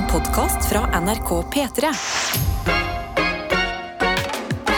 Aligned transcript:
En 0.00 0.06
podkast 0.08 0.64
fra 0.64 0.80
NRK 1.00 1.30
P3. 1.52 1.88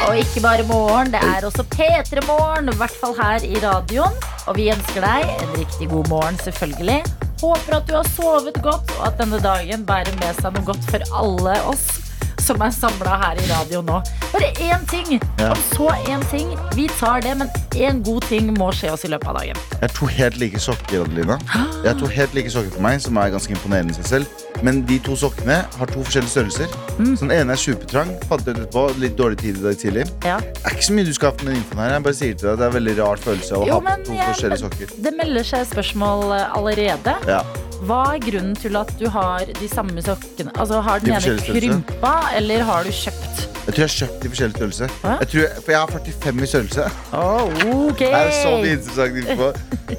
Og 0.08 0.16
ikke 0.18 0.42
bare 0.42 0.64
morgen, 0.66 1.12
det 1.14 1.20
er 1.22 1.46
også 1.46 1.62
P3 1.62 2.24
Morgen, 2.26 2.72
i 2.72 2.74
hvert 2.80 2.96
fall 2.98 3.14
her 3.20 3.46
i 3.46 3.54
radioen. 3.62 4.18
Og 4.50 4.58
vi 4.58 4.66
ønsker 4.74 5.06
deg 5.06 5.30
en 5.36 5.54
riktig 5.60 5.92
god 5.94 6.10
morgen, 6.10 6.42
selvfølgelig. 6.42 6.98
Håper 7.38 7.78
at 7.78 7.86
du 7.86 7.94
har 8.00 8.10
sovet 8.16 8.58
godt, 8.66 8.96
og 8.98 9.06
at 9.12 9.22
denne 9.22 9.38
dagen 9.44 9.86
bærer 9.86 10.10
med 10.18 10.42
seg 10.42 10.58
noe 10.58 10.72
godt 10.72 10.90
for 10.90 11.06
alle 11.22 11.58
oss 11.70 12.01
som 12.42 12.60
er 12.62 12.70
samla 12.74 13.16
her 13.22 13.40
i 13.42 13.46
radio 13.50 13.82
nå. 13.86 14.00
Bare 14.32 14.48
én 14.64 14.86
ting, 14.90 15.20
Ja. 15.38 15.50
og 15.50 15.56
så 15.72 15.88
én 16.10 16.22
ting. 16.30 16.48
Vi 16.74 16.88
tar 16.98 17.20
det, 17.20 17.36
men 17.38 17.48
én 17.74 18.02
god 18.04 18.22
ting 18.28 18.52
må 18.58 18.70
skje 18.72 18.92
oss 18.92 19.04
i 19.04 19.08
løpet 19.08 19.28
av 19.28 19.38
dagen. 19.38 19.56
Jeg 19.72 19.80
har 19.80 19.88
to 19.98 20.06
helt 20.06 20.36
like 20.40 20.58
sokker, 20.58 21.02
Adelina. 21.04 21.38
Jeg 21.84 21.92
har 21.94 21.98
to 22.00 22.06
helt 22.06 22.34
like 22.34 22.50
sokker 22.50 22.70
på 22.76 22.80
meg, 22.80 23.00
som 23.00 23.16
er 23.16 23.30
ganske 23.30 23.50
imponerende 23.54 23.90
i 23.90 23.94
seg 24.02 24.06
selv. 24.06 24.26
Men 24.62 24.82
de 24.86 24.98
to 25.02 25.16
sokkene 25.18 25.64
har 25.78 25.86
to 25.90 26.02
forskjellige 26.04 26.30
størrelser. 26.30 26.68
Mm. 26.98 27.16
Så 27.16 27.20
den 27.26 27.32
ene 27.34 27.52
er 27.52 27.56
supertrang. 27.56 28.12
Fant 28.28 28.46
ut 28.46 28.52
etterpå. 28.56 28.84
Litt 29.02 29.16
dårlig 29.18 29.38
tid 29.40 29.58
i 29.58 29.62
dag 29.62 29.76
tidlig. 29.80 30.04
Ja. 30.24 30.38
Det 30.38 30.64
er 30.64 30.76
ikke 30.76 30.86
så 30.86 30.92
mye 30.98 31.04
du 31.08 31.12
skal 31.16 31.30
ha 31.32 31.36
med 31.44 31.52
den 31.54 31.56
infoen 31.62 31.78
her. 31.82 31.90
Jeg 31.96 32.02
bare 32.06 32.14
sier 32.14 32.34
til 32.38 32.46
deg 32.48 32.52
at 32.52 32.58
Det 32.58 32.64
er 32.64 32.70
en 32.70 32.78
veldig 32.78 32.96
rar 33.00 33.16
følelse 33.16 33.52
av 33.56 33.62
å 33.62 33.66
Jo, 33.66 33.80
ha 33.80 33.96
på 33.96 34.04
to 34.06 34.12
jeg- 34.12 34.28
forskjellige 34.34 34.58
sokker. 34.62 34.86
Det 35.02 35.12
melder 35.16 35.42
seg 35.44 35.66
spørsmål 35.66 36.32
eh, 36.38 36.56
allerede. 36.56 37.14
Ja. 37.26 37.42
Hva 37.82 38.02
er 38.14 38.20
grunnen 38.22 38.54
til 38.54 38.76
at 38.78 38.90
du 39.00 39.08
har 39.10 39.48
de 39.58 39.68
samme 39.68 40.02
sokkene? 40.04 40.52
Altså, 40.54 40.80
Har 40.86 40.98
den 41.02 41.10
De 41.10 41.30
ene 41.32 41.38
krympa, 41.42 42.12
eller 42.36 42.62
har 42.68 42.84
du 42.86 42.92
kjøpt? 42.94 43.40
Jeg 43.62 43.74
tror 43.74 43.78
jeg 43.82 43.88
har 43.88 43.94
kjøpt 43.96 44.22
de 44.22 44.28
forskjellige 44.30 44.56
størrelse. 44.58 44.88
Jeg 45.04 45.28
tror 45.32 45.58
for 45.64 45.70
jeg 45.72 45.80
har 45.80 45.86
45 45.86 46.42
i 46.42 46.46
størrelse. 46.52 46.86
Oh, 47.12 47.44
okay. 47.90 48.06
Det 48.06 48.20
er 48.20 48.32
så 48.42 48.54
mye 48.62 48.72
interessant 48.76 49.18
info. 49.22 49.50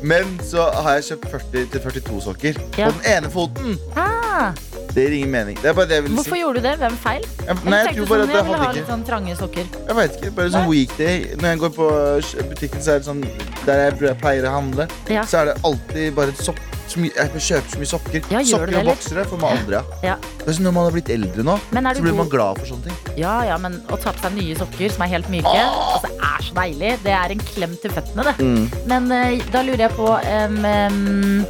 Men 0.04 0.34
så 0.44 0.66
har 0.84 0.98
jeg 0.98 1.04
kjøpt 1.10 1.28
40 1.32 1.68
til 1.72 1.86
42 1.86 2.22
sokker. 2.28 2.60
Ja. 2.78 2.90
På 2.90 2.98
den 2.98 3.08
ene 3.18 3.32
foten. 3.32 3.78
Ah, 3.96 4.52
Det 4.94 5.06
gir 5.08 5.16
ingen 5.18 5.32
mening. 5.34 5.58
Det 5.62 5.72
er 5.72 5.78
bare 5.78 5.90
det 5.90 5.98
jeg 6.00 6.06
vil 6.06 6.18
hvorfor 6.20 6.36
si. 6.38 6.42
gjorde 6.44 6.62
du 6.62 6.68
det? 6.68 6.74
Hvem 6.84 6.98
feil? 7.02 7.24
Jeg, 7.48 7.56
nei, 7.66 7.80
jeg 7.80 7.96
tror 7.98 8.12
bare 8.12 8.26
at 8.26 8.30
det 8.30 8.36
jeg 8.38 8.46
ville 8.50 8.60
ha 8.64 8.72
litt 8.78 8.92
sånn 8.92 9.06
trange 9.08 9.38
sokker. 9.40 9.72
Jeg 9.88 9.98
vet 10.00 10.20
ikke, 10.20 10.34
bare 10.38 10.54
sånn 10.54 10.70
weekday 10.70 11.16
Når 11.40 11.48
jeg 11.50 11.64
går 11.64 11.74
på 11.80 11.88
øh, 11.94 12.44
butikken 12.52 12.84
så 12.84 12.94
er 12.94 13.02
det 13.02 13.10
sånn 13.10 13.24
Der 13.66 13.82
jeg 13.88 14.20
pleier 14.22 14.48
å 14.50 14.54
handle 14.60 14.88
Ja. 15.12 15.26
Så 15.26 15.42
er 15.42 15.52
det 15.52 15.58
alltid 15.66 16.14
bare 16.18 16.36
et 16.36 16.46
sopp. 16.46 16.62
Jeg 16.94 17.32
kjøper 17.32 17.70
så 17.72 17.80
mye 17.80 17.90
sokker 17.90 18.26
Ja, 18.30 18.42
Sokker 18.46 18.70
det, 18.70 18.82
og 18.84 18.90
boksere 18.92 19.24
får 19.26 19.40
man 19.42 19.58
aldri 19.58 19.80
av 19.80 20.06
Ja. 20.06 20.18
Er 20.44 20.52
sånn 20.54 20.68
når 20.68 20.76
man 20.76 20.88
har 20.90 20.96
blitt 20.96 21.10
eldre 21.16 21.46
nå 21.48 21.56
Så 21.72 22.04
blir 22.04 22.18
man 22.18 22.30
glad 22.30 22.60
for 22.60 22.70
sånne 22.70 22.90
ting 22.90 23.20
Ja, 23.24 23.38
ja, 23.48 23.58
men 23.62 23.80
å 23.90 23.98
ta 23.98 24.14
på 24.14 24.22
seg 24.26 24.36
nye 24.38 24.58
sokker 24.60 24.94
som 24.94 25.06
er 25.06 25.14
helt 25.16 25.30
myke, 25.32 25.54
altså, 25.54 26.12
er 26.14 26.46
så 26.46 26.56
deilig. 26.58 26.96
Det 27.04 27.14
er 27.16 27.34
en 27.34 27.44
klem 27.46 27.76
til 27.82 27.94
føttene, 27.94 28.26
det. 28.30 28.34
Mm. 28.42 28.64
Men 28.90 29.12
uh, 29.14 29.46
da 29.54 29.62
lurer 29.66 29.86
jeg 29.86 29.96
på 29.96 30.08
um, 30.10 30.58
em, 30.66 31.46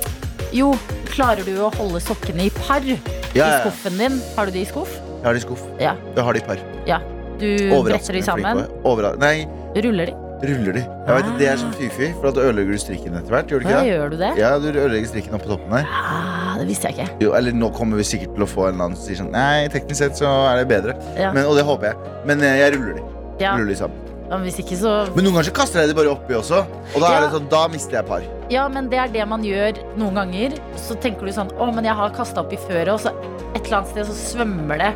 Jo, 0.53 0.73
klarer 1.09 1.45
du 1.47 1.55
å 1.65 1.71
holde 1.79 1.99
sokkene 2.03 2.45
i 2.47 2.51
par 2.53 2.83
ja, 2.85 2.97
i 3.33 3.61
skuffen 3.63 3.97
din? 3.97 4.19
Har 4.37 4.45
du 4.49 4.53
de 4.55 4.61
i 4.61 4.67
skuff? 4.69 4.91
Jeg 4.93 5.25
har 5.25 5.33
de 5.33 5.39
i 5.41 5.45
skuff 5.47 5.63
Ja. 5.81 5.95
Jeg 6.15 6.23
har 6.27 6.33
de 6.37 6.39
i 6.43 6.45
par 6.45 6.61
Ja. 6.89 6.99
Du 7.41 7.47
bretter 7.83 8.13
de 8.13 8.21
sammen? 8.21 8.65
Overra- 8.85 9.15
Nei, 9.17 9.47
Ruller 9.75 10.05
de? 10.11 10.19
ruller 10.43 10.73
de 10.75 10.81
Jeg 10.83 11.15
vet 11.23 11.37
det 11.39 11.47
er 11.47 11.57
sånn 11.57 11.73
fy-fy 11.79 12.09
For 12.19 12.31
da 12.35 12.41
ødelegger 12.49 12.75
du 12.75 12.81
strikken 12.83 13.15
etter 13.17 13.31
hvert 13.33 13.47
Gjør 13.49 13.63
du 13.63 13.69
Ja, 13.69 13.79
ikke 13.79 13.83
det? 13.87 13.93
gjør 13.95 14.09
du 14.11 14.17
det? 14.21 14.31
Ja, 14.37 14.51
du 14.59 14.67
ødelegger 14.69 15.07
strikken 15.09 15.33
opp 15.37 15.43
på 15.45 15.53
toppen 15.53 15.71
der. 15.71 15.87
Ja, 15.87 16.55
det 16.59 16.67
visste 16.67 16.89
jeg 16.91 16.97
ikke. 16.99 17.09
jo, 17.23 17.33
Eller 17.39 17.51
nå 17.55 17.69
kommer 17.73 17.97
vi 17.97 18.03
sikkert 18.03 18.35
til 18.35 18.43
å 18.43 18.49
få 18.51 18.67
en 18.67 18.73
eller 18.75 18.85
annen 18.91 18.97
som 18.99 19.07
sier 19.07 19.21
sånn 19.23 19.31
Nei, 19.33 19.67
teknisk 19.73 19.97
sett 20.03 20.19
så 20.19 20.27
er 20.51 20.61
det 20.61 20.67
bedre 20.69 20.97
Ja. 21.17 21.31
Men, 21.33 21.45
Og 21.49 21.55
det 21.57 21.63
håper 21.65 21.89
jeg 21.93 21.95
Men 22.29 22.43
eh, 22.43 22.57
jeg 22.59 22.75
ruller 22.77 22.93
de 22.99 23.03
Ja. 23.41 23.55
Ruller 23.57 23.71
de 23.73 23.79
sammen 23.79 24.02
Men 24.29 24.41
hvis 24.47 24.57
ikke, 24.63 24.77
så 24.79 24.91
Men 25.15 25.25
noen 25.25 25.35
ganger 25.35 25.49
så 25.51 25.53
kaster 25.53 25.79
jeg 25.83 25.91
det 25.91 25.95
bare 25.97 26.09
oppi 26.13 26.33
også. 26.33 26.63
Og 26.95 26.99
da, 27.01 27.07
Ja. 27.09 27.17
er 27.17 27.21
det 27.27 27.31
sånn, 27.35 27.49
da 27.51 27.67
mister 27.67 27.99
jeg 27.99 28.05
par. 28.07 28.21
Ja, 28.49 28.67
men 28.69 28.89
det 28.89 28.99
er 28.99 29.07
det 29.13 29.27
man 29.27 29.43
gjør 29.43 29.77
noen 29.97 30.15
ganger. 30.15 30.57
Så 30.77 30.95
tenker 30.99 31.25
du 31.25 31.31
sånn 31.31 31.51
Å, 31.59 31.73
men 31.75 31.83
jeg 31.85 31.93
har 31.95 32.09
kasta 32.15 32.41
oppi 32.41 32.57
før, 32.57 32.93
og 32.93 32.99
så 33.01 33.09
et 33.55 33.65
eller 33.65 33.77
annet 33.77 33.89
sted 33.91 34.05
så 34.05 34.13
svømmer 34.33 34.77
det 34.77 34.93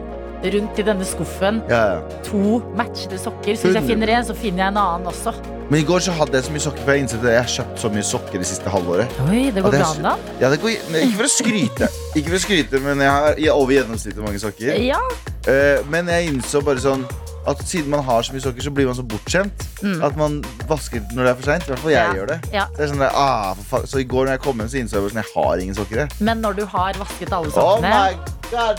rundt 0.53 0.77
i 0.79 0.83
denne 0.85 1.03
skuffen 1.05 1.63
Ja, 1.69 1.95
ja. 1.97 2.01
to 2.23 2.59
matchede 2.77 3.17
sokker. 3.17 3.55
Så 3.57 3.67
hvis 3.71 3.77
jeg 3.79 3.87
finner 3.89 4.09
en, 4.09 4.23
så 4.25 4.35
finner 4.37 4.57
jeg 4.65 4.67
en 4.67 4.77
annen 4.77 5.07
også. 5.09 5.33
Men 5.69 5.81
i 5.81 5.83
går 5.83 5.99
så 5.99 6.11
hadde 6.15 6.31
jeg 6.37 6.43
så 6.45 6.51
mye 6.53 6.63
sokker, 6.63 6.83
for 6.85 6.91
jeg 6.93 7.01
innså 7.03 7.17
at 7.19 7.23
jeg 7.27 7.41
har 7.41 7.49
kjøpt 7.57 7.79
så 7.81 7.89
mye 7.91 8.05
sokker 8.07 8.37
det 8.39 8.47
siste 8.47 8.69
halvåret. 8.71 9.07
Oi, 9.27 9.51
det 9.51 9.63
går 9.65 9.71
bra 9.73 9.93
da. 10.05 10.13
Ja, 10.39 10.49
det 10.53 10.61
går, 10.61 10.77
men 10.93 11.01
ikke 11.09 11.17
for 11.17 11.27
å 11.27 11.33
skryte, 11.33 11.89
Ikke 12.15 12.29
for 12.29 12.37
å 12.37 12.43
skryte, 12.45 12.79
men 12.81 12.99
jeg 13.03 13.09
har 13.11 13.33
jeg 13.35 13.49
har 13.51 13.57
over 13.59 13.73
gjennomsnittet 13.73 14.23
mange 14.23 14.39
sokker. 14.39 14.77
Ja. 14.79 15.01
Eh, 15.47 15.81
men 15.89 16.07
jeg 16.07 16.29
innså 16.31 16.63
bare 16.63 16.77
sånn 16.79 17.03
at 17.47 17.61
siden 17.67 17.89
man 17.93 18.03
har 18.03 18.21
så 18.27 18.33
mye 18.35 18.41
sokker, 18.43 18.61
så 18.65 18.71
blir 18.75 18.85
man 18.89 18.95
så 18.97 19.03
bortskjemt 19.07 19.63
Mm. 19.83 20.01
at 20.03 20.15
man 20.17 20.41
vasker 20.67 20.99
når 21.13 21.23
det 21.23 21.29
er 21.31 21.35
for 21.35 21.43
seint. 21.47 21.63
I 21.67 21.71
hvert 21.71 21.79
fall 21.79 21.91
jeg 21.91 22.07
Ja. 22.07 22.13
gjør 22.17 22.27
det. 22.27 22.39
Ja. 22.53 22.65
Det 22.77 22.89
sånn 22.89 22.97
der, 22.99 23.11
ah, 23.13 23.55
så 23.85 23.99
i 24.01 24.03
går 24.03 24.25
når 24.25 24.31
jeg 24.35 24.41
kom 24.41 24.57
hjem, 24.59 24.67
så 24.73 24.77
innså 24.81 24.93
jeg 24.97 25.01
bare 25.05 25.13
sånn, 25.13 25.23
jeg 25.23 25.31
har 25.35 25.57
ingen 25.63 25.75
sokker. 25.75 25.95
jeg. 25.97 26.09
Men 26.19 26.41
når 26.41 26.53
du 26.55 26.65
har 26.65 26.93
vasket 26.93 27.31
alle 27.31 27.47
Oh 27.47 27.77
sokkene, 27.77 27.91
my 27.93 28.13
god, 28.51 28.77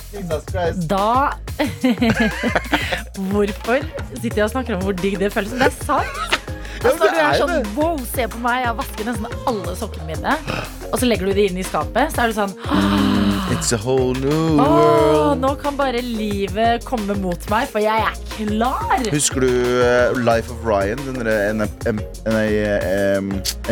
da 0.88 1.32
Hvorfor 3.18 3.80
sitter 4.20 4.36
jeg 4.36 4.44
og 4.44 4.50
snakker 4.50 4.76
om 4.76 4.82
hvor 4.82 4.92
digg 4.98 5.18
det 5.20 5.32
føles? 5.34 5.50
Det 5.52 5.62
er 5.68 5.76
sant. 5.84 6.06
Altså, 6.78 7.08
det 7.10 7.18
er 7.18 7.32
sånn 7.34 7.50
det. 7.50 7.72
Wow, 7.74 7.98
se 8.06 8.26
på 8.30 8.38
meg, 8.38 8.60
jeg 8.62 8.68
har 8.70 8.76
vasket 8.78 9.06
nesten 9.08 9.26
alle 9.50 9.74
sokkene 9.80 10.06
mine. 10.06 10.36
Og 10.92 10.98
så 11.00 11.08
legger 11.10 11.26
du 11.26 11.32
dem 11.34 11.48
inn 11.50 11.58
i 11.58 11.66
skapet, 11.66 12.12
så 12.14 12.22
er 12.22 12.26
du 12.30 12.34
sånn 12.38 12.54
It's 13.50 13.72
a 13.72 13.78
whole 13.78 14.12
new 14.14 14.60
oh, 14.60 14.60
world. 14.60 15.40
nå 15.40 15.54
kan 15.62 15.76
bare 15.78 16.02
livet 16.04 16.84
komme 16.84 17.14
mot 17.16 17.46
meg, 17.50 17.68
for 17.70 17.80
jeg 17.80 18.04
er 18.04 18.16
klar. 18.34 19.00
Husker 19.12 19.40
du 19.40 19.48
eh, 19.48 20.12
Life 20.20 20.52
of 20.52 20.60
Ryan, 20.66 21.00
den 21.08 22.02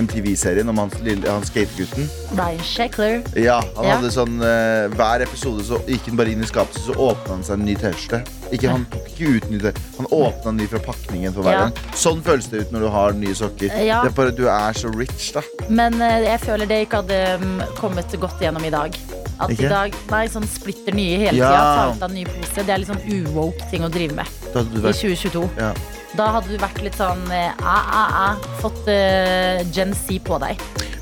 MTV-serien 0.00 0.68
om 0.72 0.80
hans, 0.80 0.96
hans 1.28 1.52
skategutten? 1.52 2.08
Ryan 2.38 2.62
Sheckler. 2.64 3.20
Ja, 3.36 3.60
han 3.76 3.84
Ja. 3.84 3.96
hadde 3.98 4.10
sånn 4.14 4.40
eh, 4.40 4.88
Hver 4.96 5.26
episode 5.26 5.64
så 5.68 5.80
gikk 5.86 6.08
han 6.08 6.16
bare 6.16 6.32
inn 6.32 6.42
i 6.42 6.48
skapet, 6.48 6.80
så 6.80 6.96
åpna 6.96 7.36
han 7.36 7.44
seg 7.46 7.58
en 7.60 7.66
ny 7.68 7.76
T-skjorte. 7.76 8.24
Ikke, 8.52 8.70
han 8.70 8.86
ikke 9.06 9.30
utnytte 9.40 9.72
ny 9.74 9.96
han 9.96 10.06
åpna 10.12 10.52
ny 10.54 10.66
fra 10.70 10.78
pakningen 10.78 11.32
for 11.34 11.42
hver 11.42 11.52
Ja. 11.52 11.60
gang. 11.66 11.72
Sånn 11.94 12.22
føles 12.22 12.46
det 12.50 12.60
ut 12.66 12.72
når 12.72 12.80
du 12.80 12.88
har 12.94 13.12
nye 13.12 13.34
sokker. 13.34 13.72
Ja. 13.82 14.02
Det 14.04 14.12
er 14.12 14.16
bare 14.16 14.30
Du 14.36 14.46
er 14.48 14.72
så 14.72 14.90
rich, 14.94 15.32
da. 15.34 15.42
Men 15.68 16.00
eh, 16.00 16.22
jeg 16.28 16.40
føler 16.40 16.66
det 16.66 16.80
ikke 16.86 17.02
hadde 17.02 17.20
mm, 17.42 17.62
kommet 17.80 18.14
godt 18.20 18.40
gjennom 18.40 18.64
i 18.64 18.70
dag. 18.70 18.94
At 19.40 19.50
Ikke? 19.50 19.66
i 19.66 19.68
dag, 19.68 19.94
nei, 20.10 20.22
sånn 20.32 20.46
splitter 20.48 20.94
nye 20.96 21.18
hele 21.18 21.36
Ja. 21.36 21.50
tida. 21.50 21.64
Ta 21.76 21.90
ut 21.96 22.02
av 22.02 22.10
en 22.10 22.14
ny 22.16 22.24
pose. 22.24 22.54
Det 22.64 22.70
er 22.72 22.78
litt 22.78 22.88
sånn 22.88 23.04
uwoke 23.04 23.70
ting 23.70 23.82
å 23.84 23.90
drive 23.92 24.14
med 24.14 24.26
Da 24.52 24.62
hadde 24.62 24.72
du 24.72 24.78
i 24.78 24.86
vært 24.86 25.02
2022. 25.02 25.50
ja. 25.58 25.72
Da 26.16 26.30
hadde 26.32 26.48
du 26.48 26.56
vært 26.56 26.78
litt 26.82 26.94
sånn 26.96 27.26
eh, 27.30 27.52
ah, 27.60 27.90
ah, 27.92 28.36
Fått 28.62 28.86
eh, 28.88 29.62
Gen 29.74 29.92
Z 29.92 30.18
på 30.24 30.38
deg. 30.40 30.56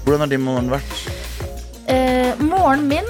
Hvordan 0.04 0.24
har 0.24 0.26
din 0.32 0.40
morgen 0.42 0.70
vært? 0.72 1.06
Eh, 1.86 2.32
morgenen 2.40 2.88
min 2.88 3.04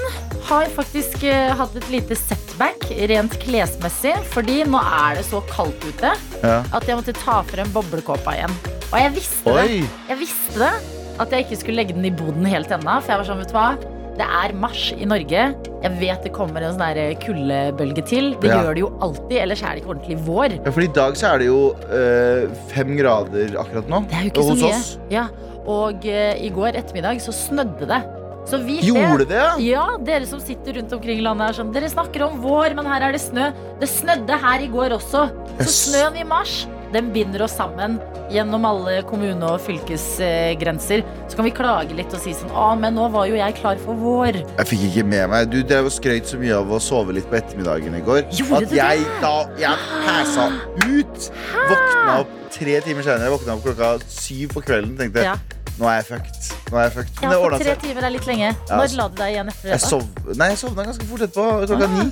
har 0.49 0.65
faktisk 0.75 1.23
eh, 1.27 1.51
hatt 1.57 1.75
et 1.79 1.87
lite 1.93 2.15
setback 2.19 2.85
rent 3.09 3.35
klesmessig. 3.41 4.13
Fordi 4.33 4.61
nå 4.69 4.81
er 4.81 5.19
det 5.19 5.25
så 5.27 5.41
kaldt 5.51 5.83
ute 5.87 6.13
Ja. 6.43 6.61
at 6.73 6.85
jeg 6.87 6.97
måtte 6.99 7.15
ta 7.17 7.41
frem 7.49 7.71
boblekåpa 7.73 8.35
igjen. 8.37 8.53
Og 8.91 8.99
jeg 9.01 9.15
visste 9.17 9.55
det. 9.57 9.81
Jeg 10.09 10.17
visste 10.21 10.59
det. 10.61 10.73
At 11.19 11.31
jeg 11.31 11.45
ikke 11.45 11.57
skulle 11.61 11.79
legge 11.81 11.93
den 11.95 12.05
i 12.05 12.11
boden 12.11 12.45
helt 12.45 12.71
ennå. 12.75 12.99
For 13.01 13.13
jeg 13.15 13.21
var 13.21 13.29
sånn, 13.29 13.39
vet 13.43 13.53
du 13.53 13.57
hva. 13.57 13.67
Det 14.15 14.23
er 14.23 14.53
mars 14.55 14.83
i 14.95 15.03
Norge. 15.07 15.41
Jeg 15.83 15.91
vet 15.99 16.23
det 16.23 16.31
kommer 16.35 16.63
en 16.63 16.77
sånn 16.77 17.17
kuldebølge 17.19 18.03
til. 18.07 18.29
Det 18.39 18.47
Ja. 18.49 18.61
gjør 18.63 18.73
det 18.75 18.79
jo 18.85 18.91
alltid. 19.01 19.37
Ellers 19.41 19.61
er 19.63 19.73
det 19.75 19.81
ikke 19.83 19.91
ordentlig 19.95 20.17
vår. 20.25 20.55
Ja, 20.65 20.71
for 20.71 20.81
i 20.81 20.87
dag 20.87 21.13
så 21.19 21.33
er 21.33 21.37
det 21.39 21.47
jo 21.47 21.75
øh, 21.91 22.47
fem 22.71 22.95
grader 22.97 23.57
akkurat 23.59 23.89
nå. 23.91 24.05
Det 24.07 24.15
er 24.15 24.23
jo 24.23 24.31
ikke 24.31 24.43
så 24.43 24.55
mye. 24.61 25.09
Ja. 25.11 25.25
Og 25.67 26.05
øh, 26.05 26.33
i 26.45 26.49
går 26.49 26.77
ettermiddag 26.79 27.19
så 27.21 27.33
snødde 27.33 27.87
det. 27.89 28.01
Så 28.45 28.59
vit 28.65 28.83
Gjorde 28.85 29.25
det, 29.27 29.41
ja? 29.65 29.85
Dere 30.05 30.25
som 30.29 30.39
sitter 30.39 30.73
rundt 30.77 30.91
omkring 30.93 31.17
i 31.17 31.25
landet 31.25 31.49
er 31.49 31.57
sånn 31.63 31.71
Dere 31.73 31.89
snakker 31.89 32.27
om 32.27 32.39
vår, 32.43 32.75
men 32.77 32.85
her 32.85 33.01
er 33.07 33.11
det 33.15 33.21
snø. 33.23 33.47
Det 33.81 33.89
snødde 33.89 34.37
her 34.43 34.59
i 34.61 34.67
går 34.69 34.93
også. 34.99 35.25
Så 35.57 35.65
Yes. 35.65 35.77
snøen 35.89 36.17
i 36.21 36.23
mars, 36.23 36.67
den 36.93 37.11
binder 37.11 37.41
oss 37.43 37.55
sammen 37.57 37.97
gjennom 38.29 38.63
alle 38.69 39.01
kommune- 39.03 39.43
og 39.49 39.59
fylkesgrenser. 39.65 41.03
Så 41.27 41.35
kan 41.35 41.45
vi 41.45 41.51
klage 41.57 41.95
litt 41.97 42.13
og 42.13 42.19
si 42.21 42.33
sånn 42.37 42.51
Å, 42.53 42.67
men 42.79 42.93
nå 42.95 43.07
var 43.11 43.25
jo 43.29 43.35
jeg 43.39 43.55
klar 43.55 43.77
for 43.81 43.97
vår. 43.99 44.37
Jeg 44.57 44.67
fikk 44.69 44.85
ikke 44.91 45.05
med 45.09 45.29
meg 45.29 45.49
Du 45.49 45.61
drev 45.63 45.85
og 45.89 45.91
skrøt 45.91 46.29
så 46.29 46.37
mye 46.39 46.53
av 46.59 46.69
å 46.69 46.79
sove 46.81 47.13
litt 47.17 47.29
på 47.31 47.37
ettermiddagen 47.39 47.97
i 47.97 48.01
går. 48.05 48.23
Gjorde 48.31 48.61
at 48.63 48.69
det? 48.69 48.77
jeg 48.77 48.99
da 49.21 49.35
Jeg 49.57 49.77
pæsa 50.05 50.47
ut. 50.85 51.31
Våkna 51.69 52.19
opp 52.21 52.33
tre 52.51 52.79
timer 52.81 53.01
senere. 53.03 53.33
Våkna 53.33 53.57
opp 53.57 53.63
klokka 53.65 53.95
syv 54.07 54.53
på 54.53 54.61
kvelden. 54.63 54.97
Tenkte 54.97 55.23
Ja. 55.23 55.35
Nå 55.79 55.89
er 55.91 55.97
jeg 55.99 56.05
fucked. 56.11 56.49
Nå 56.71 56.77
er 56.79 56.83
jeg 56.87 56.93
fucked. 56.97 57.13
Ja, 57.21 57.29
Men 57.29 57.35
det 57.35 57.41
for 57.43 57.57
tre 57.59 57.73
seg. 57.75 57.81
timer 57.83 58.03
er 58.07 58.13
litt 58.15 58.25
lenge. 58.29 58.49
Ja, 58.55 58.75
Når 58.75 58.81
altså. 58.85 58.97
la 59.01 59.07
du 59.09 59.15
deg 59.21 59.33
igjen 59.35 59.47
etter 59.51 59.69
Jeg, 59.75 59.81
sov, 59.81 60.03
nei, 60.35 60.47
jeg 60.53 60.57
sovna 60.63 60.83
ganske 60.87 61.05
fort 61.11 61.21
etterpå. 61.27 61.45
Klokka 61.67 61.85
Ah. 61.85 62.03
ni. 62.03 62.11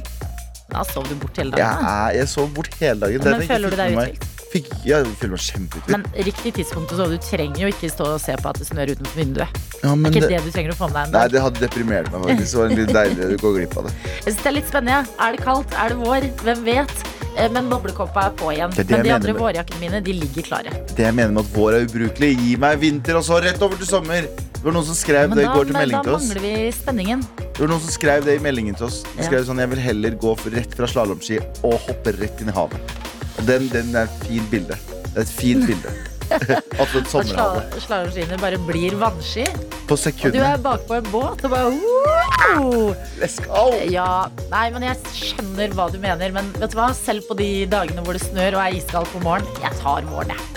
Da 0.74 0.82
sov 0.90 1.08
du 1.08 1.16
bort 1.16 1.38
hele 1.38 1.52
Jeg, 1.52 1.60
dagen. 1.60 1.84
da. 1.86 2.10
er, 2.10 2.14
jeg 2.18 2.28
sov 2.32 2.48
bort 2.54 2.74
hele 2.80 3.00
dagen. 3.00 3.20
Men 3.24 3.34
er 3.34 3.40
det 3.40 3.48
føler 3.48 3.70
du 3.70 3.76
deg 3.76 3.98
uthvilt? 3.98 4.30
Fikk, 4.54 4.68
jeg 4.86 5.06
føler 5.18 5.32
meg 5.34 5.42
kjempeuthvilt. 5.42 5.90
Men 5.90 6.04
riktig 6.28 6.52
tidspunkt 6.54 6.92
å 6.94 6.98
sove. 7.00 7.18
Du 7.18 7.24
trenger 7.26 7.58
jo 7.64 7.68
ikke 7.74 7.90
stå 7.90 8.06
og 8.14 8.20
se 8.22 8.36
på 8.38 8.50
at 8.50 8.58
det 8.62 8.68
snør 8.70 8.92
utenfor 8.94 9.18
vinduet. 9.18 9.48
Ja, 9.84 9.90
Det 9.90 9.98
men 9.98 10.06
er 10.06 10.10
ikke 10.14 10.22
det, 10.30 10.30
det 10.30 10.44
du 10.46 10.52
trenger 10.54 10.72
å 10.74 10.78
få 10.78 10.88
med 10.90 10.94
deg. 10.94 11.06
en 11.08 11.12
nei, 11.12 11.22
dag. 11.22 11.32
det 11.32 11.42
hadde 11.42 11.60
deprimert 11.64 12.12
meg 12.14 12.22
faktisk. 12.28 12.52
Det 12.52 12.60
var 12.62 12.68
litt 12.78 12.94
deilig 12.94 13.26
å 13.26 13.42
gå 13.42 13.54
glipp 13.58 13.78
av 13.78 13.84
det. 13.90 13.94
Jeg 14.14 14.24
synes 14.34 14.44
det 14.44 14.46
er 14.52 14.56
litt 14.60 14.68
spennende. 14.70 14.94
ja. 14.94 15.26
Er 15.28 15.32
det 15.38 15.42
kaldt? 15.46 15.74
Er 15.74 15.90
det 15.90 15.98
vår? 15.98 16.22
Hvem 16.46 16.64
vet? 16.70 16.96
Eh, 17.38 17.50
Men 17.52 17.70
boblekoppa 17.70 18.28
er 18.28 18.34
på 18.38 18.52
igjen. 18.54 18.70
Det 18.72 18.80
er 18.80 18.84
det 18.84 18.98
Men 18.98 19.04
de 19.08 19.12
andre 19.16 19.34
med- 19.34 19.42
vårjakkene 19.42 19.80
mine 19.80 20.02
de 20.04 20.14
ligger 20.14 20.44
klare. 20.44 20.72
Det 20.96 21.00
jeg 21.06 21.14
mener 21.16 21.32
med 21.32 21.46
at 21.46 21.52
vår 21.56 21.74
er 21.74 21.86
ubrukelig. 21.88 22.38
Gi 22.40 22.56
meg 22.58 22.80
vinter, 22.80 23.16
og 23.18 23.24
så 23.24 23.42
rett 23.42 23.62
over 23.62 23.76
til 23.76 23.86
sommer. 23.88 24.22
Det 24.22 24.64
var 24.64 24.72
noen 24.72 24.86
som 24.86 24.96
skrev 24.96 25.30
ja, 25.30 25.36
det 25.36 25.44
i 25.44 25.48
da, 25.48 25.54
går 25.54 25.66
til 25.66 25.74
melding 25.74 26.04
til 26.04 26.14
oss. 26.14 26.24
mangler 26.30 26.42
vi 26.42 26.72
spenningen. 26.72 27.26
Det 27.38 27.60
var 27.60 27.68
noen 27.68 27.82
som 27.82 27.90
skrev 27.90 28.24
det 28.26 28.36
i 28.40 28.44
meldingen 28.44 28.76
til 28.78 28.86
oss. 28.86 29.02
De 29.04 29.24
Ja. 29.24 29.30
skrev 29.30 29.46
sånn, 29.46 29.60
Jeg 29.60 29.70
vil 29.70 29.80
heller 29.80 30.12
gå 30.12 30.36
rett 30.54 30.74
fra 30.76 30.86
slalåmski 30.88 31.40
og 31.64 31.74
hoppe 31.80 32.12
rett 32.20 32.42
inn 32.42 32.50
i 32.50 32.52
havet. 32.52 32.80
Og 33.40 33.46
den, 33.46 33.68
den 33.70 33.96
er 33.96 34.04
et 34.04 34.24
fint 34.28 34.50
bilde. 34.52 34.78
Det 35.14 35.18
er 35.18 35.22
et 35.22 35.28
fint 35.28 35.66
bilde. 35.68 35.90
At 36.82 36.90
sommerhale. 36.90 37.04
At 37.04 37.12
sommerhave. 37.12 37.64
sla- 37.72 37.84
slalåmskiene 37.88 38.38
bare 38.42 38.60
blir 38.68 38.96
vannski. 39.02 39.46
På 39.88 39.94
Og 39.94 40.00
du 40.00 40.04
sekundet. 40.04 40.42
er 40.42 40.62
bakpå 40.64 40.98
en 40.98 41.10
båt 41.12 41.44
og 41.46 41.52
bare 41.54 41.72
wow! 41.76 42.96
Let's 43.22 43.38
go! 43.44 43.66
Ja, 43.92 44.28
nei, 44.52 44.66
men 44.74 44.86
jeg 44.88 44.98
skjønner 45.14 45.76
hva 45.78 45.90
du 45.94 46.00
mener. 46.04 46.32
Men 46.36 46.50
vet 46.60 46.72
du 46.74 46.78
hva? 46.80 46.90
selv 46.98 47.26
på 47.30 47.38
de 47.40 47.50
dagene 47.72 48.04
hvor 48.06 48.16
det 48.18 48.24
snør 48.26 48.58
og 48.60 48.64
er 48.66 48.78
iskaldt 48.80 49.12
på 49.14 49.22
morgenen, 49.26 49.62
jeg 49.64 49.80
tar 49.82 50.08
våren, 50.10 50.34
jeg. 50.34 50.50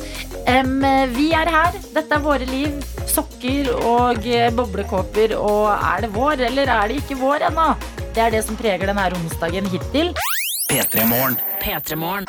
Um, 0.47 0.79
vi 1.17 1.33
er 1.35 1.49
her. 1.51 1.75
Dette 1.97 2.15
er 2.15 2.23
våre 2.23 2.47
liv. 2.47 2.77
Sokker 3.11 3.73
og 3.81 4.27
eh, 4.31 4.51
boblekåper. 4.55 5.35
Og 5.41 5.73
er 5.75 6.05
det 6.07 6.13
vår, 6.15 6.45
eller 6.51 6.71
er 6.71 6.93
det 6.93 7.01
ikke 7.03 7.19
vår 7.19 7.49
ennå? 7.51 7.73
Det 8.15 8.23
er 8.29 8.31
det 8.37 8.45
som 8.47 8.57
preger 8.57 8.87
denne 8.87 9.09
onsdagen 9.19 9.67
hittil. 9.73 10.13
P3 10.71 11.07
Morgen. 11.99 12.27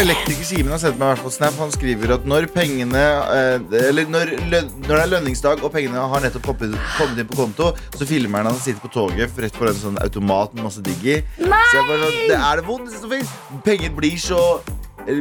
P3morgen. 0.00 0.08
Elektriker 0.08 0.44
Simen 0.44 0.72
har 0.72 0.80
sendt 0.80 0.98
meg 0.98 1.12
hvert 1.12 1.22
fall 1.24 1.34
snap. 1.34 1.56
Han 1.60 1.72
skriver 1.72 2.14
at 2.14 2.26
når 2.28 2.48
pengene 2.54 3.02
eh, 3.34 3.88
Eller 3.88 4.08
når, 4.08 4.32
når 4.50 4.88
det 4.88 5.00
er 5.00 5.10
lønningsdag 5.14 5.64
og 5.64 5.72
pengene 5.72 6.00
har 6.12 6.24
nettopp 6.24 6.46
kommet 6.46 6.76
kommet 6.96 7.20
inn 7.20 7.28
på 7.28 7.38
konto, 7.38 7.70
så 7.96 8.06
filmer 8.08 8.40
han 8.40 8.50
at 8.50 8.56
han 8.56 8.62
sitter 8.64 8.80
på 8.80 8.92
toget 8.94 9.36
rett 9.40 9.56
foran 9.56 9.74
en 9.74 9.82
sånn 9.82 10.00
automat 10.02 10.54
med 10.54 10.66
masse 10.68 10.82
digg 10.84 11.04
i. 11.04 11.18
Så 11.40 11.84
bare, 11.88 12.00
sånn, 12.06 12.22
det 12.30 12.38
er 12.38 12.60
det 12.60 12.66
vondeste. 12.66 13.20
Penger 13.66 13.94
blir 13.96 14.16
så 14.20 14.40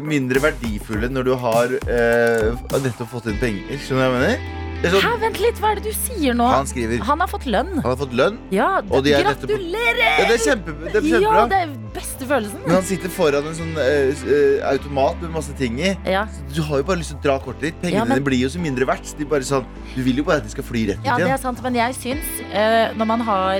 mindre 0.04 0.42
verdifulle 0.44 1.10
når 1.12 1.30
du 1.30 1.36
har 1.40 1.76
eh, 1.80 2.50
nettopp 2.80 3.16
fått 3.18 3.30
inn 3.32 3.40
penger. 3.42 3.80
Skjønner 3.84 4.00
du 4.00 4.00
hva 4.00 4.10
jeg 4.10 4.18
mener? 4.20 4.68
Er 4.80 4.94
Hæ, 4.94 5.00
sånn, 5.04 5.20
vent 5.20 5.40
litt, 5.44 5.58
hva 5.60 5.74
er 5.74 5.80
det 5.82 5.90
du 5.92 5.96
sier 5.98 6.36
nå? 6.40 6.46
han 6.48 6.68
skriver 6.70 7.02
Han 7.04 7.20
har 7.20 7.28
fått 7.28 7.46
lønn. 7.52 7.72
han 7.82 7.90
har 7.92 7.98
fått 8.00 8.14
lønn. 8.16 8.38
Ja, 8.56 8.70
Og 8.88 9.04
de 9.04 9.12
er 9.18 9.26
gratulerer! 9.26 10.00
Ja, 10.22 10.28
det 10.30 10.38
er, 10.38 10.44
kjempe, 10.46 10.76
det 10.86 11.02
er 11.02 11.22
Ja, 11.26 11.42
det 11.52 11.58
er 11.66 11.74
beste 11.92 12.24
følelsen. 12.30 12.62
Men 12.64 12.76
han 12.78 12.86
sitter 12.88 13.12
foran 13.12 13.50
en 13.50 13.58
sånn 13.58 13.74
uh, 13.76 14.22
uh, 14.30 14.70
automat 14.72 15.20
med 15.26 15.34
masse 15.36 15.52
ting 15.60 15.80
i. 15.84 15.92
Ja, 16.08 16.22
Du 16.56 16.62
har 16.64 16.80
jo 16.80 16.86
bare 16.88 17.02
lyst 17.02 17.12
til 17.12 17.20
å 17.20 17.24
dra 17.26 17.36
kortet 17.44 17.66
ditt. 17.68 17.82
Pengene 17.82 17.98
Ja, 17.98 18.06
men- 18.08 18.24
blir 18.24 18.40
jo 18.40 18.48
så 18.54 18.62
mindre 18.62 18.88
verdt. 18.88 19.04
så 19.12 19.18
De 19.20 19.26
bare 19.26 19.44
sånn, 19.44 19.66
du 19.96 20.00
vil 20.06 20.22
jo 20.22 20.24
bare 20.24 20.38
at 20.40 20.48
de 20.48 20.54
skal 20.54 20.64
fly 20.64 20.86
rett 20.94 21.00
ut 21.04 21.06
Ja, 21.12 21.18
det 21.18 21.28
er 21.34 21.38
sant, 21.44 21.60
men 21.66 21.76
jeg 21.76 21.96
syns 22.00 22.30
uh, 22.54 22.94
når 22.96 23.06
man 23.12 23.20
har 23.28 23.60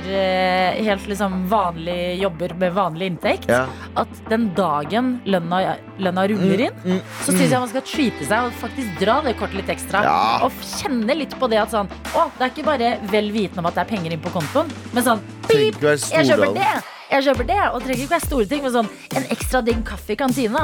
helt 0.80 1.06
liksom 1.10 1.36
vanlige 1.50 2.16
jobber 2.22 2.54
med 2.56 2.72
vanlig 2.72 3.10
inntekt, 3.12 3.50
at 3.50 4.08
den 4.30 4.48
dagen 4.56 5.20
lønna, 5.26 5.76
lønna 6.00 6.24
ruller 6.32 6.64
inn, 6.68 6.76
Mm, 6.80 7.00
så 7.26 7.32
syns 7.34 7.50
jeg 7.50 7.60
man 7.60 7.68
skal 7.68 7.82
treate 7.84 8.24
seg 8.24 8.46
og 8.46 8.52
faktisk 8.56 8.98
dra 9.02 9.20
det 9.26 9.36
kortet 9.36 9.58
litt 9.60 9.68
ekstra. 9.76 10.00
Og 10.46 10.52
kjenne 10.64 11.09
litt 11.18 11.34
på 11.38 11.48
det 11.50 11.60
at 11.62 11.72
sånn 11.72 11.90
Å, 11.90 12.28
det 12.36 12.46
er 12.46 12.54
ikke 12.54 12.66
bare 12.66 12.94
vel 13.10 13.30
vitende 13.34 13.64
om 13.64 13.68
at 13.70 13.76
det 13.78 13.84
er 13.84 13.90
penger 13.90 14.14
inn 14.14 14.22
på 14.22 14.32
kontoen, 14.34 14.70
men 14.94 15.06
sånn 15.06 15.22
pip, 15.48 15.78
jeg 15.82 16.26
kjøper 16.30 16.56
det! 16.56 16.72
Jeg 17.10 17.24
kjøper 17.26 17.46
det, 17.48 17.58
og 17.72 17.80
det 17.80 17.86
trenger 17.88 18.04
ikke 18.04 18.12
være 18.12 18.22
store 18.22 18.46
ting, 18.46 18.60
men 18.62 18.70
sånn 18.70 18.90
en 19.18 19.24
ekstra 19.34 19.60
digg 19.66 19.80
kaffe 19.86 20.14
i 20.14 20.16
kantina. 20.18 20.60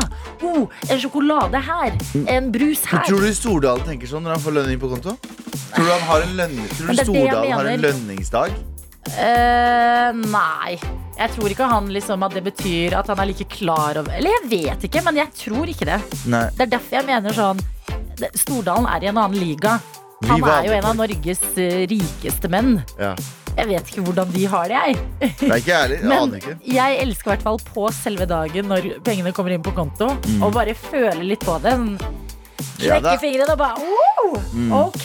Oh, 0.46 0.68
en 0.86 1.00
sjokolade 1.02 1.58
her. 1.58 1.96
En 2.30 2.52
brus 2.54 2.84
her. 2.86 3.02
tror 3.08 3.26
du 3.26 3.32
Stordalen 3.34 3.82
tenker 3.88 4.10
sånn 4.10 4.22
når 4.22 4.36
han 4.36 4.44
får 4.44 4.54
lønning 4.60 4.78
på 4.78 4.92
konto? 4.92 5.16
Tror 5.72 5.82
du 5.82 5.90
han 5.90 6.06
har 6.06 6.28
en, 6.28 6.36
lønn, 6.38 6.54
tror 6.76 6.92
du 6.92 7.02
Stordalen 7.02 7.50
har 7.50 7.70
en 7.72 7.82
lønningsdag? 7.82 8.54
Uh, 9.10 10.22
nei. 10.22 10.78
Jeg 11.16 11.32
tror 11.34 11.52
ikke 11.52 11.68
han 11.70 11.90
liksom 11.94 12.24
at 12.26 12.34
det 12.36 12.42
betyr 12.46 12.96
at 12.98 13.10
han 13.10 13.20
er 13.22 13.30
like 13.30 13.46
klar 13.48 14.00
over 14.00 14.16
Eller 14.18 14.34
jeg 14.34 14.48
vet 14.50 14.82
ikke, 14.88 15.02
men 15.06 15.20
jeg 15.22 15.32
tror 15.38 15.70
ikke 15.72 15.88
det. 15.88 16.00
Nei. 16.30 16.46
Det 16.54 16.66
er 16.66 16.74
derfor 16.76 16.98
jeg 17.00 17.08
mener 17.08 17.36
sånn 17.36 17.62
Stordalen 18.38 18.88
er 18.88 19.04
i 19.04 19.10
en 19.10 19.18
annen 19.20 19.38
liga. 19.40 19.76
Han 20.24 20.42
er 20.48 20.64
jo 20.64 20.72
en 20.72 20.84
av. 20.88 20.94
Norges 20.96 21.42
eh, 21.60 21.82
rikeste 21.90 22.48
menn. 22.48 22.78
Ja. 22.98 23.14
Jeg 23.56 23.68
vet 23.70 23.88
ikke 23.90 24.02
hvordan 24.04 24.32
de 24.34 24.44
har 24.52 24.68
det, 24.68 24.76
jeg. 24.76 24.96
Det 25.40 25.48
er 25.48 25.60
ikke 25.62 25.76
ærlig. 25.76 25.98
Jeg 26.02 26.18
aner 26.20 26.36
ikke. 26.42 26.54
jeg 26.76 26.98
elsker 27.04 27.30
i 27.30 27.32
hvert 27.34 27.44
fall 27.46 27.60
på 27.72 27.86
selve 27.96 28.26
dagen 28.28 28.68
når 28.68 28.88
pengene 29.04 29.32
kommer 29.32 29.54
inn 29.56 29.62
på 29.64 29.72
konto, 29.76 30.10
Mm. 30.26 30.42
og 30.44 30.52
bare 30.56 30.74
føler 30.76 31.22
litt 31.24 31.40
på 31.44 31.56
det. 31.64 31.72
Sånn, 31.72 31.96
Ja 32.82 32.98
fingrene 33.20 33.52
og 33.54 33.58
bare 33.58 33.80
wow, 33.80 34.42
Mm. 34.56 34.70
Ok, 34.72 35.04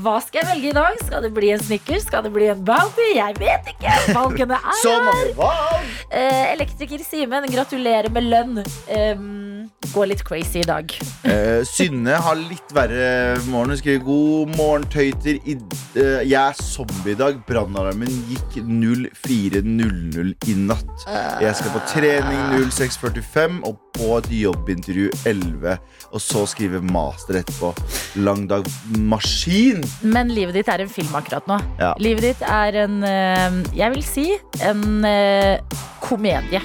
hva 0.00 0.14
skal 0.22 0.40
jeg 0.40 0.46
velge 0.48 0.68
i 0.70 0.74
dag? 0.76 0.98
Skal 1.04 1.24
det 1.26 1.32
bli 1.34 1.48
en 1.52 1.60
Snickers? 1.62 2.04
Skal 2.06 2.22
det 2.24 2.30
bli 2.32 2.46
en 2.52 2.60
Bounty? 2.64 3.08
Jeg 3.16 3.34
vet 3.40 3.66
ikke. 3.72 3.92
Valgene 4.14 4.56
er 4.60 4.78
Så 4.80 4.92
mange 5.02 5.32
valg! 5.36 5.88
Eh, 6.10 6.52
elektriker 6.54 7.02
Simen, 7.04 7.48
gratulerer 7.52 8.08
med 8.14 8.28
lønn. 8.30 8.60
Um, 8.94 9.66
gå 9.92 10.06
litt 10.08 10.22
crazy 10.24 10.62
i 10.62 10.66
dag. 10.68 10.94
Eh, 11.26 11.64
Synne 11.68 12.16
har 12.22 12.38
litt 12.38 12.72
verre 12.76 13.36
morgen. 13.50 13.74
Hun 13.74 13.80
skriver 13.80 14.04
god 14.06 14.54
morgen, 14.56 14.86
tøyter. 14.94 15.40
I, 15.42 15.56
eh, 15.98 16.22
jeg 16.30 16.38
er 16.40 16.62
zombie 16.62 17.16
i 17.16 17.18
dag. 17.18 17.42
Brannalarmen 17.48 18.12
gikk 18.30 18.60
04.00 18.62 20.32
i 20.48 20.56
natt. 20.62 21.06
Jeg 21.42 21.54
skal 21.58 21.74
på 21.74 21.82
trening 21.90 22.70
06.45 22.70 23.60
og 23.66 23.82
på 23.96 24.12
et 24.20 24.30
jobbintervju 24.42 25.10
11. 25.26 25.76
Og 26.12 26.20
så 26.22 26.46
skrive 26.76 26.92
master 26.92 27.34
etterpå. 27.40 27.74
Lang 28.16 28.46
dag. 28.48 28.64
Maskin! 28.98 29.82
Men 30.02 30.28
livet 30.28 30.54
ditt 30.54 30.68
er 30.68 30.84
en 30.84 30.88
film 30.88 31.14
akkurat 31.14 31.46
nå. 31.46 31.58
Ja. 31.78 31.94
Livet 31.98 32.22
ditt 32.22 32.42
er 32.42 32.82
en 32.84 33.02
eh, 33.04 33.62
Jeg 33.76 33.94
vil 33.94 34.04
si 34.04 34.26
en 34.62 35.04
eh, 35.04 35.60
komedie. 36.00 36.60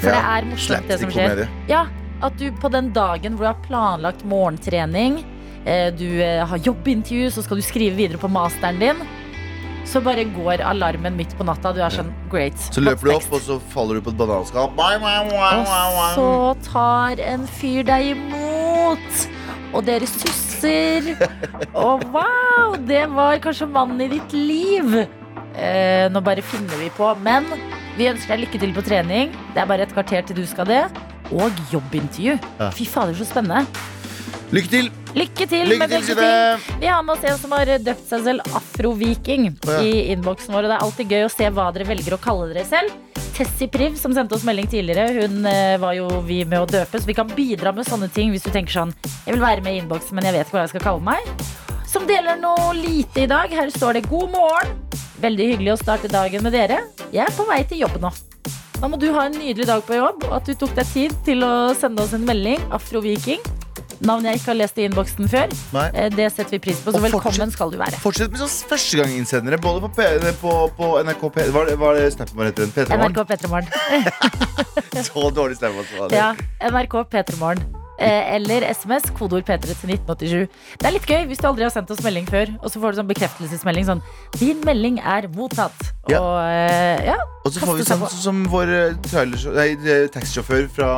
For 0.00 0.10
Ja, 0.10 0.14
det 0.14 0.22
er 0.24 0.48
morsomt, 0.50 0.88
det 0.88 1.00
som 1.00 1.10
skjer. 1.10 1.34
Slapstick-komedie. 1.34 1.48
Ja, 1.68 1.86
At 2.22 2.36
du 2.36 2.50
på 2.52 2.68
den 2.68 2.92
dagen 2.92 3.36
hvor 3.36 3.46
du 3.46 3.48
har 3.48 3.62
planlagt 3.64 4.24
morgentrening, 4.24 5.22
eh, 5.64 5.90
du 5.92 6.20
har 6.20 6.58
jobbintervju, 6.58 7.30
så 7.30 7.42
skal 7.42 7.56
du 7.56 7.64
skrive 7.64 7.96
videre 7.96 8.20
på 8.20 8.28
masteren 8.28 8.78
din, 8.80 9.00
så 9.90 10.00
bare 10.04 10.24
går 10.24 10.62
alarmen 10.62 11.16
midt 11.16 11.32
på 11.38 11.44
natta. 11.46 11.72
Du 11.74 11.80
er 11.82 11.92
sånn 11.94 12.12
great. 12.30 12.56
Så 12.70 12.82
løper 12.84 13.08
du 13.08 13.14
opp, 13.16 13.28
og 13.32 13.42
så 13.42 13.56
faller 13.72 13.98
du 13.98 14.04
på 14.06 14.12
et 14.12 14.20
bye, 14.20 14.98
Og 15.56 16.14
så 16.14 16.30
tar 16.68 17.22
en 17.24 17.46
fyr 17.58 17.82
deg 17.88 18.12
imot, 18.14 19.39
og 19.72 19.84
dere 19.86 20.08
susser. 20.08 21.12
Og 21.74 22.02
wow, 22.14 22.76
det 22.88 23.04
var 23.14 23.40
kanskje 23.42 23.68
mannen 23.70 24.02
i 24.04 24.10
ditt 24.16 24.34
liv. 24.36 24.96
Eh, 25.54 26.06
nå 26.12 26.22
bare 26.24 26.44
finner 26.44 26.80
vi 26.80 26.90
på. 26.96 27.12
Men 27.24 27.46
vi 27.98 28.10
ønsker 28.10 28.34
deg 28.34 28.46
lykke 28.46 28.62
til 28.62 28.74
på 28.76 28.84
trening. 28.86 29.34
Det 29.54 29.62
er 29.62 29.70
bare 29.70 29.86
et 29.86 29.94
kvarter 29.94 30.26
til 30.26 30.42
du 30.42 30.46
skal 30.48 30.68
det. 30.70 30.84
Og 31.30 31.64
jobbintervju. 31.72 32.36
Ja. 32.58 32.70
Fy 32.74 32.86
fader, 32.88 33.16
så 33.18 33.28
spennende. 33.28 33.66
Lykke 34.50 34.70
til! 34.70 34.88
Lykke 35.14 35.46
til 35.46 35.68
Lykke 35.70 35.86
til, 35.90 36.00
lykke 36.02 36.14
til. 36.18 36.78
Vi 36.82 36.86
har 36.90 37.02
med 37.06 37.16
oss 37.16 37.26
en 37.26 37.38
som 37.38 37.52
har 37.54 37.70
døpt 37.82 38.06
seg 38.06 38.24
selv 38.26 38.54
Afroviking 38.54 39.48
oh, 39.52 39.72
ja. 39.74 39.82
i 39.82 40.10
innboksen 40.14 40.54
vår. 40.54 40.66
Og 40.66 40.72
det 40.72 40.76
er 40.76 40.86
alltid 40.86 41.14
gøy 41.14 41.26
å 41.26 41.30
se 41.30 41.50
hva 41.54 41.68
dere 41.74 41.86
velger 41.90 42.16
å 42.16 42.20
kalle 42.22 42.50
dere 42.50 42.66
selv. 42.66 42.94
Tessie 43.40 43.70
Priv, 43.72 43.94
som 43.96 44.12
sendte 44.12 44.34
oss 44.36 44.42
melding 44.44 44.66
tidligere, 44.68 45.22
hun 45.22 45.46
eh, 45.48 45.78
var 45.80 45.94
jo 45.96 46.08
vi 46.26 46.42
med 46.44 46.60
å 46.60 46.66
døpe. 46.68 47.00
Så 47.00 47.08
vi 47.08 47.16
kan 47.16 47.30
bidra 47.32 47.72
med 47.72 47.88
sånne 47.88 48.10
ting 48.12 48.34
hvis 48.34 48.44
du 48.44 48.50
tenker 48.52 48.74
sånn 48.74 48.92
Jeg 49.00 49.32
vil 49.32 49.40
være 49.40 49.64
med 49.64 49.78
i 49.78 49.80
innboksen, 49.80 50.12
men 50.18 50.28
jeg 50.28 50.36
vet 50.36 50.44
ikke 50.44 50.58
hva 50.58 50.64
jeg 50.66 50.72
skal 50.74 50.84
kalle 50.84 51.06
meg. 51.06 51.46
Som 51.88 52.04
deler 52.10 52.36
noe 52.36 52.74
lite 52.76 53.24
i 53.24 53.30
dag. 53.30 53.48
Her 53.48 53.72
står 53.72 53.96
det 53.96 54.02
'God 54.10 54.34
morgen'. 54.34 54.76
Veldig 55.24 55.46
hyggelig 55.54 55.72
å 55.72 55.78
starte 55.80 56.12
dagen 56.12 56.44
med 56.44 56.52
dere. 56.52 56.82
Jeg 57.14 57.24
er 57.24 57.32
på 57.36 57.48
vei 57.48 57.62
til 57.64 57.80
jobb 57.80 57.96
nå. 58.04 58.12
Da 58.76 58.88
må 58.88 59.00
du 59.00 59.08
ha 59.16 59.24
en 59.24 59.40
nydelig 59.40 59.66
dag 59.72 59.82
på 59.88 59.96
jobb, 59.96 60.28
og 60.28 60.36
at 60.36 60.44
du 60.44 60.52
tok 60.54 60.76
deg 60.76 60.92
tid 60.92 61.16
til 61.24 61.44
å 61.44 61.72
sende 61.76 62.04
oss 62.04 62.12
en 62.16 62.28
melding. 62.28 62.60
Afroviking. 62.76 63.40
Navn 64.00 64.24
jeg 64.24 64.38
ikke 64.38 64.48
har 64.48 64.56
lest 64.56 64.78
i 64.80 64.84
innboksen 64.88 65.28
før. 65.28 65.50
Nei. 65.76 65.86
Eh, 65.92 66.08
Det 66.14 66.30
setter 66.32 66.50
vi 66.56 66.58
pris 66.58 66.78
på, 66.80 66.90
så 66.92 66.96
Og 66.96 67.02
velkommen 67.04 67.22
fortsett- 67.36 67.52
skal 67.52 67.70
du 67.70 67.76
være. 67.76 67.98
Fortsett 68.00 68.30
med 68.32 68.40
sånn 68.40 68.54
førstegangsinnsendere, 68.70 69.58
både 69.60 69.80
på, 69.84 69.90
P 69.96 70.32
på, 70.40 70.54
på 70.78 70.88
NRK 71.04 71.26
P... 71.34 71.44
Hva 71.52 71.62
er 71.62 71.66
det- 71.70 71.76
hva 71.78 71.90
er 71.92 72.00
det 72.00 72.12
snappen 72.14 72.36
vår 72.36 72.44
heter? 72.48 72.64
den? 72.64 72.72
P3 72.72 72.88
Morgen? 72.96 73.12
NRK 73.12 73.20
P3morgen. 73.28 75.04
Så 75.10 75.30
dårlig 75.36 75.56
stemme. 75.60 75.84
altså. 75.84 76.08
Ja, 76.16 76.34
NRK 76.70 77.04
P3morgen. 77.12 77.60
Eh, 77.60 77.79
eller 78.00 78.64
SMS, 78.70 79.10
kodeord 79.18 79.44
P3 79.48 79.74
til 79.74 79.94
1987. 79.96 80.48
Det 80.80 80.88
er 80.88 80.94
litt 80.96 81.08
gøy 81.08 81.26
hvis 81.30 81.42
du 81.42 81.48
aldri 81.50 81.66
har 81.66 81.74
sendt 81.74 81.90
oss 81.92 82.02
melding 82.04 82.28
før, 82.30 82.54
og 82.62 82.70
så 82.72 82.80
får 82.82 82.94
du 82.96 83.00
sånn 83.02 83.10
bekreftelsesmelding 83.10 83.88
sånn 83.90 84.02
Din 84.40 84.62
melding 84.66 85.00
er 85.04 85.28
mottatt. 85.34 85.90
Ja. 86.10 86.18
Og 86.20 86.38
eh, 86.42 87.04
ja. 87.12 87.18
Og 87.44 87.52
så 87.54 87.62
får 87.64 87.78
vi 87.78 87.84
sånn 87.88 88.02
som 88.12 88.40
vår 88.52 88.70
eh, 88.74 89.12
eh, 89.64 90.08
taxisjåfør 90.12 90.66
fra 90.74 90.88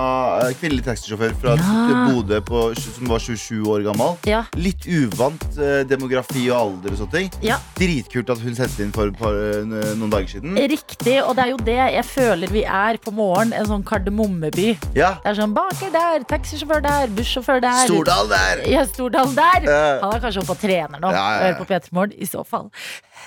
eh, 0.42 0.54
Kvinnelig 0.58 0.86
taxisjåfør 0.88 1.34
fra 1.38 1.56
Ja. 1.58 2.06
Bodø 2.08 2.40
på, 2.46 2.62
som 2.80 3.10
var 3.10 3.22
27 3.22 3.62
år 3.70 3.84
gammel. 3.86 4.16
Ja. 4.26 4.42
Litt 4.58 4.86
uvant 4.90 5.44
eh, 5.58 5.82
demografi 5.88 6.48
og 6.50 6.56
alder 6.58 6.94
og 6.96 7.02
sånne 7.02 7.14
ting. 7.18 7.30
ja. 7.46 7.58
Dritkult 7.78 8.30
at 8.30 8.42
hun 8.42 8.54
sendte 8.58 8.82
inn 8.84 8.92
for 8.94 9.10
par, 9.18 9.34
eh, 9.34 9.62
noen 9.98 10.10
dager 10.12 10.28
siden. 10.36 10.56
Riktig, 10.72 11.16
og 11.22 11.34
det 11.38 11.44
er 11.44 11.50
jo 11.52 11.60
det 11.66 11.78
jeg 11.78 12.04
føler 12.10 12.52
vi 12.52 12.64
er 12.64 12.98
på 13.02 13.14
morgen. 13.14 13.52
En 13.56 13.66
sånn 13.68 13.84
kardemommeby. 13.86 14.68
Ja. 14.98 15.14
Det 15.22 15.32
er 15.32 15.38
sånn 15.42 15.54
baker 15.56 15.92
der, 15.94 16.26
taxisjåfør 16.30 16.82
der, 16.84 16.91
bussjåfør 17.16 17.60
der. 17.64 17.84
Stordal 17.86 18.28
der! 18.32 18.62
Ja, 18.70 18.84
Stordal 18.88 19.32
der. 19.36 19.66
Han 20.02 20.14
er 20.16 20.20
kanskje 20.22 20.42
oppe 20.44 20.54
og 20.56 20.60
trener 20.62 21.00
nå. 21.02 21.10
Ja, 21.10 21.16
ja, 21.16 21.32
ja. 21.32 21.40
Hører 21.42 21.58
på 21.60 21.66
P3 21.72 22.12
i 22.18 22.28
så 22.28 22.44
fall. 22.48 22.68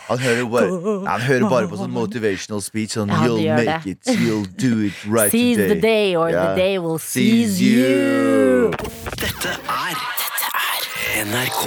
Han 0.08 0.20
hører 0.22 0.46
bare, 0.54 0.70
han 1.10 1.22
hører 1.26 1.50
bare 1.50 1.68
på 1.72 1.78
sånn 1.80 1.94
motivational 1.96 2.62
speech. 2.62 2.94
Sånn, 2.98 3.10
Ja, 3.10 3.24
You'll 3.26 3.56
make 3.58 3.84
det. 3.84 3.96
it, 3.96 4.20
you'll 4.22 4.46
do 4.62 4.72
it 4.86 4.94
right 5.10 5.32
Seize 5.34 5.58
today. 5.58 5.74
the 5.74 5.82
day, 5.82 6.16
or 6.16 6.30
yeah. 6.30 6.52
the 6.52 6.56
day 6.62 6.78
will 6.78 7.00
Seize 7.00 7.58
seize 7.58 7.62
you. 7.64 8.72
Dette 9.18 9.56
er 9.56 9.98
Dette 10.22 10.52
er 10.62 11.26
NRK. 11.26 11.66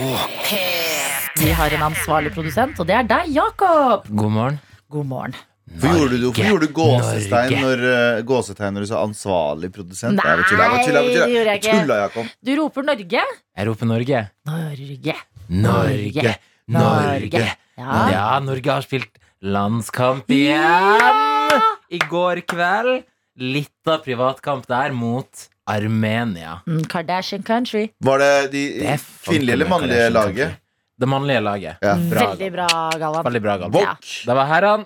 Vi 1.42 1.50
har 1.50 1.74
en 1.78 1.82
ansvarlig 1.90 2.32
produsent, 2.34 2.78
og 2.80 2.86
det 2.86 2.94
er 2.94 3.02
deg, 3.10 3.30
Jakob. 3.34 4.06
God 4.08 4.30
morgen. 4.32 4.60
God 4.90 5.06
morgen. 5.06 5.34
Hvorfor 5.68 5.98
gjorde 5.98 6.16
du, 6.16 6.24
hvorfor 6.28 6.48
gjorde 6.48 6.66
du 6.66 6.72
gåsestein 6.74 7.52
når, 7.62 7.82
uh, 7.84 8.22
gåsetegn 8.26 8.74
når 8.74 8.84
du 8.86 8.88
sa 8.90 9.02
ansvarlig 9.04 9.68
produsent? 9.74 10.16
Nei, 10.16 10.24
jeg 10.38 10.46
tulla, 10.48 10.68
jeg 10.72 10.86
tulla, 10.88 11.02
jeg 11.02 11.12
det 11.12 11.34
gjorde 11.34 11.52
jeg 11.52 11.60
ikke. 11.62 11.74
Tulla, 11.82 11.98
Jakob. 12.06 12.30
Du 12.48 12.52
roper 12.62 12.86
Norge. 12.88 13.24
Jeg 13.58 13.68
roper 13.68 13.90
Norge. 13.92 14.22
Norge. 14.48 15.16
Norge. 15.48 16.34
Norge. 16.68 17.44
Ja. 17.78 17.98
Ja, 18.12 18.24
Norge 18.42 18.72
har 18.72 18.82
spilt 18.86 19.20
landskamp 19.44 20.30
igjen 20.34 21.62
i 21.94 22.00
går 22.10 22.42
kveld. 22.48 23.04
Litt 23.38 23.86
av 23.86 24.00
privatkamp 24.02 24.64
der 24.66 24.90
mot 24.90 25.44
Armenia. 25.70 26.56
Mm, 26.66 26.82
Kardashian 26.90 27.44
country. 27.46 27.90
Var 28.02 28.18
det 28.18 28.32
de 28.50 28.62
Det 28.80 28.96
kvinnelige 29.28 29.52
eller 29.54 29.68
mannlige 29.70 30.08
laget? 30.10 30.48
country. 30.48 30.64
Det 30.98 31.06
mannlige 31.06 31.40
laget. 31.46 31.76
Ja. 31.86 31.94
Bra, 32.10 32.24
Veldig 32.32 32.52
bra, 32.52 32.66
Galvan. 32.98 33.24
Veldig 33.28 33.42
bra, 33.42 33.56
Galvan. 33.62 33.72
Våk. 33.78 34.08
Det 34.26 34.34
var 34.34 34.46
herrene 34.50 34.84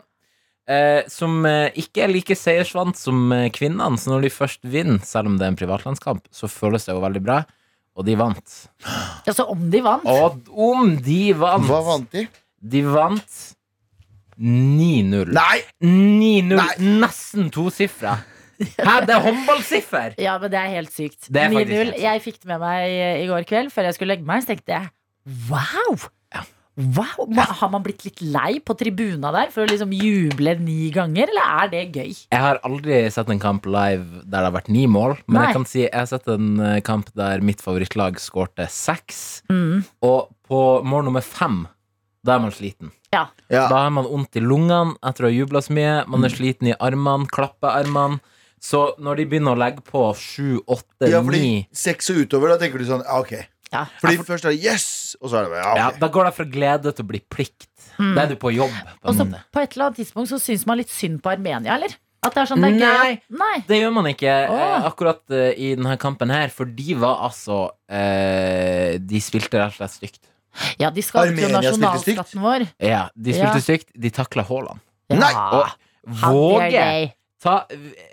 eh, 0.72 1.08
som 1.12 1.42
eh, 1.48 1.70
ikke 1.82 2.06
er 2.06 2.12
like 2.12 2.36
seiersvant 2.38 2.98
som 2.98 3.32
eh, 3.34 3.48
kvinnene. 3.54 4.00
Så 4.00 4.12
når 4.12 4.26
de 4.26 4.32
først 4.32 4.62
vinner, 4.64 5.02
selv 5.06 5.30
om 5.30 5.38
det 5.38 5.46
er 5.46 5.54
en 5.54 5.58
privatlandskamp, 5.60 6.24
så 6.32 6.50
føles 6.50 6.88
det 6.88 6.96
jo 6.96 7.02
veldig 7.04 7.22
bra. 7.24 7.42
Og 7.98 8.06
de 8.08 8.16
vant. 8.16 8.54
Altså, 9.28 9.44
om 9.52 9.66
de 9.72 9.82
vant. 9.84 10.06
Og 10.08 10.52
om 10.72 10.94
de 11.04 11.24
vant 11.36 11.66
Hva 11.68 11.82
vant 11.84 12.14
de? 12.14 12.24
De 12.72 12.80
vant 12.86 13.40
9-0. 14.40 15.28
Nei! 15.36 15.58
9-0. 15.84 16.56
Nei. 16.56 16.70
Nesten 17.02 17.52
tosifra. 17.52 18.16
Hæ, 18.62 19.02
det 19.08 19.14
er 19.16 19.22
håndballsiffer! 19.24 20.16
Ja, 20.22 20.36
men 20.38 20.52
det 20.52 20.58
er 20.60 20.70
helt 20.70 20.92
sykt. 20.94 21.26
Det 21.26 21.40
er 21.40 21.50
faktisk 21.50 21.92
9-0. 21.92 21.94
Jeg 22.02 22.22
fikk 22.24 22.40
det 22.40 22.50
med 22.52 22.62
meg 22.62 22.96
i 23.24 23.28
går 23.30 23.46
kveld 23.48 23.72
før 23.74 23.88
jeg 23.88 23.98
skulle 23.98 24.14
legge 24.14 24.28
meg. 24.28 24.44
Så 24.44 24.52
tenkte 24.52 24.76
jeg 24.76 24.90
wow! 25.50 26.06
Ja. 26.76 26.82
Wow, 26.96 27.28
Har 27.36 27.68
man 27.68 27.82
blitt 27.84 28.04
litt 28.06 28.22
lei 28.24 28.54
på 28.64 28.72
tribuna 28.78 29.30
der 29.34 29.50
for 29.52 29.64
å 29.64 29.68
liksom 29.68 29.90
juble 29.92 30.54
ni 30.58 30.90
ganger, 30.94 31.28
eller 31.28 31.64
er 31.64 31.68
det 31.68 31.82
gøy? 31.92 32.14
Jeg 32.32 32.40
har 32.40 32.60
aldri 32.64 33.02
sett 33.12 33.28
en 33.28 33.38
kamp 33.42 33.66
live 33.68 34.22
der 34.24 34.38
det 34.40 34.46
har 34.46 34.54
vært 34.56 34.70
ni 34.72 34.86
mål. 34.88 35.18
Men 35.26 35.36
Nei. 35.36 35.44
jeg 35.50 35.56
kan 35.58 35.66
si 35.68 35.82
jeg 35.82 35.92
har 35.92 36.06
sett 36.08 36.28
en 36.32 36.48
eh, 36.60 36.80
kamp 36.80 37.12
der 37.14 37.44
mitt 37.44 37.60
favorittlag 37.60 38.16
skårte 38.22 38.68
seks. 38.72 39.42
Mm. 39.52 39.84
Og 40.02 40.32
på 40.48 40.62
mål 40.88 41.04
nummer 41.10 41.20
fem, 41.20 41.66
da 42.24 42.36
er 42.38 42.44
man 42.46 42.52
sliten. 42.56 42.92
Ja. 43.12 43.26
Da 43.50 43.68
har 43.84 43.90
man 43.92 44.08
vondt 44.08 44.38
i 44.40 44.40
lungene 44.40 44.96
etter 45.04 45.26
å 45.26 45.28
ha 45.28 45.34
jubla 45.36 45.60
så 45.60 45.74
mye. 45.76 46.06
Man 46.08 46.22
Mm. 46.22 46.24
er 46.24 46.36
sliten 46.38 46.68
i 46.72 46.76
armene, 46.80 47.28
klappearmene. 47.28 48.20
Så 48.62 48.94
når 48.98 49.16
de 49.16 49.24
begynner 49.26 49.52
å 49.52 49.58
legge 49.58 49.82
på 49.84 50.14
sju, 50.16 50.60
åtte, 50.70 51.04
ni 51.04 51.10
ja, 51.10 51.20
fordi 51.20 51.40
ni 51.42 51.68
seks 51.74 52.08
og 52.14 52.16
utover, 52.24 52.48
da 52.48 52.56
tenker 52.62 52.78
du 52.78 52.84
sånn 52.86 53.02
Ok. 53.10 53.34
Ja. 53.72 53.86
Fordi 54.02 54.20
først 54.28 54.44
er 54.44 54.52
det 54.54 54.60
yes, 54.64 54.86
og 55.20 55.30
så 55.32 55.38
er 55.40 55.46
det 55.46 55.52
bare 55.54 55.64
ja, 55.64 55.74
ja. 55.80 55.90
Da 56.00 56.08
går 56.12 56.28
det 56.28 56.32
fra 56.36 56.44
glede 56.44 56.92
til 56.92 57.04
å 57.06 57.08
bli 57.08 57.20
plikt. 57.32 57.68
Da 57.98 58.24
er 58.24 58.32
du 58.32 58.36
på 58.40 58.52
jobb. 58.54 58.72
På 59.00 59.12
Og 59.12 59.16
så 59.18 59.24
på 59.28 59.62
et 59.62 59.74
eller 59.76 59.88
annet 59.90 60.00
tidspunkt 60.02 60.28
så 60.32 60.38
syns 60.42 60.66
man 60.68 60.80
litt 60.80 60.92
synd 60.92 61.22
på 61.24 61.32
Armenia, 61.32 61.76
eller? 61.76 61.94
At 62.22 62.36
det 62.36 62.42
er 62.44 62.50
sånn 62.52 62.62
det 62.62 62.68
er. 62.78 62.98
Nei. 63.02 63.14
Nei. 63.34 63.54
Det 63.66 63.80
gjør 63.80 63.94
man 63.96 64.06
ikke 64.12 64.30
eh, 64.30 64.84
akkurat 64.86 65.34
eh, 65.34 65.48
i 65.58 65.72
denne 65.74 65.96
kampen 65.98 66.30
her, 66.30 66.52
for 66.54 66.70
de 66.70 66.94
var 67.00 67.24
altså 67.26 67.64
eh, 67.90 68.98
De 69.02 69.22
spilte 69.24 69.58
rett 69.58 69.74
og 69.74 69.80
slett 69.80 69.96
stygt. 69.96 70.22
Ja, 70.78 70.90
de 70.94 71.02
skal 71.02 71.32
jo 71.32 71.48
nasjonalskatten 71.50 72.42
vår. 72.44 72.66
Ja, 72.78 73.06
de 73.16 73.34
spilte 73.34 73.58
Ja. 73.58 73.64
stygt. 73.64 73.90
De 73.98 74.12
takla 74.14 74.44
Haaland. 74.46 74.84
Ja. 75.10 75.18
Nei, 75.18 75.32
Og 75.58 76.14
våge. 76.22 76.86
Ta, 77.42 77.56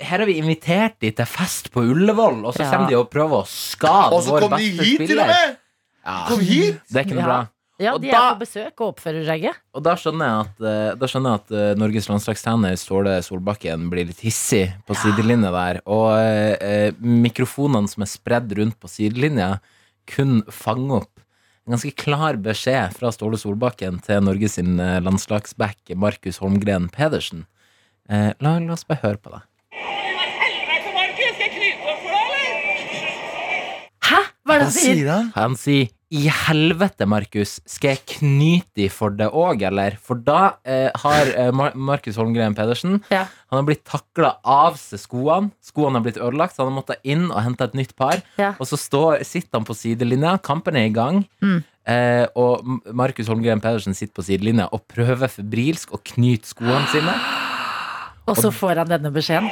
Her 0.02 0.18
har 0.24 0.26
vi 0.30 0.38
invitert 0.42 0.98
de 1.04 1.12
til 1.16 1.26
fest 1.30 1.70
på 1.74 1.84
Ullevål, 1.86 2.42
og 2.46 2.54
så 2.56 2.66
Ja. 2.66 2.72
kommer 2.74 2.90
de 2.90 2.98
og 3.00 3.10
prøver 3.14 3.44
å 3.44 3.46
skade 3.48 4.12
Og 4.14 4.24
så 4.26 4.36
kommer 4.40 4.50
kom 4.50 4.58
de 4.60 4.72
beste 4.78 4.84
hit, 4.90 5.08
til 5.08 5.20
og 5.22 5.28
med! 5.28 5.58
Ja, 6.06 6.26
Kom 6.28 6.40
hit! 6.40 6.80
det 6.90 6.96
er 6.98 7.06
ikke 7.08 7.16
noe 7.20 7.26
Ja. 7.26 7.32
bra. 7.32 7.48
Ja, 7.80 7.94
Og 7.96 8.02
de 8.02 8.10
da- 8.12 8.32
er 8.32 8.36
på 8.36 8.40
besøk 8.44 8.82
og 8.82 8.96
oppfører 8.98 9.24
seg 9.26 9.40
ikke. 9.46 9.56
Og 9.74 9.84
da 9.84 9.94
skjønner 9.96 10.26
jeg 10.28 10.40
at, 10.44 10.62
eh, 10.68 10.96
da 11.00 11.06
skjønner 11.08 11.30
jeg 11.32 11.40
at 11.40 11.52
eh, 11.56 11.76
Norges 11.80 12.08
landslagstrener 12.10 12.76
Ståle 12.76 13.14
Solbakken 13.24 13.90
blir 13.90 14.06
litt 14.10 14.20
hissig 14.20 14.74
på 14.86 14.94
sidelinja 15.00 15.50
der. 15.54 15.80
Og 15.88 16.12
eh, 16.20 16.58
eh, 16.60 16.92
mikrofonene 17.00 17.88
som 17.88 18.04
er 18.04 18.08
spredd 18.12 18.52
rundt 18.58 18.76
på 18.82 18.90
sidelinja, 18.92 19.62
kun 20.08 20.42
fanger 20.52 20.98
opp 21.04 21.20
en 21.68 21.78
ganske 21.78 21.96
klar 21.96 22.34
beskjed 22.36 22.92
fra 22.98 23.12
Ståle 23.12 23.38
Solbakken 23.38 24.02
til 24.04 24.20
Norges 24.26 24.58
landslagsback 24.58 25.96
Markus 25.96 26.40
Holmgren 26.40 26.90
Pedersen. 26.92 27.46
Eh, 28.10 28.32
la, 28.42 28.58
la 28.58 28.74
oss 28.74 28.88
bare 28.90 29.04
høre 29.04 29.22
på 29.22 29.30
det. 29.36 29.44
Hæ? 34.10 34.20
Hva 34.44 34.56
er 34.56 34.62
det 34.64 34.66
han 34.66 34.74
sier? 34.74 35.32
Han 35.36 35.58
sier 35.60 35.90
i 36.10 36.24
helvete, 36.34 37.06
Markus, 37.06 37.60
skal 37.70 37.92
jeg 37.94 38.00
knyte 38.16 38.82
i 38.82 38.88
for 38.90 39.14
det 39.14 39.28
òg, 39.30 39.62
eller? 39.68 39.94
For 40.02 40.18
da 40.26 40.56
eh, 40.66 40.88
har 41.04 41.30
eh, 41.38 41.52
Markus 41.78 42.18
Holmgren 42.18 42.56
Pedersen 42.58 42.98
Ja. 43.14 43.28
Han 43.54 43.60
har 43.60 43.68
blitt 43.68 43.84
takla 43.86 44.32
av 44.42 44.80
seg 44.82 45.04
skoene. 45.04 45.52
Skoene 45.62 46.00
har 46.00 46.08
blitt 46.08 46.18
ødelagt, 46.18 46.56
så 46.56 46.64
han 46.64 46.72
har 46.72 46.80
måttet 46.80 47.06
inn 47.06 47.28
og 47.30 47.44
hente 47.46 47.66
et 47.70 47.78
nytt 47.78 47.94
par. 47.98 48.24
Ja. 48.42 48.56
Og 48.58 48.70
så 48.70 48.78
står, 48.82 49.22
sitter 49.26 49.62
han 49.62 49.70
på 49.70 49.78
sidelinja, 49.78 50.40
kampen 50.42 50.82
er 50.82 50.90
i 50.90 50.96
gang. 50.98 51.22
Mm. 51.46 51.62
Eh, 51.90 52.26
og 52.38 52.66
Markus 52.90 53.30
Holmgren 53.30 53.62
Pedersen 53.62 53.98
sitter 53.98 54.18
på 54.18 54.26
sidelinja 54.26 54.66
og 54.74 54.88
prøver 54.90 55.30
febrilsk 55.30 55.94
å 55.94 56.02
knyte 56.14 56.50
skoene 56.50 56.90
sine. 56.90 57.14
Og 58.30 58.38
så 58.38 58.52
får 58.54 58.84
han 58.84 58.92
denne 58.92 59.12
beskjeden. 59.16 59.50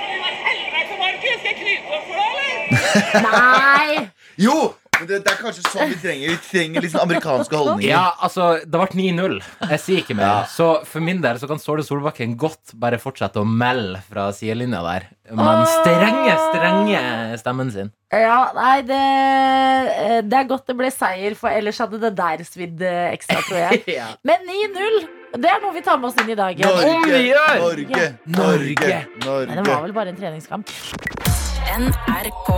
Nei! 3.24 4.10
Jo! 4.38 4.54
Men 5.00 5.08
det, 5.10 5.18
det 5.26 5.32
er 5.32 5.38
kanskje 5.38 5.64
sånn 5.70 5.92
vi 5.92 5.96
trenger. 6.02 6.32
Vi 6.34 6.38
trenger 6.46 6.84
litt 6.84 6.94
sånn 6.94 7.04
amerikanske 7.06 7.58
holdninger. 7.58 7.90
Ja, 7.90 8.04
altså, 8.26 8.48
det 8.66 8.80
ble 8.82 8.98
9-0. 8.98 9.36
Jeg 9.72 9.82
sier 9.84 10.02
ikke 10.02 10.16
mer. 10.18 10.48
Så 10.50 10.68
for 10.90 11.06
min 11.06 11.22
del 11.22 11.38
så 11.42 11.50
kan 11.50 11.62
Ståle 11.62 11.86
Solbakken 11.86 12.34
godt 12.40 12.74
bare 12.82 12.98
fortsette 13.02 13.42
å 13.42 13.46
melde 13.46 14.02
fra 14.08 14.28
sidelinja 14.34 14.82
der. 14.86 15.08
Men 15.38 15.62
strenge, 15.70 16.34
strenge 16.50 17.02
stemmen 17.42 17.70
sin. 17.74 17.92
Ja, 18.14 18.40
nei, 18.58 18.76
det, 18.88 19.02
det 20.32 20.40
er 20.40 20.50
godt 20.50 20.70
det 20.70 20.78
ble 20.80 20.90
seier, 20.94 21.38
for 21.38 21.54
ellers 21.54 21.82
hadde 21.84 22.02
det 22.02 22.14
der 22.18 22.46
svidd 22.48 22.82
eh, 22.86 23.10
ekstra, 23.14 23.42
tror 23.46 23.64
jeg. 23.68 23.84
Ja. 23.98 24.12
Men 24.26 24.46
9-0, 24.50 24.98
det 25.36 25.50
er 25.52 25.60
noe 25.62 25.74
vi 25.76 25.82
tar 25.86 25.98
med 26.00 26.10
oss 26.10 26.18
inn 26.22 26.30
i 26.32 26.36
dag. 26.40 26.60
Norge! 26.60 26.94
Norge, 27.60 28.14
Norge. 28.26 29.00
Norge, 29.26 29.48
Nei, 29.48 29.56
det 29.56 29.68
var 29.68 29.82
vel 29.84 29.94
bare 29.98 30.14
en 30.14 30.20
treningskamp. 30.20 30.72
NRK 31.78 32.50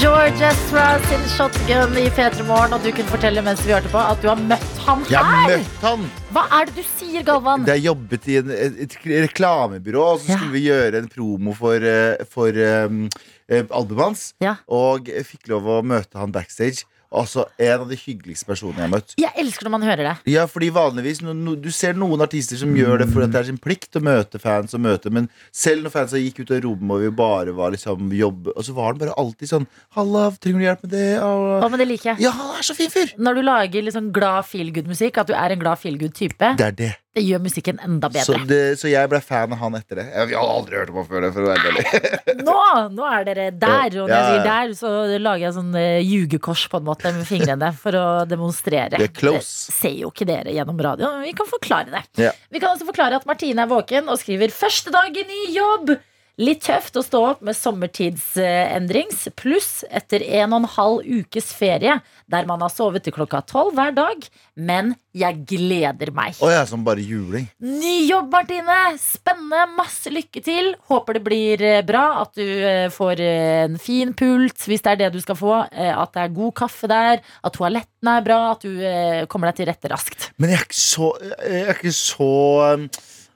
George 0.00 0.46
Ezra 0.46 0.98
sin 1.08 1.22
shotgun 1.36 1.96
i 1.98 2.06
P3 2.14 2.44
Morgen, 2.46 2.72
og 2.76 2.84
du 2.84 2.92
kunne 2.94 3.10
fortelle 3.10 3.42
mens 3.44 3.60
vi 3.66 3.74
hørte 3.74 3.90
på 3.92 3.98
at 4.00 4.20
du 4.22 4.28
har 4.30 4.38
møtt 4.38 4.78
han 4.86 5.02
Jeg 5.10 5.18
har 5.26 5.50
møtt 5.50 5.82
han! 5.82 6.04
Hva 6.32 6.44
er 6.58 6.68
det 6.70 6.76
du 6.78 6.84
sier, 6.86 7.24
Galvan? 7.26 7.66
Det 7.66 7.74
jeg 7.80 7.88
jobbet 7.88 8.28
i 8.30 8.36
en, 8.40 8.52
et, 8.54 8.78
et 8.86 8.96
reklamebyrå, 9.26 10.04
og 10.14 10.22
så 10.22 10.30
Ja. 10.32 10.38
skulle 10.38 10.54
vi 10.54 10.64
gjøre 10.68 11.02
en 11.02 11.10
promo 11.12 11.54
for, 11.58 11.82
eh, 11.82 12.22
for 12.30 12.62
um, 12.86 13.02
albumet 13.50 14.04
hans. 14.04 14.34
Ja. 14.42 14.56
Og 14.68 15.10
fikk 15.26 15.48
lov 15.52 15.66
å 15.66 15.82
møte 15.82 16.18
han 16.18 16.32
backstage. 16.34 16.84
Altså 17.12 17.44
En 17.60 17.82
av 17.82 17.90
de 17.90 17.96
hyggeligste 18.00 18.48
personene 18.48 18.80
jeg 18.80 18.86
har 18.86 18.92
møtt. 18.94 19.14
Jeg 19.20 19.32
elsker 19.42 19.68
når 19.68 19.72
man 19.74 19.82
hører 19.84 20.06
det. 20.08 20.14
Ja, 20.32 20.46
fordi 20.48 20.70
vanligvis 20.72 21.20
no, 21.20 21.34
no, 21.36 21.54
Du 21.60 21.68
ser 21.74 21.92
noen 21.98 22.24
artister 22.24 22.56
som 22.56 22.72
gjør 22.76 23.02
det 23.02 23.08
fordi 23.12 23.28
det 23.34 23.40
er 23.42 23.48
sin 23.50 23.58
plikt 23.60 23.98
å 23.98 24.02
møte 24.04 24.40
fans. 24.40 24.72
Og 24.72 24.80
møte 24.80 25.12
Men 25.12 25.28
selv 25.52 25.84
når 25.84 25.92
fansa 25.92 26.20
gikk 26.22 26.40
ut 26.40 26.54
av 26.56 26.62
rommet 26.64 26.96
og 26.96 27.04
vi 27.04 27.10
bare 27.20 27.52
var 27.52 27.74
liksom 27.76 28.08
jobb 28.16 28.48
Og 28.54 28.64
så 28.64 28.72
var 28.72 28.92
han 28.92 29.02
bare 29.02 29.18
alltid 29.20 29.52
sånn 29.52 29.68
'Halla, 29.92 30.30
trenger 30.40 30.58
du 30.58 30.64
hjelp 30.64 30.82
med 30.86 30.94
det?' 30.96 31.20
Og, 31.20 31.44
Å, 31.60 31.68
men 31.68 31.78
det 31.84 31.88
liker 31.92 32.10
jeg. 32.14 32.24
ja, 32.24 32.32
han 32.32 32.56
er 32.56 32.64
så 32.64 32.74
fin 32.80 32.90
fyr! 32.90 33.12
Når 33.18 33.34
du 33.34 33.42
lager 33.44 33.82
liksom 33.84 34.08
glad 34.12 34.48
feelgood-musikk, 34.48 35.18
at 35.20 35.28
du 35.28 35.34
er 35.36 35.52
en 35.52 35.60
glad 35.60 35.78
feelgood-type, 35.84 36.56
Det 36.56 36.66
er 36.66 36.72
det. 36.72 36.92
Det 37.12 37.22
gjør 37.26 37.42
musikken 37.44 37.80
enda 37.84 38.08
Så, 38.08 38.32
bedre. 38.32 38.46
det. 38.48 38.60
så 38.80 38.88
jeg 38.88 39.08
ble 39.12 39.18
fan 39.20 39.52
av 39.52 39.58
han 39.60 39.74
etter 39.76 39.98
det. 40.00 40.04
Jeg, 40.08 40.30
jeg 40.32 40.38
har 40.40 40.52
aldri 40.52 40.78
hørt 40.80 40.92
om 40.92 41.00
han 41.02 41.08
før 41.10 41.24
det, 41.26 41.30
for 41.34 41.44
å 41.44 41.50
være 41.50 41.72
ærlig. 41.72 42.38
Nå, 42.46 42.54
nå 42.96 43.08
er 43.10 43.26
dere 43.28 43.48
der, 43.66 43.98
og 44.00 44.08
når 44.08 44.14
jeg 44.16 44.30
sier 44.30 44.46
der, 44.46 44.72
så 44.78 44.92
lager 45.20 45.44
jeg 45.44 45.56
sånn 45.58 45.74
uh, 45.76 45.98
ljugekors 46.00 46.62
på 46.72 46.80
en 46.80 46.86
måte 46.88 47.12
med 47.12 47.28
fingrene 47.28 47.72
for 47.76 47.98
å 48.00 48.06
demonstrere. 48.30 48.96
Vi 49.02 49.08
er 49.10 49.12
close. 49.18 49.68
Det 49.68 49.76
ser 49.76 49.98
jo 50.00 50.12
ikke 50.14 50.28
dere 50.30 50.54
gjennom 50.56 50.80
radio, 50.88 51.10
men 51.18 51.26
vi 51.28 51.34
kan 51.36 51.50
forklare 51.50 51.92
det. 51.92 52.04
Ja. 52.28 52.32
Vi 52.48 52.62
kan 52.62 52.72
også 52.72 52.88
forklare 52.88 53.20
at 53.20 53.28
Martine 53.28 53.66
er 53.66 53.70
våken 53.70 54.08
og 54.08 54.16
skriver 54.22 54.48
'første 54.54 54.94
dagen 54.94 55.36
i 55.36 55.42
jobb'. 55.56 55.98
Litt 56.40 56.62
tøft 56.64 56.96
å 56.96 57.02
stå 57.04 57.18
opp 57.34 57.42
med 57.44 57.52
sommertidsendrings, 57.52 59.26
pluss 59.36 59.82
etter 59.92 60.22
en 60.40 60.54
og 60.54 60.62
en 60.62 60.70
halv 60.78 61.02
ukes 61.04 61.50
ferie, 61.52 61.98
der 62.32 62.48
man 62.48 62.64
har 62.64 62.72
sovet 62.72 63.04
til 63.04 63.12
klokka 63.12 63.42
tolv 63.44 63.74
hver 63.76 63.92
dag. 63.92 64.24
Men 64.56 64.94
jeg 65.12 65.42
gleder 65.50 66.08
meg. 66.16 66.40
Å 66.40 66.48
er 66.48 66.64
som 66.70 66.86
bare 66.86 67.04
juling. 67.04 67.44
Ny 67.60 68.08
jobb, 68.08 68.32
Martine! 68.32 68.78
Spennende. 68.96 69.66
Masse 69.76 70.08
lykke 70.12 70.40
til. 70.44 70.72
Håper 70.88 71.18
det 71.18 71.24
blir 71.28 71.66
eh, 71.68 71.84
bra. 71.84 72.22
At 72.24 72.32
du 72.40 72.44
eh, 72.48 72.88
får 72.92 73.20
eh, 73.20 73.60
en 73.66 73.76
fin 73.80 74.16
pult, 74.16 74.56
hvis 74.64 74.84
det 74.86 74.94
er 74.94 75.00
det 75.04 75.12
du 75.12 75.20
skal 75.20 75.36
få. 75.36 75.54
At 75.68 76.16
det 76.16 76.24
er 76.24 76.36
god 76.40 76.56
kaffe 76.64 76.88
der. 76.88 77.20
At 77.44 77.58
toalettene 77.60 78.16
er 78.16 78.24
bra. 78.24 78.42
At 78.54 78.64
du 78.64 79.28
kommer 79.28 79.52
deg 79.52 79.60
til 79.60 79.68
rette 79.68 79.92
raskt. 79.92 80.30
Men 80.40 80.54
jeg 80.54 80.62
er 80.62 80.68
ikke 80.70 80.80
så 80.80 81.12
Jeg 81.20 81.66
er 81.66 81.76
ikke 81.76 81.96
så 82.00 82.32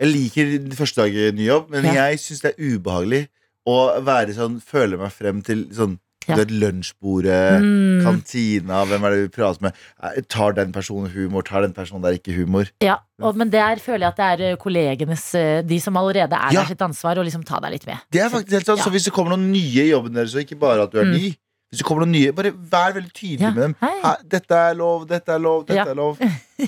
Jeg 0.00 0.09
liker 0.12 0.75
første 0.76 1.03
dag 1.07 1.15
i 1.17 1.31
ny 1.37 1.47
jobb, 1.49 1.71
men 1.73 1.85
jeg 1.88 2.19
syns 2.21 2.43
det 2.45 2.55
er 2.55 2.75
ubehagelig 2.76 3.23
å 3.67 3.76
være 4.05 4.35
sånn 4.37 4.59
Føle 4.62 4.99
meg 5.00 5.12
frem 5.15 5.43
til 5.47 5.67
sånn 5.73 5.99
Ja. 6.26 6.35
du 6.35 6.41
vet, 6.43 6.50
lunsjbordet, 6.59 7.61
Mm. 7.62 8.03
kantina, 8.03 8.81
hvem 8.85 9.05
er 9.07 9.11
det 9.15 9.19
vi 9.23 9.29
prater 9.37 9.62
med? 9.62 9.73
Eh, 10.03 10.21
Tar 10.29 10.53
den 10.57 10.73
personen 10.73 11.09
humor? 11.12 11.43
Tar 11.47 11.61
den 11.62 11.73
personen 11.73 12.03
der 12.03 12.17
ikke 12.19 12.35
humor? 12.35 12.67
Ja, 12.83 12.97
og, 13.23 13.37
men 13.37 13.49
der 13.49 13.76
føler 13.79 14.09
jeg 14.09 14.09
at 14.09 14.17
det 14.17 14.26
er 14.41 14.50
eh, 14.53 14.57
kollegenes, 14.57 15.35
eh, 15.38 15.62
de 15.62 15.79
som 15.79 15.95
allerede 15.97 16.33
er 16.35 16.50
Ja. 16.53 16.62
der 16.65 16.67
sitt 16.75 16.83
ansvar, 16.83 17.15
å 17.17 17.23
liksom 17.25 17.45
ta 17.47 17.61
deg 17.61 17.71
litt 17.76 17.87
med. 17.87 17.99
Det 18.11 18.21
er 18.21 18.29
faktisk 18.29 18.50
helt 18.59 18.67
sant. 18.67 18.79
Ja. 18.79 18.85
Så 18.85 18.91
hvis 18.91 19.05
det 19.05 19.12
kommer 19.15 19.37
noen 19.37 19.53
nye 19.53 19.85
i 19.87 19.91
jobben 19.93 20.12
deres, 20.15 20.35
og 20.35 20.43
ikke 20.43 20.59
bare 20.59 20.83
at 20.83 20.91
du 20.91 20.99
er 20.99 21.05
Mm. 21.05 21.12
ny 21.15 21.37
Hvis 21.73 21.81
det 21.83 21.87
kommer 21.89 22.05
noen 22.05 22.13
nye, 22.15 22.31
bare 22.33 22.53
vær 22.55 22.93
veldig 22.95 23.11
tydelig 23.13 23.43
Ja. 23.43 23.51
med 23.51 23.63
dem. 23.65 23.73
Hei. 23.83 24.15
Dette 24.31 24.55
er 24.55 24.75
lov, 24.79 25.07
dette 25.11 25.33
er 25.35 25.39
lov, 25.43 25.65
dette 25.67 25.75
Ja. 25.83 25.91
er 25.91 25.97
lov. 25.99 26.17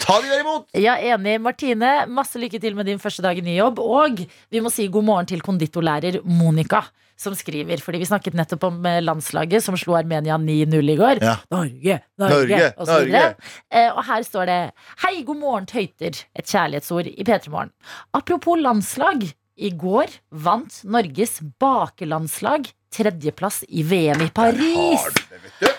Ta 0.01 0.21
de 0.21 0.27
der 0.29 0.41
imot! 0.43 0.67
Ja, 0.75 0.97
enig. 0.99 1.41
Martine, 1.41 2.07
masse 2.09 2.35
lykke 2.37 2.61
til 2.61 2.75
med 2.75 2.87
din 2.87 2.99
første 2.99 3.23
dag 3.23 3.39
i 3.39 3.41
ny 3.41 3.55
jobb. 3.61 3.79
Og 3.79 4.27
vi 4.51 4.61
må 4.61 4.71
si 4.73 4.89
god 4.89 5.05
morgen 5.05 5.27
til 5.27 5.41
konditorlærer 5.41 6.19
Monica, 6.25 6.83
som 7.17 7.33
skriver. 7.33 7.79
Fordi 7.81 7.99
vi 8.03 8.07
snakket 8.11 8.35
nettopp 8.35 8.65
om 8.65 8.85
eh, 8.87 8.99
landslaget 9.01 9.63
som 9.63 9.77
slo 9.77 9.95
Armenia 9.95 10.37
9-0 10.37 10.91
i 10.91 10.97
går. 10.99 11.23
Ja. 11.23 11.37
Norge, 11.49 12.01
Norge, 12.19 12.35
Norge, 12.49 12.75
og 12.77 12.87
så 12.91 12.99
videre. 13.05 13.23
Norge. 13.23 13.35
Eh, 13.71 13.91
og 13.95 14.05
her 14.05 14.23
står 14.27 14.47
det 14.47 14.61
Hei, 15.07 15.23
god 15.23 15.37
morgen, 15.39 15.67
tøyter. 15.67 16.25
Et 16.35 16.45
kjærlighetsord 16.45 17.07
i 17.07 17.23
P3 17.23 17.49
Morgen. 17.55 17.71
Apropos 18.13 18.59
landslag. 18.59 19.31
I 19.59 19.71
går 19.75 20.07
vant 20.31 20.85
Norges 20.87 21.41
bakelandslag 21.59 22.69
tredjeplass 22.95 23.63
i 23.69 23.83
VM 23.87 24.23
i 24.25 24.31
Paris. 24.35 25.05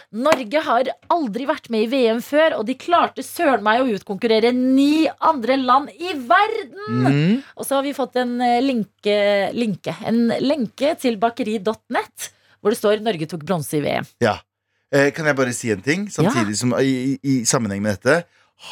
Norge 0.09 0.61
har 0.65 0.89
aldri 1.13 1.45
vært 1.49 1.69
med 1.73 1.85
i 1.85 1.89
VM 1.91 2.21
før, 2.25 2.57
og 2.59 2.65
de 2.65 2.75
klarte 2.79 3.23
søren 3.25 3.63
meg 3.65 3.83
å 3.83 3.89
utkonkurrere 3.93 4.51
ni 4.55 5.05
andre 5.29 5.57
land 5.61 5.91
i 5.93 6.15
verden! 6.17 7.05
Mm. 7.05 7.35
Og 7.55 7.67
så 7.67 7.77
har 7.77 7.85
vi 7.85 7.93
fått 7.97 8.17
en 8.21 8.39
eh, 8.41 8.57
linke, 8.65 9.15
linke, 9.53 9.93
en 10.09 10.31
lenke 10.41 10.95
til 11.01 11.19
bakeri.net, 11.21 12.29
hvor 12.59 12.73
det 12.73 12.79
står 12.81 13.03
'Norge 13.05 13.29
tok 13.29 13.45
bronse 13.45 13.77
i 13.77 13.83
VM'. 13.85 14.09
Eh, 14.89 15.11
kan 15.13 15.29
jeg 15.29 15.37
bare 15.37 15.53
si 15.53 15.69
en 15.69 15.85
ting, 15.85 16.09
samtidig 16.09 16.57
som 16.57 16.73
i, 16.81 17.13
i, 17.13 17.19
i 17.21 17.35
sammenheng 17.45 17.83
med 17.85 17.99
dette? 17.99 18.23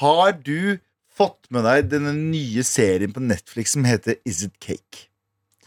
Har 0.01 0.33
du 0.33 0.79
fått 1.17 1.49
med 1.53 1.65
deg 1.65 1.91
denne 1.93 2.13
nye 2.17 2.65
serien 2.65 3.13
på 3.13 3.21
Netflix 3.21 3.77
som 3.77 3.85
heter 3.85 4.17
Is 4.25 4.41
It 4.45 4.57
Cake? 4.57 5.07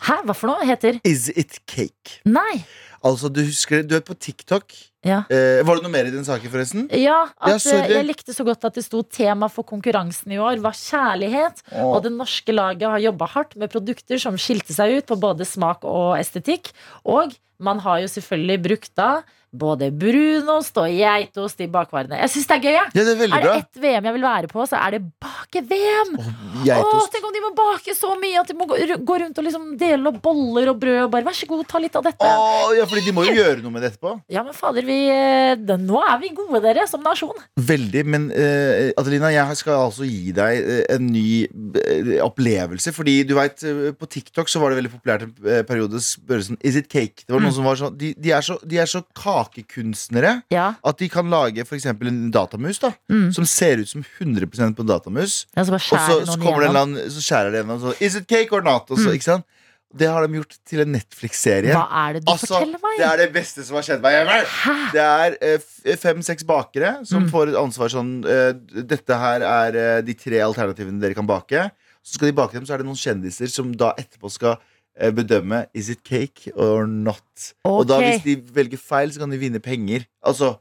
Hæ, 0.06 0.20
hva 0.24 0.34
for 0.36 0.48
noe? 0.52 0.64
Heter 0.68 1.00
Is 1.04 1.28
It 1.34 1.58
Cake? 1.68 2.20
Nei. 2.24 2.62
Altså, 3.04 3.30
du 3.32 3.40
husker 3.44 3.82
Du 3.86 3.94
er 3.96 4.04
på 4.04 4.14
TikTok. 4.16 4.72
Ja. 5.04 5.22
Eh, 5.32 5.62
var 5.64 5.78
det 5.78 5.84
noe 5.86 5.92
mer 5.92 6.08
i 6.08 6.12
den 6.12 6.24
saken, 6.26 6.50
forresten? 6.52 6.86
Ja, 6.92 7.22
Ja, 7.40 7.54
at 7.54 7.62
sorry. 7.64 7.86
eh, 7.88 7.94
jeg 7.96 8.06
likte 8.10 8.34
så 8.36 8.44
godt 8.44 8.64
at 8.68 8.74
det 8.76 8.84
sto 8.84 9.00
tema 9.02 9.48
for 9.48 9.64
konkurransen 9.64 10.32
i 10.32 10.36
år 10.40 10.60
var 10.60 10.76
kjærlighet. 10.76 11.62
Og 11.80 12.02
det 12.04 12.12
norske 12.12 12.52
laget 12.52 12.84
har 12.88 13.00
jobba 13.00 13.26
hardt 13.32 13.56
med 13.56 13.72
produkter 13.72 14.20
som 14.20 14.36
skilte 14.36 14.76
seg 14.76 14.98
ut 14.98 15.06
på 15.08 15.16
både 15.20 15.46
smak 15.48 15.84
og 15.88 16.18
estetikk. 16.20 16.72
Og 17.08 17.32
man 17.60 17.80
har 17.80 18.00
jo 18.04 18.08
selvfølgelig 18.12 18.58
brukt 18.68 18.92
da 18.96 19.22
både 19.50 19.90
brunost 19.90 20.76
og 20.78 20.90
geitost 20.94 21.60
i 21.64 21.68
bakvarene. 21.70 22.20
Jeg 22.22 22.32
syns 22.34 22.48
det 22.50 22.56
er 22.56 22.62
gøy, 22.64 22.74
jeg. 22.76 22.90
Ja, 22.94 23.04
det 23.06 23.14
er 23.14 23.36
Er 23.36 23.44
det 23.44 23.54
ett 23.58 23.80
VM 23.82 24.08
jeg 24.08 24.16
vil 24.16 24.26
være 24.26 24.50
på, 24.50 24.66
så 24.68 24.78
er 24.78 24.96
det 24.96 25.00
bake-VM. 25.22 26.12
Åh, 26.20 27.06
tenk 27.10 27.26
om 27.26 27.34
de 27.34 27.42
må 27.42 27.50
bake 27.56 27.94
så 27.96 28.14
mye 28.20 28.40
at 28.40 28.50
de 28.50 28.56
må 28.58 28.68
gå 28.70 29.18
rundt 29.24 29.40
og 29.40 29.46
liksom 29.46 29.66
dele 29.80 30.10
opp 30.10 30.20
boller 30.22 30.70
og 30.72 30.78
brød 30.82 31.00
og 31.06 31.10
bare 31.14 31.26
vær 31.26 31.36
så 31.36 31.48
god, 31.50 31.64
ta 31.70 31.80
litt 31.82 31.96
av 31.98 32.06
dette. 32.06 32.26
Åh, 32.26 32.76
ja, 32.78 32.86
fordi 32.90 33.04
de 33.08 33.14
må 33.16 33.26
jo 33.26 33.34
gjøre 33.38 33.64
noe 33.64 33.74
med 33.74 33.84
det 33.84 33.92
etterpå. 33.92 34.14
Ja, 34.30 34.44
men 34.46 34.56
fader, 34.56 34.86
vi 34.86 35.00
eh, 35.10 35.56
Nå 35.80 36.00
er 36.04 36.18
vi 36.20 36.30
gode, 36.36 36.60
dere, 36.62 36.84
som 36.90 37.02
nasjon. 37.02 37.38
Veldig, 37.56 38.02
men 38.06 38.28
uh, 38.30 38.90
Adelina, 39.00 39.30
jeg 39.32 39.58
skal 39.58 39.86
altså 39.86 40.06
gi 40.06 40.34
deg 40.36 40.60
eh, 40.60 40.82
en 40.94 41.06
ny 41.10 42.20
opplevelse. 42.22 42.92
Fordi 42.94 43.16
du 43.26 43.36
eh, 43.40 43.90
på 43.96 44.10
TikTok 44.10 44.50
så 44.50 44.62
var 44.62 44.72
det 44.72 44.80
veldig 44.80 44.92
populært 44.92 45.26
en 45.26 45.66
periode 45.68 45.98
å 45.98 46.04
spørre 46.04 46.46
sånn 46.46 46.60
Is 46.66 46.78
it 46.78 46.90
cake? 46.92 47.24
Det 47.24 47.34
var 47.34 47.42
noen 47.42 47.54
som 47.56 47.66
var 47.66 47.78
sånn 47.80 47.96
de, 47.98 48.12
de, 48.18 48.32
er 48.36 48.44
så, 48.44 48.58
de 48.66 48.80
er 48.80 48.90
så 48.90 49.02
kakekunstnere 49.40 50.42
Ja, 50.52 50.74
at 50.84 50.98
de 50.98 51.08
kan 51.08 51.28
lage 51.30 51.64
eksempel 51.64 52.08
en 52.08 52.30
datamus 52.30 52.78
da 52.80 52.92
Mm. 53.10 53.32
som 53.34 53.44
ser 53.46 53.78
ut 53.78 53.88
som 53.88 54.02
100% 54.04 54.76
på 54.76 54.80
en 54.80 54.86
datamus. 54.86 55.46
ja 55.56 55.62
så 55.64 55.72
Og 55.74 55.80
så, 55.80 56.26
så, 56.26 56.38
kommer 56.40 56.60
det 56.60 56.68
en 56.68 56.74
land, 56.74 56.96
så 57.10 57.20
skjærer 57.20 57.50
det 57.52 57.64
gjennom 57.64 57.80
sånn 57.80 58.00
Is 58.02 58.14
it 58.16 58.28
cake 58.28 58.52
or 58.52 58.62
not? 58.62 58.90
Og 58.90 58.98
så, 58.98 59.08
Mm. 59.10 59.14
ikke 59.14 59.22
sant? 59.24 59.44
Det 59.92 60.06
har 60.06 60.24
de 60.24 60.34
gjort 60.38 60.54
til 60.64 60.80
en 60.82 60.92
Netflix-serie. 60.92 61.72
Hva 61.74 61.88
er 62.08 62.12
det 62.14 62.24
du 62.24 62.30
Altså, 62.32 62.46
forteller 62.46 62.78
meg? 62.78 62.98
det 62.98 63.06
er 63.10 63.16
det 63.16 63.32
beste 63.34 63.64
som 63.64 63.74
har 63.74 63.82
skjedd 63.82 64.00
meg. 64.00 64.46
Hæ? 64.46 64.92
Det 64.92 65.00
er 65.02 65.36
eh, 65.42 65.96
fem-seks 65.96 66.44
bakere 66.46 67.04
som 67.04 67.24
Mm. 67.24 67.30
får 67.30 67.48
et 67.48 67.56
ansvar 67.56 67.88
sånn 67.90 68.24
eh, 68.24 68.52
Dette 68.82 69.10
her 69.18 69.40
er 69.42 69.74
eh, 69.98 70.00
de 70.02 70.14
tre 70.14 70.38
alternativene 70.38 71.00
dere 71.00 71.14
kan 71.14 71.26
bake. 71.26 71.70
Så 72.04 72.14
skal 72.14 72.28
de 72.28 72.32
bake 72.32 72.52
dem, 72.52 72.64
så 72.64 72.74
er 72.74 72.78
det 72.78 72.86
noen 72.86 72.94
kjendiser 72.96 73.48
som 73.50 73.72
da 73.72 73.92
etterpå 73.98 74.30
skal 74.30 74.52
eh, 74.52 74.58
bedømme 74.98 75.66
Is 75.74 75.88
it 75.90 76.02
cake 76.04 76.50
or 76.56 76.86
not. 76.86 77.54
Og 77.64 77.86
da 77.88 77.98
hvis 78.02 78.22
de 78.24 78.36
velger 78.54 78.78
feil, 78.78 79.12
så 79.12 79.20
kan 79.22 79.30
de 79.30 79.38
vinne 79.38 79.60
penger. 79.60 80.06
Altså, 80.26 80.54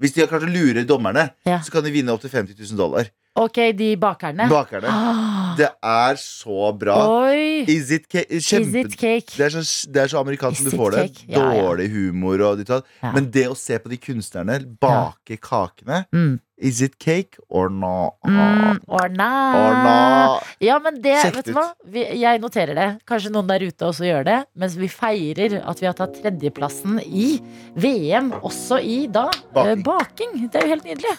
hvis 0.00 0.12
de 0.14 0.20
har 0.20 0.28
klart 0.30 0.42
å 0.46 0.50
lure 0.50 0.84
dommerne, 0.88 1.30
Ja. 1.46 1.60
så 1.60 1.70
kan 1.72 1.84
de 1.84 1.90
vinne 1.92 2.12
opptil 2.12 2.30
50 2.30 2.54
000 2.58 2.78
dollar. 2.78 3.10
Ok, 3.34 3.58
de 3.72 3.94
bakerne. 3.96 4.44
Bakerne. 4.50 4.88
Ah. 4.92 5.54
Det 5.56 5.68
er 5.82 6.18
så 6.20 6.68
bra. 6.76 6.96
Oi! 7.24 7.64
Is 7.70 7.90
it 7.90 8.04
cake? 8.08 8.28
Is 8.28 8.50
it 8.52 8.92
cake? 9.00 9.32
Det 9.38 9.46
er, 9.46 9.54
så, 9.54 9.62
det 9.88 10.02
er 10.02 10.12
så 10.12 10.20
amerikansk 10.20 10.60
som 10.60 10.68
du 10.68 10.76
får 10.76 10.96
det. 10.98 11.04
Ja, 11.32 11.40
Dårlig 11.40 11.86
ja. 11.88 11.94
Humor 11.94 12.44
og 12.50 12.60
ditt 12.60 12.68
og 12.68 12.82
datt. 12.82 12.90
Ja. 13.00 13.12
Men 13.16 13.30
det 13.32 13.46
å 13.48 13.56
se 13.56 13.78
på 13.80 13.92
de 13.92 14.00
kunstnerne 14.00 14.60
bake 14.80 15.38
kakene 15.40 16.04
Mm. 16.12 16.40
Is 16.62 16.80
it 16.84 16.98
cake 17.02 17.40
or 17.48 17.68
no? 17.68 18.12
Mm, 18.24 18.78
or. 18.86 19.08
No? 19.10 20.38
Ja, 20.62 20.76
men 20.78 21.00
det, 21.02 21.16
Sjekk 21.24 21.40
vet 21.40 21.48
du 21.50 21.56
hva? 21.56 21.64
Vi, 21.90 22.04
jeg 22.20 22.38
noterer 22.42 22.78
det. 22.78 22.86
Kanskje 23.08 23.32
noen 23.34 23.48
der 23.50 23.64
ute 23.66 23.88
også 23.88 24.06
gjør 24.06 24.28
det. 24.28 24.38
Mens 24.54 24.76
vi 24.78 24.86
feirer 24.92 25.58
at 25.58 25.82
vi 25.82 25.88
har 25.88 25.96
tatt 25.98 26.20
tredjeplassen 26.20 27.00
i 27.02 27.32
VM, 27.74 28.30
også 28.44 28.78
i 28.78 29.06
da 29.10 29.26
Baking. 29.50 29.72
eh, 29.72 29.84
baking. 29.88 30.40
Det 30.52 30.60
er 30.60 30.68
jo 30.68 30.74
helt 30.76 30.86
nydelig. 30.92 31.16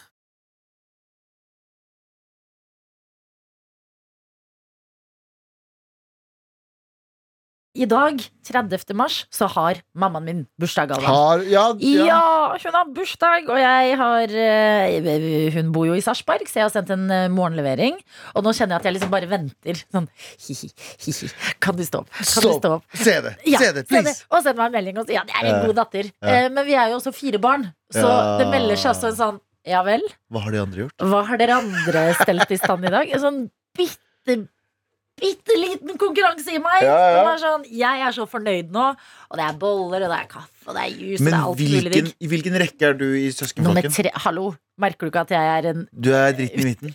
I 7.73 7.87
dag, 7.89 8.19
30. 8.45 8.93
mars, 8.93 9.15
så 9.33 9.47
har 9.49 9.79
mammaen 9.97 10.25
min 10.27 10.41
bursdag. 10.61 10.91
Har, 11.01 11.41
ja, 11.49 11.63
ja. 11.81 12.03
Ja, 12.05 12.57
hun 12.61 12.75
har 12.77 12.91
bursdag, 12.93 13.47
og 13.49 13.57
jeg 13.57 13.95
har 13.97 14.35
eh, 14.43 15.47
Hun 15.55 15.71
bor 15.73 15.87
jo 15.89 15.95
i 15.97 16.03
Sarpsborg, 16.05 16.45
så 16.45 16.59
jeg 16.59 16.67
har 16.67 16.73
sendt 16.75 16.91
en 16.93 17.07
eh, 17.09 17.23
morgenlevering. 17.33 17.97
Og 18.37 18.45
nå 18.45 18.53
kjenner 18.53 18.75
jeg 18.77 18.83
at 18.83 18.85
jeg 18.91 18.95
liksom 18.99 19.13
bare 19.15 19.29
venter. 19.31 19.81
Sånn 19.89 20.05
hi-hi, 20.45 20.69
hi-hi. 21.01 21.31
Kan 21.65 21.79
du 21.79 21.81
stå 21.87 22.03
opp? 22.03 22.13
Kan 22.13 22.45
du 22.45 22.51
stå 22.59 22.73
opp? 22.77 22.85
Se 22.93 23.15
det. 23.25 23.33
Ja, 23.49 23.63
se 23.63 23.71
det, 23.73 23.87
se 23.87 23.89
det. 23.89 24.03
please. 24.05 24.21
Og 24.29 24.45
send 24.45 24.61
meg 24.61 24.69
en 24.69 24.77
melding 24.77 25.01
og 25.01 25.09
si 25.09 25.17
ja, 25.17 25.25
det 25.25 25.33
er 25.41 25.49
en 25.55 25.65
god 25.65 25.79
datter. 25.81 26.13
Eh, 26.29 26.47
men 26.53 26.69
vi 26.69 26.77
er 26.77 26.93
jo 26.93 27.01
også 27.01 27.15
fire 27.17 27.41
barn, 27.41 27.65
så 27.89 28.05
det 28.37 28.51
melder 28.53 28.77
seg 28.77 28.93
også 28.93 29.09
en 29.15 29.17
sånn 29.23 29.41
Ja 29.65 29.79
vel, 29.87 30.01
Hva 30.29 30.41
har 30.45 30.51
de 30.53 30.59
andre 30.59 30.81
gjort? 30.85 30.95
hva 31.07 31.21
har 31.25 31.39
dere 31.39 31.57
andre 31.57 32.01
stelt 32.21 32.51
i 32.51 32.57
stand 32.59 32.85
i 32.85 32.91
dag? 32.91 33.09
En 33.15 33.21
sånn 33.23 33.37
bitte 33.79 34.43
Bitte 35.23 35.55
liten 35.57 35.95
konkurranse 36.01 36.51
i 36.53 36.59
meg. 36.59 36.83
Ja, 36.83 36.97
ja. 37.15 37.23
Er 37.33 37.39
sånn, 37.41 37.63
jeg 37.71 38.03
er 38.07 38.11
så 38.15 38.25
fornøyd 38.29 38.73
nå. 38.75 38.89
Og 39.31 39.39
det 39.39 39.45
er 39.47 39.55
boller, 39.57 40.03
og 40.05 40.11
det 40.11 40.19
er 40.19 40.27
kaffe, 40.29 40.67
og 40.67 40.75
det 40.77 40.83
er 40.83 40.91
juice, 40.99 41.23
Men 41.23 41.31
det 41.31 41.39
er 41.39 41.47
alt 41.47 41.61
mulig 41.63 41.79
hvilken, 41.81 42.09
digg. 42.11 42.13
i 42.21 42.27
hvilken 42.29 42.57
rekke 42.61 42.89
er 42.91 42.93
du 42.99 43.05
i 43.17 43.29
søskenflokken? 43.33 44.11
Hallo, 44.27 44.51
merker 44.83 45.07
du 45.07 45.09
ikke 45.09 45.23
at 45.25 45.31
jeg 45.33 45.53
er 45.57 45.69
en 45.71 45.87
Du 45.89 46.11
er 46.13 46.35
dritten 46.37 46.59
i 46.61 46.67
midten. 46.69 46.93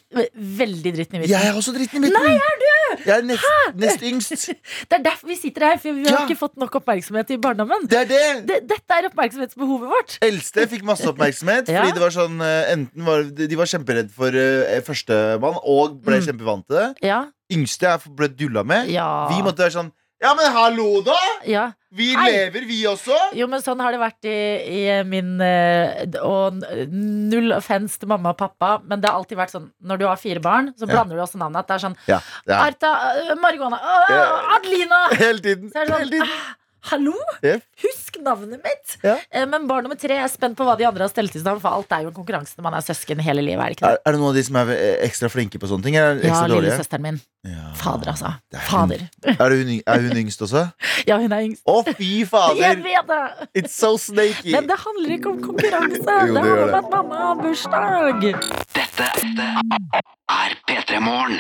veldig 0.61 0.93
dritten 0.99 1.17
i 1.19 1.23
midten? 1.25 1.33
Jeg 1.33 1.49
er 1.49 1.57
også 1.59 1.75
dritten 1.75 1.99
i 1.99 2.05
midten. 2.05 2.29
Nei, 2.29 2.37
er 2.37 2.61
du? 2.63 2.67
Jeg 3.05 3.15
er 3.19 3.25
nest, 3.27 3.49
nest 3.77 4.05
yngst. 4.07 4.47
Det 4.89 4.97
er 5.01 5.03
derfor 5.05 5.29
vi 5.29 5.37
sitter 5.37 5.67
her, 5.67 5.81
for 5.83 5.93
vi 5.99 6.05
har 6.07 6.21
Ja. 6.21 6.27
ikke 6.29 6.39
fått 6.41 6.55
nok 6.63 6.79
oppmerksomhet 6.81 7.31
i 7.35 7.37
barndommen. 7.43 7.89
Det 7.91 7.99
er 8.05 8.07
det. 8.09 8.23
Det, 8.49 8.61
dette 8.71 8.97
er 9.01 9.09
oppmerksomhetsbehovet 9.11 9.91
vårt. 9.93 10.15
Eldste 10.25 10.65
fikk 10.71 10.85
masse 10.89 11.09
oppmerksomhet. 11.11 11.69
Ja. 11.75 11.83
Fordi 11.83 11.99
det 11.99 12.05
var 12.07 12.15
sånn 12.15 12.39
eh, 12.41 12.73
Enten 12.73 13.05
var 13.05 13.27
de 13.29 13.57
var 13.61 13.69
kjemperedd 13.69 14.09
for 14.15 14.33
uh, 14.33 14.79
førstemann 14.87 15.59
og 15.65 15.99
ble 16.07 16.19
Mm. 16.23 16.25
kjempevant 16.31 16.65
til 16.69 16.77
det. 16.81 16.89
Ja, 17.11 17.21
Yngste 17.51 17.97
ble 18.17 18.29
dulla 18.29 18.65
med. 18.65 18.91
ja, 18.93 19.29
Vi 19.33 19.43
måtte 19.43 19.65
være 19.65 19.77
sånn 19.79 19.93
Ja, 20.21 20.33
men 20.35 20.51
hallo, 20.53 21.01
da! 21.07 21.15
ja. 21.47 21.69
Vi 21.95 22.11
Hei. 22.13 22.31
lever, 22.33 22.67
vi 22.69 22.83
også. 22.85 23.15
Jo, 23.33 23.47
men 23.49 23.63
sånn 23.65 23.81
har 23.81 23.95
det 23.95 24.01
vært 24.03 24.27
i, 24.29 24.33
i 24.77 24.81
min 25.09 25.41
eh, 25.41 26.03
Og 26.21 26.59
null 26.93 27.55
offense 27.57 27.97
til 28.03 28.11
mamma 28.11 28.35
og 28.35 28.37
pappa, 28.37 28.75
men 28.85 29.01
det 29.01 29.09
har 29.09 29.17
alltid 29.17 29.39
vært 29.41 29.55
sånn 29.55 29.71
når 29.81 30.03
du 30.03 30.05
har 30.11 30.17
fire 30.21 30.43
barn, 30.45 30.69
så 30.77 30.85
Ja. 30.85 30.91
blander 30.93 31.17
du 31.17 31.23
også 31.25 31.39
navnet. 31.41 31.63
At 31.65 31.69
det 31.71 31.79
er 31.79 31.85
sånn 31.87 31.97
Arta, 32.59 32.91
uh, 33.31 33.35
Margona, 33.41 33.79
Adelina! 34.59 35.01
Hele 35.17 35.39
tiden. 35.41 35.71
Så 35.73 35.81
er 35.81 35.87
det 35.89 35.95
Hele 35.95 36.05
sånn 36.05 36.13
tiden. 36.19 36.29
Hallo? 36.89 37.13
Yep. 37.45 37.63
Husk 37.85 38.17
navnet 38.25 38.63
mitt! 38.65 38.95
Ja. 39.05 39.17
Eh, 39.31 39.45
Men 39.47 39.67
barn 39.69 39.85
nummer 39.87 39.99
tre 40.01 40.17
er 40.23 40.29
spent 40.33 40.57
på 40.59 40.65
hva 40.67 40.75
de 40.79 40.87
andre 40.89 41.05
har 41.05 41.11
stelt 41.13 41.35
i 41.37 41.41
stand, 41.43 41.61
for 41.63 41.69
alt 41.77 41.93
er 41.93 42.07
jo 42.07 42.11
en 42.13 42.17
konkurranse 42.17 42.57
når 42.59 42.65
man 42.69 42.77
er 42.79 42.85
søsken 42.87 43.21
hele 43.23 43.43
livet. 43.45 43.61
Er 43.61 43.69
det 43.73 43.77
ikke 43.77 43.87
det? 43.87 43.99
Er, 43.99 44.03
er 44.09 44.17
det 44.17 44.21
noen 44.23 44.31
av 44.33 44.39
de 44.39 44.45
som 44.49 44.59
er 44.63 44.73
eh, 44.75 44.95
ekstra 45.07 45.29
flinke 45.33 45.61
på 45.61 45.69
sånne 45.71 45.85
ting? 45.85 45.99
Eller 46.01 46.23
Ja, 46.23 46.31
ekstra 46.33 46.47
dårlige? 46.49 46.65
lillesøsteren 46.71 47.05
min. 47.05 47.21
Ja. 47.49 47.69
Fader, 47.79 48.11
altså. 48.15 48.33
Er 48.57 48.65
Fader. 48.69 49.05
Er, 49.35 49.55
hun, 49.61 49.75
er 49.95 50.07
hun 50.09 50.23
yngst 50.25 50.43
også? 50.49 50.65
Ja, 51.09 51.17
hun 51.23 51.33
er 51.33 51.45
yngst. 51.47 51.63
Å, 51.69 51.77
fy 51.95 52.09
Jeg 52.23 52.29
fader! 52.33 52.83
vet 52.85 53.13
det! 53.13 53.21
It's 53.63 53.77
so 53.79 53.95
snaky. 54.01 54.53
Men 54.57 54.67
det 54.69 54.77
handler 54.83 55.15
ikke 55.19 55.31
om 55.35 55.39
konkurranse. 55.45 56.03
Jo, 56.03 56.35
det 56.35 56.43
det 56.43 56.43
handler 56.43 56.65
om 56.67 56.79
at 56.81 56.91
mamma 56.97 57.21
har 57.29 57.43
bursdag. 57.45 58.29
Dette 58.77 59.09
er 60.29 60.59
P3 60.69 61.01
Morgen. 61.01 61.39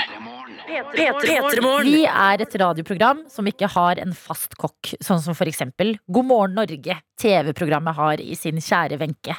P3morgen. 0.68 1.88
Vi 1.88 2.04
er 2.06 2.42
et 2.44 2.56
radioprogram 2.60 3.22
som 3.32 3.46
ikke 3.48 3.68
har 3.72 4.00
en 4.02 4.12
fast 4.16 4.56
kokk, 4.60 4.92
sånn 5.04 5.22
som 5.24 5.36
for 5.38 5.48
eksempel 5.48 5.94
God 6.12 6.26
morgen 6.28 6.56
Norge, 6.58 6.96
TV-programmet, 7.18 7.94
har 7.96 8.20
i 8.22 8.34
sin 8.38 8.60
kjære 8.62 8.98
Wenche. 9.00 9.36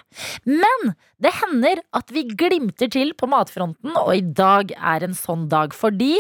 Men 0.48 0.94
det 1.22 1.34
hender 1.40 1.82
at 1.96 2.12
vi 2.16 2.24
glimter 2.30 2.90
til 2.92 3.14
på 3.18 3.30
matfronten, 3.30 3.94
og 3.96 4.16
i 4.16 4.22
dag 4.24 4.74
er 4.76 5.04
en 5.06 5.16
sånn 5.18 5.48
dag 5.52 5.76
fordi 5.78 6.16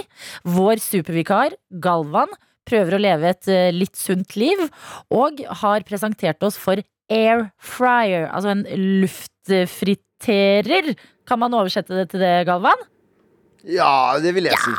vår 0.47 0.77
supervikar, 0.83 1.49
Galvan, 1.83 2.29
prøver 2.69 2.95
å 2.95 3.01
leve 3.01 3.29
et 3.33 3.47
eh, 3.49 3.73
litt 3.73 3.97
sunt 3.97 4.35
liv, 4.37 4.59
og 5.09 5.41
har 5.63 5.87
presentert 5.87 6.43
oss 6.45 6.57
for 6.59 6.77
air 7.09 7.51
fryer, 7.57 8.29
altså 8.29 8.49
en 8.53 8.65
luftfriterer. 9.01 10.93
Kan 11.29 11.39
man 11.41 11.55
oversette 11.57 11.93
det 11.97 12.07
til 12.13 12.21
det, 12.21 12.45
Galvan? 12.49 12.77
Ja, 13.67 14.15
det 14.23 14.31
vil 14.37 14.47
jeg 14.47 14.55
si. 14.63 14.71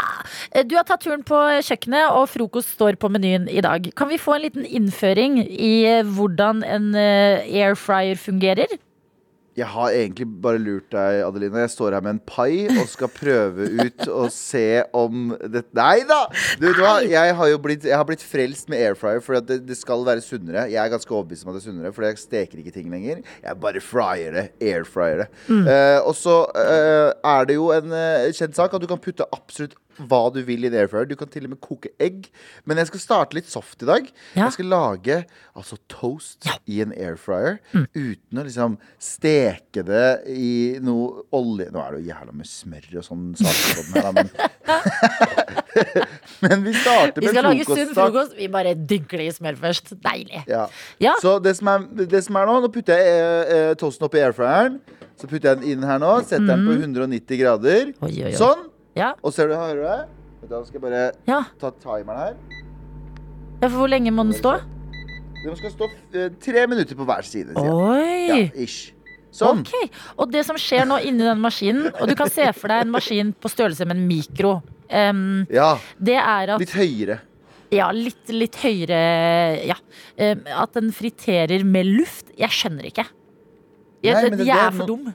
Eh, 0.53 0.64
Du 0.64 0.77
har 0.77 0.85
tatt 0.88 1.03
turen 1.05 1.23
på 1.27 1.37
kjøkkenet, 1.61 2.11
og 2.16 2.29
frokost 2.33 2.73
står 2.77 2.97
på 2.97 3.11
menyen 3.12 3.49
i 3.51 3.61
dag. 3.61 3.90
Kan 3.97 4.09
vi 4.09 4.16
få 4.21 4.37
en 4.38 4.43
liten 4.47 4.64
innføring 4.64 5.40
i 5.45 5.85
eh, 5.87 6.03
hvordan 6.05 6.64
en 6.64 6.95
eh, 6.95 7.45
air 7.61 7.77
fryer 7.77 8.16
fungerer? 8.16 8.73
Jeg 9.59 9.67
har 9.67 9.91
egentlig 9.91 10.27
bare 10.43 10.61
lurt 10.63 10.87
deg, 10.95 11.21
Adeline. 11.27 11.65
Jeg 11.65 11.73
står 11.73 11.97
her 11.97 12.05
med 12.05 12.15
en 12.15 12.21
pai 12.23 12.69
og 12.71 12.87
skal 12.91 13.11
prøve 13.11 13.67
ut 13.81 14.07
og 14.07 14.29
se 14.35 14.83
om 14.97 15.33
det 15.43 15.65
Nei 15.77 16.05
da! 16.07 16.21
Du 16.61 16.69
vet 16.69 16.79
hva? 16.79 16.93
Jeg 17.03 17.35
har 17.37 17.51
jo 17.51 17.59
blitt, 17.63 17.85
jeg 17.89 17.97
har 17.99 18.07
blitt 18.07 18.23
frelst 18.25 18.71
med 18.71 18.79
air 18.79 18.97
fryer, 18.99 19.23
for 19.25 19.41
det, 19.43 19.61
det 19.67 19.77
skal 19.79 20.05
være 20.07 20.23
sunnere. 20.25 20.69
Jeg 20.71 20.79
er 20.83 20.93
ganske 20.93 21.15
overbevist 21.15 21.47
om 21.47 21.53
at 21.53 21.59
det 21.59 21.65
er 21.65 21.69
sunnere, 21.69 21.93
for 21.97 22.07
jeg 22.07 22.23
steker 22.23 22.63
ikke 22.63 22.75
ting 22.79 22.89
lenger. 22.93 23.25
Jeg 23.43 23.61
bare 23.63 23.83
fryer 23.85 24.39
det. 24.39 24.47
Air 24.63 24.87
fryer 24.89 25.25
det. 25.25 25.29
Eh, 25.51 25.99
og 25.99 26.15
så 26.19 26.43
uh, 26.55 27.11
er 27.35 27.51
det 27.51 27.59
jo 27.59 27.71
en 27.75 27.95
uh, 27.95 28.31
kjent 28.37 28.57
sak 28.57 28.75
at 28.77 28.83
du 28.83 28.89
kan 28.91 29.03
putte 29.03 29.27
absolutt 29.35 29.75
hva 30.09 30.23
du 30.35 30.41
vil 30.47 30.65
i 30.65 30.69
en 30.71 30.79
airfryer. 30.83 31.07
Du 31.11 31.17
kan 31.19 31.31
til 31.31 31.45
og 31.49 31.53
med 31.55 31.61
koke 31.65 31.91
egg. 32.03 32.17
Men 32.69 32.75
jeg 32.81 32.87
skal 32.93 33.05
starte 33.05 33.37
litt 33.39 33.49
soft 33.51 33.79
i 33.85 33.91
dag. 33.91 34.03
Ja. 34.35 34.47
Jeg 34.47 34.53
skal 34.59 34.73
lage 34.73 35.17
altså 35.57 35.77
toast 35.93 36.41
i 36.71 36.77
en 36.85 36.93
airfryer 36.95 37.55
mm. 37.75 37.87
uten 37.95 38.41
å 38.41 38.47
liksom 38.47 38.73
steke 39.03 39.83
det 39.87 40.09
i 40.31 40.79
noe 40.85 41.07
olje 41.37 41.69
Nå 41.71 41.79
er 41.83 41.89
det 41.95 42.01
jo 42.01 42.11
jævla 42.11 42.33
med 42.37 42.47
smør 42.49 42.99
og 43.01 43.05
sånn 43.07 43.25
saker 43.39 43.71
på 43.77 43.83
den 43.87 43.95
her, 44.01 44.13
men 44.17 44.29
Men 46.41 46.65
vi 46.65 46.73
starter 46.75 47.23
Vi 47.23 47.29
skal 47.31 47.45
lage 47.47 47.65
sunn 47.69 47.95
frokost. 47.95 48.33
Vi 48.39 48.49
bare 48.53 48.75
dygler 48.75 49.23
i 49.27 49.33
smør 49.35 49.57
først. 49.61 49.87
Deilig. 50.05 50.43
Ja. 50.51 50.65
Ja. 51.03 51.15
Så 51.23 51.31
det 51.43 51.57
som, 51.59 51.67
er, 51.73 51.79
det 52.11 52.23
som 52.27 52.35
er 52.41 52.45
nå 52.49 52.55
Nå 52.65 52.69
putter 52.73 52.93
jeg 52.99 53.07
eh, 53.21 53.71
opp 53.75 53.81
toasten 53.81 54.05
oppi 54.09 54.19
airfryeren. 54.23 54.75
Så 55.21 55.25
putter 55.29 55.47
jeg 55.51 55.57
den 55.61 55.69
inn 55.75 55.83
her 55.87 55.99
nå. 56.03 56.13
Setter 56.25 56.49
den 56.53 56.63
på 56.69 56.73
190 56.79 57.41
grader. 57.41 57.83
Oi, 58.01 58.13
oi, 58.13 58.31
oi. 58.31 58.35
Sånn. 58.39 58.63
Ja. 58.96 59.12
Og 59.22 59.33
ser 59.33 59.48
du, 59.48 59.55
hører 59.55 59.74
du 59.76 59.83
det? 59.87 60.48
Da 60.50 60.62
skal 60.64 60.81
jeg 60.81 60.83
bare 60.83 61.12
Ja. 61.29 61.42
ta 61.61 61.70
timeren 61.70 62.18
her. 62.18 62.35
ja, 63.62 63.68
for 63.68 63.76
hvor 63.79 63.88
lenge 63.92 64.11
må 64.11 64.24
den 64.24 64.33
stå? 64.33 64.55
Den 65.44 65.57
skal 65.57 65.70
stå 65.70 65.88
eh, 66.14 66.29
tre 66.40 66.66
minutter 66.66 66.94
på 66.96 67.05
hver 67.09 67.22
side. 67.24 67.55
sier 67.55 67.64
jeg. 67.64 68.29
Ja, 68.29 68.35
Oi! 68.35 68.50
ish. 68.64 68.92
Sånn. 69.33 69.61
Ok, 69.62 69.90
Og 70.18 70.33
det 70.33 70.44
som 70.44 70.57
skjer 70.59 70.85
nå 70.90 70.98
inni 71.07 71.22
den 71.22 71.38
maskinen, 71.40 71.92
og 72.00 72.09
du 72.09 72.14
kan 72.18 72.29
se 72.29 72.48
for 72.53 72.66
deg 72.68 72.83
en 72.83 72.90
maskin 72.90 73.33
på 73.33 73.48
størrelse 73.48 73.87
med 73.87 73.96
en 73.96 74.09
mikro, 74.09 74.62
em, 74.90 75.46
Ja. 75.48 75.79
det 76.03 76.16
er 76.16 76.50
at 76.55 76.59
Litt 76.59 76.70
høyere. 76.74 77.20
Ja, 77.70 77.92
litt, 77.92 78.26
litt 78.29 78.57
høyere 78.57 79.66
Ja. 79.68 79.74
Em, 80.18 80.42
at 80.46 80.72
den 80.74 80.90
friterer 80.90 81.62
med 81.64 81.87
luft. 81.87 82.26
Jeg 82.37 82.48
skjønner 82.50 82.85
ikke. 82.90 83.07
Jeg, 84.03 84.14
Nei, 84.14 84.22
men 84.31 84.38
det- 84.38 84.46
jeg 84.46 84.57
det 84.57 84.62
er 84.62 84.66
er 84.66 84.70
for 84.72 84.87
no- 84.87 84.87
dum. 84.87 85.14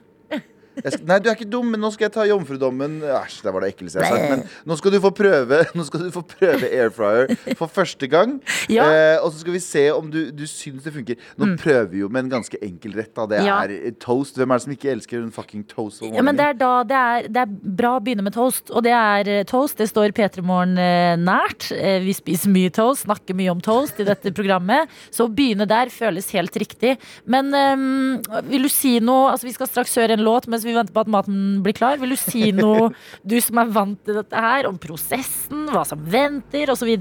Skal, 0.75 1.05
nei, 1.07 1.17
du 1.23 1.29
er 1.31 1.35
ikke 1.37 1.47
dum, 1.49 1.69
men 1.71 1.79
nå 1.83 1.89
skal 1.93 2.07
jeg 2.07 2.13
ta 2.17 2.25
jomfrudommen. 2.29 2.97
Æsj, 3.05 3.37
det 3.45 3.53
var 3.55 3.63
det 3.65 3.69
ekleste 3.73 4.01
jeg 4.01 4.07
har 4.09 4.17
sagt. 4.17 4.29
Men 4.31 4.69
nå 4.71 4.77
skal 4.79 4.91
du 4.95 4.99
få 5.03 5.11
prøve 5.15 5.61
Nå 5.77 5.85
skal 5.87 6.03
du 6.05 6.09
få 6.15 6.23
prøve 6.27 6.67
air 6.69 6.91
fryer 6.95 7.31
for 7.59 7.71
første 7.71 8.07
gang. 8.11 8.37
Ja. 8.71 8.85
Eh, 8.89 9.17
og 9.23 9.31
så 9.33 9.41
skal 9.43 9.55
vi 9.55 9.61
se 9.63 9.85
om 9.95 10.09
du, 10.11 10.19
du 10.35 10.45
syns 10.49 10.83
det 10.85 10.93
funker. 10.95 11.21
Nå 11.41 11.53
prøver 11.61 11.87
vi 11.93 12.01
jo 12.03 12.09
med 12.11 12.25
en 12.27 12.33
ganske 12.37 12.59
enkel 12.65 12.95
rett. 12.99 13.13
Da. 13.15 13.25
Det 13.31 13.41
Mm. 13.45 13.47
Ja. 13.49 13.55
er 13.67 13.91
toast. 14.01 14.37
Hvem 14.39 14.51
er 14.51 14.57
det 14.59 14.63
som 14.65 14.73
ikke 14.75 14.91
elsker 14.93 15.19
en 15.21 15.31
fucking 15.35 15.63
toast? 15.69 16.01
Ja, 16.05 16.23
men 16.25 16.37
det 16.39 16.45
er 16.51 16.55
da 16.59 16.71
det 16.87 16.95
er, 16.97 17.27
det 17.29 17.41
er 17.43 17.51
bra 17.77 17.95
å 17.97 18.01
begynne 18.03 18.23
med 18.25 18.33
toast. 18.35 18.71
Og 18.71 18.83
det 18.85 18.93
er 18.95 19.27
eh, 19.31 19.43
toast. 19.47 19.77
Det 19.79 19.87
står 19.91 20.13
P3 20.17 20.43
Morgen 20.45 20.77
eh, 20.81 21.15
nært. 21.19 21.69
Eh, 21.75 21.99
Vi 22.05 22.13
spiser 22.15 22.51
mye 22.53 22.71
toast, 22.73 23.05
snakker 23.05 23.35
mye 23.37 23.51
om 23.53 23.61
toast 23.63 23.99
i 24.01 24.07
dette 24.07 24.31
programmet. 24.37 24.89
Så 25.13 25.27
å 25.27 25.31
begynne 25.31 25.67
der 25.69 25.91
føles 25.93 26.29
helt 26.35 26.55
riktig. 26.61 26.95
Men 27.29 27.51
um, 27.53 28.21
vil 28.49 28.65
du 28.65 28.71
si 28.71 28.95
noe 29.03 29.31
Altså, 29.35 29.47
vi 29.49 29.53
skal 29.55 29.67
straks 29.69 29.93
høre 29.99 30.15
en 30.15 30.23
låt 30.25 30.45
mens 30.51 30.64
vi 30.67 30.75
venter 30.75 30.95
på 30.95 31.03
at 31.05 31.11
maten 31.11 31.43
blir 31.65 31.75
klar. 31.77 31.99
Vil 32.01 32.15
du 32.15 32.19
si 32.19 32.49
noe, 32.55 32.89
du 33.23 33.37
som 33.43 33.61
er 33.61 33.73
vant 33.75 34.01
til 34.05 34.19
dette 34.19 34.45
her, 34.47 34.69
om 34.69 34.79
prosessen, 34.81 35.67
hva 35.73 35.85
som 35.87 36.01
venter, 36.01 36.71
osv.? 36.73 36.91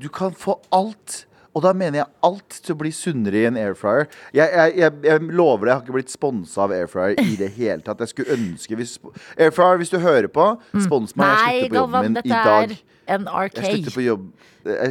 Du 0.00 0.08
kan 0.12 0.32
få 0.36 0.58
alt. 0.74 1.24
Og 1.50 1.64
da 1.64 1.72
mener 1.74 2.04
jeg 2.04 2.06
alt 2.22 2.60
til 2.62 2.76
å 2.76 2.78
bli 2.78 2.92
sunnere 2.94 3.40
i 3.40 3.46
en 3.48 3.56
air 3.58 3.74
fryer. 3.78 4.06
Jeg, 4.36 4.46
jeg, 4.54 4.76
jeg, 4.78 4.98
jeg 5.08 5.24
lover 5.34 5.66
deg, 5.66 5.72
jeg 5.72 5.76
har 5.76 5.82
ikke 5.82 5.96
blitt 5.96 6.12
sponsa 6.12 6.62
av 6.66 6.74
air 6.76 6.86
fryer 6.90 7.18
i 7.18 7.34
det 7.40 7.50
hele 7.56 7.82
tatt. 7.82 8.04
Jeg 8.04 8.12
skulle 8.12 8.36
ønske 8.38 8.78
hvis, 8.78 8.94
Air 9.34 9.50
fryer, 9.54 9.80
hvis 9.82 9.90
du 9.90 9.98
hører 9.98 10.30
på, 10.30 10.46
spons 10.86 11.16
meg. 11.18 11.34
Jeg 11.34 11.66
slutter 11.66 11.74
på 11.74 11.80
jobben 11.82 12.06
min 12.06 12.22
i 12.22 12.36
dag. 12.36 12.76
Jeg 13.10 13.66
slutter 13.66 13.96
på 13.96 14.06
jobb 14.06 14.30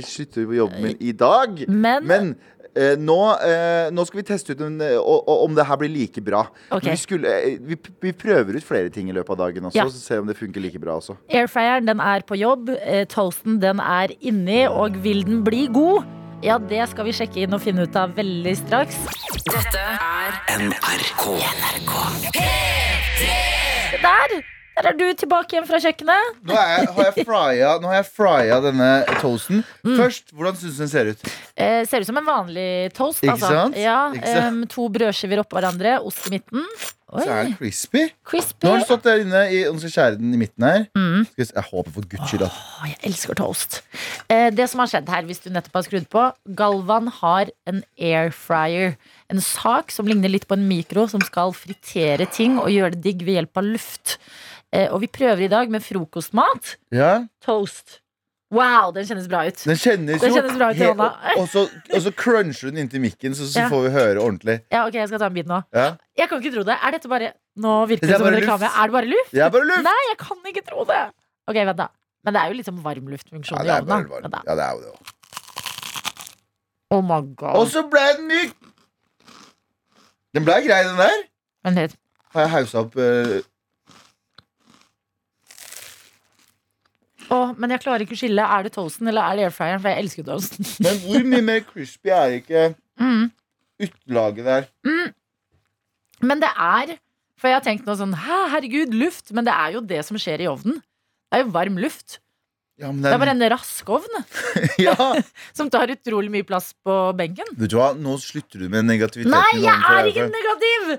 slutter 0.04 0.48
på 0.50 0.56
jobben 0.58 0.84
min 0.84 0.98
i 1.00 1.12
dag. 1.12 1.66
Men- 1.70 2.36
nå, 3.00 3.18
eh, 3.44 3.90
nå 3.92 4.06
skal 4.08 4.22
vi 4.22 4.26
teste 4.28 4.54
ut 4.56 4.62
en, 4.66 4.78
eh, 4.82 4.98
om 5.00 5.56
det 5.58 5.66
her 5.68 5.80
blir 5.82 5.92
like 5.92 6.22
bra. 6.24 6.46
Okay. 6.72 6.92
Vi, 6.92 6.98
skulle, 7.02 7.28
eh, 7.28 7.58
vi, 7.60 7.78
vi 8.02 8.14
prøver 8.16 8.56
ut 8.60 8.64
flere 8.66 8.90
ting 8.94 9.10
i 9.10 9.16
løpet 9.16 9.34
av 9.36 9.42
dagen 9.46 9.68
også, 9.70 9.76
Ja. 9.76 9.86
så 9.90 10.00
ser 10.00 10.16
vi 10.20 10.22
om 10.22 10.28
det 10.28 10.38
funker 10.40 10.62
like 10.64 10.80
bra 10.80 11.00
også. 11.00 11.18
Airfryeren 11.30 11.86
den 11.90 12.00
er 12.00 12.22
på 12.22 12.38
jobb, 12.40 12.70
eh, 12.80 13.06
toasten 13.06 13.60
den 13.60 13.80
er 13.80 14.14
inni, 14.22 14.66
og 14.68 14.96
vil 15.04 15.24
den 15.24 15.44
bli 15.44 15.68
god? 15.68 16.06
Ja, 16.42 16.58
det 16.58 16.88
skal 16.90 17.04
vi 17.04 17.12
sjekke 17.12 17.44
inn 17.44 17.54
og 17.54 17.60
finne 17.62 17.84
ut 17.84 17.96
av 18.00 18.14
veldig 18.16 18.56
straks. 18.56 18.96
Dette 19.50 19.80
er 19.80 20.40
Der! 24.00 24.59
Der 24.80 24.94
er 24.94 24.96
du 24.96 25.08
tilbake 25.20 25.58
igjen 25.58 25.66
fra 25.68 25.80
kjøkkenet. 25.84 26.36
Nå, 26.48 26.56
jeg, 26.56 26.84
har 26.96 27.08
jeg 27.10 27.26
frya, 27.28 27.72
nå 27.84 27.90
har 27.92 27.98
jeg 27.98 28.06
frya 28.16 28.60
denne 28.64 28.92
toasten. 29.20 29.66
Mm. 29.84 29.98
Først, 30.00 30.32
hvordan 30.32 30.56
syns 30.56 30.78
du 30.78 30.84
den 30.86 30.92
ser 30.94 31.10
ut? 31.12 31.26
Eh, 31.60 31.82
ser 31.90 32.06
ut 32.06 32.08
som 32.08 32.20
en 32.22 32.30
vanlig 32.30 32.70
toast. 32.96 33.20
Ikke 33.20 33.36
altså. 33.36 33.50
sant? 33.58 33.76
Ja, 33.76 33.98
Ikke 34.16 34.38
sant? 34.38 34.56
Um, 34.56 34.70
to 34.72 34.88
brødskiver 34.96 35.44
oppå 35.44 35.60
hverandre, 35.60 35.98
ost 36.00 36.30
i 36.30 36.38
midten. 36.38 36.64
Oi, 37.10 37.24
Så 37.26 37.34
er 37.34 37.48
den 37.48 37.56
crispy. 37.58 38.02
crispy. 38.24 38.64
Nå 38.64 38.72
har 38.72 38.80
den 38.80 38.86
stått 38.86 39.08
der 39.08 39.24
inne 39.26 39.42
i, 39.50 39.62
nå 39.66 39.82
skal 39.82 39.92
skjære 39.96 40.20
den 40.20 40.34
i 40.38 40.40
midten 40.40 40.64
her. 40.64 40.84
Mm. 40.96 41.24
Jeg 41.42 41.64
håper 41.72 41.96
for 41.96 42.10
guds 42.12 42.30
skyld 42.30 42.46
at 42.46 42.60
jeg 42.86 43.00
elsker 43.10 43.40
toast. 43.40 43.80
Eh, 44.30 44.48
det 44.54 44.68
som 44.70 44.84
har 44.84 44.92
skjedd 44.92 45.10
her, 45.10 45.26
hvis 45.26 45.42
du 45.44 45.50
nettopp 45.52 45.80
har 45.80 45.88
skrudd 45.90 46.06
på 46.14 46.28
Galvan 46.60 47.10
har 47.20 47.50
en 47.68 47.82
air 47.98 48.30
fryer. 48.32 48.94
En 49.34 49.42
sak 49.44 49.92
som 49.92 50.08
ligner 50.08 50.32
litt 50.32 50.48
på 50.48 50.56
en 50.56 50.68
mikro, 50.70 51.08
som 51.10 51.24
skal 51.26 51.52
fritere 51.58 52.30
ting 52.30 52.62
og 52.62 52.70
gjøre 52.72 52.94
det 52.94 53.02
digg 53.10 53.26
ved 53.26 53.42
hjelp 53.42 53.60
av 53.60 53.74
luft. 53.74 54.20
Eh, 54.74 54.88
og 54.94 55.02
vi 55.02 55.08
prøver 55.10 55.46
i 55.48 55.50
dag 55.50 55.70
med 55.74 55.82
frokostmat. 55.82 56.76
Ja, 56.94 57.26
Toast. 57.42 58.00
Wow, 58.54 58.90
den 58.94 59.06
kjennes 59.06 59.28
bra 59.30 59.44
ut. 59.46 59.60
Den 59.62 59.78
kjennes 59.78 60.22
Den 60.24 60.32
jo 60.32 60.40
kjennes 60.40 60.56
bra 60.58 60.68
ut 60.74 60.80
i 60.82 60.86
hånda. 60.88 61.08
og, 61.38 61.48
så, 61.52 61.64
og 61.94 62.02
så 62.02 62.12
cruncher 62.18 62.70
du 62.70 62.72
den 62.74 62.80
inntil 62.88 63.02
mikken, 63.04 63.36
så, 63.38 63.46
så 63.46 63.60
Ja. 63.64 63.68
får 63.70 63.84
vi 63.86 63.90
høre 63.94 64.18
ordentlig. 64.24 64.56
Ja, 64.74 64.88
ok, 64.88 64.94
jeg 64.98 65.08
skal 65.12 65.20
ta 65.22 65.28
en 65.30 65.36
bit 65.38 65.46
nå. 65.50 65.60
Ja. 65.74 65.92
Jeg 66.18 66.30
kan 66.32 66.42
ikke 66.42 66.54
tro 66.56 66.64
det. 66.66 66.78
Er 66.82 66.92
dette 66.98 67.08
bare 67.12 67.32
Nå 67.60 67.74
virker 67.90 68.08
Det 68.08 68.14
det 68.14 68.18
som 68.22 68.28
en 68.30 68.38
reklame. 68.40 68.70
Er 68.72 68.88
det 68.90 68.94
bare 68.96 69.10
luft? 69.12 69.32
Det 69.36 69.42
er 69.46 69.50
bare 69.54 69.68
luft! 69.70 69.84
Nei, 69.84 70.00
jeg 70.10 70.18
kan 70.22 70.38
ikke 70.54 70.64
tro 70.70 70.86
det. 70.90 71.02
Ok, 71.50 71.56
vent 71.70 71.78
da. 71.78 71.88
Men 72.24 72.34
det 72.34 72.42
er 72.42 72.48
jo 72.48 72.58
litt 72.58 72.66
som 72.70 72.78
varmluftfunksjon 72.84 73.66
Ja, 73.66 73.78
i 73.78 73.82
ovnen. 73.82 74.08
varmt. 74.10 74.38
Ja, 74.48 74.56
det 74.56 74.64
er 74.66 74.72
jo 74.74 74.82
det 74.82 74.92
også. 74.96 75.16
Oh 76.92 77.02
my 77.06 77.20
god. 77.36 77.54
Og 77.60 77.68
så 77.70 77.84
ble 77.90 78.06
den 78.18 78.28
myk! 78.32 78.54
Den 80.34 80.46
ble 80.46 80.58
grei, 80.66 80.82
den 80.88 80.98
der. 80.98 81.22
Vent 81.68 81.78
litt. 81.84 81.96
Har 82.34 82.46
jeg 82.48 82.52
hausa 82.54 82.82
opp 82.86 82.96
eh, 83.02 83.40
Åh, 87.30 87.52
men 87.62 87.70
jeg 87.76 87.82
klarer 87.84 88.04
ikke 88.06 88.16
å 88.18 88.20
skille. 88.24 88.46
Er 88.58 88.64
det 88.66 88.72
toasten 88.76 89.08
eller 89.12 89.22
er 89.22 89.38
det 89.38 89.44
airfryeren? 89.50 89.82
For 89.84 89.92
jeg 89.94 90.04
elsker 90.04 90.26
toasten. 90.28 90.66
Men 90.86 91.02
hvor 91.04 91.26
mye 91.34 91.44
mer 91.46 91.66
crispy 91.68 92.14
er 92.16 92.38
ikke 92.42 92.64
Mm. 93.00 93.30
utelaget 93.80 94.44
der? 94.50 94.66
Men 96.22 96.42
det 96.42 96.50
er 96.52 96.98
For 97.40 97.48
jeg 97.48 97.56
har 97.56 97.64
tenkt 97.64 97.86
nå 97.88 97.94
sånn 97.96 98.12
herregud, 98.20 98.92
luft. 99.00 99.30
Men 99.32 99.46
det 99.48 99.54
er 99.56 99.78
jo 99.78 99.82
det 99.88 100.02
som 100.04 100.18
skjer 100.20 100.42
i 100.44 100.50
ovnen. 100.52 100.82
Det 101.30 101.38
er 101.40 101.46
jo 101.46 101.54
varm 101.56 101.78
luft. 101.80 102.18
Ja, 102.80 102.90
men 102.92 103.04
Det 103.04 103.14
er 103.14 103.20
bare 103.22 103.32
en 103.36 103.46
rask 103.52 103.88
ovn 103.92 104.20
ja. 104.88 104.96
som 105.58 105.70
tar 105.72 105.92
utrolig 105.94 106.32
mye 106.34 106.46
plass 106.48 106.74
på 106.84 106.98
benken. 107.20 107.48
Vet 107.60 107.72
du 107.72 107.78
hva, 107.80 107.90
nå 107.96 108.18
slutter 108.24 108.60
du 108.66 108.68
med 108.72 108.88
negativiteten. 108.88 109.32
Nei, 109.36 109.64
jeg 109.64 109.80
er 109.94 110.12
ikke 110.12 110.28
negativ! 110.32 110.94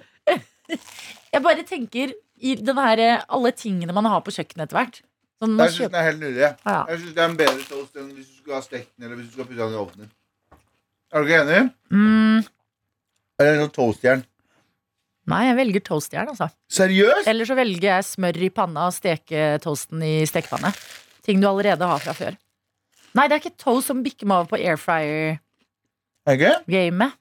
Jeg 1.30 1.42
bare 1.44 1.64
tenker 1.66 2.12
i 2.40 2.54
denne, 2.56 3.08
alle 3.28 3.52
tingene 3.56 3.92
man 3.96 4.08
har 4.08 4.20
på 4.24 4.32
kjøkkenet 4.34 4.68
etter 4.68 4.78
hvert. 4.80 5.00
Sånn, 5.40 5.54
Jeg 5.56 5.72
syns 5.72 5.88
den 5.88 5.96
er 5.96 6.04
helt 6.04 6.20
nydelig. 6.20 6.48
Ja. 6.66 6.78
Jeg 6.90 6.98
synes 7.00 7.14
det 7.16 7.22
er 7.22 7.28
en 7.30 7.36
bedre 7.38 7.62
toast 7.64 7.94
enn 7.96 8.08
hvis 8.12 8.26
du 8.28 8.34
skulle 8.42 8.58
ha 8.58 8.64
stekt 8.64 8.90
den 8.96 9.06
eller 9.06 9.16
hvis 9.16 9.30
du 9.30 9.32
skulle 9.32 9.48
puttet 9.48 9.62
den 9.64 9.72
i 9.76 9.80
ovnen. 9.80 10.10
Er 11.10 11.22
du 11.24 11.30
ikke 11.30 11.38
enig? 11.46 11.62
mm, 11.90 12.44
Eller 13.40 13.54
en 13.54 13.62
sånn 13.64 13.72
toastjern. 13.78 14.24
nei, 15.30 15.40
jeg 15.46 15.56
velger 15.56 15.80
toastjern, 15.86 16.28
altså. 16.28 16.50
Seriøst? 16.70 17.26
Eller 17.30 17.48
så 17.48 17.56
velger 17.56 17.88
jeg 17.88 18.04
smør 18.04 18.36
i 18.44 18.50
panna 18.50 18.86
og 18.90 18.94
steke 18.96 19.46
toasten 19.64 20.02
i 20.04 20.26
stekepanne. 20.28 20.74
ting 21.24 21.40
du 21.40 21.48
allerede 21.48 21.86
har 21.86 21.98
fra 22.04 22.12
før. 22.12 22.36
Nei, 23.14 23.26
det 23.28 23.36
er 23.38 23.40
ikke 23.42 23.56
toast 23.64 23.86
som 23.90 24.02
bikker 24.04 24.26
meg 24.26 24.36
over 24.42 24.50
på 24.52 24.60
air 24.60 24.76
fryer-gamet. 24.76 25.40
Er? 26.28 27.16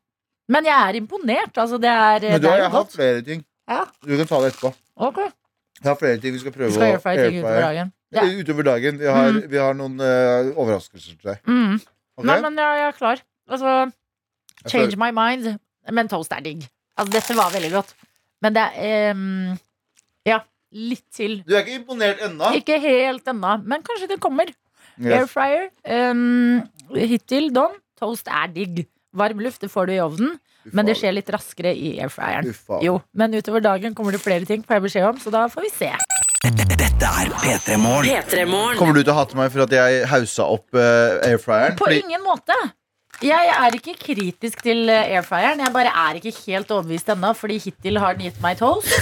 Men 0.50 0.66
jeg 0.66 0.76
er 0.90 0.96
imponert. 1.00 1.56
Altså, 1.58 1.78
det 1.82 1.90
er, 1.90 2.20
Men 2.34 2.42
du 2.42 2.48
har, 2.50 2.58
jeg 2.58 2.72
har 2.74 2.86
flere 2.86 3.22
ting. 3.22 3.46
Ja. 3.70 3.86
Du 4.04 4.18
kan 4.18 4.28
ta 4.28 4.42
det 4.42 4.52
etterpå. 4.54 4.74
Ok. 4.98 5.18
Jeg 5.80 5.88
har 5.88 5.96
flere 5.96 6.18
ting 6.20 6.34
vi 6.36 6.40
skal 6.40 6.52
prøve 6.52 6.70
prøve 6.70 6.74
skal 6.74 6.82
å 6.82 6.84
skal 6.84 6.94
Airfryer 6.98 7.30
ting 7.30 7.40
utover 7.40 7.64
airfrye. 7.64 7.92
Ja. 8.16 8.24
Utover 8.26 8.64
dagen. 8.66 8.98
Vi 8.98 9.06
har, 9.06 9.32
Mm. 9.32 9.42
vi 9.52 9.58
har 9.62 9.74
noen 9.78 10.00
uh, 10.02 10.50
overraskelser 10.58 11.14
til 11.20 11.30
deg. 11.32 11.42
Mm. 11.46 11.76
Okay? 12.18 12.26
Nei, 12.26 12.38
men 12.42 12.58
jeg, 12.58 12.78
jeg 12.80 12.88
er 12.88 12.98
klar. 12.98 13.22
Altså, 13.50 13.74
change 14.68 14.98
my 14.98 15.12
mind. 15.14 15.60
Men 15.92 16.10
toast 16.12 16.32
er 16.34 16.42
digg. 16.46 16.66
Altså, 16.98 17.14
dette 17.14 17.36
var 17.38 17.52
veldig 17.54 17.72
godt. 17.76 17.94
Men 18.42 18.56
det 18.56 18.66
er 18.80 19.12
um, 19.14 19.58
Ja, 20.28 20.40
litt 20.74 21.06
til. 21.16 21.40
Du 21.48 21.54
er 21.56 21.64
ikke 21.64 21.80
imponert 21.84 22.20
ennå? 22.26 22.50
Ikke 22.60 22.80
helt 22.82 23.26
ennå, 23.30 23.54
men 23.66 23.82
kanskje 23.86 24.10
det 24.12 24.20
kommer. 24.24 24.50
Air 25.00 25.26
fryer. 25.32 25.70
Um, 25.86 26.64
hittil 26.98 27.52
don. 27.56 27.78
Toast 28.00 28.28
er 28.28 28.48
digg. 28.56 28.86
Varm 29.16 29.40
luft 29.42 29.62
det 29.64 29.72
får 29.74 29.88
du 29.90 29.94
i 29.96 30.02
ovnen, 30.04 30.36
men 30.70 30.86
det 30.86 30.94
skjer 31.00 31.16
litt 31.16 31.30
raskere 31.34 31.72
i 31.74 31.96
air 32.00 32.12
fryeren. 32.14 32.46
Jo, 32.86 33.00
men 33.18 33.34
utover 33.34 33.64
dagen 33.66 33.96
kommer 33.98 34.14
det 34.14 34.22
flere 34.22 34.46
ting, 34.46 34.62
får 34.62 34.78
jeg 34.78 34.84
beskjed 34.86 35.08
om, 35.08 35.18
så 35.18 35.32
da 35.34 35.48
får 35.50 35.66
vi 35.66 35.72
se. 35.74 35.90
Dette 36.40 37.04
er 37.04 37.28
P3 37.36 37.76
Morgen. 37.76 38.78
Kommer 38.80 38.96
du 38.96 39.02
til 39.02 39.12
å 39.12 39.16
hate 39.18 39.36
meg 39.36 39.50
for 39.52 39.66
at 39.66 39.74
jeg 39.76 40.06
haussa 40.08 40.46
opp 40.48 40.72
uh, 40.72 41.20
airfryeren? 41.28 41.76
På 41.76 41.90
ingen 41.92 42.24
måte. 42.24 42.56
Jeg 43.20 43.50
er 43.52 43.76
ikke 43.76 43.98
kritisk 44.00 44.62
til 44.64 44.88
eh, 44.88 45.10
airfryeren. 45.18 45.60
Jeg 45.60 45.74
bare 45.76 45.92
er 45.92 46.20
ikke 46.20 46.32
helt 46.46 46.70
overbevist 46.72 47.10
ennå, 47.12 47.34
fordi 47.36 47.58
hittil 47.60 47.98
har 48.00 48.16
den 48.16 48.30
gitt 48.30 48.38
meg 48.44 48.60
toast. 48.62 48.94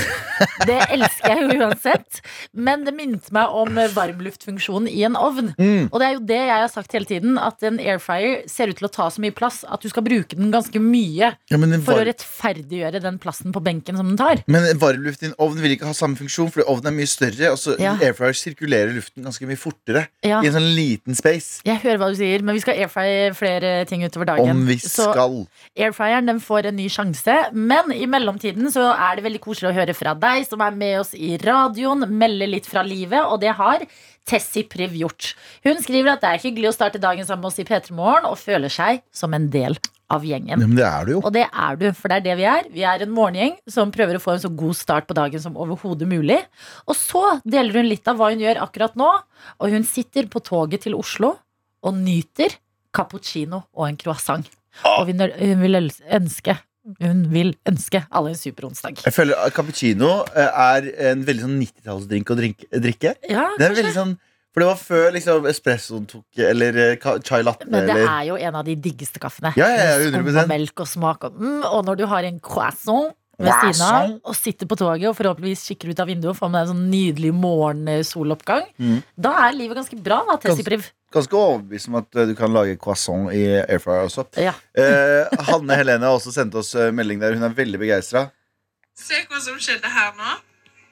Det 0.66 0.78
elsker 0.94 1.34
jeg 1.36 1.44
jo 1.46 1.66
uansett. 1.68 2.20
Men 2.58 2.82
det 2.86 2.96
minnet 2.98 3.30
meg 3.36 3.54
om 3.54 3.78
eh, 3.78 3.92
varmluftfunksjonen 3.94 4.90
i 4.90 5.04
en 5.06 5.18
ovn. 5.20 5.52
Mm. 5.60 5.90
Og 5.92 6.00
det 6.02 6.08
er 6.08 6.16
jo 6.16 6.24
det 6.32 6.40
jeg 6.40 6.62
har 6.64 6.72
sagt 6.74 6.96
hele 6.98 7.06
tiden, 7.10 7.38
at 7.42 7.62
en 7.70 7.78
airfryer 7.82 8.42
ser 8.50 8.74
ut 8.74 8.80
til 8.82 8.88
å 8.90 8.92
ta 8.98 9.08
så 9.14 9.22
mye 9.22 9.36
plass 9.38 9.60
at 9.70 9.86
du 9.86 9.90
skal 9.94 10.06
bruke 10.08 10.38
den 10.38 10.50
ganske 10.54 10.82
mye 10.82 11.30
Ja, 11.52 11.60
var... 11.62 11.78
for 11.86 12.02
å 12.02 12.08
rettferdiggjøre 12.10 13.04
den 13.06 13.22
plassen 13.22 13.54
på 13.54 13.62
benken 13.66 13.98
som 14.02 14.10
den 14.10 14.18
tar. 14.18 14.42
men 14.50 14.66
varmluft 14.82 15.22
i 15.26 15.30
en 15.30 15.38
ovn 15.42 15.62
vil 15.62 15.76
ikke 15.78 15.90
ha 15.92 15.94
samme 15.98 16.18
funksjon, 16.18 16.50
fordi 16.54 16.66
ovnen 16.74 16.90
er 16.90 16.98
mye 16.98 17.12
større. 17.14 17.54
Og 17.54 17.62
så 17.62 17.78
Ja. 17.82 17.94
airfryer 18.02 18.34
sirkulerer 18.38 18.94
luften 18.98 19.26
ganske 19.30 19.46
mye 19.46 19.62
fortere 19.62 20.08
Ja. 20.26 20.42
i 20.42 20.50
en 20.50 20.58
sånn 20.58 20.70
liten 20.74 21.14
space. 21.18 21.62
Jeg 21.70 21.82
hører 21.86 22.02
hva 22.02 22.10
du 22.10 22.18
sier, 22.18 22.42
men 22.42 22.58
vi 22.58 22.66
skal 22.66 22.82
airfrye 22.82 23.34
flere 23.38 23.86
ting 23.86 24.07
utover 24.08 24.30
dagen. 24.32 24.52
Om 24.56 24.65
vi 24.70 24.80
Så 24.82 25.10
skal. 25.12 25.39
Airfryeren 25.78 26.32
den 26.32 26.41
får 26.43 26.72
en 26.72 26.80
ny 26.80 26.88
sjanse, 26.91 27.38
men 27.54 27.93
i 27.96 28.08
mellomtiden 28.10 28.72
så 28.74 28.89
er 28.96 29.17
det 29.17 29.28
veldig 29.28 29.43
koselig 29.43 29.72
å 29.72 29.78
høre 29.78 29.96
fra 29.98 30.15
deg 30.17 30.48
som 30.48 30.63
er 30.65 30.78
med 30.78 31.02
oss 31.02 31.13
i 31.17 31.36
radioen, 31.41 32.08
melde 32.17 32.50
litt 32.50 32.70
fra 32.70 32.86
livet, 32.88 33.22
og 33.24 33.41
det 33.43 33.56
har 33.60 33.86
Tessie 34.28 34.67
Priv 34.67 34.96
gjort. 35.00 35.34
Hun 35.63 35.80
skriver 35.84 36.15
at 36.15 36.24
det 36.24 36.34
er 36.34 36.43
hyggelig 36.48 36.72
å 36.72 36.76
starte 36.76 37.02
dagen 37.02 37.28
sammen 37.28 37.46
med 37.46 37.54
oss 37.54 37.62
i 37.63 37.67
P3 37.67 37.96
Morgen, 37.96 38.28
og 38.28 38.39
føler 38.41 38.72
seg 38.74 39.04
som 39.15 39.36
en 39.38 39.48
del 39.54 39.78
av 40.12 40.24
gjengen. 40.24 40.56
Ja, 40.56 40.67
men 40.67 40.78
det 40.78 40.86
er 40.88 41.08
du 41.08 41.13
jo. 41.17 41.22
Og 41.22 41.34
det 41.36 41.46
er 41.48 41.80
du, 41.80 41.88
for 41.96 42.12
det 42.12 42.20
er 42.20 42.26
det 42.30 42.36
vi 42.39 42.46
er. 42.48 42.70
Vi 42.72 42.84
er 42.88 43.04
en 43.04 43.12
morgengjeng 43.15 43.58
som 43.72 43.91
prøver 43.91 44.20
å 44.20 44.24
få 44.24 44.36
en 44.36 44.43
så 44.46 44.52
god 44.52 44.78
start 44.80 45.08
på 45.10 45.17
dagen 45.17 45.43
som 45.43 45.58
overhodet 45.60 46.08
mulig. 46.08 46.39
Og 46.88 46.96
så 46.96 47.24
deler 47.48 47.82
hun 47.82 47.89
litt 47.89 48.08
av 48.08 48.20
hva 48.20 48.32
hun 48.32 48.43
gjør 48.43 48.62
akkurat 48.63 48.96
nå, 49.00 49.10
og 49.60 49.76
hun 49.76 49.88
sitter 49.88 50.30
på 50.32 50.43
toget 50.48 50.88
til 50.88 50.96
Oslo 50.98 51.36
og 51.84 52.00
nyter 52.00 52.56
cappuccino 52.98 53.64
og 53.78 53.90
en 53.90 54.00
croissant. 54.02 54.48
Og 54.86 55.10
hun 55.10 55.62
vil 55.64 55.92
ønske 56.20 56.58
hun 57.02 57.26
vil 57.34 57.50
ønske 57.68 58.00
alle 58.16 58.32
en 58.32 58.38
super 58.40 58.70
onsdag. 58.70 59.02
Jeg 59.04 59.12
føler 59.12 59.36
at 59.44 59.52
Cappuccino 59.52 60.22
eh, 60.32 60.48
er 60.48 60.86
en 61.12 61.26
veldig 61.28 61.44
sånn 61.44 61.58
90-tallsdrink 61.60 62.32
å 62.32 62.38
drikke. 62.40 63.12
Ja, 63.28 63.50
Det 63.60 63.68
er 63.68 63.76
veldig 63.76 63.92
sånn 63.96 64.14
For 64.56 64.64
det 64.64 64.70
var 64.70 64.80
før 64.80 65.10
liksom 65.18 65.50
espressoen 65.52 66.06
tok 66.10 66.40
Eller 66.48 66.80
eh, 66.86 67.10
chai 67.28 67.42
latte. 67.44 67.68
Men 67.68 67.90
det 67.90 67.98
eller 67.98 68.14
er 68.14 68.24
jo 68.30 68.38
en 68.40 68.60
av 68.62 68.64
de 68.70 68.78
diggeste 68.88 69.20
kaffene. 69.20 69.52
Ja, 69.60 69.68
ja, 69.68 69.84
ja, 69.92 69.98
Med 70.00 70.16
skum 70.16 70.32
100%. 70.32 70.40
og 70.46 70.54
melk 70.54 70.86
og 70.86 70.90
smak. 70.94 71.28
Og, 71.28 71.42
mm, 71.44 71.68
og 71.74 71.84
når 71.90 72.00
du 72.00 72.06
har 72.14 72.30
en 72.30 72.40
croissant 72.40 73.12
ved 73.38 73.54
siden 73.62 73.82
av 73.86 74.13
og 74.26 74.36
sitter 74.36 74.65
på 74.69 74.76
toget 74.80 75.10
og 75.12 75.15
forhåpentligvis 75.17 75.65
kikker 75.69 75.91
ut 75.93 76.00
av 76.02 76.08
vinduet 76.10 76.32
og 76.34 76.38
får 76.39 76.50
med 76.50 76.58
deg 76.58 76.67
en 76.67 76.71
sånn 76.73 76.88
nydelig 76.91 77.34
morgensoloppgang, 77.38 78.63
Mm. 78.80 79.04
da 79.17 79.32
er 79.47 79.54
livet 79.54 79.78
ganske 79.78 80.00
bra, 80.04 80.23
da, 80.28 80.38
Tessie 80.38 80.63
Priv. 80.65 80.88
Ganske 81.13 81.38
overbevist 81.38 81.88
om 81.88 81.95
at 82.02 82.15
eh, 82.15 82.26
du 82.26 82.36
kan 82.36 82.52
lage 82.52 82.78
croissant 82.82 83.30
i 83.32 83.43
airfryer 83.62 84.08
også. 84.10 84.26
Ja. 84.38 84.54
Eh, 84.78 85.28
Hanne 85.47 85.76
Helene 85.80 86.06
har 86.06 86.17
også 86.17 86.34
sendt 86.34 86.56
oss 86.56 86.73
eh, 86.76 86.91
melding 86.91 87.19
der. 87.21 87.34
Hun 87.38 87.43
er 87.43 87.54
veldig 87.56 87.80
begeistra. 87.80 88.30
Se 88.97 89.21
hva 89.30 89.39
som 89.39 89.58
skjedde 89.62 89.88
her 89.93 90.12
nå. 90.17 90.34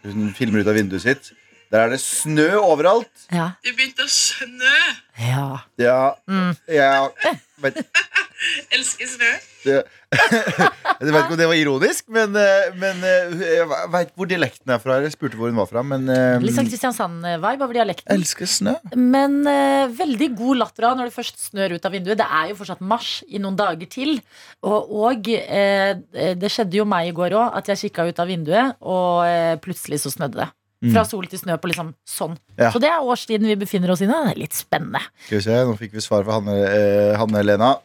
Hun 0.06 0.30
filmer 0.38 0.62
ut 0.62 0.68
av 0.70 0.76
vinduet 0.78 1.02
sitt. 1.02 1.32
Der 1.74 1.88
er 1.88 1.90
det 1.90 2.00
snø 2.00 2.52
overalt. 2.62 3.10
Ja. 3.34 3.52
Det 3.66 3.74
begynte 3.76 4.06
å 4.06 4.10
snø. 4.12 4.78
ja. 5.20 5.48
Ja, 5.82 6.14
Mm. 6.30 6.56
ja 6.70 7.10
vet, 7.64 7.80
Elsker 8.76 9.08
snø. 9.10 9.30
det, 9.66 9.76
Jeg 11.00 11.12
vet 11.12 11.22
ikke 11.22 11.36
om 11.36 11.40
det 11.40 11.48
var 11.50 11.58
ironisk, 11.58 12.06
men, 12.14 12.36
eh, 12.40 12.68
men 12.80 13.02
eh, 13.08 13.44
jeg 13.58 13.68
veit 13.92 14.12
hvor 14.16 14.30
dialekten 14.30 14.74
er 14.76 14.82
fra. 14.82 14.98
Jeg 15.04 15.16
spurte 15.16 15.40
hvor 15.40 15.52
hun 15.52 15.60
var 15.60 15.70
fra, 15.70 15.84
men 15.88 16.08
eh, 16.12 16.38
Litt 16.44 16.58
sånn 16.58 16.70
Kristiansand-vibe 16.70 17.66
over 17.66 17.76
dialekten. 17.78 18.12
Elsker 18.16 18.50
snø. 18.50 18.76
Men 18.96 19.42
uh, 19.48 19.86
veldig 19.96 20.30
god 20.38 20.62
latter 20.64 20.90
av 20.90 21.00
når 21.00 21.10
det 21.10 21.16
først 21.16 21.42
snør 21.50 21.78
ut 21.78 21.88
av 21.88 21.96
vinduet. 21.96 22.20
Det 22.22 22.28
er 22.40 22.52
jo 22.52 22.60
fortsatt 22.60 22.84
mars 22.86 23.16
i 23.28 23.42
noen 23.42 23.58
dager 23.60 23.90
til. 23.92 24.20
Og, 24.66 24.94
og 25.08 25.32
uh, 25.32 25.96
det 26.44 26.52
skjedde 26.54 26.80
jo 26.80 26.88
meg 26.90 27.12
i 27.12 27.16
går 27.16 27.38
òg, 27.40 27.48
at 27.60 27.72
jeg 27.74 27.88
kikka 27.88 28.08
ut 28.10 28.22
av 28.22 28.32
vinduet, 28.32 28.78
og 28.84 29.26
uh, 29.26 29.56
plutselig 29.64 30.04
så 30.04 30.14
snødde 30.14 30.44
det. 30.44 30.52
Fra 30.94 31.06
sol 31.08 31.26
til 31.32 31.40
snø 31.42 31.58
på 31.62 31.70
liksom 31.72 31.94
sånn. 32.08 32.36
Ja. 32.60 32.72
Så 32.74 32.82
det 32.84 32.90
er 32.92 33.02
årstiden 33.04 33.48
vi 33.48 33.56
befinner 33.66 33.92
oss 33.94 34.04
i 34.06 34.10
nå. 34.10 34.18
Det 34.28 34.36
er 34.36 34.42
litt 34.44 34.58
spennende. 34.58 35.02
Skal 35.26 35.40
vi 35.40 35.46
se, 35.48 35.62
Nå 35.66 35.78
fikk 35.80 35.96
vi 35.98 36.04
svar 36.04 36.26
fra 36.28 36.40
Hanne, 36.40 36.58
eh, 36.68 37.14
Hanne 37.20 37.42
Helena. 37.42 37.76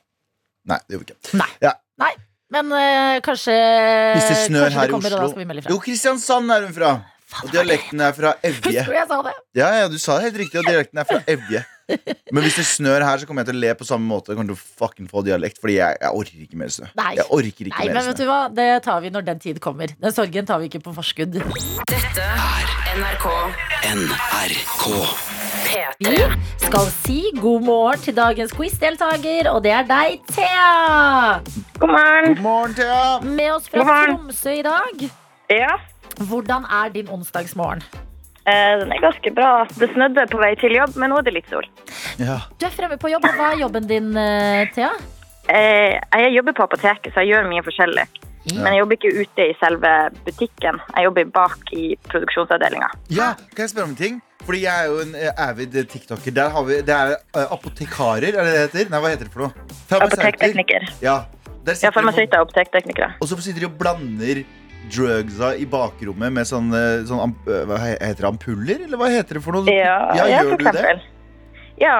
Nei, 0.70 0.78
det 0.86 0.96
gjorde 0.98 1.06
vi 1.06 1.16
ikke. 1.16 1.38
Nei. 1.40 1.48
Ja. 1.64 1.72
Nei. 2.02 2.12
Men 2.50 2.72
eh, 2.74 3.20
kanskje, 3.22 3.54
Hvis 4.16 4.26
det 4.26 4.38
snør 4.48 4.66
kanskje 4.66 4.78
her 4.80 4.88
i 4.88 4.94
kommer, 4.96 5.12
og 5.14 5.16
da 5.16 5.24
Oslo 5.24 5.32
skal 5.34 5.42
vi 5.44 5.48
melde 5.52 5.62
fra. 5.64 5.72
Jo, 5.72 5.82
Kristiansand 5.84 6.54
er 6.56 6.66
hun 6.66 6.74
fra. 6.74 6.92
Faen, 7.30 7.44
Og 7.46 7.52
det 7.52 7.60
var 7.60 7.68
dialekten 7.68 8.00
er 8.02 8.16
fra 8.16 8.32
Evje. 8.42 8.62
Husker 8.64 8.90
du 8.90 8.96
jeg 8.98 9.08
sa 9.12 9.18
det? 9.22 9.34
Ja, 9.54 9.68
ja, 9.78 9.88
du 9.92 9.98
sa 10.02 10.16
det 10.18 10.24
helt 10.30 10.40
riktig, 10.42 10.58
og 10.58 10.66
dialekten 10.66 10.98
er 10.98 11.06
fra 11.06 11.20
Evje. 11.30 11.62
Men 12.34 12.44
hvis 12.46 12.56
det 12.60 12.66
snør 12.68 13.04
her, 13.06 13.18
så 13.22 13.26
kommer 13.28 13.42
jeg 13.44 13.50
til 13.52 13.58
å 13.58 13.62
le 13.64 13.72
på 13.80 13.86
samme 13.88 14.06
måte. 14.10 14.30
Jeg 14.32 14.38
kommer 14.40 14.52
til 14.54 14.58
å 14.58 14.78
fucking 14.82 15.08
få 15.10 15.22
dialekt, 15.26 15.58
fordi 15.62 15.78
jeg, 15.78 15.98
jeg 16.00 16.10
orker 16.22 16.44
ikke 16.46 16.60
mer 16.62 16.72
snø. 16.74 16.90
Nei. 17.00 17.10
Jeg 17.18 17.26
orker 17.30 17.70
ikke 17.70 17.74
Nei, 17.78 17.86
mer 17.90 17.98
men 17.98 18.06
vet 18.10 18.16
snø. 18.20 18.24
du 18.24 18.30
hva? 18.30 18.40
Det 18.60 18.68
tar 18.86 19.00
vi 19.04 19.10
når 19.14 19.26
den 19.30 19.42
tid 19.42 19.60
kommer. 19.64 19.92
Den 20.00 20.14
sorgen 20.16 20.46
tar 20.48 20.62
vi 20.62 20.70
ikke 20.70 20.82
på 20.86 20.94
forskudd. 20.96 21.40
Dette 21.90 22.28
er 22.28 22.72
NRK 23.00 23.26
NRK. 23.90 24.86
Vi 26.00 26.08
P3. 26.10 26.36
skal 26.64 26.86
si 27.04 27.18
god 27.36 27.62
morgen 27.66 28.00
til 28.02 28.14
dagens 28.16 28.52
quizdeltaker, 28.56 29.50
og 29.52 29.60
det 29.64 29.72
er 29.76 29.84
deg, 29.88 30.22
Thea. 30.32 31.40
God 31.78 31.92
morgen. 31.92 32.34
God 32.34 32.42
morgen, 32.44 32.74
Thea. 32.78 33.02
Med 33.24 33.52
oss 33.54 33.68
fra 33.70 33.84
Tromsø 34.08 34.54
i 34.58 34.62
dag. 34.66 35.04
Ja, 35.52 35.76
Hvordan 36.20 36.66
er 36.68 36.90
din 36.92 37.08
onsdagsmorgen? 37.08 37.84
Eh, 38.46 38.78
den 38.80 38.92
er 38.92 39.00
ganske 39.02 39.32
bra. 39.34 39.66
Det 39.78 39.90
snødde 39.94 40.26
på 40.30 40.38
vei 40.40 40.54
til 40.60 40.72
jobb, 40.76 40.96
men 40.96 41.10
nå 41.10 41.18
er 41.20 41.28
det 41.28 41.34
litt 41.34 41.50
sol. 41.50 41.66
Ja. 42.18 42.40
Du 42.58 42.66
er 42.66 42.74
fremme 42.74 42.96
på 43.00 43.10
jobb. 43.12 43.24
og 43.24 43.36
Hva 43.38 43.52
er 43.54 43.60
jobben 43.64 43.86
din, 43.90 44.10
eh, 44.16 44.66
Thea? 44.74 44.90
Eh, 45.48 45.98
jeg 46.22 46.34
jobber 46.36 46.52
på 46.52 46.62
apoteket, 46.68 47.12
så 47.14 47.24
jeg 47.24 47.34
gjør 47.34 47.48
mye 47.50 47.62
forskjellig. 47.66 48.08
Men 48.54 48.72
jeg 48.72 48.80
jobber 48.80 48.96
ikke 48.96 49.10
ute 49.20 49.44
i 49.50 49.54
selve 49.60 49.90
butikken. 50.24 50.78
Jeg 50.96 51.04
jobber 51.04 51.24
bak 51.24 51.72
i 51.76 51.94
produksjonsavdelinga. 52.08 52.88
ja, 53.10 53.34
kan 53.54 53.66
jeg 53.66 53.70
spørre 53.70 53.84
om 53.84 53.90
en 53.90 53.96
ting? 53.96 54.22
Fordi 54.46 54.62
jeg 54.62 54.72
er 54.72 54.86
jo 54.88 55.00
en 55.04 55.12
avid 55.36 55.74
tiktoker. 55.92 56.32
Der 56.32 56.48
har 56.48 56.64
vi, 56.64 56.80
Det 56.80 56.88
er 56.88 57.16
apotekarer, 57.52 58.32
er 58.32 58.44
det 58.44 58.54
det 58.54 58.62
heter? 58.72 58.90
Nei, 58.90 59.00
hva 59.00 59.10
heter 59.12 59.28
det 59.28 59.32
for 59.34 59.44
noe? 59.44 59.52
Apotektekniker. 59.90 60.88
Ja. 61.02 61.18
Der 61.66 61.76
Ja, 61.82 61.90
farmasøyter 61.92 62.40
og 62.40 62.48
apotekteknikere. 62.48 63.12
Og 63.20 63.28
så 63.28 63.36
sitter 63.42 63.60
de 63.60 63.66
og 63.66 63.76
blander 63.78 64.42
drugsa 64.90 65.52
i 65.60 65.66
bakrommet 65.68 66.32
med 66.32 66.48
sånne, 66.48 66.80
eh, 67.00 67.04
sånn 67.08 67.20
amp 67.26 67.48
eh, 67.48 67.62
Hva 67.68 67.78
heter 67.82 68.24
det? 68.24 68.30
Ampuller, 68.30 68.84
eller 68.86 69.00
hva 69.00 69.10
heter 69.12 69.38
det 69.38 69.42
for 69.44 69.52
noe? 69.58 69.70
Ja, 69.70 69.98
ja, 70.16 70.26
gjør 70.32 70.50
for 70.50 70.56
du 70.56 70.64
det? 70.64 70.72
eksempel. 70.74 71.00
Ja. 71.80 71.96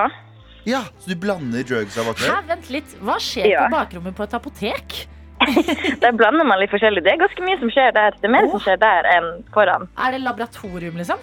Ja, 0.68 0.82
Så 1.00 1.08
du 1.12 1.16
blander 1.16 1.62
drugsa 1.64 2.04
bak 2.04 2.18
der? 2.20 2.42
vent 2.48 2.70
litt. 2.70 2.96
Hva 3.00 3.16
skjer 3.20 3.46
Ja. 3.48 3.66
på 3.68 3.76
bakrommet 3.78 4.16
på 4.16 4.22
et 4.26 4.34
apotek? 4.34 5.06
Der 6.02 6.12
blander 6.12 6.44
man 6.44 6.60
litt 6.60 6.70
forskjellig. 6.70 7.00
Det 7.04 7.14
er 7.14 7.20
ganske 7.22 7.40
mye 7.42 7.58
som 7.62 7.70
skjer 7.72 7.94
der. 7.96 8.12
Det 8.20 8.28
er 8.28 8.32
mer 8.34 8.44
oh. 8.44 8.50
som 8.52 8.60
skjer 8.60 8.76
der 8.76 9.06
enn 9.08 9.28
foran. 9.54 9.86
Er 9.96 10.12
det 10.12 10.20
laboratorium, 10.20 10.98
liksom? 11.00 11.16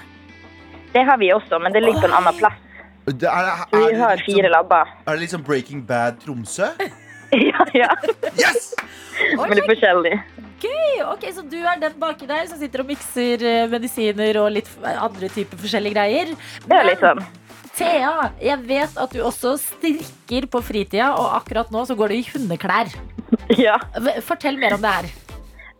Det 0.93 1.03
har 1.05 1.19
vi 1.21 1.29
også, 1.35 1.59
men 1.61 1.71
det 1.75 1.83
ligger 1.83 2.01
på 2.01 2.09
en 2.09 2.15
annen 2.17 2.39
plass. 2.39 2.57
Det 3.05 3.29
er, 3.29 3.51
er, 3.53 3.67
Vi 3.77 3.99
har 4.01 4.23
fire 4.25 4.49
labber. 4.49 4.89
er 5.05 5.11
det 5.13 5.21
liksom 5.21 5.43
Breaking 5.45 5.85
Bad 5.87 6.17
Tromsø? 6.25 6.71
Ja, 7.51 7.65
ja. 7.75 7.89
Yes! 8.39 8.73
Men 9.35 9.57
er 9.57 9.65
forskjellig. 9.67 10.13
gøy! 10.61 11.01
Ok, 11.11 11.25
Så 11.35 11.43
du 11.49 11.57
er 11.59 11.79
den 11.81 11.95
baki 11.99 12.27
der 12.29 12.45
som 12.49 12.59
sitter 12.61 12.83
og 12.83 12.87
mikser 12.91 13.43
eh, 13.45 13.65
medisiner 13.71 14.39
og 14.43 14.51
litt 14.55 14.69
andre 14.85 15.29
typer 15.33 15.59
forskjellige 15.61 15.97
greier. 15.97 16.31
Det 16.65 16.77
er 16.77 16.87
litt 16.87 17.03
sånn. 17.03 17.21
Thea, 17.77 18.31
jeg 18.41 18.57
vet 18.65 18.95
at 18.97 19.11
du 19.13 19.19
også 19.21 19.51
strikker 19.61 20.47
på 20.49 20.61
fritida, 20.65 21.11
og 21.13 21.35
akkurat 21.37 21.69
nå 21.73 21.83
så 21.85 21.93
går 21.99 22.09
du 22.13 22.19
i 22.21 22.25
hundeklær. 22.33 22.89
Ja. 23.59 23.75
Fortell 24.23 24.55
mer 24.59 24.73
om 24.77 24.81
det 24.83 24.91
her. 24.93 25.07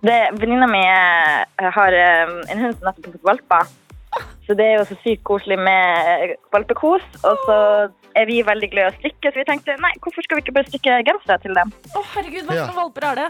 Det- 0.03 0.31
Venninna 0.39 0.67
mi 0.69 0.81
eh, 0.83 1.69
har 1.73 1.95
eh, 1.95 2.33
en 2.51 2.59
hund 2.65 2.75
som 2.77 2.89
nettopp 2.89 3.07
har 3.07 3.13
fått 3.15 3.27
valper. 3.29 3.69
Så 4.47 4.55
det 4.57 4.65
er 4.65 4.75
jo 4.79 4.85
så 4.89 4.95
sykt 5.03 5.23
koselig 5.27 5.57
med 5.59 6.35
valpekos. 6.55 7.03
Og 7.27 7.41
så 7.45 7.57
er 8.15 8.25
vi 8.29 8.39
veldig 8.47 8.69
glad 8.71 8.87
i 8.87 8.91
å 8.91 8.97
strikke, 8.99 9.31
så 9.31 9.41
vi 9.41 9.47
tenkte 9.49 9.75
nei, 9.83 9.91
hvorfor 10.03 10.25
skal 10.25 10.39
vi 10.39 10.45
ikke 10.45 10.55
bare 10.57 10.69
strikke 10.71 10.99
gensere 11.09 11.39
til 11.43 11.57
dem? 11.57 11.73
Å, 11.93 12.03
herregud, 12.15 12.45
hva 12.47 12.55
Ja. 12.55 12.67
valper 12.77 13.09
er 13.11 13.15
det? 13.23 13.27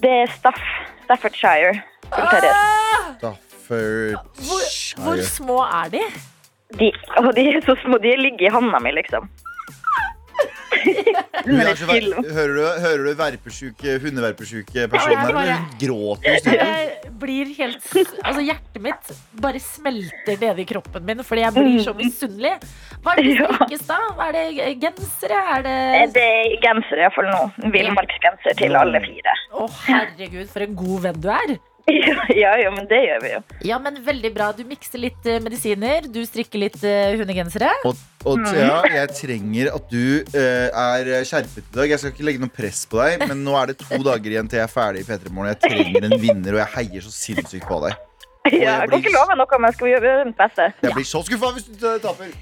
Det 0.00 0.12
er 0.22 0.30
Staff, 0.34 0.60
Staffordshire. 1.04 1.82
Ah! 2.12 3.14
Staffordshire. 3.18 4.20
Hvor, 4.46 4.64
hvor 5.04 5.22
små 5.28 5.58
er 5.64 5.90
de? 5.94 6.04
De, 6.78 6.90
de 7.36 7.44
er 7.54 7.60
så 7.64 7.76
små, 7.84 7.98
de 8.02 8.16
ligger 8.18 8.48
i 8.48 8.52
handa 8.52 8.80
mi, 8.82 8.90
liksom. 8.96 9.28
Hun 11.44 11.60
er 11.60 11.74
så 11.76 11.86
hører, 11.88 12.54
du, 12.56 12.62
hører 12.84 13.02
du 13.04 13.10
verpesjuke, 13.18 13.96
hundeverpesjuke 14.04 14.86
personer? 14.92 15.28
Ja, 15.28 15.32
bare- 15.36 15.56
Hun 15.58 15.74
gråter. 15.80 16.54
Jeg 16.54 17.12
blir 17.20 17.50
helt 17.56 17.84
Altså, 18.24 18.40
hjertet 18.44 18.80
mitt 18.82 19.10
bare 19.40 19.60
smelter 19.62 20.38
nede 20.40 20.60
i 20.64 20.66
kroppen 20.68 21.04
min 21.08 21.22
fordi 21.24 21.44
jeg 21.44 21.54
blir 21.56 21.78
så 21.84 21.94
misunnelig. 21.98 22.54
Hva 23.04 23.12
er 23.14 23.22
det 23.22 23.36
som 23.38 23.54
strikkes 23.58 23.84
da? 23.90 23.98
Er 24.28 24.32
det 24.38 24.46
gensere? 24.82 25.42
Er 25.58 25.62
det 25.66 25.76
Eh, 26.00 26.06
Det 26.14 26.24
er 26.24 26.56
gensere 26.64 27.04
iallfall 27.06 27.28
nå. 27.30 27.42
En 27.64 27.72
Villmarksgenser 27.74 28.56
til 28.58 28.76
alle 28.80 29.00
fire. 29.04 29.34
Å, 29.54 29.68
herregud, 29.86 30.48
for 30.50 30.64
en 30.66 30.74
god 30.78 31.00
venn 31.08 31.20
du 31.20 31.28
er. 31.30 31.56
Ja, 32.34 32.54
ja, 32.58 32.70
men 32.72 32.86
det 32.88 33.00
gjør 33.04 33.20
vi 33.22 33.30
jo. 33.34 33.40
Ja, 33.68 33.78
men 33.82 33.98
veldig 34.04 34.30
bra. 34.34 34.48
Du 34.56 34.64
mikser 34.68 35.00
litt 35.02 35.26
eh, 35.28 35.40
medisiner, 35.44 36.06
du 36.10 36.22
strikker 36.26 36.62
litt 36.62 36.78
eh, 36.86 37.14
hundegensere. 37.20 37.70
Og, 37.88 38.00
og 38.24 38.40
Thea, 38.46 38.80
jeg 38.94 39.12
trenger 39.18 39.70
at 39.74 39.92
du 39.92 40.24
eh, 40.34 40.68
er 40.70 41.12
skjerpet 41.28 41.68
i 41.68 41.76
dag. 41.76 41.92
Jeg 41.92 42.02
skal 42.02 42.14
ikke 42.14 42.26
legge 42.26 42.42
noe 42.42 42.54
press 42.54 42.84
på 42.90 43.00
deg, 43.02 43.26
men 43.28 43.44
nå 43.44 43.56
er 43.60 43.72
det 43.72 43.78
to 43.84 44.00
dager 44.08 44.36
igjen 44.36 44.50
til 44.50 44.62
jeg 44.62 44.68
er 44.68 44.72
ferdig 44.72 45.04
i 45.04 45.08
P3 45.08 45.30
Morgen. 45.30 45.52
Jeg 45.52 45.62
trenger 45.66 46.08
en 46.08 46.18
vinner, 46.20 46.56
og 46.56 46.62
jeg 46.64 46.72
heier 46.78 47.06
så 47.06 47.14
sinnssykt 47.14 47.68
på 47.70 47.80
deg. 47.86 48.00
Ja, 48.52 48.82
jeg 48.82 48.90
kan 48.90 49.00
ikke 49.00 49.12
love 49.14 49.34
noe, 49.40 49.56
men 49.56 49.70
jeg 49.70 49.76
skal 49.78 49.88
gjøre 49.88 50.10
mitt 50.28 50.36
beste. 50.36 50.66
Jeg 50.84 50.92
blir 50.92 51.06
så 51.08 51.22
skuffa 51.24 51.48
hvis 51.54 51.64
du 51.80 51.86
taper. 52.02 52.34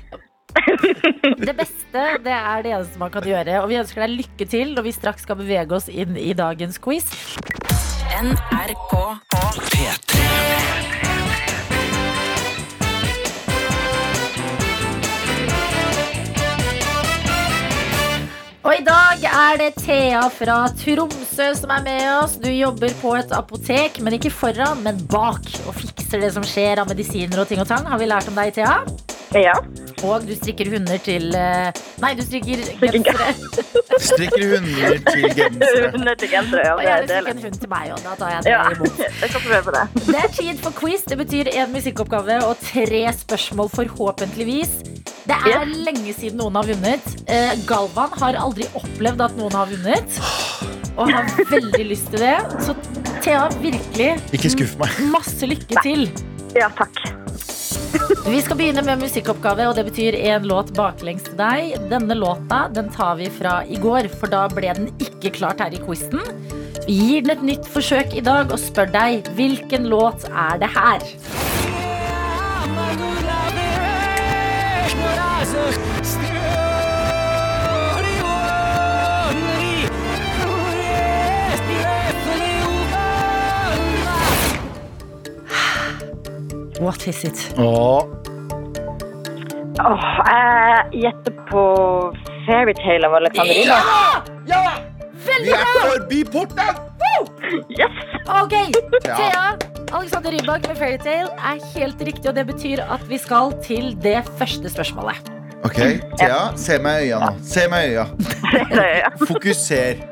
Det 1.46 1.54
beste 1.56 2.02
det 2.26 2.34
er 2.34 2.64
det 2.66 2.72
eneste 2.74 2.98
man 2.98 3.12
kan 3.14 3.28
gjøre. 3.30 3.60
Og 3.62 3.70
vi 3.70 3.78
ønsker 3.78 4.02
deg 4.02 4.16
lykke 4.18 4.48
til 4.50 4.74
når 4.74 4.88
vi 4.88 4.96
straks 4.98 5.22
skal 5.28 5.38
bevege 5.38 5.78
oss 5.78 5.86
inn 5.86 6.18
i 6.18 6.32
dagens 6.34 6.82
quiz. 6.82 7.06
NRK 8.12 8.92
P3 9.32 9.78
Og 18.62 18.74
i 18.76 18.84
dag 18.84 19.24
er 19.24 19.56
det 19.62 19.70
Thea 19.80 20.26
fra 20.28 20.58
Tromsø 20.76 21.48
som 21.56 21.72
er 21.72 21.86
med 21.86 22.04
oss. 22.18 22.36
Du 22.36 22.50
jobber 22.52 22.92
på 23.00 23.14
et 23.16 23.32
apotek, 23.32 24.02
men 24.04 24.18
ikke 24.18 24.34
foran, 24.34 24.84
men 24.84 25.00
bak. 25.08 25.48
Og 25.64 25.80
fikser 25.80 26.20
det 26.20 26.34
som 26.36 26.44
skjer 26.44 26.84
av 26.84 26.92
medisiner 26.92 27.40
og 27.40 27.48
ting 27.48 27.64
og 27.64 27.70
tang. 27.72 27.88
Har 27.88 28.00
vi 28.02 28.12
lært 28.12 28.28
om 28.28 28.36
deg, 28.36 28.52
Thea? 28.60 28.82
Ja. 29.34 29.54
Og 30.02 30.24
du 30.26 30.32
strikker 30.34 30.68
hunder 30.72 30.98
til 31.00 31.28
eh, 31.38 31.70
Nei, 32.02 32.10
du 32.18 32.22
strikker 32.26 32.58
gensere. 32.82 33.28
Strikker 34.02 34.42
hunder 34.56 34.96
til 35.06 35.26
gensere. 35.38 35.90
Hunder 35.94 36.18
til 36.18 36.32
gensere, 36.32 36.64
ja. 36.66 36.72
Og 36.74 36.82
Det 36.82 36.88
er 36.90 37.06
gjerne 37.06 37.12
strikk 37.12 37.30
en 37.36 37.42
hund 37.46 37.60
til 37.62 37.70
meg 37.72 37.92
òg. 37.94 38.02
Da 38.08 38.16
tar 38.18 38.32
jeg 38.34 38.42
det 38.46 38.52
Ja, 38.52 38.64
imot. 38.74 38.98
jeg 39.22 39.30
skal 39.30 39.44
prøve 39.46 39.74
det. 39.76 39.84
Det 40.08 40.18
er 40.24 40.34
tid 40.40 40.62
for 40.64 40.76
quiz. 40.80 41.06
Det 41.12 41.18
betyr 41.22 41.52
én 41.54 41.72
musikkoppgave 41.76 42.40
og 42.48 42.56
tre 42.66 43.02
spørsmål, 43.22 43.70
forhåpentligvis. 43.78 44.74
Det 45.22 45.38
er 45.54 45.64
lenge 45.70 46.12
siden 46.18 46.40
noen 46.42 46.58
har 46.58 46.66
vunnet. 46.66 47.08
Eh, 47.30 47.54
Galvan 47.68 48.10
har 48.18 48.40
aldri 48.42 48.66
opplevd 48.74 49.22
at 49.30 49.38
noen 49.38 49.54
har 49.54 49.70
vunnet. 49.70 50.20
Og 50.98 51.08
har 51.08 51.30
veldig 51.48 51.86
lyst 51.88 52.10
til 52.12 52.26
det. 52.26 52.36
Så 52.66 52.74
Thea, 53.22 53.46
virkelig 53.62 54.16
Ikke 54.34 54.50
skuff 54.52 54.74
meg. 54.82 54.98
masse 55.14 55.46
lykke 55.46 55.78
til. 55.86 56.08
Ja, 56.58 56.68
takk. 56.76 57.21
Vi 58.22 58.40
skal 58.44 58.58
begynne 58.58 58.84
med 58.86 59.02
musikkoppgave, 59.02 59.66
og 59.68 59.76
det 59.76 59.84
betyr 59.88 60.16
én 60.18 60.46
låt 60.48 60.72
baklengs 60.76 61.24
til 61.26 61.36
deg. 61.40 61.74
Denne 61.90 62.16
låta 62.18 62.64
den 62.74 62.90
tar 62.94 63.16
vi 63.20 63.30
fra 63.32 63.60
i 63.66 63.78
går, 63.82 64.08
for 64.20 64.32
da 64.32 64.46
ble 64.52 64.72
den 64.78 64.90
ikke 65.02 65.34
klart 65.38 65.62
her 65.64 65.74
i 65.74 65.82
quizen. 65.82 66.22
Vi 66.86 66.98
gir 66.98 67.26
den 67.26 67.36
et 67.36 67.46
nytt 67.46 67.68
forsøk 67.70 68.16
i 68.18 68.24
dag 68.26 68.50
og 68.50 68.58
spør 68.60 68.90
deg 68.94 69.28
hvilken 69.38 69.90
låt 69.92 70.26
er 70.28 70.58
det 70.62 70.70
her? 70.74 71.10
What 86.82 87.06
is 87.06 87.24
it? 87.24 87.38
Åh, 87.58 88.02
Åh, 89.82 90.06
jeg 90.26 91.02
gjetter 91.04 91.34
på 91.46 91.62
Fairytale 92.46 93.06
av 93.06 93.14
Alexander 93.20 93.54
Rybak. 93.54 94.30
vi 95.42 95.52
er 95.54 95.70
forbi 95.78 96.18
porten! 96.32 96.80
Yes! 97.70 98.00
Ok, 98.26 98.54
Thea. 99.04 99.44
Alexander 99.92 100.34
Rybak 100.34 100.66
med 100.68 100.76
Fairytale 100.80 101.30
er 101.38 101.62
helt 101.76 102.02
riktig, 102.02 102.26
og 102.32 102.34
det 102.34 102.46
betyr 102.50 102.82
at 102.82 103.06
vi 103.08 103.18
skal 103.22 103.54
til 103.62 103.94
det 104.02 104.18
første 104.40 104.74
spørsmålet. 104.74 105.30
Ok, 105.62 105.78
Thea, 106.18 106.42
se 106.58 106.82
meg 106.82 107.06
i 107.06 107.12
øya 107.12 107.22
nå. 107.22 107.32
Se 107.46 107.68
meg 107.70 107.92
i 107.92 107.94
øya. 107.94 108.08
Fokuser. 109.22 110.02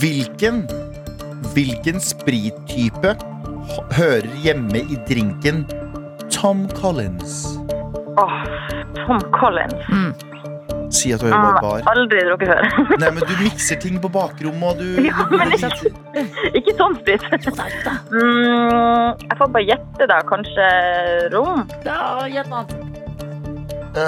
Hvilken 0.00 0.64
Hvilken 1.52 2.00
sprittype 2.00 3.12
hører 3.96 4.26
hjemme 4.44 4.80
i 4.84 4.96
drinken 5.08 5.64
Tom 6.32 6.66
Collins? 6.76 7.58
Åh, 8.20 8.38
Tom 9.02 9.20
Collins. 9.34 10.24
Si 10.96 11.10
at 11.12 11.20
du 11.20 11.26
har 11.26 11.32
jobba 11.34 11.50
i 11.50 11.62
bar. 11.82 11.88
aldri 11.90 12.20
drukket 12.28 12.48
før. 12.52 12.60
Nei, 13.02 13.08
men 13.16 13.22
Du 13.26 13.32
mikser 13.42 13.76
ting 13.82 13.96
på 14.00 14.08
bakrommet, 14.14 14.68
og 14.70 14.78
du, 14.78 15.02
Ja, 15.04 15.24
du 15.28 15.34
men 15.36 15.50
ikke, 15.56 15.90
ikke 16.60 16.76
sånn 16.78 16.94
sprit. 17.02 17.22
Mm, 18.16 19.18
jeg 19.26 19.36
får 19.40 19.48
bare 19.52 19.64
gjette, 19.66 20.06
da. 20.08 20.20
Kanskje 20.30 20.66
rom? 21.34 21.64
Ja, 21.84 21.98
gjett 22.30 22.48
noe 22.52 22.62
annet. 22.62 22.72
Øh, 23.96 24.02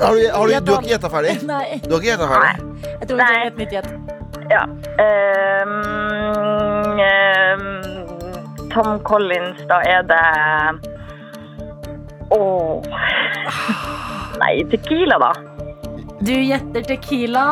har 0.00 0.14
du, 0.16 0.20
har 0.32 0.46
du, 0.46 0.54
du 0.64 0.72
har 0.72 0.80
ikke 0.80 0.92
gjetta 0.94 1.10
ferdig? 1.12 1.34
Nei, 1.52 1.66
Du 1.84 1.92
har 1.94 2.00
ikke 2.00 2.10
gjetta 2.14 2.28
ferdig? 2.30 2.52
jeg 2.90 3.08
tror 3.08 3.16
vi 3.16 3.20
Nei. 3.20 3.28
trenger 3.28 3.46
et 3.46 3.56
nytt 3.60 3.72
gjett. 3.76 3.90
Ja. 4.50 4.62
Um, 5.60 5.74
ehm, 7.04 7.66
Tom 8.70 9.00
Collins, 9.02 9.58
da 9.68 9.80
er 9.94 10.02
det 10.02 10.20
Åh 12.30 12.82
Nei, 14.40 14.54
Tequila, 14.70 15.18
da. 15.20 15.32
Du 16.20 16.32
gjetter 16.32 16.82
Tequila. 16.88 17.44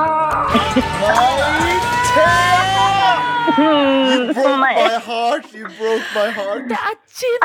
You 3.59 4.33
broke 4.33 4.61
Nei. 4.61 4.75
my 4.77 4.99
heart! 5.09 5.45
You 5.55 5.67
broke 5.79 6.07
my 6.15 6.31
heart. 6.39 6.63
Det 6.69 6.79
er 6.79 6.97
gin! 7.19 7.41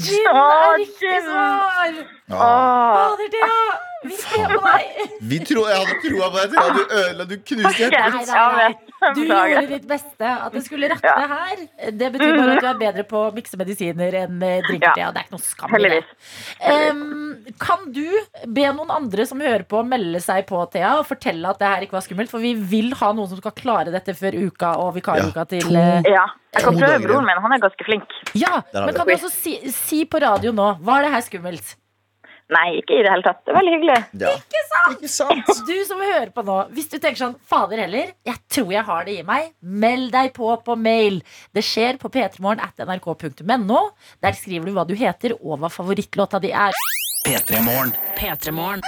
Gin 0.00 0.26
Åh, 0.32 0.38
er 0.38 0.78
riktig 0.78 1.16
svar! 1.26 1.94
Fader, 2.28 3.30
Thea! 3.36 3.89
Vi 4.00 4.16
tror 4.16 4.46
på 4.54 4.60
deg! 4.64 5.16
Vi 5.30 5.38
tro, 5.44 5.64
jeg 5.68 5.80
hadde 5.82 5.96
troa 6.04 6.28
på 6.32 6.38
deg, 6.38 6.54
Thea. 6.54 6.70
Du 6.72 6.94
ødela, 7.00 7.26
du 7.28 7.34
knuste 7.50 7.82
hjertet 7.82 8.14
mitt. 8.16 8.86
Du 9.16 9.22
gjorde 9.24 9.62
ditt 9.70 9.86
beste. 9.88 10.28
At 10.28 10.52
det 10.52 10.60
skulle 10.66 10.90
rakne 10.90 11.24
her, 11.30 11.62
det 11.96 12.10
betyr 12.12 12.34
bare 12.36 12.56
at 12.58 12.60
du 12.60 12.68
er 12.68 12.80
bedre 12.82 13.04
på 13.08 13.22
å 13.26 13.30
mikse 13.32 13.56
medisiner 13.60 14.16
enn 14.26 14.42
eh, 14.44 14.58
drinker. 14.66 14.90
Ja. 14.90 14.92
Thea. 14.98 15.12
Det 15.14 15.22
er 15.22 15.28
ikke 15.28 15.36
noe 15.38 15.46
skam 15.46 15.76
i 15.78 15.80
det. 15.86 16.00
Um, 16.68 17.54
kan 17.62 17.86
du 17.96 18.04
be 18.44 18.66
noen 18.76 18.92
andre 18.92 19.24
som 19.28 19.40
hører 19.40 19.64
på, 19.68 19.80
melde 19.88 20.20
seg 20.24 20.44
på, 20.50 20.60
Thea, 20.74 20.98
og 21.00 21.08
fortelle 21.08 21.48
at 21.48 21.60
det 21.62 21.72
her 21.72 21.88
ikke 21.88 21.96
var 21.96 22.04
skummelt? 22.04 22.32
For 22.32 22.44
vi 22.44 22.52
vil 22.74 22.92
ha 23.00 23.12
noen 23.16 23.32
som 23.32 23.40
skal 23.40 23.56
klare 23.56 23.94
dette 23.94 24.16
før 24.18 24.36
uka 24.36 24.74
og 24.84 24.92
vikaruka 25.00 25.48
til 25.56 25.72
eh, 25.80 26.04
Ja. 26.08 26.28
Jeg 26.50 26.64
kan 26.66 26.74
prøve 26.74 27.02
broren 27.04 27.28
min. 27.28 27.40
Han 27.44 27.52
er 27.54 27.60
ganske 27.62 27.84
flink. 27.86 28.14
Ja, 28.34 28.56
men 28.74 28.90
kan 28.96 29.06
du 29.06 29.14
også 29.14 29.30
si, 29.30 29.52
si 29.70 30.00
på 30.10 30.18
radio 30.18 30.50
nå 30.50 30.72
Var 30.82 31.04
det 31.06 31.12
her 31.14 31.22
skummelt? 31.22 31.76
Nei, 32.50 32.80
ikke 32.80 32.96
i 32.98 33.02
det 33.04 33.10
hele 33.12 33.22
tatt. 33.22 33.40
Det 33.46 33.52
er 33.52 33.56
veldig 33.60 33.72
hyggelig. 33.76 33.96
Ja. 34.24 34.32
Ikke 34.90 35.10
sant? 35.10 35.50
Du 35.70 35.74
som 35.86 36.00
hører 36.02 36.32
på 36.34 36.42
nå, 36.46 36.56
hvis 36.74 36.88
du 36.90 36.96
tenker 36.98 37.20
sånn 37.20 37.36
Fader 37.46 37.82
heller, 37.84 38.10
jeg 38.26 38.40
tror 38.50 38.72
jeg 38.74 38.82
har 38.88 39.06
det 39.06 39.16
i 39.20 39.26
meg. 39.26 39.52
Meld 39.62 40.10
deg 40.14 40.32
på 40.34 40.50
på 40.66 40.76
mail. 40.78 41.20
Det 41.54 41.62
skjer 41.66 42.00
på 42.02 42.10
p3morgen 42.12 42.62
at 42.64 42.82
nrk.no. 42.86 43.82
Der 44.24 44.38
skriver 44.38 44.66
du 44.70 44.74
hva 44.78 44.86
du 44.88 44.96
heter 44.98 45.36
og 45.38 45.60
hva 45.62 45.70
favorittlåta 45.70 46.42
di 46.42 46.50
er. 46.50 46.74
P3 47.26 47.62
Morgen. 47.66 47.94
P3morgen. 48.18 48.82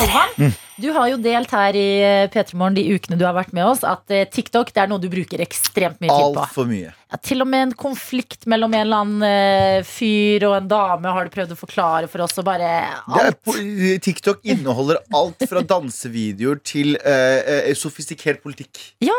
Alvan, 0.00 0.52
du 0.80 0.88
har 0.94 1.10
jo 1.12 1.18
delt 1.22 1.52
her 1.54 1.76
i 1.78 1.88
eh, 2.02 2.26
P3 2.32 2.56
Morgen 2.58 2.76
de 2.78 2.84
ukene 2.94 3.18
du 3.20 3.24
har 3.26 3.36
vært 3.36 3.52
med 3.56 3.66
oss, 3.68 3.82
at 3.86 4.12
eh, 4.14 4.26
TikTok 4.28 4.72
det 4.74 4.82
er 4.84 4.90
noe 4.90 5.02
du 5.02 5.08
bruker 5.12 5.42
ekstremt 5.44 6.00
mye 6.02 6.10
tid 6.10 6.36
på. 6.36 6.44
Altfor 6.44 6.68
mye. 6.70 6.92
Ja, 7.10 7.18
til 7.26 7.42
og 7.44 7.50
med 7.50 7.66
en 7.68 7.74
konflikt 7.78 8.46
mellom 8.50 8.74
en 8.76 8.84
eller 8.84 9.04
annen 9.04 9.26
eh, 9.26 9.88
fyr 9.88 10.46
og 10.48 10.56
en 10.60 10.70
dame 10.70 11.14
har 11.16 11.26
du 11.26 11.34
prøvd 11.34 11.56
å 11.56 11.58
forklare 11.58 12.10
for 12.10 12.24
oss, 12.26 12.36
og 12.40 12.46
bare 12.48 12.70
alt. 13.06 13.50
er, 13.56 13.98
TikTok 14.04 14.44
inneholder 14.46 15.02
alt 15.16 15.44
fra 15.50 15.64
dansevideoer 15.66 16.62
til 16.66 16.96
uh, 17.02 17.70
sofistikert 17.78 18.42
politikk. 18.44 18.80
Ja. 19.04 19.16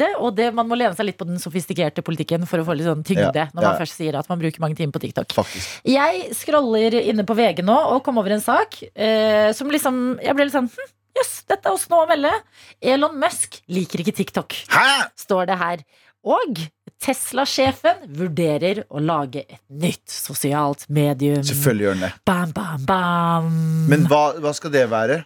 Det, 0.00 0.10
og 0.18 0.34
det, 0.36 0.48
man 0.56 0.66
må 0.68 0.78
lene 0.78 0.96
seg 0.98 1.06
litt 1.06 1.18
på 1.20 1.28
den 1.28 1.38
sofistikerte 1.42 2.02
politikken 2.06 2.46
for 2.50 2.62
å 2.62 2.66
få 2.66 2.74
litt 2.76 2.88
sånn 2.88 3.04
tyngde 3.06 3.46
når 3.54 3.62
man 3.62 3.78
først 3.78 4.00
sier 4.00 4.18
at 4.18 4.28
man 4.32 4.40
bruker 4.42 4.62
mange 4.64 4.78
timer 4.78 4.96
på 4.96 5.04
TikTok. 5.06 5.30
Faktisk. 5.36 5.78
Jeg 5.86 6.34
scroller 6.34 6.98
inne 7.02 7.26
på 7.28 7.36
VG 7.38 7.62
nå 7.66 7.76
og 7.94 8.02
kom 8.06 8.18
over 8.22 8.34
en 8.36 8.42
sak 8.44 8.80
eh, 8.92 9.52
som 9.56 9.70
liksom 9.70 10.18
Jeg 10.24 10.34
ble 10.36 10.48
litt 10.48 10.56
sånn 10.56 10.70
hm, 10.72 10.92
Jøss, 11.16 11.36
dette 11.48 11.64
er 11.70 11.72
også 11.72 11.88
noe 11.94 12.04
å 12.04 12.08
melde. 12.10 12.32
Elon 12.84 13.14
Musk 13.16 13.60
liker 13.72 14.02
ikke 14.02 14.12
TikTok, 14.18 14.56
Hæ?! 14.68 15.06
står 15.16 15.46
det 15.48 15.56
her. 15.62 15.84
Og 16.26 16.58
Tesla-sjefen 17.02 18.02
vurderer 18.18 18.82
å 18.88 19.00
lage 19.00 19.44
et 19.46 19.62
nytt 19.70 20.10
sosialt 20.10 20.84
medium. 20.92 21.44
Selvfølgelig 21.46 21.86
gjør 21.86 21.96
den 21.96 22.04
det. 22.08 22.12
Bam, 22.26 22.52
bam, 22.56 22.84
bam. 22.88 23.48
Men 23.88 24.04
hva, 24.10 24.24
hva 24.42 24.52
skal 24.56 24.74
det 24.74 24.86
være? 24.92 25.22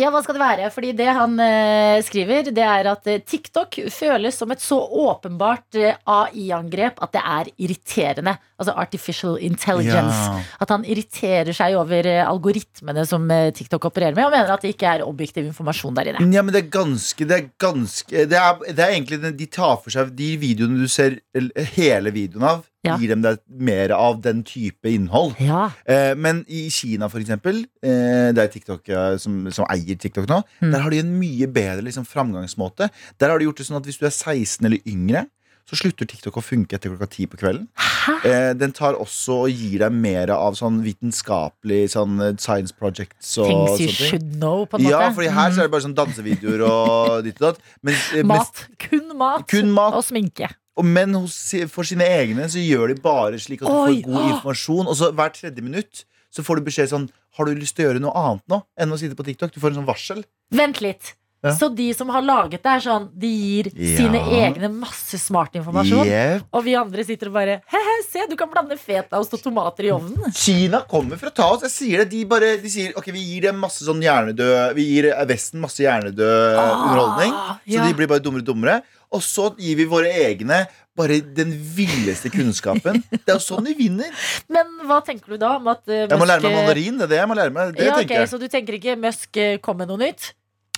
Ja, 0.00 0.08
hva 0.08 0.22
skal 0.24 0.38
det 0.38 0.40
være? 0.40 0.68
Fordi 0.72 0.92
det 0.96 1.08
han 1.12 1.34
eh, 1.42 1.98
skriver, 2.04 2.48
det 2.54 2.64
er 2.64 2.88
at 2.94 3.08
eh, 3.10 3.20
TikTok 3.28 3.76
føles 3.92 4.38
som 4.40 4.52
et 4.54 4.62
så 4.64 4.78
åpenbart 4.80 5.76
eh, 5.76 5.98
AI-angrep 6.08 7.02
at 7.04 7.12
det 7.12 7.20
er 7.20 7.50
irriterende. 7.60 8.34
Altså 8.56 8.72
artificial 8.78 9.36
intelligence. 9.42 10.16
Ja. 10.16 10.40
At 10.64 10.72
han 10.72 10.86
irriterer 10.88 11.52
seg 11.56 11.76
over 11.76 12.08
eh, 12.08 12.22
algoritmene 12.24 13.04
som 13.08 13.28
TikTok 13.28 13.90
opererer 13.90 14.16
med, 14.16 14.30
og 14.30 14.32
mener 14.32 14.54
at 14.54 14.64
det 14.64 14.72
ikke 14.72 14.96
er 14.96 15.04
objektiv 15.04 15.44
informasjon 15.50 15.98
der 15.98 16.12
inne. 16.14 16.24
Ja, 16.32 16.44
men 16.44 16.54
det 16.54 16.64
er 16.64 16.72
ganske 16.72 17.26
Det 17.28 17.36
er 17.36 17.48
ganske 17.60 18.24
Det 18.30 18.38
er, 18.38 18.64
det 18.72 18.80
er 18.80 18.94
egentlig 18.94 19.18
De 19.36 19.46
tar 19.52 19.76
for 19.82 19.92
seg 19.92 20.14
de 20.16 20.34
videoene 20.40 20.80
du 20.80 20.88
ser 20.88 21.20
hele 21.76 22.12
videoen 22.14 22.48
av. 22.48 22.68
Ja. 22.84 22.96
Gir 22.98 23.12
dem 23.12 23.22
deg 23.22 23.38
mer 23.48 23.92
av 23.94 24.16
den 24.24 24.40
type 24.42 24.90
innhold. 24.90 25.36
Ja. 25.38 25.68
Eh, 25.86 26.14
men 26.18 26.40
i 26.50 26.64
Kina, 26.68 27.06
for 27.08 27.20
eksempel, 27.22 27.60
eh, 27.82 28.32
det 28.34 28.38
er 28.42 28.48
TikTok 28.50 28.88
eh, 28.90 29.16
som, 29.22 29.44
som 29.54 29.66
eier 29.70 29.94
TikTok 29.96 30.26
nå, 30.26 30.40
Mm. 30.60 30.72
der 30.72 30.80
har 30.82 30.90
de 30.90 30.98
en 30.98 31.12
mye 31.20 31.46
bedre 31.46 31.82
liksom, 31.86 32.04
framgangsmåte. 32.04 32.90
Der 33.22 33.30
har 33.30 33.38
de 33.38 33.44
gjort 33.46 33.56
det 33.62 33.66
sånn 33.68 33.78
at 33.78 33.86
hvis 33.86 33.98
du 34.02 34.06
er 34.06 34.10
16 34.10 34.66
eller 34.66 34.82
yngre, 34.84 35.26
så 35.62 35.76
slutter 35.78 36.08
TikTok 36.10 36.34
å 36.34 36.42
funke 36.42 36.74
etter 36.74 36.90
klokka 36.90 37.06
ti 37.08 37.24
på 37.30 37.38
kvelden. 37.38 37.68
Eh, 38.26 38.50
den 38.58 38.72
tar 38.74 38.98
også 38.98 39.44
og 39.44 39.50
gir 39.54 39.78
deg 39.84 39.92
mer 39.94 40.32
av 40.34 40.56
sånn 40.58 40.80
vitenskapelig 40.82 41.92
sånn 41.94 42.18
eh, 42.20 42.32
science 42.42 42.74
projects 42.74 43.36
og 43.38 43.46
Things 43.46 43.78
you 43.80 43.92
sånne 43.92 44.08
should 44.10 44.26
know, 44.40 44.64
på 44.66 44.80
en 44.80 44.88
måte. 44.88 44.90
Ja, 44.90 45.12
for 45.14 45.22
her 45.22 45.50
så 45.54 45.54
Mm. 45.54 45.58
er 45.62 45.62
det 45.62 45.70
bare 45.70 45.86
sånn 45.86 45.94
dansevideoer 45.94 46.64
og 46.66 47.22
ditt 47.24 47.38
og 47.40 47.54
datt. 47.54 47.62
Eh, 48.18 48.24
Mat. 48.32 48.66
Kun 48.78 49.16
mat. 49.16 49.46
Kun 49.46 49.70
mat. 49.70 49.94
Og 49.94 50.02
sminke. 50.02 50.50
Og, 50.78 50.84
men 50.88 51.14
hos, 51.18 51.36
for 51.72 51.84
sine 51.84 52.06
egne 52.08 52.46
så 52.48 52.62
gjør 52.62 52.94
de 52.94 53.00
bare 53.04 53.40
slik 53.42 53.60
at 53.64 53.68
du 53.68 53.74
Oi, 53.76 53.96
får 54.00 54.06
god 54.08 54.20
ah. 54.22 54.28
informasjon. 54.36 54.86
Og 54.88 54.96
så 54.96 55.10
hver 55.12 55.34
tredje 55.36 55.64
minutt 55.64 56.04
så 56.32 56.44
får 56.46 56.60
du 56.62 56.68
beskjed 56.70 56.88
sånn 56.94 57.10
Har 57.36 57.44
du 57.48 57.52
lyst 57.56 57.76
til 57.76 57.84
å 57.84 57.90
gjøre 57.90 58.00
noe 58.04 58.12
annet 58.16 58.44
nå 58.48 58.62
enn 58.80 58.92
å 58.94 58.96
sitte 59.00 59.16
på 59.18 59.26
TikTok? 59.26 59.52
Du 59.52 59.60
får 59.60 59.74
en 59.74 59.82
sånn 59.82 59.88
varsel. 59.90 60.22
Vent 60.52 60.80
litt. 60.84 61.12
Ja. 61.42 61.50
Så 61.58 61.66
de 61.74 61.88
som 61.98 62.06
har 62.14 62.22
laget 62.22 62.62
det, 62.62 62.70
er 62.70 62.82
sånn 62.84 63.08
De 63.18 63.26
gir 63.26 63.66
Ja. 63.74 63.96
sine 63.98 64.20
egne 64.38 64.68
masse 64.70 65.18
smart 65.18 65.56
informasjon. 65.58 66.06
Yep. 66.06 66.44
Og 66.54 66.62
vi 66.64 66.76
andre 66.78 67.04
sitter 67.04 67.32
og 67.32 67.34
bare 67.34 67.56
He-he, 67.72 67.96
se, 68.06 68.22
du 68.30 68.36
kan 68.38 68.48
blande 68.52 68.78
fetaost 68.78 69.34
og 69.34 69.42
tomater 69.42 69.88
i 69.88 69.90
ovnen. 69.90 70.30
Kina 70.38 70.84
kommer 70.88 71.18
for 71.18 71.32
å 71.32 71.34
ta 71.34 71.48
oss. 71.56 71.64
Jeg 71.66 71.74
sier 71.74 72.04
det. 72.04 72.12
De 72.14 72.22
bare 72.30 72.54
de 72.62 72.70
sier 72.70 72.94
ok, 72.96 73.10
vi 73.12 73.24
gir 73.26 73.48
dem 73.48 73.58
masse 73.60 73.82
sånn 73.84 74.00
hjernedød 74.00 74.76
Vi 74.78 74.86
gir 74.92 75.10
Vesten 75.28 75.60
masse 75.60 75.82
hjernedød 75.82 76.56
Ah, 76.62 76.86
underholdning. 76.86 77.34
Så 77.66 77.76
ja. 77.76 77.88
de 77.90 77.98
blir 77.98 78.08
bare 78.08 78.22
dummere 78.22 78.46
og 78.46 78.50
dummere. 78.52 78.78
Og 79.12 79.22
så 79.24 79.50
gir 79.60 79.76
vi 79.76 79.88
våre 79.88 80.10
egne 80.24 80.62
bare 80.96 81.18
den 81.36 81.52
villeste 81.76 82.30
kunnskapen. 82.32 83.00
Det 83.10 83.24
er 83.24 83.38
jo 83.38 83.42
sånn 83.42 83.66
vi 83.70 83.74
vinner. 83.78 84.12
Men 84.52 84.70
hva 84.88 85.00
tenker 85.04 85.34
du 85.34 85.40
da 85.40 85.54
om 85.58 85.70
at 85.72 85.82
uh, 85.88 86.04
Jeg 86.04 86.20
må 86.20 86.28
lære 86.28 86.44
meg 86.44 86.56
mandarin. 86.58 87.00
Det 87.00 87.06
er 87.08 87.12
det 87.14 87.20
jeg 87.22 87.30
må 87.30 87.36
lære 87.38 87.54
meg. 87.54 87.74
Det 87.76 87.86
Ja, 87.86 87.96
tenker 87.96 88.08
okay, 88.08 88.24
jeg. 88.24 88.32
Så 88.32 88.40
du 88.40 88.48
tenker 88.52 88.78
ikke 88.78 88.96
Musk 89.00 89.40
eh, 89.40 89.58
kom 89.64 89.80
med 89.80 89.92
noe 89.92 90.00
nytt? 90.00 90.32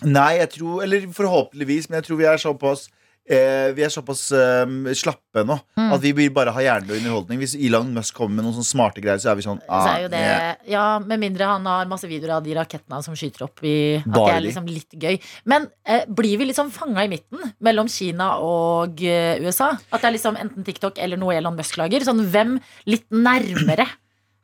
Nei, 0.04 0.34
jeg 0.40 0.50
tror 0.56 0.84
Eller 0.84 1.06
forhåpentligvis, 1.14 1.88
men 1.88 2.00
jeg 2.00 2.08
tror 2.08 2.20
vi 2.20 2.28
er 2.30 2.42
såpass 2.42 2.88
eh, 3.28 3.72
Vi 3.76 3.82
er 3.84 3.88
såpass 3.92 4.30
eh, 4.32 4.66
slappe 4.94 5.44
nå 5.46 5.56
Mm. 5.76 5.92
at 5.92 6.00
vi 6.00 6.12
vil 6.12 6.30
bare 6.30 6.52
ha 6.54 6.60
hjernedød 6.62 6.96
underholdning. 7.00 7.38
Hvis 7.40 7.54
Elon 7.58 7.92
Musk 7.94 8.14
kommer 8.14 8.36
med 8.36 8.44
noen 8.46 8.54
sånne 8.54 8.68
smarte 8.70 9.00
greier, 9.02 9.18
så 9.18 9.30
er 9.32 9.34
vi 9.36 9.42
sånn 9.42 9.58
så 9.58 9.68
ah, 9.68 9.88
er 9.96 10.02
jo 10.04 10.08
det, 10.12 10.22
ja, 10.70 10.98
Med 11.00 11.18
mindre 11.20 11.44
han 11.50 11.66
har 11.66 11.86
masse 11.90 12.06
videoer 12.08 12.36
av 12.36 12.44
de 12.44 12.54
rakettene 12.54 13.02
som 13.02 13.14
skyter 13.18 13.44
opp 13.48 13.58
i 13.64 13.96
At 13.98 14.04
det 14.06 14.12
Bare 14.14 14.36
er 14.36 14.40
de. 14.40 14.46
liksom 14.48 14.66
litt 14.70 14.94
gøy. 14.94 15.18
Men 15.50 15.66
eh, 15.84 16.04
blir 16.06 16.38
vi 16.38 16.44
liksom 16.52 16.70
fanga 16.70 17.04
i 17.04 17.08
midten 17.10 17.38
mellom 17.60 17.88
Kina 17.90 18.36
og 18.38 19.02
eh, 19.02 19.40
USA? 19.44 19.72
At 19.92 20.00
det 20.00 20.08
er 20.12 20.16
liksom 20.18 20.36
enten 20.40 20.64
TikTok 20.64 20.98
eller 21.02 21.16
noe 21.20 21.34
Elon 21.36 21.56
Musk 21.58 21.76
lager? 21.80 22.00
Sånn 22.06 22.22
hvem 22.30 22.56
litt 22.86 23.08
nærmere 23.10 23.86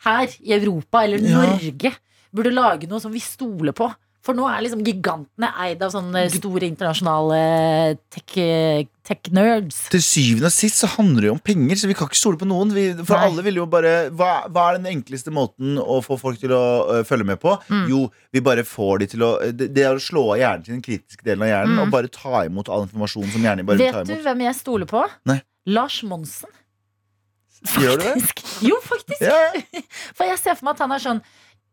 her 0.04 0.28
i 0.42 0.52
Europa 0.56 1.04
eller 1.04 1.18
Ja. 1.22 1.40
Norge 1.46 1.94
burde 2.32 2.52
lage 2.54 2.86
noe 2.88 3.00
som 3.02 3.12
vi 3.12 3.20
stoler 3.22 3.72
på? 3.72 3.88
For 4.20 4.36
nå 4.36 4.44
er 4.52 4.60
liksom 4.60 4.82
gigantene 4.84 5.48
eid 5.64 5.80
av 5.82 5.94
sånne 5.94 6.26
store 6.28 6.66
internasjonale 6.68 7.36
tech- 8.12 8.88
tech-nerds. 9.08 9.78
Til 9.94 10.02
syvende 10.04 10.50
og 10.50 10.52
sist 10.52 10.82
så 10.82 10.90
handler 10.92 11.24
det 11.24 11.30
jo 11.30 11.34
om 11.38 11.40
penger, 11.40 11.78
så 11.80 11.88
vi 11.88 11.96
kan 11.96 12.10
ikke 12.10 12.18
stole 12.20 12.36
på 12.36 12.48
noen. 12.50 12.74
Vi, 12.76 12.84
for 13.00 13.16
Nei. 13.16 13.30
alle 13.30 13.44
vil 13.46 13.62
jo 13.62 13.64
bare 13.72 13.94
hva, 14.12 14.28
hva 14.52 14.66
er 14.74 14.78
den 14.78 14.90
enkleste 14.92 15.32
måten 15.32 15.80
å 15.80 15.96
få 16.04 16.18
folk 16.20 16.36
til 16.42 16.52
å 16.52 16.60
uh, 16.90 17.00
følge 17.08 17.30
med 17.32 17.40
på? 17.40 17.56
Mm. 17.72 17.86
Jo, 17.94 18.02
vi 18.36 18.44
bare 18.44 18.66
får 18.68 19.02
de 19.06 19.10
til 19.16 19.24
å 19.24 19.32
Det, 19.56 19.70
det 19.72 19.88
er 19.88 19.96
å 19.96 20.04
slå 20.04 20.26
av 20.34 20.42
hjernen 20.42 20.68
til 20.68 20.76
den 20.76 20.84
kritiske 20.84 21.24
delen 21.26 21.46
av 21.48 21.52
hjernen 21.54 21.78
Mm. 21.80 21.84
og 21.86 21.92
bare 21.96 22.12
ta 22.12 22.44
imot 22.44 22.68
all 22.68 22.84
informasjon 22.90 23.32
som 23.32 23.40
hjernen 23.48 23.64
bare 23.66 23.80
vil 23.80 23.92
ta 23.96 24.04
Vet 24.04 24.20
du 24.20 24.24
hvem 24.28 24.44
jeg 24.50 24.60
stoler 24.60 24.88
på? 24.90 25.06
Nei. 25.32 25.40
Lars 25.72 26.02
Monsen. 26.04 26.52
Gjør 27.76 27.98
du 28.00 28.04
det? 28.06 28.44
Jo, 28.64 28.78
faktisk. 28.84 29.20
Ja. 29.20 29.80
For 30.16 30.24
jeg 30.28 30.38
ser 30.40 30.56
for 30.56 30.64
meg 30.70 30.76
at 30.78 30.84
han 30.86 30.94
er 30.96 31.02
sånn 31.02 31.18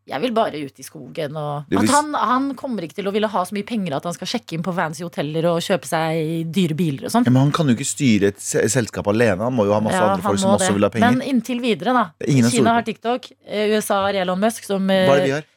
Jeg 0.07 0.21
vil 0.23 0.31
bare 0.31 0.55
ut 0.63 0.79
i 0.79 0.85
skogen. 0.85 1.35
Og 1.35 1.73
at 1.81 1.89
han, 1.91 2.13
han 2.15 2.45
kommer 2.55 2.85
ikke 2.87 2.95
til 3.01 3.09
å 3.09 3.11
ville 3.11 3.27
ha 3.27 3.41
så 3.43 3.55
mye 3.57 3.65
penger 3.67 3.97
at 3.97 4.05
han 4.07 4.15
skal 4.15 4.29
sjekke 4.31 4.55
inn 4.55 4.63
på 4.63 4.71
fancy 4.77 5.03
hoteller 5.03 5.49
og 5.51 5.59
kjøpe 5.65 5.89
seg 5.89 6.47
dyre 6.55 6.77
biler 6.79 7.09
og 7.09 7.11
sånn. 7.11 7.27
Ja, 7.27 7.33
men 7.35 7.41
han 7.47 7.51
kan 7.55 7.67
jo 7.67 7.75
ikke 7.75 7.87
styre 7.89 8.31
et 8.31 8.39
selskap 8.39 9.09
alene. 9.11 9.43
Han 9.43 9.55
må 9.57 9.65
jo 9.67 9.75
ha 9.75 9.81
masse 9.83 9.99
Ja, 9.99 10.13
andre 10.13 10.23
folk 10.23 10.39
som 10.39 10.53
det. 10.53 10.61
også 10.61 10.77
vil 10.77 10.87
ha 10.87 10.91
penger. 10.95 11.17
Men 11.17 11.27
inntil 11.27 11.59
videre, 11.63 11.93
da. 11.97 12.05
Kina 12.23 12.51
store. 12.53 12.75
har 12.79 12.87
TikTok, 12.87 13.31
eh, 13.45 13.73
USA 13.75 13.99
har 14.07 14.21
Elon 14.23 14.39
Musk 14.39 14.63
som 14.63 14.87
eh, 14.89 15.03
Hva 15.09 15.17
er 15.17 15.25
det 15.25 15.27
vi 15.27 15.35
har? 15.35 15.49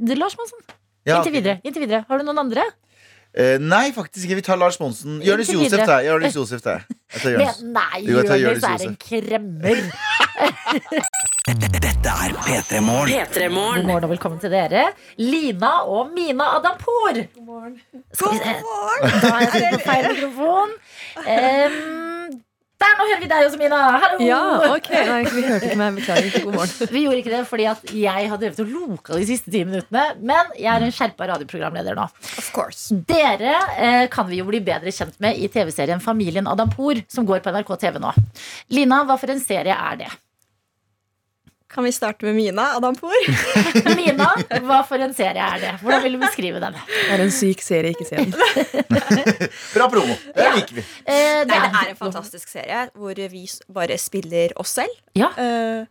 Det 0.00 0.16
Lars 0.16 0.38
Monsen. 0.40 0.64
Ja, 1.04 1.18
Inntil 1.20 1.32
videre. 1.36 1.60
Inntil 1.64 1.84
videre. 1.84 2.04
Har 2.08 2.18
du 2.20 2.24
noen 2.24 2.40
andre? 2.40 2.64
Eh, 3.30 3.58
nei, 3.62 3.92
faktisk 3.94 4.26
ikke. 4.26 4.40
Vi 4.40 4.42
tar 4.42 4.58
Lars 4.58 4.80
Monsen. 4.80 5.20
Jonis 5.22 5.52
Josef, 5.52 5.84
det. 5.86 5.98
Jonis 6.08 6.34
Josef, 6.34 6.62
nei, 7.62 8.00
Jo, 8.02 8.24
Jonis 8.42 8.64
er 8.66 8.86
en 8.88 8.96
kremmer. 8.98 9.84
Dette 11.50 12.10
er 12.10 12.34
P3 12.42 12.80
Morgen. 12.82 13.14
God 13.14 13.50
Morgen. 13.54 14.04
og 14.04 14.10
velkommen 14.10 14.40
til 14.42 14.50
dere. 14.50 14.88
Lina 15.18 15.72
og 15.86 16.10
Mina 16.14 16.50
Adampour. 16.58 17.14
God 17.36 17.46
morgen. 17.46 17.80
God 18.18 18.34
morgen. 18.66 19.10
Da 19.10 19.30
har 19.30 19.40
jeg 19.40 19.52
sittet 19.54 19.72
på 19.74 19.80
feil 19.86 20.08
mikrofon. 20.14 20.74
Em, 21.26 22.40
der, 22.80 22.94
nå 22.98 23.06
hører 23.08 23.20
vi 23.22 23.28
deg 23.30 23.46
også, 23.46 23.58
Mina. 23.60 23.80
Hallo. 24.02 24.18
Ja, 24.24 24.40
ok. 24.76 24.88
Nei, 25.08 25.18
vi 25.28 25.44
hørte 25.46 25.68
ikke 25.68 25.78
meg. 25.80 25.98
Beklager. 26.00 26.46
God 26.46 26.56
morgen. 26.56 26.90
Vi 26.94 27.02
gjorde 27.04 27.20
ikke 27.20 27.32
det 27.34 27.42
fordi 27.50 27.66
at 27.70 27.92
jeg 27.96 28.30
har 28.32 28.40
drevet 28.40 28.62
og 28.64 28.72
loka 28.72 29.18
de 29.18 29.26
siste 29.28 29.52
ti 29.52 29.62
minuttene. 29.66 30.06
Men 30.24 30.54
jeg 30.56 30.70
er 30.72 30.86
en 30.86 30.94
skjerpa 30.94 31.28
radioprogramleder 31.32 31.98
nå. 31.98 32.06
Of 32.40 32.50
course. 32.56 32.96
Dere 33.10 33.54
eh, 33.76 34.06
kan 34.12 34.28
vi 34.30 34.40
jo 34.40 34.48
bli 34.48 34.62
bedre 34.64 34.94
kjent 34.94 35.20
med 35.22 35.38
i 35.38 35.50
TV-serien 35.52 36.02
Familien 36.02 36.48
Adampour, 36.50 37.02
som 37.12 37.28
går 37.28 37.44
på 37.44 37.52
NRK 37.54 37.76
TV 37.84 38.00
nå. 38.02 38.14
Lina, 38.74 39.04
hva 39.08 39.20
for 39.20 39.32
en 39.34 39.44
serie 39.44 39.76
er 39.76 40.02
det? 40.04 40.10
Kan 41.70 41.84
vi 41.86 41.92
starte 41.94 42.24
med 42.26 42.34
Mina 42.34 42.62
Adampour? 42.74 43.14
Mina, 43.96 44.26
hva 44.66 44.80
for 44.88 44.98
en 45.04 45.12
serie 45.14 45.38
er 45.54 45.60
det? 45.62 45.68
Hvordan 45.84 46.02
vil 46.02 46.16
du 46.16 46.18
beskrive 46.24 46.58
den? 46.62 46.74
Det 46.90 47.12
er 47.14 47.22
en 47.22 47.30
syk 47.30 47.62
serie, 47.62 47.92
ikke 47.94 48.06
se 48.08 48.24
den. 48.24 48.34
Bra 49.76 49.86
promo. 49.92 50.16
Det 50.34 50.48
liker 50.56 50.80
vi. 50.80 50.84
Eh, 51.04 51.44
Nei, 51.46 51.46
det 51.46 51.60
er 51.70 51.92
en 51.92 52.00
fantastisk 52.00 52.50
serie 52.50 52.88
hvor 52.98 53.14
vi 53.14 53.44
bare 53.70 53.98
spiller 54.02 54.54
oss 54.58 54.72
selv. 54.80 54.96
Ja. 55.14 55.28
Eh, 55.38 55.84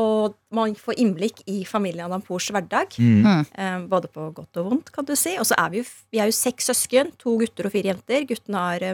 og 0.00 0.38
man 0.54 0.72
får 0.80 0.96
innblikk 1.04 1.42
i 1.50 1.58
familien 1.68 2.06
Adampours 2.08 2.48
hverdag. 2.54 2.96
Mm. 2.96 3.28
Eh, 3.52 3.76
både 3.90 4.08
på 4.14 4.30
godt 4.36 4.62
og 4.62 4.70
vondt, 4.72 4.92
kan 4.96 5.04
du 5.08 5.12
si. 5.18 5.36
Og 5.40 5.44
så 5.48 5.58
er 5.60 5.74
vi 5.74 5.82
jo, 5.82 5.88
vi 6.14 6.22
er 6.24 6.32
jo 6.32 6.38
seks 6.38 6.70
søsken. 6.72 7.12
To 7.20 7.36
gutter 7.40 7.68
og 7.68 7.76
fire 7.76 7.92
jenter. 7.92 8.24
Guttene 8.32 8.64
har 8.64 8.88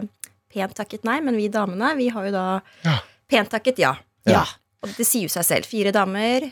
pent 0.51 0.75
takket 0.83 1.07
nei, 1.07 1.21
men 1.23 1.39
vi 1.39 1.47
damene 1.51 1.93
vi 1.99 2.11
har 2.11 2.27
jo 2.27 2.35
da 2.35 2.45
Ja. 2.83 2.99
pent 3.31 3.55
takket 3.55 3.79
ja. 3.87 3.95
Ja. 4.27 4.43
Og 4.85 4.93
det 4.97 5.05
sier 5.09 5.25
jo 5.27 5.33
seg 5.33 5.45
selv. 5.47 5.65
Fire 5.69 5.91
damer, 5.95 6.45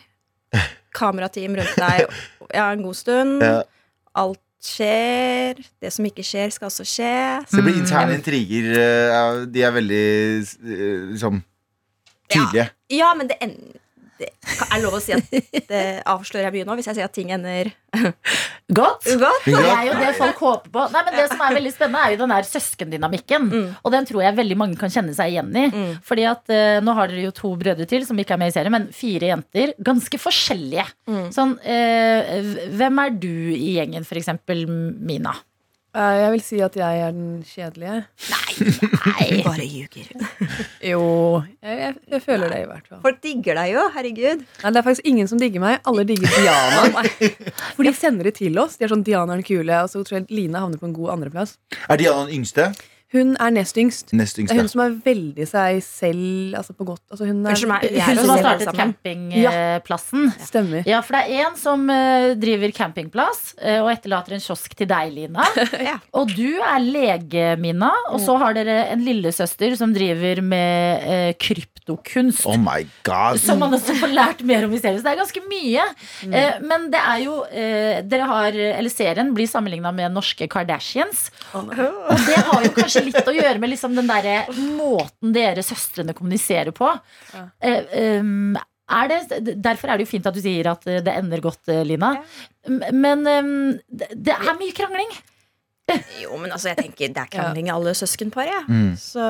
kamerateam 0.93 1.55
rundt 1.59 1.77
deg 1.79 2.03
ja, 2.53 2.65
en 2.73 2.83
god 2.85 2.97
stund. 2.97 3.41
Ja. 3.45 3.61
Alt 4.23 4.41
skjer. 4.63 5.59
Det 5.83 5.91
som 5.93 6.05
ikke 6.07 6.23
skjer, 6.25 6.51
skal 6.55 6.69
også 6.69 6.85
skje. 6.87 7.13
Så 7.49 7.59
det 7.59 7.65
blir 7.67 7.79
interne 7.81 8.17
intriger. 8.19 8.69
eh, 8.79 9.39
De 9.53 9.63
er 9.67 9.73
veldig 9.75 10.03
eh, 10.41 10.99
liksom 11.13 11.41
tydelige. 12.31 12.69
Ja, 12.93 13.13
men 13.17 13.29
det 13.31 13.37
ender 13.43 13.79
det 14.23 14.67
er 14.69 14.81
lov 14.83 14.97
å 14.97 15.01
si 15.03 15.13
at 15.15 15.29
det 15.69 15.83
avslører 16.09 16.47
jeg 16.49 16.55
mye 16.57 16.67
nå 16.67 16.77
hvis 16.79 16.89
jeg 16.91 16.97
sier 16.99 17.07
at 17.09 17.15
ting 17.15 17.31
ender 17.35 17.69
Godt. 18.73 19.05
godt. 19.21 19.45
Det 19.45 19.59
er 19.59 19.83
jo 19.85 19.93
det 19.99 20.11
folk 20.17 20.39
håper 20.41 20.71
på. 20.73 20.85
Nei, 20.93 21.01
men 21.05 21.17
Det 21.17 21.25
som 21.29 21.43
er 21.45 21.57
veldig 21.59 21.73
spennende, 21.75 22.01
er 22.01 22.15
jo 22.15 22.21
den 22.23 22.33
der 22.33 22.47
søskendynamikken. 22.47 23.47
Mm. 23.51 23.67
Og 23.83 23.93
den 23.93 24.07
tror 24.09 24.23
jeg 24.23 24.37
veldig 24.39 24.57
mange 24.57 24.79
kan 24.81 24.93
kjenne 24.93 25.13
seg 25.13 25.33
igjen 25.35 25.51
i. 25.59 25.65
Mm. 25.69 25.91
Fordi 26.07 26.25
at 26.31 26.53
eh, 26.53 26.79
Nå 26.83 26.95
har 26.97 27.11
dere 27.11 27.27
jo 27.27 27.35
to 27.37 27.53
brødre 27.59 27.85
til 27.89 28.07
som 28.07 28.17
ikke 28.19 28.33
er 28.37 28.41
med 28.41 28.49
i 28.49 28.55
serien, 28.55 28.73
men 28.73 28.89
fire 28.95 29.29
jenter. 29.29 29.75
Ganske 29.83 30.19
forskjellige. 30.21 30.87
Mm. 31.11 31.25
Sånn, 31.35 31.53
eh, 31.61 32.53
hvem 32.73 33.03
er 33.05 33.17
du 33.21 33.33
i 33.53 33.75
gjengen, 33.77 34.07
for 34.07 34.17
eksempel 34.21 34.65
Mina? 34.67 35.35
Eh, 35.93 36.15
Jeg 36.23 36.29
vil 36.33 36.41
si 36.41 36.59
at 36.65 36.75
jeg 36.79 37.01
er 37.05 37.11
den 37.13 37.43
kjedelige. 37.45 37.99
Nei, 38.33 39.27
bare 39.47 39.65
ljuger. 39.67 40.07
Jo, 40.93 41.01
jeg, 41.63 41.75
jeg, 41.79 41.93
jeg 42.11 42.21
føler 42.25 42.49
det 42.51 42.61
i 42.63 42.65
hvert 42.67 42.87
fall. 42.89 42.99
Folk 43.05 43.19
digger 43.23 43.55
deg 43.61 43.69
jo, 43.75 43.83
herregud. 43.95 44.41
Nei, 44.63 44.71
det 44.73 44.81
er 44.81 44.85
faktisk 44.87 45.05
ingen 45.07 45.29
som 45.31 45.39
digger 45.39 45.61
meg. 45.63 45.77
Alle 45.87 46.03
digger 46.09 46.33
Diana. 46.33 47.03
For 47.77 47.85
de 47.87 47.93
sender 47.95 48.27
det 48.29 48.35
til 48.41 48.57
oss. 48.59 48.75
De 48.79 48.87
er 48.87 48.91
sånn, 48.91 49.05
Diana 49.07 49.31
er 49.37 49.39
den 49.43 49.47
kule 49.47 49.77
Og 49.85 49.91
så 49.93 50.01
tror 50.03 50.19
jeg 50.19 50.27
Line 50.33 50.59
havner 50.59 50.81
på 50.81 50.89
en 50.89 50.97
god 50.97 51.13
andreplass. 51.15 51.55
Er 51.87 52.01
Diana 52.01 52.25
den 52.27 52.41
yngste? 52.41 52.71
Hun 53.13 53.35
er 53.37 53.51
nest 53.53 53.77
yngst. 53.77 54.09
Nest 54.17 54.39
Det 54.39 54.47
er 54.49 54.57
hun 54.57 54.65
ja. 54.65 54.71
som 54.71 54.81
er 54.81 54.95
veldig 55.05 55.45
seg 55.49 55.79
selv, 55.85 56.55
altså 56.57 56.73
på 56.73 56.87
godt. 56.87 57.03
Altså 57.13 57.27
hun 57.29 57.43
er, 57.45 57.51
Unnskyld 57.53 57.69
meg, 57.69 57.83
er 57.91 58.07
Hun 58.07 58.17
som 58.23 58.31
har 58.33 58.41
startet 58.41 58.71
campingplassen. 58.73 59.43
campingplassen. 59.53 60.47
Stemmer. 60.47 60.87
Ja, 60.89 61.01
for 61.05 61.17
det 61.17 61.23
er 61.29 61.45
en 61.47 61.57
som 61.59 61.83
eh, 61.93 62.31
driver 62.41 62.73
campingplass 62.73 63.53
eh, 63.61 63.77
og 63.83 63.91
etterlater 63.93 64.33
en 64.37 64.43
kiosk 64.43 64.73
til 64.79 64.89
deg, 64.89 65.13
Lina. 65.13 65.45
Ja. 65.83 65.97
Og 66.15 66.31
du 66.31 66.57
er 66.63 66.79
lege, 66.79 67.45
Mina. 67.59 67.91
Og 68.13 68.21
så 68.23 68.37
har 68.39 68.55
dere 68.55 68.75
en 68.93 69.01
lillesøster 69.03 69.75
som 69.77 69.91
driver 69.95 70.39
med 70.45 71.03
eh, 71.03 71.31
kryptokunst. 71.41 72.45
Oh 72.49 72.57
my 72.57 72.85
god. 73.05 73.39
Som 73.41 73.59
man 73.63 73.75
også 73.75 73.95
får 73.99 74.13
lært 74.15 74.43
mer 74.47 74.65
om 74.67 74.73
i 74.73 74.79
serien. 74.81 75.01
Så 75.01 75.05
det 75.05 75.13
er 75.13 75.21
ganske 75.21 75.43
mye. 75.49 75.85
Eh, 76.29 76.61
men 76.63 76.87
det 76.93 77.01
er 77.01 77.23
jo 77.25 77.39
eh, 77.51 78.01
Dere 78.07 78.27
har, 78.29 78.55
eller 78.55 78.93
Serien 78.93 79.33
blir 79.35 79.49
sammenligna 79.49 79.91
med 79.95 80.13
norske 80.15 80.47
Kardashians. 80.51 81.27
Og 81.57 81.69
det 81.73 82.39
har 82.47 82.63
jo 82.65 82.71
kanskje 82.77 83.02
litt 83.07 83.27
å 83.29 83.33
gjøre 83.35 83.59
med 83.61 83.69
liksom 83.73 83.95
den 83.97 84.07
derre 84.09 84.35
måten 84.77 85.33
dere 85.35 85.63
søstrene 85.65 86.13
kommuniserer 86.17 86.71
på. 86.75 86.89
Eh, 87.61 88.19
um, 88.21 88.55
er 88.93 89.07
det, 89.09 89.41
derfor 89.63 89.89
er 89.89 89.97
det 89.97 90.05
jo 90.07 90.11
fint 90.11 90.25
at 90.27 90.35
du 90.35 90.41
sier 90.43 90.67
at 90.71 90.83
det 90.85 91.13
ender 91.13 91.41
godt, 91.41 91.61
eh, 91.71 91.83
Lina. 91.87 92.13
Ja. 92.19 92.91
Men 92.91 93.23
um, 93.27 93.53
det, 93.89 94.09
det 94.15 94.35
er 94.35 94.57
mye 94.59 94.75
krangling. 94.75 95.13
Jo, 96.21 96.37
men 96.39 96.47
altså, 96.55 96.69
jeg 96.71 96.77
tenker 96.79 97.11
det 97.11 97.21
er 97.25 97.31
krangling 97.31 97.67
i 97.67 97.73
alle 97.73 97.91
søskenpar, 97.97 98.47
Ja. 98.47 98.61
Mm. 98.69 98.93
Så, 98.99 99.23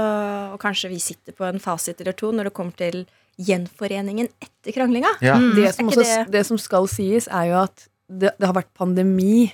og 0.54 0.60
kanskje 0.62 0.92
vi 0.92 1.00
sitter 1.02 1.34
på 1.34 1.48
en 1.50 1.60
fasit 1.64 2.02
eller 2.04 2.14
to 2.18 2.30
når 2.32 2.50
det 2.52 2.54
kommer 2.58 2.76
til 2.78 3.04
gjenforeningen 3.42 4.28
etter 4.44 4.76
kranglinga. 4.76 5.10
Ja. 5.26 5.38
Det, 5.56 5.66
Er 5.72 5.74
som 5.74 5.90
også, 5.90 6.04
det- 6.06 6.32
det 6.32 6.46
som 6.46 6.58
skal 6.62 6.86
sies, 6.88 7.28
er 7.28 7.50
jo 7.50 7.58
at 7.64 7.88
det, 8.10 8.34
det 8.38 8.46
har 8.46 8.54
vært 8.54 8.70
pandemi, 8.78 9.52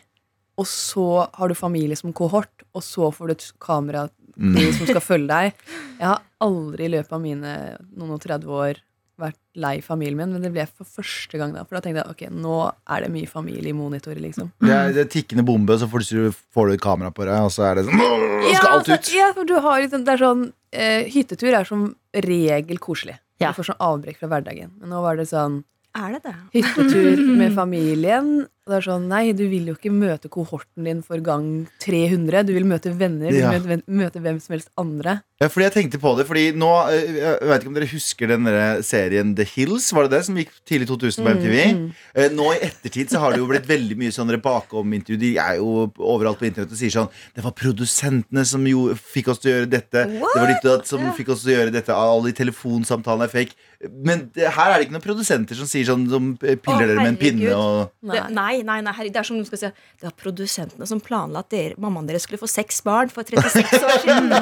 og 0.60 0.68
så 0.68 1.07
har 1.39 1.51
du 1.51 1.55
familie 1.55 1.95
som 1.99 2.12
kohort, 2.16 2.66
og 2.76 2.84
så 2.86 3.10
får 3.16 3.32
du 3.32 3.38
et 3.38 3.51
kamera 3.64 4.07
Mm. 4.39 4.55
som 4.78 4.88
skal 4.88 5.01
følge 5.03 5.28
deg. 5.28 5.64
Jeg 5.99 6.07
har 6.07 6.22
aldri 6.45 6.86
i 6.88 6.91
løpet 6.93 7.12
av 7.12 7.20
mine 7.20 7.49
noen 7.91 8.14
og 8.16 8.22
30 8.24 8.53
år 8.55 8.78
vært 9.20 9.36
lei 9.60 9.82
familien 9.84 10.16
min, 10.16 10.32
men 10.38 10.45
det 10.45 10.51
ble 10.55 10.64
for 10.70 10.88
første 10.88 11.36
gang 11.36 11.51
da. 11.51 11.66
For 11.68 11.76
da 11.76 11.82
tenkte 11.84 12.05
jeg 12.05 12.14
ok, 12.14 12.22
nå 12.39 12.53
er 12.88 13.03
det 13.03 13.10
mye 13.12 13.28
familie 13.28 13.74
i 13.74 13.76
monitorer, 13.76 14.22
liksom. 14.24 14.53
Det 14.64 14.72
er, 14.72 14.93
det 14.95 15.01
er 15.03 15.10
tikkende 15.12 15.43
bombe, 15.43 15.76
så 15.82 15.89
får 15.91 16.05
du, 16.07 16.30
får 16.55 16.70
du 16.72 16.76
et 16.78 16.84
kamera 16.86 17.12
på 17.12 17.28
deg, 17.28 17.36
og 17.43 17.51
så 17.51 17.66
er 17.68 17.82
det 17.82 17.89
sånn 17.89 17.99
«Åh, 17.99 18.47
Skal 18.53 18.70
alt 18.70 18.78
altså, 18.78 18.95
ut. 18.95 19.12
ja, 19.18 19.28
for 19.36 19.49
du 19.49 19.57
har 19.60 19.82
liksom, 19.84 20.05
det 20.07 20.14
er 20.16 20.24
sånn 20.24 20.45
uh, 20.47 21.01
Hyttetur 21.18 21.57
er 21.60 21.68
som 21.68 21.84
regel 22.30 22.80
koselig. 22.80 23.18
Ja. 23.43 23.51
Du 23.51 23.60
får 23.60 23.74
sånn 23.74 23.84
avbrekk 23.89 24.22
fra 24.24 24.32
hverdagen. 24.32 24.72
Men 24.80 24.95
nå 24.95 25.03
var 25.03 25.20
det 25.20 25.28
sånn 25.34 25.66
Er 25.99 26.16
det 26.16 26.24
det? 26.30 26.38
hyttetur 26.55 27.20
med 27.41 27.60
familien. 27.60 28.32
Og 28.70 28.76
det 28.76 28.84
er 28.84 28.86
sånn, 28.86 29.05
nei, 29.09 29.32
du 29.34 29.47
vil 29.49 29.72
jo 29.72 29.74
ikke 29.74 29.89
møte 29.89 30.30
kohorten 30.30 30.86
din 30.86 30.99
for 31.01 31.17
gang 31.26 31.65
300. 31.82 32.43
Du 32.45 32.51
vil 32.53 32.67
møte 32.70 32.91
venner, 32.93 33.34
du 33.34 33.39
vil 33.41 33.63
møte, 33.65 33.80
møte 33.89 34.22
hvem 34.22 34.38
som 34.43 34.53
helst 34.53 34.70
andre. 34.78 35.15
Ja, 35.39 35.47
fordi 35.49 35.65
jeg 35.65 35.74
tenkte 35.74 36.01
på 36.03 36.11
det, 36.20 36.26
fordi 36.28 36.49
nå 36.59 36.67
eh, 36.91 37.15
Jeg 37.15 37.47
vet 37.47 37.61
ikke 37.63 37.70
om 37.72 37.76
dere 37.78 37.88
husker 37.88 38.28
den 38.28 38.43
der 38.45 38.82
serien 38.84 39.32
The 39.38 39.45
Hills, 39.47 39.88
var 39.95 40.05
det 40.05 40.17
det? 40.17 40.20
Som 40.28 40.38
gikk 40.38 40.51
tidlig 40.67 40.89
2000 40.91 41.26
på 41.26 41.34
MTV. 41.39 41.55
Mm. 41.80 41.88
Nå 42.36 42.49
i 42.53 42.59
ettertid 42.67 43.09
så 43.09 43.24
har 43.24 43.34
det 43.34 43.39
jo 43.41 43.47
blitt 43.49 43.65
veldig 43.70 43.97
mye 43.97 44.13
sånne 44.13 44.38
bakom-intervju. 44.43 45.17
De 45.24 45.32
er 45.41 45.57
jo 45.57 45.88
overalt 45.95 46.38
på 46.41 46.49
internett 46.49 46.76
og 46.76 46.78
sier 46.78 46.93
sånn 46.93 47.09
Det 47.34 47.45
var 47.45 47.55
produsentene 47.57 48.43
som 48.45 48.67
jo 48.70 48.89
fikk 48.99 49.32
oss 49.34 49.41
til 49.41 49.49
å 49.49 49.55
gjøre 49.55 49.72
dette. 49.72 50.05
Det 50.11 50.22
var 50.22 50.53
og 50.76 50.86
som 50.91 51.09
fikk 51.17 51.34
oss 51.34 51.47
til 51.47 51.55
å 51.55 51.57
gjøre 51.57 51.74
dette. 51.80 51.95
Alle 51.95 52.30
de 52.30 52.38
telefonsamtalene 52.43 53.26
er 53.26 53.34
fake. 53.34 53.57
Men 53.88 54.28
det, 54.36 54.43
her 54.51 54.74
er 54.74 54.76
det 54.76 54.89
ikke 54.89 54.97
noen 54.97 55.05
produsenter 55.05 55.55
som 55.55 55.67
sier 55.70 55.88
sånn 55.88 56.01
Som 56.11 56.26
eh, 56.43 56.57
piller 56.59 56.89
dere 56.89 56.99
med 56.99 57.13
en 57.13 57.20
pinne 57.20 57.53
og 57.55 57.93
Det, 58.11 58.26
nei, 58.36 58.59
nei, 58.68 58.80
nei, 58.86 58.93
herregud, 58.95 59.16
det 59.16 59.22
er 59.22 59.28
som 59.28 59.39
du 59.39 59.47
skal 59.47 59.62
si 59.62 59.70
Det 59.70 60.07
var 60.07 60.16
produsentene 60.20 60.88
som 60.89 61.01
planla 61.03 61.43
at 61.43 61.51
dere, 61.53 61.78
mammaen 61.82 62.07
deres 62.10 62.26
skulle 62.28 62.41
få 62.41 62.49
seks 62.51 62.82
barn 62.86 63.12
for 63.14 63.28
36 63.28 63.86
år 63.86 64.01
siden. 64.03 64.34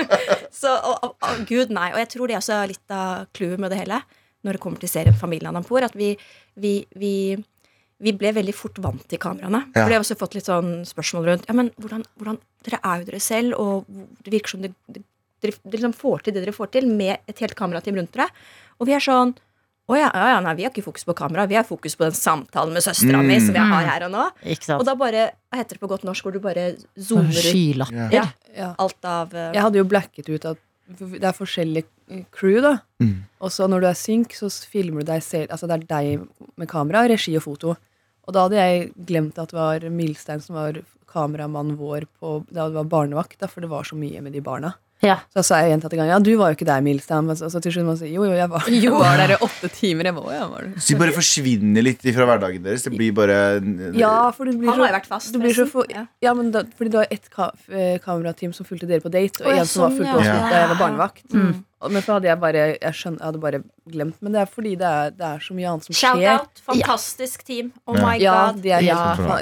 Så, 0.60 0.70
og, 0.70 0.94
og, 1.00 1.16
og, 1.18 1.40
gud, 1.48 1.72
nei. 1.74 1.90
Og 1.94 2.00
jeg 2.02 2.12
tror 2.14 2.30
det 2.30 2.38
også 2.38 2.58
er 2.58 2.70
litt 2.74 2.94
av 2.94 3.26
clouet 3.36 3.62
med 3.62 3.74
det 3.74 3.80
hele 3.84 4.02
når 4.44 4.56
det 4.56 4.60
kommer 4.60 4.82
til 4.82 4.92
serien 4.92 5.16
Familien 5.16 5.50
Adampor. 5.50 5.86
At 5.86 5.96
vi, 5.96 6.12
vi, 6.60 6.74
vi, 7.00 7.14
vi 8.04 8.12
ble 8.18 8.34
veldig 8.36 8.54
fort 8.56 8.78
vant 8.84 9.06
til 9.08 9.20
kameraene. 9.22 9.64
Ja. 9.70 9.78
For 9.78 9.88
jeg 9.88 9.98
har 9.98 10.04
også 10.04 10.18
fått 10.20 10.36
litt 10.38 10.50
sånn 10.50 10.76
spørsmål 10.88 11.30
rundt 11.30 11.48
Ja, 11.48 11.56
men 11.56 11.72
hvordan, 11.80 12.04
hvordan 12.20 12.40
Dere 12.64 12.78
er 12.80 13.00
jo 13.00 13.08
dere 13.10 13.18
selv, 13.20 13.58
og 13.60 13.88
det 14.24 14.30
virker 14.32 14.54
som 14.54 14.62
det, 14.64 14.70
det, 14.88 15.02
dere, 15.44 15.52
dere 15.66 15.74
liksom 15.74 15.92
får 15.98 16.22
til 16.24 16.32
det 16.32 16.44
dere 16.46 16.54
får 16.56 16.70
til, 16.72 16.86
med 16.88 17.28
et 17.28 17.42
helt 17.44 17.56
kamerateam 17.58 17.98
rundt 18.00 18.14
dere. 18.14 18.30
Og 18.80 18.88
vi 18.88 18.94
er 18.96 19.04
sånn 19.04 19.34
å 19.84 19.96
ja, 19.98 20.08
ja, 20.08 20.28
ja, 20.32 20.36
nei, 20.40 20.54
vi 20.56 20.64
har 20.64 20.72
ikke 20.72 20.86
fokus 20.86 21.04
på 21.04 21.14
kamera, 21.18 21.44
vi 21.50 21.58
har 21.58 21.64
fokus 21.68 21.92
på 21.98 22.06
den 22.06 22.14
samtalen 22.16 22.72
med 22.72 22.84
søstera 22.86 23.18
mi 23.20 23.36
som 23.36 23.56
jeg 23.56 23.68
har 23.68 23.88
her 23.90 24.06
og 24.06 24.14
nå. 24.14 24.22
Ikke 24.54 24.64
sant? 24.70 24.80
Og 24.80 24.86
da 24.88 24.94
bare, 24.96 25.26
hva 25.52 25.60
heter 25.60 25.76
det 25.76 25.82
på 25.82 25.90
godt 25.90 26.06
norsk, 26.08 26.24
hvor 26.24 26.32
du 26.32 26.40
bare 26.40 26.70
zoomer 26.96 27.36
ut 27.36 27.92
Ja. 27.92 28.08
ja, 28.12 28.24
Ja. 28.56 28.70
alt 28.78 29.04
av 29.04 29.34
uh, 29.34 29.50
Jeg 29.52 29.60
hadde 29.60 29.82
jo 29.82 29.84
blacket 29.84 30.30
ut 30.30 30.46
at 30.54 30.62
det 30.88 31.24
er 31.24 31.36
forskjellige 31.36 32.24
crew, 32.32 32.60
da. 32.64 32.78
Mm. 33.00 33.24
Og 33.40 33.52
så 33.52 33.68
når 33.68 33.80
du 33.84 33.86
er 33.88 33.98
synk, 33.98 34.32
så 34.36 34.48
filmer 34.68 35.04
du 35.04 35.12
deg 35.12 35.22
selv. 35.24 35.52
Altså 35.52 35.68
det 35.68 35.76
er 35.78 35.86
deg 35.88 36.26
med 36.60 36.68
kamera, 36.68 37.04
regi 37.08 37.36
og 37.36 37.44
foto. 37.44 37.76
Og 38.24 38.32
da 38.32 38.46
hadde 38.46 38.60
jeg 38.60 38.90
glemt 39.08 39.38
at 39.40 39.52
det 39.52 39.58
var 39.58 39.84
Milstein 39.92 40.40
som 40.44 40.56
var 40.56 40.80
kameramannen 41.14 41.76
vår 41.78 42.08
på, 42.20 42.38
da 42.50 42.68
det 42.68 42.76
var 42.80 42.88
barnevakt, 42.90 43.38
da, 43.40 43.48
for 43.48 43.64
det 43.64 43.70
var 43.72 43.84
så 43.84 43.96
mye 43.96 44.20
med 44.24 44.32
de 44.32 44.42
barna. 44.44 44.74
Ja. 45.02 45.18
Så 45.34 45.42
sa 45.44 45.58
jeg 45.62 45.74
gjentatte 45.74 45.98
ganger 45.98 46.14
ja, 46.14 46.18
du 46.22 46.30
var 46.40 46.52
jo 46.52 46.58
ikke 46.58 46.68
der, 46.68 46.84
Milstein. 46.84 47.28
Og 47.30 47.38
så, 47.38 47.50
så 47.52 47.60
til 47.64 47.74
slutt 47.74 47.88
man 47.88 47.98
sier 48.00 48.12
jo, 48.14 48.24
jo, 48.28 48.36
jeg 48.36 48.50
var, 48.52 48.68
jeg 48.70 48.92
var 49.02 49.20
der 49.20 49.34
i 49.34 49.38
åtte 49.46 49.70
timer. 49.74 50.10
Jeg 50.10 50.16
var, 50.16 50.30
jeg 50.36 50.48
var. 50.52 50.70
Så 50.78 50.94
de 50.94 50.98
bare 51.02 51.16
forsvinner 51.16 51.86
litt 51.86 52.06
fra 52.16 52.28
hverdagen 52.30 52.64
deres. 52.64 52.86
Det 52.86 52.94
blir 52.94 53.12
bare 53.16 53.38
Ja, 53.98 54.14
for 54.36 54.48
det 54.48 54.56
blir 54.60 54.70
Han 54.70 54.78
så, 54.78 54.86
har 54.86 54.92
jo 54.92 54.98
vært 54.98 55.10
fast, 55.10 55.32
det 55.34 55.42
blir 55.42 55.56
så 55.56 55.68
for, 55.70 55.90
Ja. 55.90 56.34
men 56.36 56.50
da, 56.54 56.64
fordi 56.78 56.94
det 56.94 57.00
var 57.02 57.12
ett 57.18 57.30
ka 57.32 57.50
eh, 57.68 57.98
kamerateam 58.04 58.54
som 58.56 58.68
fulgte 58.68 58.88
dere 58.90 59.04
på 59.04 59.12
date, 59.12 59.44
og 59.44 59.52
en 59.52 59.66
som 59.68 59.86
var 59.86 59.92
sånn, 59.92 59.98
fulgte 60.00 60.18
oss 60.22 60.28
ja. 60.28 60.40
da 60.48 60.62
jeg 60.62 60.72
var 60.74 60.80
barnevakt. 60.80 61.26
Mm. 61.34 61.54
Men 61.90 62.00
så 62.02 62.14
hadde 62.16 62.28
jeg 62.30 62.38
bare 62.40 62.60
Jeg, 62.80 62.94
skjønner, 62.96 63.18
jeg 63.20 63.26
hadde 63.28 63.40
bare 63.42 63.58
glemt. 63.92 64.14
Men 64.24 64.32
det 64.32 64.40
er 64.40 64.46
fordi 64.48 64.70
det 64.80 64.86
er, 64.88 65.10
det 65.12 65.26
er 65.26 65.38
så 65.44 65.52
mye 65.56 65.68
annet 65.68 65.84
som 65.84 65.96
Shout 65.98 66.16
skjer. 66.20 66.38
out, 66.40 66.62
fantastisk 66.64 67.42
team. 67.44 67.72
Oh 67.86 67.94
my 67.98 68.14
Ja, 68.22 68.36
god. 68.52 68.62
de 68.64 68.70
er 68.72 68.80
Ja. 68.86 69.00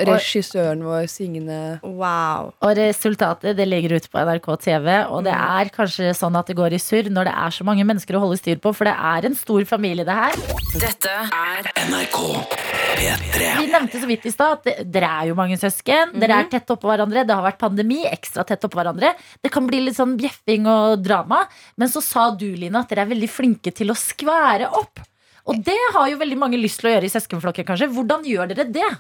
Regissøren 0.09 0.83
vår, 0.83 1.07
Signe 1.13 1.79
Wow. 1.85 2.53
Og 2.63 2.75
resultatet 2.77 3.57
det 3.57 3.69
ligger 3.69 3.95
ute 4.01 4.11
på 4.11 4.19
NRK 4.27 4.49
TV. 4.65 4.89
Og 5.13 5.23
det 5.29 5.33
er 5.37 5.71
kanskje 5.77 6.11
sånn 6.19 6.37
at 6.41 6.47
det 6.51 6.57
går 6.59 6.75
i 6.75 6.83
surr 6.83 7.11
når 7.15 7.31
det 7.31 7.35
er 7.47 7.51
så 7.55 7.65
mange 7.69 7.85
mennesker 7.87 8.19
å 8.19 8.25
holde 8.27 8.41
styr 8.43 8.59
på. 8.59 8.75
For 8.75 8.85
det 8.91 8.97
er 8.99 9.29
en 9.31 9.35
stor 9.39 9.63
familie, 9.65 10.05
det 10.05 10.15
her. 10.19 10.35
Dette 10.83 11.15
er 11.31 11.71
NRK 11.87 12.19
P3. 12.51 12.82
Vi 12.97 13.67
nevnte 13.71 14.01
så 14.01 14.07
vidt 14.09 14.27
i 14.27 14.33
stad 14.33 14.53
at 14.59 14.65
det- 14.67 14.93
dere 14.93 15.09
er 15.23 15.29
jo 15.31 15.35
mange 15.39 15.57
søsken. 15.59 16.13
Dere 16.19 16.41
er 16.43 16.49
tett 16.51 16.67
oppå 16.71 16.89
hverandre. 16.91 17.25
Det 17.27 17.35
har 17.35 17.43
vært 17.43 17.59
pandemi, 17.59 18.03
ekstra 18.07 18.45
tett 18.47 18.61
oppå 18.65 18.81
hverandre. 18.83 19.15
Det 19.43 19.51
kan 19.53 19.67
bli 19.67 19.81
litt 19.81 19.97
sånn 19.97 20.17
bjeffing 20.19 20.67
og 20.67 21.03
drama. 21.03 21.47
Men 21.77 21.89
så 21.89 22.03
sa 22.03 22.31
du, 22.31 22.55
Line, 22.57 22.77
at 22.77 22.89
dere 22.89 23.03
er 23.07 23.11
veldig 23.15 23.31
flinke 23.31 23.73
til 23.75 23.89
å 23.89 23.95
skvære 23.97 24.69
opp. 24.73 25.01
Og 25.47 25.63
det 25.65 25.79
har 25.95 26.09
jo 26.11 26.19
veldig 26.19 26.39
mange 26.39 26.61
lyst 26.61 26.81
til 26.81 26.91
å 26.91 26.95
gjøre 27.01 27.05
i 27.09 27.15
søskenflokken, 27.17 27.65
kanskje. 27.67 27.89
Hvordan 27.93 28.23
gjør 28.25 28.49
dere 28.55 28.65
det? 28.71 28.91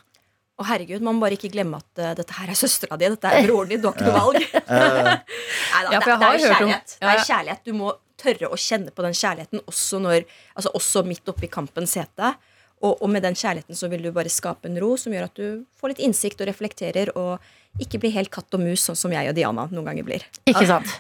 Å 0.61 0.64
herregud, 0.66 1.01
Man 1.01 1.16
må 1.16 1.20
bare 1.26 1.36
ikke 1.38 1.53
glemme 1.53 1.76
at 1.76 1.99
uh, 1.99 2.14
dette 2.14 2.32
her 2.32 2.49
er 2.49 2.55
søstera 2.59 2.97
di. 2.99 3.09
Dette 3.09 3.24
er 3.30 3.47
broren 3.47 3.68
din. 3.68 3.80
Du 3.80 3.88
har 3.88 3.95
ikke 3.95 4.05
noe 4.05 4.18
valg. 4.20 4.43
Neida, 4.68 5.93
Ja, 5.93 6.01
det, 6.01 6.07
det 6.07 6.09
er 6.09 6.49
hørt 6.49 6.62
om- 6.62 6.68
kjærlighet. 6.68 6.97
Ja, 7.01 7.12
Det 7.12 7.20
er 7.20 7.24
kjærlighet. 7.28 7.64
Du 7.64 7.72
må 7.72 7.93
tørre 8.22 8.51
å 8.53 8.57
kjenne 8.59 8.90
på 8.95 9.03
den 9.03 9.12
kjærligheten 9.12 9.61
også, 9.66 10.01
når, 10.01 10.24
altså 10.57 10.70
også 10.78 11.05
midt 11.07 11.26
oppi 11.28 11.49
kampens 11.51 11.95
hete. 11.99 12.34
Og, 12.83 12.97
og 12.99 13.11
med 13.14 13.22
den 13.22 13.37
kjærligheten 13.39 13.78
så 13.78 13.89
vil 13.91 14.03
du 14.03 14.11
bare 14.14 14.30
skape 14.33 14.66
en 14.68 14.78
ro 14.83 14.95
som 14.99 15.14
gjør 15.14 15.28
at 15.28 15.39
du 15.39 15.62
får 15.78 15.93
litt 15.93 16.03
innsikt 16.03 16.41
og 16.43 16.49
reflekterer, 16.51 17.12
og 17.18 17.83
ikke 17.83 18.01
blir 18.03 18.14
helt 18.16 18.33
katt 18.35 18.53
og 18.57 18.64
mus, 18.64 18.83
sånn 18.85 18.99
som 18.99 19.12
jeg 19.14 19.30
og 19.30 19.37
Diana 19.39 19.68
noen 19.70 19.87
ganger 19.87 20.09
blir. 20.09 20.24
Ikke 20.51 20.66
sant? 20.68 20.91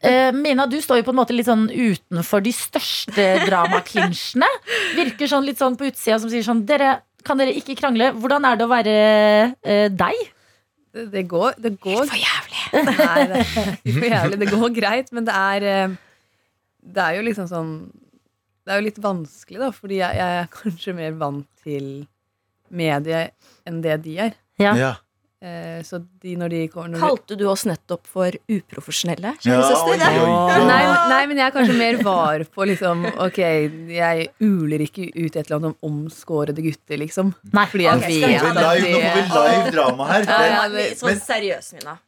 Eh, 0.00 0.30
Mina, 0.34 0.66
du 0.68 0.78
står 0.82 1.00
jo 1.00 1.06
på 1.06 1.12
en 1.14 1.18
måte 1.20 1.36
litt 1.36 1.48
sånn 1.48 1.68
utenfor 1.70 2.42
de 2.44 2.52
største 2.56 3.26
dramaklinsjene. 3.46 4.48
Virker 4.96 5.30
sånn 5.30 5.46
litt 5.46 5.60
sånn 5.60 5.76
på 5.78 5.88
utsida 5.90 6.18
som 6.22 6.32
sier 6.32 6.44
sånn 6.46 6.64
Dere, 6.68 6.98
kan 7.26 7.40
dere 7.40 7.54
ikke 7.56 7.76
krangle? 7.78 8.12
Hvordan 8.16 8.48
er 8.48 8.58
det 8.58 8.66
å 8.66 8.72
være 8.72 8.96
eh, 8.96 9.86
deg? 9.92 10.24
Det, 10.96 11.06
det 11.12 11.26
går, 11.28 11.60
det 11.60 11.74
går 11.82 12.02
For 12.04 12.16
jævlig! 12.16 12.64
Nei, 12.88 13.26
det 13.30 13.44
for 13.52 14.08
jævlig. 14.10 14.40
Det 14.42 14.50
går 14.52 14.74
greit, 14.76 15.12
men 15.16 15.28
det 15.28 15.36
er 15.36 15.68
eh, 15.72 15.96
Det 16.96 17.02
er 17.02 17.18
jo 17.18 17.24
liksom 17.26 17.48
sånn 17.50 17.72
Det 18.66 18.74
er 18.74 18.80
jo 18.80 18.88
litt 18.88 19.00
vanskelig, 19.02 19.62
da, 19.62 19.70
fordi 19.74 20.00
jeg, 20.02 20.18
jeg 20.18 20.42
er 20.42 20.52
kanskje 20.60 20.96
mer 20.98 21.18
vant 21.20 21.48
til 21.62 21.90
medie 22.74 23.28
enn 23.66 23.82
det 23.84 24.00
de 24.02 24.16
er. 24.26 24.38
Ja. 24.58 24.72
Ja. 24.74 24.94
Eh, 25.46 25.82
så 25.84 25.98
de 26.24 26.32
når 26.40 26.48
de 26.48 26.58
kommer 26.72 26.94
når 26.94 27.02
Kalte 27.02 27.36
du 27.36 27.42
oss 27.50 27.66
nettopp 27.68 28.08
for 28.08 28.32
uprofesjonelle, 28.48 29.34
Ja, 29.44 29.58
søster? 29.68 29.92
oi, 29.92 30.22
oi. 30.24 30.62
nei, 30.64 30.78
nei, 31.10 31.18
men 31.28 31.36
jeg 31.36 31.44
er 31.44 31.52
kanskje 31.52 31.76
mer 31.76 31.98
var 32.00 32.40
på 32.54 32.64
liksom 32.70 33.04
Ok, 33.20 33.42
jeg 33.92 34.30
uler 34.40 34.86
ikke 34.86 35.10
ut 35.12 35.36
et 35.36 35.42
eller 35.42 35.58
annet 35.58 35.76
om 35.76 35.92
omskårede 35.92 36.64
gutter, 36.64 36.96
liksom. 37.04 37.34
Nei. 37.52 37.66
Fordi 37.68 37.84
jeg 37.84 38.00
okay, 38.00 38.18
vet 38.24 38.48
at 38.48 38.58
live, 38.62 38.96
nå 38.96 39.04
får 39.04 39.44
vi 39.44 39.52
live 39.52 39.76
drama 39.76 40.08
her. 40.08 40.26
Ja, 40.32 40.40
ja, 40.54 40.66
men, 40.72 40.96
så 40.96 41.14
seriøs, 41.20 41.72
Mina. 41.76 41.98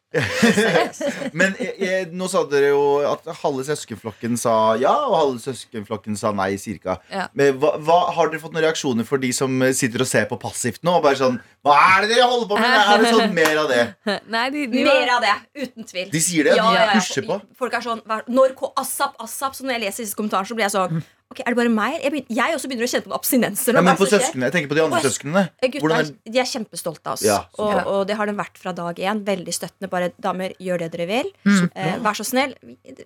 Men 1.39 1.53
jeg, 1.61 1.73
jeg, 1.83 2.05
nå 2.17 2.29
sa 2.33 2.41
dere 2.49 2.71
jo 2.71 2.85
at 3.05 3.27
halve 3.43 3.65
søskenflokken 3.67 4.39
sa 4.41 4.55
ja, 4.81 4.95
og 5.05 5.17
halve 5.19 5.43
søskenflokken 5.43 6.17
sa 6.17 6.33
nei, 6.37 6.55
cirka. 6.61 6.97
Ja. 7.13 7.27
Men 7.37 7.59
hva, 7.61 7.75
hva, 7.85 7.99
har 8.17 8.33
dere 8.33 8.41
fått 8.41 8.55
noen 8.57 8.65
reaksjoner 8.65 9.05
for 9.09 9.21
de 9.21 9.35
som 9.37 9.61
sitter 9.77 10.05
og 10.05 10.09
ser 10.09 10.25
på 10.31 10.41
passivt 10.41 10.81
nå? 10.87 10.97
Og 10.97 11.05
bare 11.05 11.21
sånn 11.21 11.37
Hva 11.67 11.77
er 11.91 12.07
det 12.07 12.15
dere 12.15 12.31
holder 12.31 12.49
på 12.49 12.61
med? 12.63 12.79
Er 12.79 13.05
det 13.05 13.13
sånn 13.19 13.37
mer 13.37 13.63
av 13.65 13.69
det? 13.75 13.83
Nei, 14.35 14.47
de, 14.55 14.65
de 14.73 14.87
Mer 14.89 15.15
av 15.19 15.27
det, 15.27 15.37
uten 15.67 15.91
tvil. 15.93 16.09
De 16.15 16.25
sier 16.25 16.49
det? 16.49 16.57
Ja, 16.57 16.65
de 16.65 16.81
ja, 16.81 16.89
ja. 16.89 16.97
pusher 16.97 17.29
på? 17.29 17.41
Folk 17.61 17.77
er 17.77 17.85
sånn 17.85 18.03
Når 18.33 18.57
ASAP, 18.81 19.21
ASAP 19.21 19.61
Så 19.61 19.69
når 19.69 19.77
jeg 19.77 19.87
leser 19.89 20.07
disse 20.07 20.17
kommentarene, 20.19 20.49
så 20.49 20.57
blir 20.57 20.69
jeg 20.71 20.77
sånn 20.79 21.05
Ok, 21.29 21.43
er 21.45 21.53
det 21.53 21.59
bare 21.59 21.69
meg? 21.69 21.99
Jeg, 22.01 22.11
begynner, 22.15 22.37
jeg 22.39 22.55
også 22.57 22.69
begynner 22.71 22.87
å 22.87 22.89
kjenne 22.89 23.05
på 23.05 23.11
noen 23.11 23.19
abstinenser. 23.19 23.75
nå. 23.75 23.77
Ja, 23.77 23.85
men 23.85 23.93
Hva 23.93 24.01
på 24.01 24.07
det 24.09 24.17
søsknene, 24.17 24.47
Jeg 24.49 24.53
tenker 24.55 24.71
på 24.71 24.77
de 24.79 24.83
andre 24.87 25.01
søsknene. 25.05 25.43
Eh, 25.61 25.75
Hvordan 25.75 25.99
er, 25.99 26.07
er, 26.09 26.33
de 26.33 26.41
er 26.41 26.47
kjempestolte 26.49 27.05
av 27.05 27.19
oss. 27.19 27.25
Ja, 27.27 27.37
og, 27.61 27.75
og 27.85 27.99
det 28.09 28.17
har 28.17 28.31
de 28.31 28.35
vært 28.39 28.57
fra 28.63 28.73
dag 28.73 29.03
én. 29.05 29.21
Veldig 29.27 29.53
støttende. 29.53 29.91
Bare 29.93 30.09
damer, 30.25 30.55
gjør 30.57 30.81
det 30.81 30.89
dere 30.95 31.07
vil. 31.11 31.29
Eh, 31.45 31.99
vær 32.01 32.17
så 32.17 32.25
snill. 32.25 32.55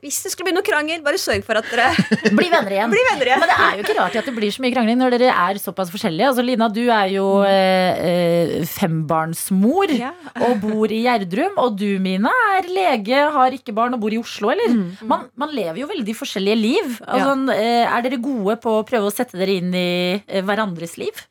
Hvis 0.05 0.21
det 0.23 0.31
skulle 0.37 0.53
bli 0.53 0.55
noe 0.55 0.67
krangel, 0.69 1.03
bare 1.03 1.19
sørg 1.19 1.43
for 1.49 1.59
at 1.59 1.67
dere 1.73 1.89
Bli 2.39 2.47
venner 2.53 2.77
igjen. 2.77 2.93
blir 2.95 3.09
venner 3.11 3.33
igjen. 3.33 3.43
Men 3.43 3.51
det 3.51 3.59
er 3.67 3.75
jo 3.81 3.87
ikke 3.89 3.99
rart 3.99 4.21
at 4.23 4.31
det 4.31 4.37
blir 4.39 4.55
så 4.55 4.63
mye 4.63 4.77
krangling 4.77 5.03
når 5.03 5.17
dere 5.17 5.35
er 5.49 5.63
såpass 5.65 5.91
forskjellige. 5.91 6.31
Altså, 6.31 6.47
Lina, 6.47 6.71
du 6.71 6.83
er 6.87 7.11
jo 7.17 7.27
eh, 7.49 8.07
eh, 8.07 8.55
fembarnsmor 8.71 9.97
Ja. 9.99 10.13
og 10.47 10.63
bor 10.63 10.95
i 10.95 11.03
Gjerdrum. 11.09 11.59
Og 11.67 11.75
du, 11.83 11.89
Mina, 12.07 12.31
er 12.55 12.71
lege, 12.71 13.27
har 13.35 13.59
ikke 13.59 13.75
barn 13.75 13.99
og 13.99 14.07
bor 14.07 14.15
i 14.15 14.23
Oslo, 14.23 14.55
eller? 14.55 14.79
Man, 15.03 15.27
man 15.35 15.51
lever 15.59 15.83
jo 15.83 15.91
veldig 15.91 16.19
forskjellige 16.23 16.61
liv. 16.63 16.97
Altså, 17.03 17.35
ja. 17.59 17.91
er 17.99 18.12
dere 18.13 18.23
gode 18.23 18.59
på 18.63 18.79
å 18.79 18.87
prøve 18.89 19.09
å 19.09 19.15
sette 19.15 19.41
dere 19.41 19.59
inn 19.59 19.73
i 19.75 19.89
eh, 20.21 20.43
hverandres 20.45 20.99
liv? 21.01 21.25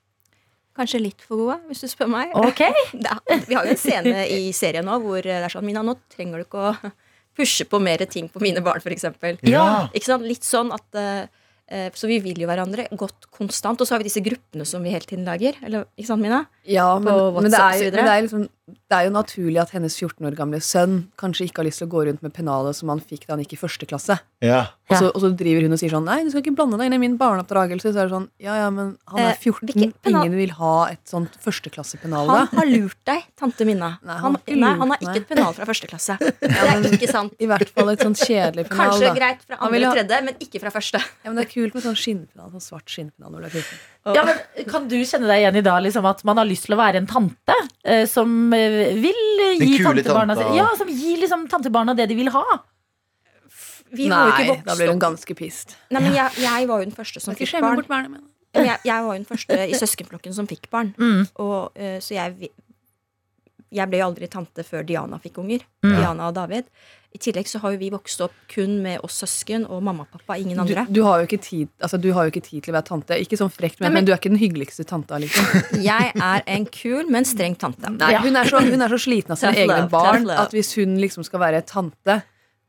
Kanskje 0.78 1.02
litt 1.04 1.24
for 1.28 1.36
gode, 1.42 1.58
hvis 1.68 1.84
du 1.84 1.90
spør 1.92 2.10
meg. 2.12 2.32
Ok. 2.40 2.62
Er, 3.32 3.42
vi 3.48 3.58
har 3.58 3.68
jo 3.68 3.74
en 3.76 3.80
scene 3.80 4.24
i 4.32 4.52
serien 4.56 4.88
nå 4.88 4.98
hvor 5.04 5.20
det 5.26 5.34
er 5.44 5.52
sånn 5.52 5.66
Mina, 5.68 5.84
nå 5.84 5.98
trenger 6.14 6.40
du 6.42 6.46
ikke 6.48 6.62
å 6.72 6.92
pushe 7.38 7.68
på 7.68 7.80
mer 7.84 8.04
ting 8.12 8.30
på 8.32 8.42
mine 8.44 8.64
barn, 8.64 8.80
f.eks. 8.84 9.06
Ja. 9.48 9.66
Ikke 9.92 10.08
sant? 10.14 10.26
Litt 10.28 10.48
sånn 10.48 10.72
at 10.76 11.00
eh, 11.00 11.26
eh, 11.72 11.90
Så 11.96 12.08
vi 12.10 12.22
vil 12.24 12.40
jo 12.44 12.48
hverandre 12.50 12.88
godt 13.00 13.28
konstant. 13.36 13.84
Og 13.84 13.88
så 13.90 13.96
har 13.98 14.04
vi 14.04 14.08
disse 14.10 14.24
gruppene 14.24 14.68
som 14.68 14.84
vi 14.84 14.96
hele 14.96 15.08
tiden 15.08 15.28
lager. 15.28 15.60
Eller, 15.64 15.86
ikke 16.00 16.14
sant, 16.14 16.24
Mina? 16.24 16.46
Ja, 16.68 16.88
men, 17.04 17.12
men, 17.38 17.52
det 17.52 17.60
er, 17.62 17.78
jo- 17.84 17.92
men 17.92 18.00
det, 18.08 18.16
er 18.16 18.26
liksom, 18.30 18.48
det 18.92 18.98
er 18.98 19.06
jo 19.08 19.12
naturlig 19.16 19.60
at 19.62 19.72
hennes 19.76 19.96
14 19.98 20.26
år 20.28 20.36
gamle 20.36 20.60
sønn 20.62 21.08
kanskje 21.22 21.48
ikke 21.48 21.62
har 21.62 21.68
lyst 21.70 21.80
til 21.82 21.88
å 21.88 21.92
gå 21.94 22.06
rundt 22.08 22.22
med 22.26 22.34
pennalet 22.36 22.76
som 22.76 22.90
han 22.92 23.00
fikk 23.00 23.26
da 23.28 23.34
han 23.36 23.44
gikk 23.46 23.54
i 23.56 23.62
første 23.62 23.88
klasse. 23.90 24.20
ja. 24.44 24.68
Og, 24.92 24.98
så, 25.00 25.08
og 25.16 25.22
så 25.24 25.30
driver 25.40 25.64
hun 25.64 25.72
og 25.72 25.80
sier 25.80 25.88
sånn 25.94 26.04
Nei, 26.04 26.18
du 26.26 26.34
skal 26.34 26.42
ikke 26.44 26.52
blande 26.58 26.76
deg 26.76 26.90
inn 26.90 26.96
i 26.98 27.00
min 27.00 27.14
barneoppdragelse. 27.16 27.94
Så 27.94 28.00
er 28.02 28.10
det 28.10 28.12
sånn 28.12 28.26
Ja, 28.44 28.58
ja, 28.60 28.66
men 28.76 28.90
han 29.08 29.22
er 29.24 29.30
Eh, 29.32 29.38
14. 29.40 29.70
Eh, 29.72 30.10
Ingen 30.12 30.36
vil 30.36 30.52
ha 30.58 30.72
et 30.92 31.00
sånt 31.08 31.38
førsteklassepennal 31.40 32.28
da. 32.28 32.42
Han 32.52 32.60
har 32.60 32.68
lurt 32.68 32.98
deg, 33.08 33.24
tante 33.40 33.64
Minna. 33.70 33.94
Nei, 34.04 34.18
han 34.18 34.26
Han, 34.26 34.36
har 34.36 34.44
ikke 34.44 34.60
nei, 34.60 34.74
han 34.82 34.92
har 34.92 35.00
ikke 35.06 35.16
et 35.22 35.30
pennal 35.30 35.56
fra 35.56 35.68
første 35.70 35.88
klasse. 35.88 36.18
Det 36.42 36.52
er 36.52 36.90
ikke 36.92 37.08
sant. 37.08 37.38
I 37.40 37.48
hvert 37.48 37.72
fall 37.72 37.94
et 37.94 38.04
sånt 38.04 38.20
kjedelig 38.20 38.68
pennal. 38.68 38.92
Kanskje 38.92 39.08
da. 39.08 39.16
greit 39.22 39.48
fra 39.48 39.62
andre 39.64 39.80
ha- 39.80 39.94
og 39.94 39.96
tredje, 40.02 40.20
men 40.28 40.44
ikke 40.44 40.60
fra 40.66 40.74
første. 40.76 41.00
Ja, 41.24 41.32
men 41.32 41.40
det 41.40 41.46
er 41.48 41.52
kult 41.56 41.80
med 41.80 41.88
sånn 41.88 41.96
skinnpennal, 42.04 42.52
sånn 42.58 42.68
svart 42.68 42.92
skinnpennal 42.92 43.32
når 43.38 43.48
du 43.48 43.48
er 43.48 43.56
14. 43.62 43.80
Ja, 44.04 44.24
men 44.26 44.66
Kan 44.66 44.88
du 44.90 44.96
kjenne 45.06 45.30
deg 45.30 45.44
igjen 45.44 45.60
i 45.60 45.64
dag 45.66 45.82
liksom, 45.86 46.06
at 46.10 46.24
man 46.26 46.40
har 46.42 46.48
lyst 46.50 46.66
til 46.66 46.74
å 46.74 46.80
være 46.80 47.04
en 47.04 47.10
tante 47.10 47.58
eh, 47.86 48.08
som 48.10 48.32
eh, 48.58 48.96
vil 48.98 49.20
gi 49.62 49.76
tantebarna 49.84 50.38
tante. 50.38 50.56
Ja, 50.58 50.72
som 50.80 50.90
gir 50.90 51.22
liksom, 51.22 51.46
tantebarna 51.52 51.94
det 51.98 52.08
de 52.10 52.18
vil 52.18 52.32
ha? 52.34 52.46
Vi 53.92 54.08
Nei, 54.08 54.24
ikke 54.32 54.64
da 54.66 54.76
blir 54.80 54.90
hun 54.94 55.02
ganske 55.04 55.36
pissed. 55.38 55.76
Nei, 55.92 56.02
men 56.06 56.16
jeg, 56.16 56.40
jeg 56.42 56.68
var 56.70 56.82
jo 56.82 56.88
den 56.88 56.96
første 56.96 57.22
som 57.22 57.36
fikk 57.36 57.58
barn. 57.60 57.82
bort 57.82 57.92
barnet. 57.92 58.24
Men 58.56 58.68
Jeg, 58.68 58.80
jeg 58.88 59.04
var 59.04 59.14
jo 59.14 59.20
den 59.20 59.28
første 59.28 59.58
i 59.68 59.78
søskenflokken 59.80 60.36
som 60.36 60.48
fikk 60.48 60.70
barn. 60.72 60.94
Mm. 61.00 61.26
Og, 61.44 61.76
uh, 61.76 61.98
så 62.04 62.16
jeg, 62.16 62.52
jeg 63.72 63.92
ble 63.92 64.00
jo 64.00 64.08
aldri 64.08 64.32
tante 64.32 64.64
før 64.68 64.88
Diana 64.88 65.20
fikk 65.24 65.42
unger. 65.44 65.68
Mm. 65.84 65.92
Diana 65.92 66.32
og 66.32 66.38
David. 66.40 66.72
I 67.12 67.20
tillegg 67.20 67.48
så 67.52 67.60
har 67.60 67.74
jo 67.74 67.78
vi 67.82 67.90
vokst 67.92 68.22
opp 68.24 68.32
kun 68.54 68.78
med 68.82 69.02
oss 69.04 69.18
søsken 69.20 69.66
og 69.68 69.82
mamma 69.84 70.06
og 70.06 70.14
pappa. 70.16 70.38
Ingen 70.40 70.60
andre. 70.64 70.86
du, 70.90 71.02
har 71.04 71.20
jo 71.20 71.28
ikke 71.28 71.42
tid, 71.44 71.68
altså, 71.84 72.00
du 72.00 72.10
har 72.16 72.24
jo 72.24 72.32
ikke 72.32 72.44
tid 72.46 72.64
til 72.64 72.72
å 72.72 72.78
være 72.78 72.88
tante. 72.88 73.18
Ikke 73.20 73.36
sånn 73.40 73.52
frekt, 73.52 73.80
men, 73.82 73.90
Nei, 73.90 73.90
men- 73.90 73.94
men 74.00 74.06
du 74.08 74.12
er 74.14 74.18
ikke 74.22 74.32
den 74.32 74.40
hyggeligste 74.40 74.86
tanta. 74.88 75.20
Liksom. 75.20 75.44
Jeg 75.92 76.14
er 76.16 76.44
en 76.48 76.66
kul, 76.72 77.10
men 77.12 77.28
streng 77.28 77.58
tante. 77.60 77.92
Nei, 77.98 78.14
hun, 78.24 78.36
er 78.40 78.48
så, 78.48 78.64
hun 78.64 78.82
er 78.82 78.88
så 78.96 79.00
sliten 79.04 79.36
av 79.36 79.42
sine 79.44 79.52
egne 79.66 79.82
love, 79.84 79.90
barn 79.92 80.30
at 80.32 80.52
hvis 80.56 80.72
hun 80.80 80.96
liksom 81.04 81.28
skal 81.28 81.44
være 81.44 81.62
tante, 81.68 82.22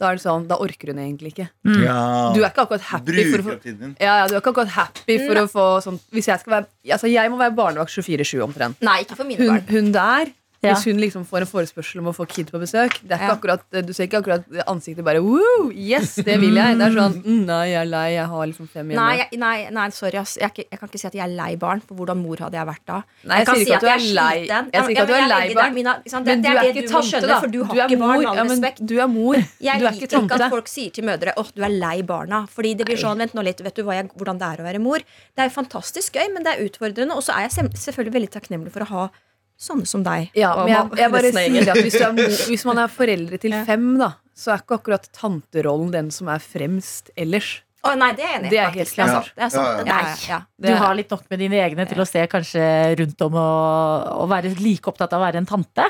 da 0.02 0.08
er 0.10 0.18
det 0.18 0.24
sånn, 0.24 0.48
da 0.50 0.56
orker 0.58 0.90
hun 0.90 0.98
egentlig 0.98 1.30
ikke. 1.36 1.46
ja. 1.86 2.32
Du 2.34 2.40
er 2.42 2.48
ikke 2.50 2.64
akkurat 2.66 2.82
happy 2.90 3.22
for 3.30 3.38
å 3.38 3.44
få 3.46 3.54
ja, 4.02 4.16
ja, 4.18 4.26
du 4.26 4.34
er 4.34 4.40
ikke 4.42 4.50
akkurat 4.50 4.72
happy 4.74 5.18
for 5.22 5.38
å 5.38 5.46
få 5.46 5.66
sånn 5.84 6.00
Hvis 6.10 6.26
jeg 6.26 6.40
skal 6.42 6.56
være 6.56 6.66
Altså, 6.96 7.06
jeg 7.12 7.30
må 7.30 7.38
være 7.38 7.54
barnevakt 7.54 7.94
24-7 7.94 8.42
omtrent. 8.42 8.82
Nei, 8.82 9.04
ikke 9.04 9.14
for 9.20 9.28
mine 9.30 9.38
Hun, 9.38 9.52
barn. 9.54 9.68
hun 9.70 9.92
der 9.94 10.32
Ja. 10.62 10.76
Hvis 10.76 10.84
hun 10.86 11.00
liksom 11.02 11.24
får 11.26 11.42
en 11.42 11.48
forespørsel 11.50 11.98
om 11.98 12.06
å 12.06 12.14
få 12.14 12.22
kid 12.30 12.52
på 12.54 12.58
besøk 12.62 12.94
det 13.02 13.16
er 13.16 13.22
ikke 13.24 13.34
akkurat, 13.34 13.62
Du 13.82 13.88
ser 13.96 14.06
ikke 14.06 14.20
akkurat 14.22 14.44
ansiktet 14.70 15.02
bare 15.02 15.18
Woo, 15.18 15.72
yes, 15.74 16.12
det 16.22 16.36
vil 16.38 16.54
jeg. 16.54 16.76
Det 16.78 16.86
er 16.86 16.94
sånn 16.94 17.16
mm, 17.18 17.40
Nei, 17.48 17.64
jeg 17.72 17.80
er 17.80 17.88
lei, 17.90 18.04
jeg 18.14 18.26
har 18.30 18.46
liksom 18.46 18.68
fem 18.70 18.92
hjemme. 18.92 19.00
Nei, 19.02 19.16
jeg, 19.18 19.40
nei, 19.42 19.56
nei, 19.74 19.86
sorry. 19.96 20.20
Ass. 20.20 20.36
Jeg, 20.38 20.54
jeg 20.70 20.78
kan 20.78 20.86
ikke 20.92 21.00
si 21.02 21.08
at 21.08 21.16
jeg 21.18 21.24
er 21.24 21.32
lei 21.34 21.56
barn. 21.58 21.82
For 21.82 21.98
hvordan 21.98 22.20
mor 22.22 22.38
hadde 22.44 22.60
jeg 22.60 22.68
vært 22.68 22.84
da? 22.92 23.00
Nei, 23.26 23.40
jeg 23.42 23.48
kan 23.48 23.58
sier 23.58 23.66
ikke 23.66 23.74
at 23.74 23.82
du 23.82 23.90
er 23.90 24.04
lei. 24.20 24.36
Jeg 24.46 24.70
sier 24.70 24.92
ikke 24.94 25.02
at 25.02 25.10
du 25.10 25.16
er 25.16 25.26
lei 25.32 25.40
barn. 25.58 25.74
Mina? 25.80 25.96
Men 25.98 26.22
du 26.22 26.30
det 26.46 26.52
er 26.52 26.60
er 26.62 26.70
ikke 26.70 26.84
du 26.86 26.92
tante, 26.92 27.08
skjønne, 27.10 27.32
da. 27.32 27.40
for 27.42 27.54
du 27.56 27.58
har 27.64 27.74
er 27.74 27.82
ikke 27.88 27.98
barn. 27.98 28.12
mor. 28.12 28.22
Med 28.22 28.30
all 28.30 28.38
Ja, 28.38 28.46
men 28.46 28.54
respekt. 28.62 28.84
du 28.86 28.94
er 29.02 29.10
mor. 29.16 29.40
Jeg 29.42 29.82
du 29.82 29.88
er 29.90 29.98
liker 29.98 30.06
ikke 30.06 30.22
ikke, 30.22 30.38
at 30.46 30.54
folk 30.54 30.70
sier 30.70 30.94
til 30.94 31.08
mødre 31.10 31.34
åh, 31.42 31.50
du 31.58 31.66
er 31.66 31.74
lei 31.74 31.96
barna. 32.06 32.44
Fordi 32.54 32.76
det 32.78 32.86
blir 32.86 33.02
sånn, 33.02 33.18
vent 33.26 33.34
nå 33.34 33.42
litt, 33.50 33.64
vet 33.66 33.74
du 33.74 33.82
jeg, 33.90 34.08
hvordan 34.14 34.38
det 34.38 34.52
er 34.54 34.62
å 34.62 34.68
være 34.70 34.84
mor? 34.86 35.02
Det 35.34 35.42
er 35.42 35.50
fantastisk 35.58 36.14
gøy, 36.22 36.30
men 36.38 36.46
det 36.46 36.54
er 36.54 36.64
utfordrende. 36.70 37.18
Og 37.18 37.26
så 37.26 37.34
er 37.34 37.48
jeg 37.48 37.74
selvfølgelig 37.82 38.16
veldig 38.20 38.32
takknemlig 38.38 38.70
for 38.78 38.86
å 38.86 38.90
ha 38.94 39.10
sånne 39.58 39.86
som 39.88 40.04
deg. 40.06 40.30
Ja, 40.38 40.54
men 40.62 40.72
jeg, 40.72 40.92
jeg 41.02 41.12
bare 41.14 41.32
sier 41.34 41.72
at 41.74 41.82
hvis, 41.82 41.98
du 41.98 42.06
er, 42.06 42.38
hvis 42.52 42.64
man 42.68 42.80
er 42.82 42.92
foreldre 42.92 43.40
til 43.42 43.54
fem, 43.66 43.90
da, 44.00 44.14
så 44.34 44.54
er 44.54 44.64
ikke 44.64 44.80
akkurat 44.80 45.10
tanterollen 45.16 45.92
den 45.94 46.10
som 46.14 46.30
er 46.32 46.42
fremst 46.42 47.12
ellers. 47.16 47.60
Å, 47.82 47.96
nei, 47.98 48.12
det 48.14 48.22
er 48.22 48.28
jeg 48.28 48.38
enig 48.38 48.46
i. 48.46 48.52
Det 48.52 48.60
er 48.62 48.76
helt 48.76 48.92
klart. 48.94 49.32
Det 49.34 49.42
er 49.42 49.50
sant. 49.50 49.88
Ja, 49.90 49.96
ja. 50.06 50.14
Ja. 50.30 50.38
Du 50.62 50.70
har 50.84 50.94
litt 50.94 51.10
nok 51.10 51.24
med 51.32 51.40
dine 51.42 51.58
egne 51.64 51.86
til 51.90 51.98
å 51.98 52.06
se 52.06 52.22
kanskje 52.30 52.62
rundt 53.00 53.24
om 53.26 53.34
og, 53.34 54.06
og 54.22 54.30
være 54.30 54.54
like 54.60 54.86
opptatt 54.92 55.16
av 55.16 55.18
å 55.18 55.26
være 55.26 55.42
en 55.42 55.50
tante? 55.50 55.88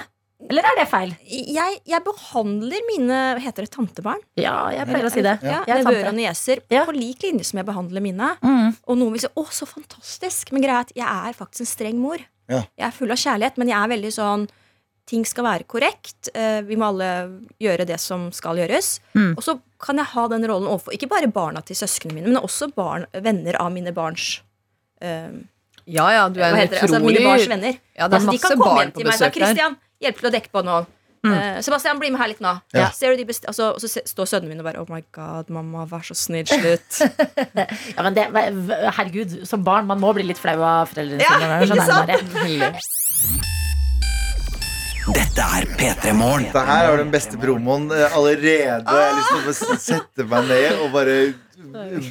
Eller 0.51 0.67
er 0.67 0.79
det 0.81 0.87
feil? 0.91 1.13
Jeg, 1.29 1.77
jeg 1.87 2.03
behandler 2.05 2.83
mine 2.89 3.19
heter 3.45 3.67
det 3.67 3.73
tantebarn. 3.77 4.23
Ja, 4.41 4.57
jeg 4.75 4.89
pleier 4.89 5.07
å 5.07 5.13
si 5.13 5.23
det. 5.25 5.37
Ja, 5.45 5.61
Jeg 5.69 5.77
er 5.77 5.85
Nevøer 5.85 6.09
og 6.11 6.17
nieser 6.19 6.63
Ja. 6.73 6.83
på 6.89 6.95
lik 6.97 7.23
linje 7.23 7.47
som 7.47 7.61
jeg 7.61 7.69
behandler 7.69 8.03
mine. 8.05 8.33
Mm. 8.43 8.73
Og 8.89 8.99
noen 8.99 9.15
vil 9.15 9.23
si 9.23 9.31
'å, 9.31 9.45
så 9.55 9.69
fantastisk', 9.69 10.53
men 10.53 10.65
greia 10.65 10.81
er 10.81 10.87
at 10.89 10.93
jeg 10.97 11.07
er 11.07 11.39
faktisk 11.39 11.61
en 11.61 11.71
streng 11.71 12.01
mor. 12.01 12.19
Ja. 12.51 12.63
Jeg 12.79 12.87
er 12.89 12.91
full 12.97 13.11
av 13.15 13.21
kjærlighet, 13.23 13.59
men 13.59 13.69
jeg 13.69 13.79
er 13.79 13.89
veldig 13.97 14.13
sånn 14.13 14.49
Ting 15.05 15.25
skal 15.27 15.43
være 15.45 15.65
korrekt. 15.67 16.29
eh, 16.33 16.61
Vi 16.63 16.77
må 16.79 16.87
alle 16.93 17.09
gjøre 17.61 17.85
det 17.85 17.97
som 17.99 18.29
skal 18.31 18.55
gjøres. 18.57 19.01
Mm. 19.19 19.33
Og 19.37 19.43
så 19.43 19.57
kan 19.83 19.99
jeg 19.99 20.07
ha 20.07 20.29
den 20.31 20.47
rollen 20.47 20.69
overfor 20.71 20.95
ikke 20.95 21.09
bare 21.11 21.27
barna 21.27 21.61
til 21.67 21.75
søsknene 21.75 22.15
mine, 22.15 22.29
men 22.31 22.39
også 22.39 22.69
barn, 22.73 23.07
venner 23.13 23.59
av 23.61 23.73
mine 23.75 23.91
barns 23.93 24.41
eh, 25.03 25.33
Ja, 25.91 26.07
ja, 26.15 26.29
du 26.31 26.39
er 26.39 26.55
en 26.55 26.69
utrolig? 26.69 26.83
Altså, 26.83 27.01
mine 27.03 27.25
barns 27.27 27.49
venner. 27.51 27.79
Ja, 27.99 28.07
det 28.07 28.15
er 28.15 28.21
altså, 28.21 28.31
de 28.31 28.39
kan 28.39 28.51
komme 28.57 28.65
barn 28.71 28.79
hjem 28.79 28.93
til 28.95 29.05
meg 29.05 29.13
og 29.13 29.19
besøk 29.19 29.35
der. 29.35 29.41
Christian, 29.41 29.77
hjelp 30.07 30.21
til 30.21 30.29
å 30.31 30.33
dekke 30.39 30.53
på 30.55 30.63
nå. 30.71 30.77
Eh, 31.23 31.61
Sebastian, 31.63 32.01
bli 32.03 32.09
med 32.11 32.19
her 32.19 32.33
litt 32.33 32.41
nå. 32.43 32.51
Ja. 32.75 32.89
Ser 32.91 33.13
du 33.15 33.21
de 33.21 33.27
best 33.29 33.45
altså, 33.47 33.69
og 33.77 33.83
så 33.83 33.87
står 34.11 34.27
sønnen 34.27 34.51
min 34.51 34.59
og 34.59 34.67
bare 34.67 34.81
Oh 34.83 34.89
my 34.91 35.05
god, 35.15 35.53
mamma, 35.55 35.85
vær 35.87 36.03
så 36.09 36.17
snill, 36.19 36.49
slutt. 36.51 36.99
Ja, 37.95 38.03
men 38.03 38.17
det, 38.17 38.25
herregud, 38.97 39.37
som 39.47 39.63
barn, 39.67 39.87
man 39.87 40.01
må 40.03 40.11
bli 40.17 40.25
litt 40.27 40.41
flau 40.43 40.59
av 40.67 40.91
foreldrene 40.91 41.23
Ja, 41.23 41.39
sine. 41.39 41.61
ikke 41.63 41.79
sånn 41.79 41.93
sant? 41.93 42.91
Dette 45.13 45.43
er 45.59 45.65
P3 45.79 46.13
Morgen. 46.15 46.45
Dette 46.47 46.63
her 46.69 46.89
er 46.93 47.01
den 47.03 47.11
beste 47.15 47.39
promoen 47.43 47.89
eh, 47.95 48.15
allerede. 48.15 48.53
Jeg 48.59 48.83
har 48.87 49.17
lyst 49.17 49.63
til 49.63 49.75
å 49.75 49.79
sette 49.83 50.27
meg 50.31 50.47
ned 50.51 50.83
og 50.85 50.93
bare 50.95 51.17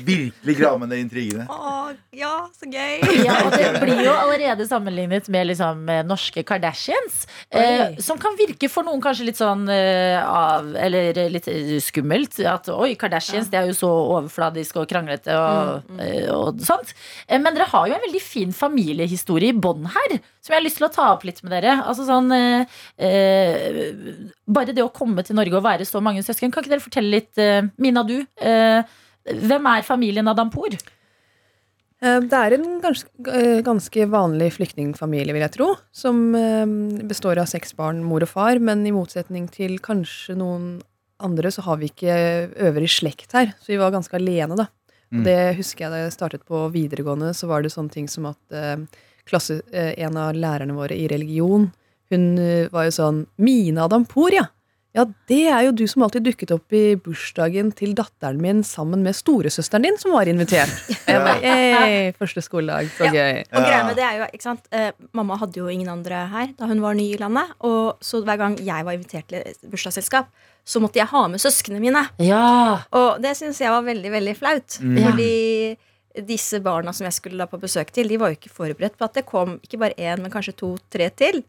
virkelig 0.05 0.69
ned 0.87 0.97
intrigene. 0.99 1.45
Å, 1.49 1.91
ja, 2.15 2.33
så 2.57 2.69
gøy. 2.69 3.01
Ja, 3.25 3.35
og 3.45 3.53
det 3.53 3.81
blir 3.83 4.01
jo 4.05 4.13
allerede 4.23 4.65
sammenlignet 4.69 5.27
med 5.31 5.49
liksom, 5.51 5.83
eh, 5.91 6.01
norske 6.07 6.43
Kardashians. 6.47 7.25
Eh, 7.49 7.97
som 8.01 8.19
kan 8.21 8.37
virke 8.39 8.69
for 8.71 8.87
noen 8.87 9.01
kanskje 9.03 9.27
litt 9.27 9.39
sånn 9.39 9.67
eh, 9.71 10.17
av, 10.21 10.71
Eller 10.79 11.29
litt 11.33 11.49
eh, 11.51 11.75
skummelt. 11.83 12.39
At 12.47 12.69
oi, 12.73 12.93
Kardashians 12.99 13.51
det 13.51 13.59
er 13.61 13.69
jo 13.69 13.77
så 13.77 13.91
overfladisk 14.17 14.81
og 14.81 14.89
kranglete 14.91 15.35
og, 15.37 15.91
eh, 15.99 16.27
og 16.33 16.61
sånt. 16.65 16.95
Eh, 17.27 17.39
men 17.41 17.53
dere 17.55 17.69
har 17.71 17.89
jo 17.89 17.97
en 17.97 18.05
veldig 18.07 18.23
fin 18.23 18.55
familiehistorie 18.55 19.51
i 19.51 19.57
bånn 19.57 19.89
her, 19.91 20.17
som 20.41 20.53
jeg 20.53 20.59
har 20.59 20.65
lyst 20.65 20.79
til 20.81 20.87
å 20.87 20.93
ta 20.93 21.09
opp 21.15 21.25
litt 21.27 21.41
med 21.45 21.53
dere. 21.57 21.77
Altså 21.85 22.07
sånn 22.07 22.31
eh, 22.35 22.79
eh, 23.01 23.81
Bare 24.51 24.75
det 24.75 24.83
å 24.83 24.91
komme 24.93 25.23
til 25.25 25.37
Norge 25.37 25.55
og 25.59 25.65
være 25.65 25.87
så 25.87 26.01
mange 26.03 26.23
søsken. 26.25 26.51
Kan 26.51 26.63
ikke 26.63 26.73
dere 26.73 26.83
fortelle 26.83 27.13
litt, 27.19 27.31
eh, 27.39 27.61
Mina, 27.81 28.03
du? 28.07 28.19
Eh, 28.41 28.81
hvem 29.25 29.69
er 29.77 29.85
familien 29.85 30.27
Adampour? 30.27 30.75
Eh, 32.01 32.19
Det 32.19 32.33
er 32.33 32.53
en 32.57 32.81
ganske, 32.81 33.09
eh, 33.27 33.61
ganske 33.61 34.07
vanlig 34.09 34.53
flyktningfamilie, 34.57 35.33
vil 35.33 35.41
jeg 35.45 35.51
tro. 35.51 35.75
Som 35.91 36.33
eh, 36.35 36.65
består 37.05 37.37
av 37.37 37.45
seks 37.45 37.75
barn, 37.75 38.03
mor 38.03 38.21
og 38.21 38.29
far. 38.29 38.59
Men 38.59 38.85
i 38.85 38.91
motsetning 38.91 39.49
til 39.51 39.77
kanskje 39.79 40.35
noen 40.35 40.81
andre, 41.19 41.51
så 41.51 41.61
har 41.61 41.77
vi 41.77 41.89
ikke 41.89 42.49
øvrig 42.57 42.89
slekt 42.89 43.33
her. 43.33 43.53
Så 43.61 43.67
vi 43.67 43.77
var 43.77 43.91
ganske 43.91 44.13
alene, 44.17 44.57
da. 44.57 44.67
Mm. 45.11 45.25
det 45.25 45.57
husker 45.57 45.83
jeg 45.83 45.91
da 45.91 45.97
jeg 46.05 46.11
startet 46.15 46.45
på 46.47 46.71
videregående, 46.71 47.33
så 47.35 47.45
var 47.45 47.61
det 47.61 47.73
sånne 47.73 47.91
ting 47.91 48.07
som 48.07 48.29
at 48.29 48.39
klasse, 49.27 49.57
en 49.73 50.15
av 50.15 50.31
lærerne 50.33 50.71
våre 50.71 50.95
i 50.95 51.09
religion, 51.11 51.65
hun 52.09 52.37
var 52.71 52.85
jo 52.87 52.93
sånn 52.95 53.27
Mine 53.37 53.83
Adampour, 53.83 54.31
ja! 54.31 54.45
Ja, 54.91 55.05
det 55.31 55.45
er 55.47 55.61
jo 55.63 55.71
du 55.71 55.85
som 55.87 56.03
alltid 56.03 56.25
dukket 56.25 56.51
opp 56.51 56.73
i 56.75 56.97
bursdagen 56.99 57.69
til 57.79 57.93
datteren 57.95 58.41
min 58.43 58.59
sammen 58.67 58.99
med 59.05 59.15
storesøsteren 59.15 59.85
din, 59.87 59.95
som 60.01 60.11
var 60.11 60.27
invitert. 60.27 60.73
Jeg 61.07 61.21
bare, 61.23 61.39
«Hey, 61.39 62.09
første 62.19 62.43
skoledag, 62.43 62.89
så 62.97 63.07
Ja. 63.07 63.11
gøy. 63.15 63.39
Og 63.55 63.63
greia 63.63 63.85
med 63.87 63.95
det 63.95 64.03
er 64.03 64.17
jo, 64.19 64.25
ikke 64.35 64.43
sant 64.49 64.67
eh, 64.75 64.91
Mamma 65.15 65.37
hadde 65.39 65.55
jo 65.61 65.69
ingen 65.71 65.87
andre 65.87 66.25
her 66.33 66.51
da 66.59 66.67
hun 66.67 66.81
var 66.83 66.93
ny 66.99 67.05
i 67.13 67.17
landet. 67.21 67.53
Og 67.63 68.03
så 68.03 68.19
hver 68.23 68.37
gang 68.37 68.57
jeg 68.59 68.83
var 68.85 68.91
invitert 68.97 69.27
til 69.31 69.69
bursdagsselskap, 69.71 70.27
så 70.67 70.81
måtte 70.83 70.99
jeg 70.99 71.07
ha 71.07 71.23
med 71.31 71.39
søsknene 71.39 71.79
mine. 71.79 72.03
Ja. 72.19 72.81
Og 72.91 73.21
det 73.23 73.37
syns 73.39 73.61
jeg 73.63 73.71
var 73.71 73.87
veldig 73.87 74.11
veldig 74.11 74.35
flaut. 74.37 74.75
Fordi 74.75 75.77
disse 76.27 76.59
barna 76.63 76.91
som 76.93 77.05
jeg 77.05 77.13
skulle 77.13 77.37
da 77.37 77.45
på 77.47 77.59
besøk 77.61 77.91
til, 77.91 78.07
de 78.07 78.17
var 78.17 78.29
jo 78.31 78.37
ikke 78.39 78.51
forberedt 78.51 78.97
på 78.99 79.05
at 79.07 79.13
det 79.13 79.25
kom 79.25 79.59
ikke 79.63 79.79
bare 79.79 79.95
én, 79.97 80.19
men 80.21 80.31
kanskje 80.31 80.53
to-tre 80.59 81.09
til. 81.15 81.43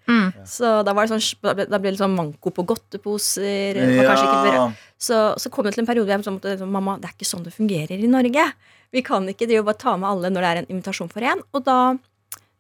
Så 0.47 0.85
da 0.85 0.93
var 0.95 1.07
det 1.07 1.15
sånn 1.19 1.41
da 1.43 1.79
ble- 1.79 1.91
det 1.91 1.99
sånn 1.99 2.15
manko 2.15 2.51
på 2.55 2.65
godteposer. 2.67 3.75
det 3.75 3.83
ikke 3.97 4.07
Ja. 4.55 4.73
Så, 4.99 5.35
så 5.39 5.51
kom 5.51 5.65
det 5.65 5.75
til 5.75 5.83
en 5.83 5.87
periode 5.91 6.07
hvor 6.07 6.23
jeg 6.23 6.35
måtte 6.39 6.53
liksom, 6.55 6.71
Mamma, 6.71 6.99
det 6.99 7.11
er 7.11 7.15
ikke 7.17 7.27
sånn 7.27 7.43
det 7.45 7.53
fungerer 7.55 7.99
i 7.99 8.07
Norge. 8.07 8.53
Vi 8.93 9.03
kan 9.03 9.27
ikke 9.27 9.47
drive 9.49 9.63
jo 9.63 9.67
bare 9.67 9.79
ta 9.79 9.97
med 9.97 10.09
alle 10.09 10.31
når 10.31 10.41
det 10.41 10.51
er 10.53 10.57
en 10.63 10.71
invitasjon 10.77 11.11
for 11.11 11.21
én. 11.23 11.41
Og 11.53 11.65
da 11.65 11.97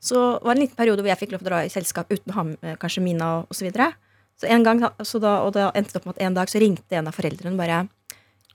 så 0.03 0.40
var 0.42 0.55
det 0.55 0.59
en 0.59 0.66
liten 0.66 0.76
periode 0.76 0.98
hvor 1.05 1.12
jeg 1.12 1.18
fikk 1.20 1.32
lov 1.32 1.42
til 1.44 1.46
å 1.46 1.50
dra 1.53 1.61
i 1.64 1.68
selskap 1.70 2.11
uten 2.11 2.32
å 2.32 2.34
ha 2.34 2.42
med 2.48 2.59
eh, 2.62 2.74
kanskje 2.82 3.03
Mina 3.05 3.28
og 3.38 3.53
osv. 3.55 3.61
Så, 3.62 3.66
videre. 3.68 3.92
så 4.40 4.48
en 4.50 4.64
gang, 4.66 4.80
da- 4.82 4.94
så 5.07 5.20
da, 5.22 5.36
og 5.46 5.53
da 5.55 5.70
endte 5.78 5.92
det 5.92 6.00
opp 6.00 6.07
med 6.07 6.16
at 6.16 6.22
en 6.26 6.34
dag 6.34 6.48
så 6.50 6.59
ringte 6.59 6.96
en 6.98 7.07
av 7.07 7.14
foreldrene 7.14 7.57
bare 7.57 7.84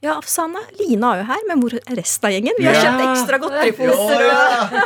ja, 0.04 0.14
Afsana, 0.14 0.62
Lina 0.80 1.14
er 1.16 1.22
jo 1.24 1.28
her, 1.32 1.46
men 1.50 1.62
hvor 1.64 1.74
er 1.78 1.96
resten 1.98 2.28
av 2.30 2.34
gjengen? 2.36 2.58
Vi 2.60 2.68
har 2.70 2.78
kjøpt 2.78 3.06
ekstra 3.08 3.40
godteriposer. 3.42 4.26
Ja, 4.28 4.42
ja. 4.54 4.82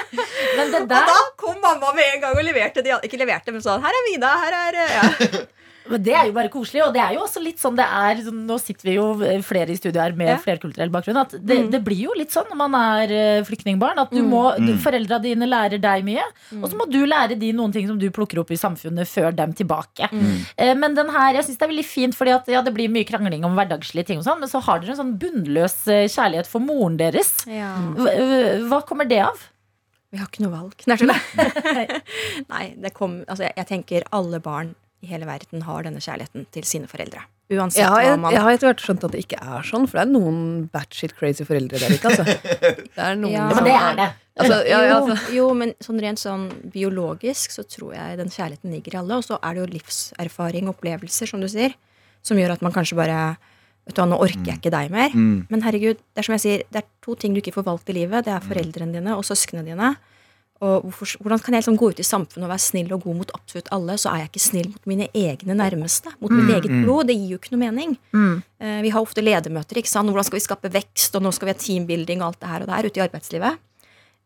Men 0.58 0.72
det 0.72 0.84
Og 0.84 0.92
da 0.92 1.18
kom 1.40 1.58
mamma 1.64 1.92
med 1.98 2.14
en 2.16 2.22
gang 2.24 2.38
og 2.38 2.46
leverte. 2.48 2.84
De, 2.86 2.94
ikke 3.08 3.20
leverte, 3.20 3.52
men 3.52 3.64
sånn 3.64 3.84
Her 3.84 3.98
er 3.98 4.08
Vida, 4.08 4.36
her 4.46 4.58
er 4.62 4.80
ja. 4.82 5.10
Men 5.90 6.04
det 6.04 6.14
er 6.14 6.26
jo 6.28 6.34
bare 6.34 6.50
koselig, 6.50 6.84
og 6.86 6.94
det 6.94 7.02
er 7.02 7.14
jo 7.16 7.22
også 7.26 7.42
litt 7.44 7.58
sånn 7.60 7.76
det 7.76 7.86
er 7.86 8.16
sånn- 8.22 8.46
Nå 8.46 8.60
sitter 8.60 8.84
vi 8.90 8.94
jo 8.96 9.16
flere 9.42 9.70
i 9.72 9.76
studio 9.76 10.02
her 10.02 10.12
med 10.14 10.28
Ja. 10.28 10.38
flerkulturell 10.38 10.90
bakgrunn. 10.92 11.18
At 11.22 11.32
det, 11.32 11.58
Mm. 11.58 11.72
det 11.72 11.84
blir 11.84 11.98
jo 12.04 12.14
litt 12.16 12.30
sånn 12.32 12.48
når 12.50 12.56
man 12.58 12.76
er 12.76 13.12
eh, 13.12 13.44
flyktningbarn. 13.44 13.98
At 13.98 14.12
du 14.12 14.22
må, 14.24 14.56
Mm. 14.58 14.78
foreldra 14.78 15.22
dine 15.22 15.48
lærer 15.48 15.80
deg 15.82 16.04
mye, 16.06 16.24
Mm. 16.54 16.64
og 16.64 16.70
så 16.70 16.76
må 16.78 16.90
du 16.92 17.06
lære 17.06 17.38
de 17.40 17.52
noen 17.54 17.72
ting 17.74 17.88
som 17.88 17.98
du 17.98 18.10
plukker 18.12 18.40
opp 18.40 18.52
i 18.52 18.56
samfunnet, 18.56 19.08
før 19.08 19.36
dem 19.36 19.54
tilbake. 19.54 20.10
Mm. 20.12 20.46
Eh, 20.58 20.74
Men 20.76 20.94
den 20.96 21.10
her, 21.10 21.34
jeg 21.34 21.44
synes 21.46 21.58
det 21.58 21.70
er 21.70 21.74
veldig 21.74 21.86
fint, 21.86 22.16
fordi 22.16 22.32
at 22.36 22.48
ja, 22.48 22.62
det 22.62 22.74
blir 22.74 22.90
mye 22.90 23.06
krangling 23.06 23.44
om 23.44 23.56
hverdagslige 23.56 24.06
ting, 24.06 24.18
og 24.20 24.24
sånn, 24.26 24.40
men 24.40 24.50
så 24.50 24.62
har 24.62 24.80
dere 24.80 24.92
en 24.92 24.98
sånn 24.98 25.18
bunnløs 25.20 25.88
eh, 25.88 26.08
kjærlighet 26.08 26.48
for 26.48 26.60
moren 26.60 26.98
deres. 26.98 27.46
Hva, 27.46 28.08
eh, 28.08 28.60
hva 28.68 28.86
kommer 28.86 29.08
det 29.08 29.20
av? 29.22 29.38
Vi 30.12 30.18
har 30.18 30.28
ikke 30.28 30.42
noe 30.42 30.52
valg. 30.52 30.76
Nei. 30.88 30.98
Nei, 32.50 32.76
det 32.82 32.94
kom 32.94 33.24
Altså, 33.30 33.46
jeg, 33.48 33.54
jeg 33.56 33.68
tenker 33.68 34.04
alle 34.12 34.40
barn 34.44 34.76
i 35.02 35.10
hele 35.10 35.26
verden 35.26 35.64
har 35.66 35.84
denne 35.88 36.02
kjærligheten 36.04 36.46
til 36.54 36.66
sine 36.68 36.88
foreldre. 36.90 37.24
Uansett 37.52 37.82
Jeg 37.82 37.90
har, 37.92 38.04
hva 38.06 38.18
man 38.22 38.32
jeg 38.36 38.42
har 38.46 38.56
etter 38.56 38.70
hvert 38.70 38.84
skjønt 38.86 39.04
at 39.08 39.12
det 39.16 39.22
ikke 39.26 39.40
er 39.42 39.66
sånn, 39.68 39.88
for 39.90 39.98
det 40.00 40.04
er 40.06 40.12
noen 40.14 40.42
batshit 40.72 41.16
crazy 41.18 41.44
foreldre 41.48 41.82
der 41.82 41.96
ute. 41.98 42.12
Altså. 42.12 42.26
Det 42.96 43.02
er 43.02 43.18
noen 43.20 43.34
Ja. 43.34 43.48
som, 43.50 43.58
men 43.58 43.68
det 43.68 43.76
er 43.80 43.96
det. 44.00 44.10
Altså, 44.42 44.58
ja, 44.64 44.78
ja, 44.78 44.82
jo, 44.88 44.96
altså. 45.02 45.34
jo, 45.36 45.48
men 45.60 45.74
sånn 45.84 46.00
rent 46.02 46.22
sånn 46.22 46.46
biologisk 46.72 47.52
så 47.52 47.66
tror 47.68 47.96
jeg 47.98 48.20
den 48.22 48.32
kjærligheten 48.32 48.72
ligger 48.78 48.96
i 48.96 49.00
alle. 49.02 49.18
Og 49.20 49.26
så 49.28 49.38
er 49.44 49.58
det 49.58 49.64
jo 49.66 49.70
livserfaring, 49.74 50.70
opplevelser, 50.72 51.28
som 51.28 51.44
du 51.44 51.50
sier, 51.52 51.76
som 52.24 52.40
gjør 52.40 52.56
at 52.56 52.62
man 52.66 52.74
kanskje 52.76 53.00
bare 53.02 53.22
Vet 53.82 53.96
du 53.98 54.02
hva, 54.04 54.06
nå 54.12 54.18
orker 54.22 54.46
jeg 54.46 54.60
ikke 54.60 54.70
deg 54.76 54.92
mer. 54.94 55.10
Mm. 55.18 55.48
Men 55.50 55.64
herregud, 55.66 55.98
det 56.14 56.22
er 56.22 56.26
som 56.28 56.36
jeg 56.36 56.42
sier, 56.44 56.64
det 56.70 56.84
er 56.84 56.86
to 57.02 57.16
ting 57.18 57.34
du 57.34 57.40
ikke 57.42 57.56
får 57.56 57.66
valgt 57.66 57.90
i 57.90 57.96
livet. 57.98 58.28
Det 58.28 58.30
er 58.36 58.44
foreldrene 58.46 58.94
dine 58.94 59.16
og 59.18 59.26
søsknene 59.26 59.66
dine. 59.66 59.88
Og 60.62 60.84
hvorfor, 60.86 61.18
hvordan 61.26 61.40
kan 61.42 61.56
jeg 61.56 61.64
liksom 61.64 61.78
gå 61.82 61.88
ut 61.90 62.00
i 62.00 62.06
samfunnet 62.06 62.46
og 62.46 62.52
være 62.52 62.62
snill 62.62 62.92
og 62.94 63.02
god 63.02 63.16
mot 63.18 63.32
absolutt 63.34 63.70
alle, 63.74 63.96
så 63.98 64.12
er 64.12 64.20
jeg 64.22 64.30
ikke 64.30 64.44
snill 64.44 64.68
mot 64.70 64.86
mine 64.92 65.08
egne 65.18 65.56
nærmeste? 65.58 66.12
Mot 66.22 66.30
mitt 66.32 66.52
eget 66.54 66.70
blod? 66.84 67.08
Det 67.10 67.16
gir 67.18 67.32
jo 67.34 67.40
ikke 67.42 67.56
noe 67.56 67.64
mening. 67.64 67.96
Eh, 68.62 68.82
vi 68.86 68.92
har 68.94 69.02
ofte 69.02 69.24
ledermøter. 69.26 69.78
ikke 69.82 69.90
sant? 69.90 70.10
Hvordan 70.14 70.28
skal 70.30 70.38
vi 70.38 70.46
skape 70.46 70.70
vekst, 70.76 71.16
og 71.18 71.24
nå 71.26 71.32
skal 71.34 71.50
vi 71.50 71.54
ha 71.56 71.60
teambuilding 71.64 72.22
og 72.22 72.28
alt 72.28 72.40
det 72.44 72.50
her 72.54 72.62
og 72.62 72.68
der 72.68 72.86
ute 72.92 73.02
i 73.02 73.06
arbeidslivet. 73.08 73.58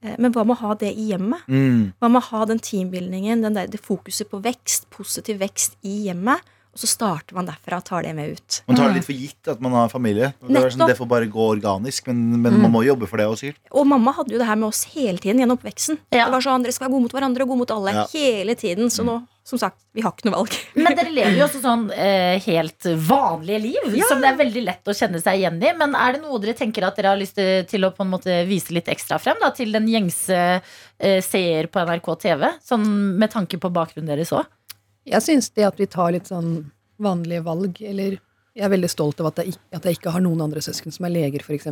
Eh, 0.03 0.15
Men 0.19 0.33
hva 0.35 0.43
med 0.43 0.57
å 0.57 0.59
ha 0.59 0.73
det 0.75 0.91
i 0.91 1.07
hjemmet? 1.13 1.47
Mm. 1.47 1.93
Hva 2.01 2.09
med 2.11 2.19
å 2.21 2.27
ha 2.33 2.45
den 2.51 2.59
teambuildingen, 2.59 3.41
den 3.41 3.53
der, 3.55 3.67
det 3.71 3.79
fokuset 3.79 4.27
på 4.29 4.41
vekst, 4.43 4.89
positiv 4.91 5.39
vekst 5.39 5.77
i 5.83 6.09
hjemmet, 6.09 6.43
og 6.75 6.81
så 6.83 6.89
starter 6.91 7.37
man 7.37 7.47
derfra 7.47 7.77
og 7.79 7.85
tar 7.87 8.03
det 8.03 8.09
med 8.17 8.33
ut. 8.35 8.57
Man 8.67 8.75
tar 8.75 8.89
det 8.91 8.97
litt 8.97 9.07
for 9.07 9.15
gitt 9.15 9.47
at 9.53 9.61
man 9.63 9.77
har 9.77 9.91
familie. 9.93 10.33
Det, 10.41 10.49
er 10.51 10.65
sånn, 10.73 10.81
Nettopp. 10.81 10.89
det 10.91 10.97
får 10.99 11.07
bare 11.13 11.29
gå 11.31 11.45
organisk, 11.53 12.09
men, 12.11 12.41
men 12.43 12.57
man 12.59 12.73
må 12.73 12.81
jobbe 12.83 13.07
for 13.07 13.21
det 13.21 13.29
også, 13.31 13.45
sikkert. 13.45 13.61
Og 13.71 13.87
mamma 13.87 14.11
hadde 14.17 14.35
jo 14.35 14.41
det 14.41 14.49
her 14.49 14.59
med 14.59 14.67
oss 14.73 14.81
hele 14.91 15.21
tiden 15.23 15.39
gjennom 15.39 15.55
oppveksten. 15.55 16.01
Ja. 16.11 16.25
Det 16.25 16.33
var 16.33 16.43
sånn, 16.43 16.65
Dere 16.65 16.75
skal 16.75 16.89
være 16.89 16.97
gode 16.97 17.05
mot 17.05 17.15
hverandre 17.15 17.45
og 17.45 17.53
gode 17.53 17.61
mot 17.63 17.73
alle. 17.77 17.93
Ja. 17.95 18.03
Hele 18.11 18.57
tiden. 18.59 18.91
Så 18.91 19.05
nå, 19.07 19.21
som 19.47 19.61
sagt, 19.61 19.85
vi 19.95 20.03
har 20.03 20.11
ikke 20.11 20.27
noe 20.27 20.35
valg. 20.41 20.57
Men 20.83 20.97
dere 20.99 21.13
lever 21.15 21.37
jo 21.39 21.45
også 21.45 21.61
sånn 21.63 21.85
eh, 21.95 22.43
helt 22.43 22.89
vanlige 23.07 23.61
liv, 23.69 23.95
som 24.09 24.19
det 24.19 24.33
er 24.33 24.41
veldig 24.43 24.65
lett 24.65 24.91
å 24.91 24.97
kjenne 24.97 25.21
seg 25.23 25.39
igjen 25.39 25.61
i. 25.63 25.71
Men 25.79 25.95
er 25.95 26.17
det 26.17 26.23
noe 26.25 26.41
dere 26.43 26.57
tenker 26.59 26.89
at 26.89 26.99
dere 26.99 27.13
har 27.13 27.21
lyst 27.21 27.37
til, 27.39 27.63
til 27.69 27.87
å 27.87 27.93
på 27.95 28.03
en 28.03 28.11
måte 28.17 28.41
vise 28.49 28.75
litt 28.75 28.91
ekstra 28.91 29.21
frem 29.21 29.39
da, 29.39 29.53
til 29.55 29.71
den 29.75 29.87
gjengse 29.91 30.41
eh, 30.59 31.21
seer 31.23 31.71
på 31.71 31.87
NRK 31.87 32.11
TV? 32.25 32.49
Sånn 32.67 32.89
med 33.21 33.31
tanke 33.31 33.61
på 33.61 33.71
bakgrunnen 33.71 34.11
deres 34.11 34.35
òg? 34.35 34.49
Jeg 35.05 35.21
syns 35.21 35.51
det 35.53 35.65
at 35.67 35.77
vi 35.81 35.85
tar 35.85 36.11
litt 36.15 36.29
sånn 36.31 36.71
vanlige 37.01 37.43
valg, 37.45 37.81
eller 37.85 38.17
jeg 38.55 38.63
er 38.63 38.71
veldig 38.71 38.87
stolt 38.87 39.19
av 39.19 39.27
at 39.27 39.39
jeg, 39.41 39.51
ikke- 39.51 39.75
at 39.75 39.83
jeg 39.83 39.97
ikke 39.97 40.11
har 40.15 40.21
noen 40.23 40.39
andre 40.45 40.61
søsken 40.63 40.93
som 40.95 41.03
er 41.05 41.11
leger, 41.11 41.41
f.eks. 41.43 41.65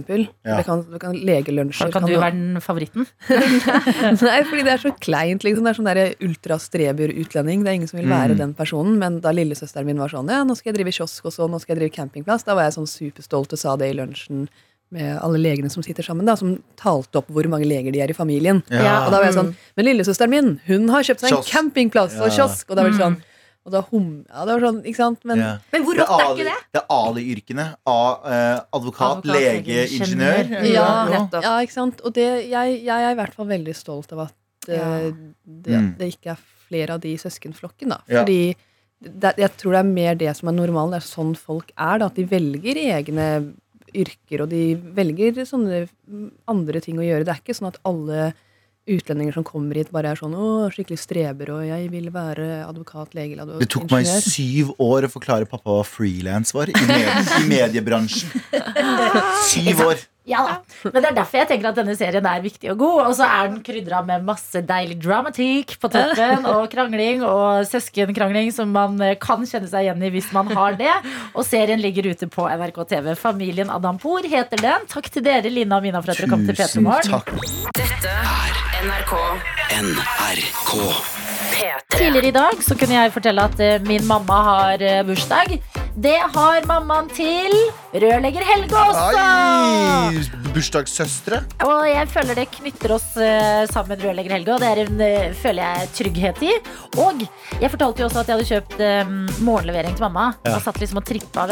Ja. 0.43 0.57
Det 0.57 0.65
kan, 0.67 0.81
det 0.91 0.99
kan 0.99 1.13
legelunsjer 1.15 1.91
Kan 1.95 2.03
du 2.05 2.11
være 2.19 2.33
den 2.35 2.59
favoritten? 2.59 3.07
Nei, 3.29 4.41
fordi 4.43 4.65
det 4.67 4.73
er 4.73 4.81
så 4.83 4.91
kleint. 4.99 5.45
Liksom. 5.47 5.63
Det 5.63 5.71
er 5.71 5.79
sånn 5.79 5.87
der 5.87 6.01
ultrastreber-utlending. 6.27 7.63
Det 7.63 7.71
er 7.71 7.77
ingen 7.79 7.87
som 7.87 7.99
vil 8.01 8.09
være 8.11 8.35
den 8.37 8.53
personen. 8.57 8.97
Men 8.99 9.21
da 9.23 9.31
lillesøsteren 9.31 9.85
min 9.87 9.97
var 10.03 10.11
sånn 10.11 10.27
Ja, 10.29 10.43
nå 10.43 10.57
skal 10.59 10.73
jeg 10.73 10.81
drive 10.81 10.91
kiosk, 10.99 11.23
og 11.25 11.31
så 11.35 11.47
nå 11.49 11.59
skal 11.63 11.75
jeg 11.77 11.83
drive 11.85 11.95
campingplass, 11.95 12.43
da 12.43 12.55
var 12.57 12.67
jeg 12.67 12.75
sånn 12.77 12.89
superstolt 12.91 13.55
og 13.55 13.59
sa 13.63 13.75
det 13.79 13.93
i 13.93 13.97
lunsjen 13.97 14.49
med 14.93 15.17
alle 15.25 15.41
legene 15.41 15.71
som 15.73 15.81
sitter 15.85 16.05
sammen, 16.05 16.27
da, 16.29 16.35
som 16.37 16.55
talte 16.79 17.17
opp 17.23 17.27
hvor 17.33 17.47
mange 17.49 17.65
leger 17.65 17.91
de 17.95 18.01
er 18.05 18.13
i 18.13 18.15
familien. 18.17 18.61
Ja. 18.69 19.03
Og 19.07 19.11
da 19.11 19.19
var 19.19 19.25
jeg 19.31 19.37
sånn 19.39 19.53
Men 19.75 19.85
lillesøsteren 19.89 20.29
min, 20.33 20.49
hun 20.69 20.89
har 20.93 21.01
kjøpt 21.07 21.23
seg 21.23 21.31
en 21.31 21.37
Kiosk. 21.39 21.51
campingplass 21.51 22.17
og 22.21 22.29
kiosk. 22.35 22.69
Og 22.69 22.77
da 22.77 22.83
var 22.85 22.91
det 22.93 22.99
sånn 23.01 23.21
og 23.63 23.71
da 23.71 23.79
hum, 23.93 24.07
ja, 24.27 24.41
det 24.43 24.55
var 24.57 24.63
sånn, 24.65 24.79
ikke 24.83 24.99
sant? 24.99 25.21
Men 25.23 25.39
Ja. 25.39 25.51
Men 25.71 25.83
hvor 25.87 25.95
rått 25.95 26.09
er 26.11 26.25
ikke 26.33 26.47
det? 26.49 26.55
Det 26.75 26.81
er 26.81 26.89
Ali-yrkene. 26.91 27.65
av 27.87 28.25
eh, 28.27 28.59
advokat, 28.75 29.21
Advokat, 29.23 29.25
lege, 29.25 29.85
ingeniør. 29.87 30.49
Ja, 30.67 30.87
Ja. 31.07 31.21
Ja, 31.45 31.53
ikke 31.63 31.71
sant? 31.77 32.01
Og 32.03 32.11
det, 32.13 32.25
jeg, 32.51 32.83
jeg 32.83 33.05
er 33.07 33.11
i 33.15 33.15
hvert 33.15 33.33
fall 33.37 33.47
veldig 33.47 33.75
stolt 33.79 34.11
av 34.11 34.19
at 34.27 34.67
eh, 34.67 34.75
Ja. 34.75 35.11
det, 35.47 35.79
Mm. 35.79 35.97
det 35.97 36.09
ikke 36.11 36.31
er 36.35 36.43
flere 36.67 36.89
av 36.97 36.99
de 36.99 37.13
i 37.13 37.17
søskenflokken. 37.23 37.87
Da. 37.95 38.01
Ja. 38.11 38.19
Fordi 38.25 38.55
det, 39.01 39.33
jeg 39.37 39.51
tror 39.55 39.71
det 39.71 39.79
er 39.79 39.93
mer 39.95 40.15
det 40.15 40.35
som 40.35 40.49
er 40.51 40.59
normalen. 40.59 40.91
Det 40.91 40.99
er 40.99 41.07
sånn 41.07 41.33
folk 41.37 41.71
er. 41.77 41.99
Da, 41.99 42.05
at 42.11 42.15
de 42.19 42.25
velger 42.27 42.75
egne 42.75 43.53
yrker, 43.95 44.45
og 44.45 44.49
de 44.51 44.63
velger 44.95 45.43
sånne 45.47 45.85
andre 46.49 46.81
ting 46.83 46.99
å 46.99 47.05
gjøre. 47.05 47.27
Det 47.27 47.35
er 47.35 47.43
ikke 47.43 47.57
sånn 47.57 47.71
at 47.71 47.79
alle 47.87 48.33
utlendinger 48.89 49.37
som 49.37 49.45
kommer 49.47 49.77
hit, 49.79 49.91
bare 49.95 50.11
er 50.11 50.19
sånn 50.19 50.33
å, 50.35 50.47
skikkelig 50.73 50.99
streber, 50.99 51.53
og 51.55 51.61
jeg 51.67 51.87
vil 51.93 52.09
være 52.11 52.65
advokat, 52.65 53.13
lege 53.15 53.37
eller 53.37 53.61
Det 53.61 53.69
tok 53.71 53.87
meg 53.93 54.09
syv 54.09 54.73
år 54.83 55.07
å 55.07 55.11
forklare 55.13 55.47
pappa 55.47 55.77
hva 55.77 55.85
frilans 55.87 56.51
var 56.55 56.71
i, 56.71 56.75
medie, 56.89 57.13
i 57.39 57.45
mediebransjen. 57.47 58.43
Syv 59.53 59.85
år. 59.87 60.03
Ja 60.25 60.39
da. 60.47 60.53
Men 60.87 61.01
det 61.03 61.09
er 61.09 61.15
derfor 61.17 61.41
jeg 61.41 61.49
tenker 61.49 61.69
at 61.73 61.79
denne 61.81 61.95
serien 61.99 62.27
er 62.29 62.43
viktig 62.43 62.69
og 62.71 62.77
god. 62.79 62.99
Og 63.09 63.15
så 63.17 63.27
er 63.27 63.49
den 63.51 63.59
krydra 63.65 63.99
med 64.07 64.23
masse 64.27 64.61
deilig 64.63 64.95
dramatikk 65.03 65.75
på 65.81 65.89
toppen, 65.91 66.47
og 66.47 66.69
krangling 66.71 67.25
og 67.27 67.65
søskenkrangling 67.67 68.53
som 68.55 68.71
man 68.71 68.95
eh, 69.03 69.17
kan 69.19 69.43
kjenne 69.43 69.67
seg 69.67 69.87
igjen 69.89 70.05
i 70.07 70.11
hvis 70.15 70.31
man 70.35 70.51
har 70.55 70.79
det. 70.79 70.93
Og 71.35 71.43
serien 71.47 71.81
ligger 71.83 72.07
ute 72.13 72.29
på 72.31 72.47
NRK 72.47 72.79
TV. 72.93 73.11
Familien 73.19 73.73
Adampour 73.73 74.23
heter 74.23 74.63
den. 74.63 74.87
Takk 74.91 75.11
til 75.11 75.27
dere, 75.27 75.51
Lina 75.51 75.81
og 75.81 75.87
Mina, 75.89 75.99
for 76.03 76.15
at 76.15 76.21
dere 76.23 76.31
kom 76.31 76.47
til 76.47 76.55
P3 76.55 76.69
Tusen 76.71 76.87
Morgen. 76.87 77.17
takk. 77.17 77.35
Dette 77.75 78.15
er 78.15 78.61
NRK 78.87 79.13
NRK. 79.73 80.71
P3. 81.53 81.97
Tidligere 81.97 82.27
i 82.29 82.35
dag 82.35 82.63
så 82.63 82.75
kunne 82.79 82.95
jeg 83.01 83.13
fortelle 83.15 83.47
at 83.51 83.59
eh, 83.63 83.79
min 83.87 84.05
mamma 84.07 84.43
har 84.49 84.83
eh, 84.87 85.01
bursdag. 85.07 85.57
Det 85.93 86.17
har 86.33 86.65
mammaen 86.65 87.05
til 87.13 87.53
rørlegger 87.93 88.41
Helge 88.47 88.73
også. 88.73 89.19
Ai, 89.21 90.23
bursdagssøstre. 90.55 91.43
Og 91.67 91.83
jeg 91.85 92.07
føler 92.09 92.39
det 92.39 92.47
knytter 92.55 92.95
oss 92.95 93.05
eh, 93.21 93.65
sammen, 93.69 94.01
rørlegger 94.01 94.33
Helge, 94.33 94.55
og 94.55 94.63
det 94.63 94.71
er 94.71 94.81
en, 94.87 95.03
eh, 95.05 95.35
føler 95.37 95.61
jeg 95.61 95.91
trygghet 95.99 96.41
i. 96.49 96.55
Og 97.03 97.21
jeg 97.61 97.69
fortalte 97.75 98.01
jo 98.01 98.07
også 98.09 98.23
at 98.23 98.31
jeg 98.31 98.39
hadde 98.39 98.49
kjøpt 98.49 98.81
um, 98.81 99.45
morgenlevering 99.45 99.93
til 99.93 100.07
mamma. 100.07 100.25
Ja. 100.41 100.55
Og 100.55 100.65
satt 100.65 100.81
liksom 100.81 101.03
og 101.03 101.05
trippa? 101.05 101.45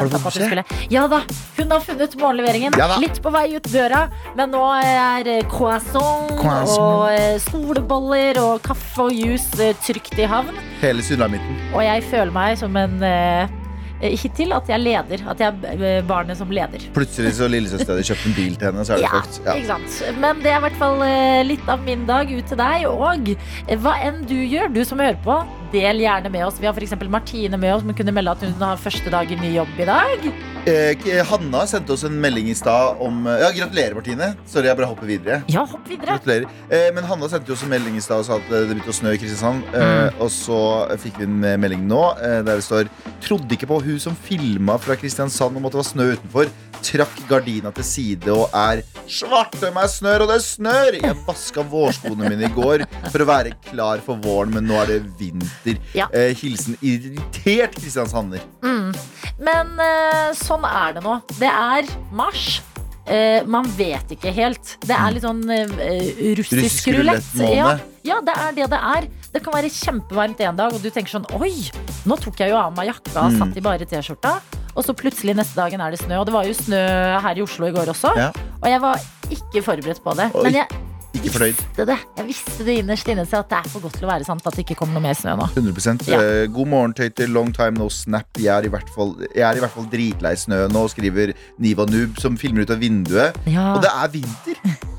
Ja 0.90 1.06
da, 1.12 1.22
hun 1.60 1.76
har 1.76 1.86
funnet 1.86 2.18
morgenleveringen. 2.18 2.82
Ja. 2.82 2.90
Litt 3.02 3.22
på 3.22 3.34
vei 3.34 3.46
ut 3.54 3.70
døra, 3.70 4.08
men 4.40 4.56
nå 4.56 4.66
er 4.82 5.32
croissant, 5.54 6.34
Croissant. 6.42 6.82
og 6.82 7.42
skoleboller 7.46 8.42
og 8.42 8.62
kaffe 8.66 9.06
og 9.06 9.14
juice 9.14 9.72
trygt 9.86 10.18
i 10.18 10.26
havn. 10.30 10.58
Hele 10.82 11.06
sulamitten. 11.06 11.62
Og 11.76 11.86
jeg 11.86 12.10
føler 12.10 12.34
meg 12.34 12.58
som 12.58 12.74
en 12.82 12.98
eh, 13.06 13.61
Hittil 14.02 14.54
at 14.56 14.70
jeg 14.72 14.82
leder. 14.82 15.24
At 15.30 15.42
jeg 15.44 15.54
er 15.72 15.84
eh, 15.88 16.02
barnet 16.08 16.40
som 16.40 16.52
leder. 16.54 16.84
Plutselig 16.96 17.36
så 17.38 17.50
lillesøster 17.52 17.94
hadde 17.94 18.06
kjøpt 18.08 18.28
en 18.32 18.38
bil 18.38 18.56
til 18.58 18.70
henne, 18.72 18.86
så 18.88 18.96
er 18.96 19.02
det 19.02 19.08
Ja. 19.08 19.22
Ja. 19.46 19.56
ikke 19.58 19.72
sant? 19.72 20.20
Men 20.24 20.42
det 20.44 20.52
er 20.54 20.58
i 20.62 20.66
hvert 20.68 20.80
fall 20.82 21.04
eh, 21.06 21.42
litt 21.48 21.70
av 21.72 21.84
min 21.88 22.06
dag 22.10 22.32
ut 22.32 22.48
til 22.52 22.62
deg. 22.62 22.88
Og 22.90 23.34
eh, 23.36 23.78
hva 23.82 23.98
enn 24.08 24.24
du 24.30 24.38
gjør, 24.40 24.72
du 24.74 24.82
som 24.88 25.02
hører 25.02 25.20
på, 25.26 25.38
del 25.76 26.02
gjerne 26.04 26.32
med 26.34 26.46
oss. 26.48 26.60
Vi 26.62 26.68
har 26.70 26.76
f.eks. 26.78 26.98
Martine 27.12 27.58
med 27.62 27.76
oss, 27.76 27.86
som 27.86 27.94
kunne 27.98 28.16
melde 28.16 28.34
at 28.36 28.44
hun 28.48 28.58
har 28.66 28.82
første 28.82 29.14
dag 29.14 29.32
i 29.32 29.40
ny 29.40 29.54
jobb 29.60 29.80
i 29.80 29.88
dag. 29.90 30.32
Eh, 30.66 30.94
Hanna 31.26 31.64
sendte 31.66 31.94
oss 31.96 32.04
en 32.06 32.20
melding 32.22 32.50
i 32.52 32.54
stad 32.56 33.00
om 33.02 33.24
eh, 33.26 33.40
Ja, 33.42 33.48
gratulerer, 33.56 33.96
Martine. 33.98 34.28
Sorry, 34.46 34.68
jeg 34.70 34.78
bare 34.78 34.90
hopper 34.92 35.10
videre. 35.10 35.40
Ja, 35.50 35.64
hopp 35.66 35.88
videre. 35.90 36.20
Gratulerer. 36.20 36.46
Eh, 36.70 36.92
men 36.94 37.08
Hanna 37.10 37.30
sendte 37.32 37.56
oss 37.56 37.64
en 37.66 37.72
melding 37.74 37.98
i 37.98 38.04
stad 38.06 38.22
og 38.22 38.28
sa 38.28 38.38
at 38.38 38.52
eh, 38.54 38.68
det 38.68 38.76
begynte 38.76 38.94
å 38.94 38.98
snø 39.00 39.16
i 39.16 39.22
Kristiansand. 39.22 39.66
Eh, 39.74 39.90
Mm. 40.02 40.20
og 40.24 40.30
så 40.34 40.58
fikk 41.02 41.18
vi 41.20 41.26
en 41.28 41.44
eh, 41.46 41.58
melding 41.60 41.82
nå 41.90 42.00
eh, 42.22 42.40
der 42.46 42.60
det 42.60 42.64
står 42.66 42.88
Trodde 43.22 43.54
ikke 43.58 43.68
på 43.70 43.80
hun 43.84 44.00
som 44.02 44.16
filma 44.18 44.78
fra 44.82 44.96
Kristiansand 44.98 45.58
om 45.58 45.66
at 45.68 45.74
det 45.76 45.82
var 45.82 45.88
snø 45.90 46.06
utenfor. 46.14 46.52
Trakk 46.82 47.20
gardina 47.30 47.70
til 47.76 47.86
side 47.86 48.32
og 48.34 48.54
er 48.58 48.82
svarte 49.10 49.72
meg 49.76 49.90
snør, 49.92 50.26
og 50.26 50.32
det 50.34 50.40
snør! 50.46 50.98
Jeg 51.02 51.18
vaska 51.28 51.64
vårskoene 51.72 52.30
mine 52.32 52.48
i 52.48 52.52
går 52.56 52.84
for 53.12 53.24
å 53.24 53.28
være 53.30 53.54
klar 53.70 54.02
for 54.06 54.20
våren, 54.24 54.54
men 54.56 54.68
nå 54.70 54.78
er 54.84 54.92
det 54.94 55.00
vinter. 55.20 55.80
Ja. 55.98 56.08
Eh, 56.14 56.34
hilsen 56.38 56.78
irritert 56.82 57.76
kristiansander. 57.80 58.44
Mm. 58.66 58.92
Men 59.42 59.74
eh, 59.82 60.34
sånn 60.38 60.66
er 60.68 60.98
det 60.98 61.06
nå. 61.06 61.20
Det 61.40 61.50
er 61.50 61.90
mars. 62.16 62.60
Eh, 63.12 63.42
man 63.50 63.66
vet 63.76 64.14
ikke 64.14 64.32
helt. 64.36 64.76
Det 64.86 64.94
er 64.96 65.16
litt 65.16 65.26
sånn 65.26 65.42
eh, 65.50 66.36
russisk, 66.38 66.60
Russisk 66.62 66.92
rulett. 66.96 67.32
Ja, 67.42 67.74
ja, 68.06 68.20
det 68.26 68.36
er 68.38 68.56
det 68.62 68.70
det 68.72 68.80
er. 68.96 69.10
Det 69.32 69.42
kan 69.46 69.54
være 69.56 69.70
kjempevarmt 69.72 70.42
en 70.44 70.58
dag, 70.60 70.74
og 70.76 70.84
du 70.84 70.90
tenker 70.92 71.14
sånn 71.18 71.28
Oi, 71.40 71.54
nå 72.10 72.18
tok 72.20 72.42
jeg 72.44 72.52
jo 72.52 72.58
av 72.60 72.74
meg 72.76 72.90
jakka 72.92 73.14
og 73.26 73.32
Mm. 73.32 73.38
satt 73.40 73.58
i 73.58 73.64
bare 73.64 73.86
T-skjorta. 73.88 74.34
Og 74.76 74.86
så 74.86 74.94
plutselig 74.98 75.36
neste 75.36 75.58
dagen 75.60 75.82
er 75.84 75.92
det 75.96 76.00
snø. 76.04 76.20
Og 76.22 76.26
det 76.30 76.34
var 76.36 76.48
jo 76.48 76.54
snø 76.56 76.80
her 77.26 77.38
i 77.38 77.44
Oslo 77.44 77.68
i 77.68 77.74
går 77.76 77.92
også. 77.92 78.14
Ja. 78.18 78.30
Og 78.62 78.70
jeg 78.72 78.82
var 78.84 79.02
ikke 79.32 79.64
forberedt 79.66 80.02
på 80.04 80.14
det. 80.20 80.30
Oi. 80.36 80.44
Men 80.48 80.54
jeg 80.62 80.68
Ikke 81.12 81.32
fornøyd. 81.34 81.58
visste 81.60 81.86
det. 81.90 81.98
Jeg 82.18 82.26
visste 82.30 82.66
det 82.66 82.76
innerst 82.80 83.10
inne 83.12 83.26
at 83.28 83.50
det 83.52 83.58
er 83.58 83.68
for 83.70 83.84
godt 83.84 83.98
til 84.00 84.08
å 84.08 84.12
være 84.14 84.24
sant 84.26 84.46
at 84.48 84.56
det 84.56 84.64
ikke 84.64 84.78
kommer 84.80 84.96
noe 84.96 85.04
mer 85.10 85.18
snø 85.20 85.34
nå. 85.36 85.48
100 85.58 86.08
Ja. 86.08 86.22
Eh, 86.22 86.46
God 86.48 86.68
morgen, 86.72 86.94
tøyter. 86.96 87.28
Long 87.28 87.52
time 87.54 87.76
no 87.78 87.90
snap. 87.90 88.28
Jeg 88.40 88.48
er 88.56 88.66
i 88.66 88.72
hvert 88.72 88.90
fall, 88.96 89.12
jeg 89.36 89.44
er 89.44 89.60
i 89.60 89.60
hvert 89.60 89.76
fall 89.76 89.90
dritlei 89.92 90.36
snø 90.40 90.68
nå, 90.72 90.86
skriver 90.94 91.34
Niva 91.60 91.86
Noob, 91.86 92.18
som 92.18 92.38
filmer 92.38 92.64
ut 92.64 92.72
av 92.72 92.80
vinduet. 92.80 93.36
Ja. 93.46 93.74
Og 93.76 93.82
det 93.84 93.92
er 93.92 94.08
vinter. 94.16 94.56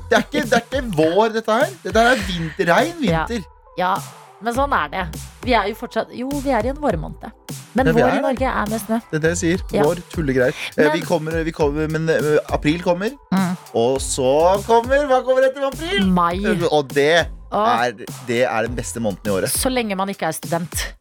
Det 0.09 0.19
er 0.19 0.25
ikke, 0.27 0.43
det 0.45 0.53
er 0.53 0.65
ikke 0.67 0.83
vår, 0.93 1.33
dette 1.33 1.51
her. 1.51 1.69
Dette 1.83 1.99
er 2.13 2.21
vinterregn. 2.29 3.01
Ja. 3.09 3.25
Vinter. 3.25 3.49
Ja, 3.79 3.95
men 4.43 4.53
sånn 4.55 4.73
er 4.77 4.89
det. 4.93 5.03
Vi 5.43 5.53
er 5.57 5.67
jo 5.71 5.75
fortsatt 5.79 6.11
Jo, 6.15 6.29
vi 6.43 6.51
er 6.55 6.65
i 6.67 6.71
en 6.73 6.79
vårmåned. 6.81 7.31
Men 7.75 7.87
Ja, 7.89 7.93
vår 7.95 8.03
er 8.09 8.17
i. 8.17 8.21
Norge 8.21 8.49
er 8.51 8.69
med 8.69 8.81
snø. 8.83 8.99
Det 9.11 9.17
er 9.19 9.23
det 9.25 9.31
jeg 9.33 9.39
sier. 9.43 9.63
Ja. 9.73 9.83
Vår 9.87 10.01
tullegreier. 10.13 10.53
Eh, 10.77 10.83
Men- 10.83 10.91
vi 10.97 11.01
kommer, 11.01 11.43
vi 11.43 11.51
kommer, 11.51 11.87
men 11.89 12.09
eh, 12.09 12.37
april 12.53 12.81
kommer. 12.83 13.09
Mm. 13.33 13.57
Og 13.75 13.97
så 14.03 14.29
kommer 14.67 15.07
Hva 15.09 15.21
kommer 15.25 15.47
etter 15.49 15.65
april? 15.67 16.05
Mai. 16.11 16.37
Og 16.71 16.87
det 16.93 17.27
er, 17.53 17.91
det 18.27 18.41
er 18.49 18.61
den 18.67 18.75
beste 18.75 18.99
måneden 18.99 19.27
i 19.27 19.29
året. 19.39 19.49
Så 19.53 19.69
lenge 19.71 19.95
man 19.95 20.09
ikke 20.09 20.27
er 20.27 20.31
student. 20.33 20.93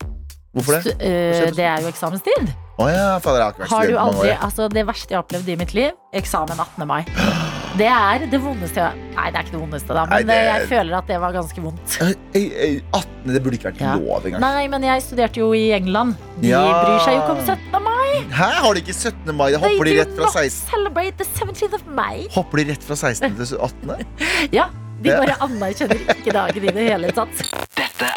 Hvorfor 0.55 0.72
det? 0.76 0.84
Stu- 0.84 1.01
eh, 1.01 1.51
det 1.57 1.64
er 1.64 1.80
jo 1.80 1.88
eksamenstid. 1.88 2.53
Oh, 2.78 2.88
ja, 2.90 3.18
fader, 3.18 3.43
har 3.43 3.68
Har 3.68 3.86
du 3.86 3.97
aldri, 3.97 4.30
altså 4.36 4.68
Det 4.68 4.86
verste 4.86 5.11
jeg 5.12 5.16
har 5.16 5.22
opplevd 5.24 5.49
i 5.49 5.57
mitt 5.57 5.72
liv, 5.74 5.93
eksamen 6.14 6.59
18. 6.59 6.86
mai. 6.86 7.05
Det 7.73 7.87
er 7.89 8.27
det 8.29 8.39
vondeste 8.43 8.83
jeg 8.83 8.99
Nei, 9.12 9.27
det 9.31 9.39
er 9.39 9.45
ikke 9.47 9.53
det 9.55 9.61
vondeste, 9.62 9.93
da. 9.97 10.03
Men 10.09 10.27
Nei, 10.27 10.35
det- 10.35 10.45
jeg 10.49 10.68
føler 10.70 10.97
at 10.99 11.07
det 11.07 11.18
var 11.20 11.33
ganske 11.33 11.61
vondt. 11.62 11.97
Eh, 12.01 12.12
eh, 12.35 12.81
18. 12.93 13.33
Det 13.33 13.43
burde 13.45 13.57
ikke 13.59 13.70
vært 13.73 13.81
Ja. 13.81 13.95
lov 13.95 14.25
engang. 14.25 14.41
Nei, 14.41 14.66
men 14.68 14.83
jeg 14.83 15.03
studerte 15.03 15.37
jo 15.37 15.53
i 15.53 15.70
England. 15.73 16.16
De 16.41 16.49
Ja. 16.49 16.62
bryr 16.85 17.01
seg 17.05 17.12
jo 17.14 17.20
ikke 17.20 17.31
om 17.39 17.45
17. 17.47 17.83
mai. 17.83 18.25
Hæ, 18.33 18.51
har 18.64 18.75
de 18.75 18.81
ikke 18.81 18.95
17. 18.95 19.37
mai? 19.37 19.51
Da 19.53 19.59
hopper 19.59 19.85
de 19.85 19.99
rett 20.01 20.14
fra 20.16 20.25
not 20.25 20.33
16. 20.33 20.68
celebrate 20.70 21.16
the 21.18 21.25
17th 21.25 21.75
of 21.75 21.87
May. 21.87 22.27
Hopper 22.31 22.57
de 22.59 22.64
rett 22.73 22.83
fra 22.83 22.95
16. 22.97 23.37
til 23.37 23.57
18. 23.59 24.07
Ja, 24.53 24.64
de 25.03 25.14
bare 25.18 25.36
anerkjenner 25.42 26.03
ikke 26.14 26.34
dagen 26.34 26.66
i 26.68 26.74
det 26.76 26.86
hele 26.86 27.11
tatt. 27.16 27.42
Dette 27.78 28.11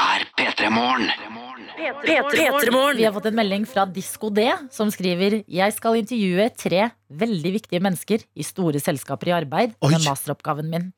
Er 0.00 0.24
P3 0.38 0.70
Morgen. 0.72 1.10
P3morgen. 1.80 2.96
Vi 2.96 3.04
har 3.06 3.12
fått 3.14 3.28
en 3.30 3.36
melding 3.36 3.66
fra 3.68 3.86
Disko 3.88 4.30
D 4.34 4.46
som 4.72 4.90
skriver 4.92 5.40
Jeg 5.48 5.76
skal 5.76 6.00
intervjue 6.00 6.48
tre 6.58 6.88
veldig 7.20 7.52
viktige 7.56 7.82
mennesker 7.82 8.24
i 8.34 8.46
store 8.46 8.80
selskaper 8.82 9.30
i 9.30 9.36
arbeid 9.40 9.76
Oi. 9.80 9.92
med 9.94 10.04
masteroppgaven 10.06 10.70
min. 10.72 10.90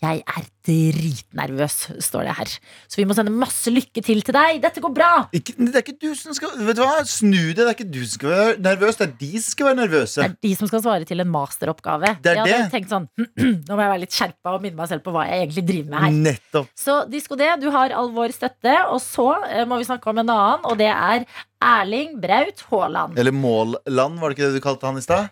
Jeg 0.00 0.22
er 0.24 0.44
dritnervøs, 0.64 1.74
står 2.00 2.24
det 2.24 2.34
her. 2.38 2.52
Så 2.88 2.96
vi 2.96 3.04
må 3.04 3.12
sende 3.16 3.32
masse 3.34 3.68
lykke 3.68 4.00
til 4.00 4.22
til 4.24 4.36
deg. 4.36 4.60
Dette 4.62 4.80
går 4.80 4.94
bra! 4.96 5.10
Ikke, 5.36 5.52
det 5.58 5.74
er 5.74 5.84
ikke 5.84 5.98
du 6.00 6.14
som 6.16 6.32
skal 6.36 6.54
Vet 6.64 6.78
du 6.78 6.80
hva? 6.80 7.02
Snu 7.04 7.50
det. 7.50 7.58
Det 7.58 7.66
er 7.66 7.74
ikke 7.74 7.88
du 7.92 8.00
som 8.06 8.14
skal 8.14 8.32
være 8.32 8.54
nervøs, 8.64 8.96
det 8.96 9.06
er 9.06 9.12
de 9.20 9.30
som 9.34 9.50
skal 9.52 9.68
være 9.68 9.78
nervøse. 9.82 10.22
Det 10.22 10.30
er 10.30 10.48
de 10.48 10.54
som 10.56 10.70
skal 10.70 10.84
svare 10.86 11.08
til 11.08 11.20
en 11.20 11.30
masteroppgave. 11.34 12.14
Det 12.24 12.32
er 12.32 12.40
jeg 12.40 12.46
hadde 12.46 12.62
det. 12.64 12.72
tenkt 12.72 12.94
sånn 12.94 13.10
Nå 13.68 13.76
må 13.76 13.84
jeg 13.84 13.92
være 13.92 14.02
litt 14.06 14.16
skjerpa 14.16 14.56
og 14.56 14.64
minne 14.64 14.80
meg 14.80 14.88
selv 14.88 15.04
på 15.04 15.14
hva 15.14 15.26
jeg 15.28 15.44
egentlig 15.44 15.66
driver 15.68 15.92
med 15.92 16.06
her. 16.06 16.18
Nettopp. 16.30 16.72
Så 16.80 16.96
Disko 17.12 17.36
det, 17.40 17.52
du 17.60 17.68
har 17.74 17.92
all 18.00 18.08
vår 18.16 18.36
støtte. 18.36 18.76
Og 18.94 19.04
så 19.04 19.28
eh, 19.50 19.66
må 19.68 19.82
vi 19.82 19.88
snakke 19.90 20.12
om 20.12 20.24
en 20.24 20.32
annen, 20.32 20.64
og 20.64 20.80
det 20.80 20.88
er 20.94 21.28
Erling 21.60 22.14
Braut 22.22 22.62
Haaland. 22.70 23.18
Eller 23.20 23.32
Målland, 23.36 24.18
var 24.20 24.30
det 24.32 24.38
ikke 24.38 24.48
det 24.50 24.60
du 24.60 24.64
kalte 24.64 24.86
han 24.88 24.96
i 24.96 25.04
stad? 25.04 25.28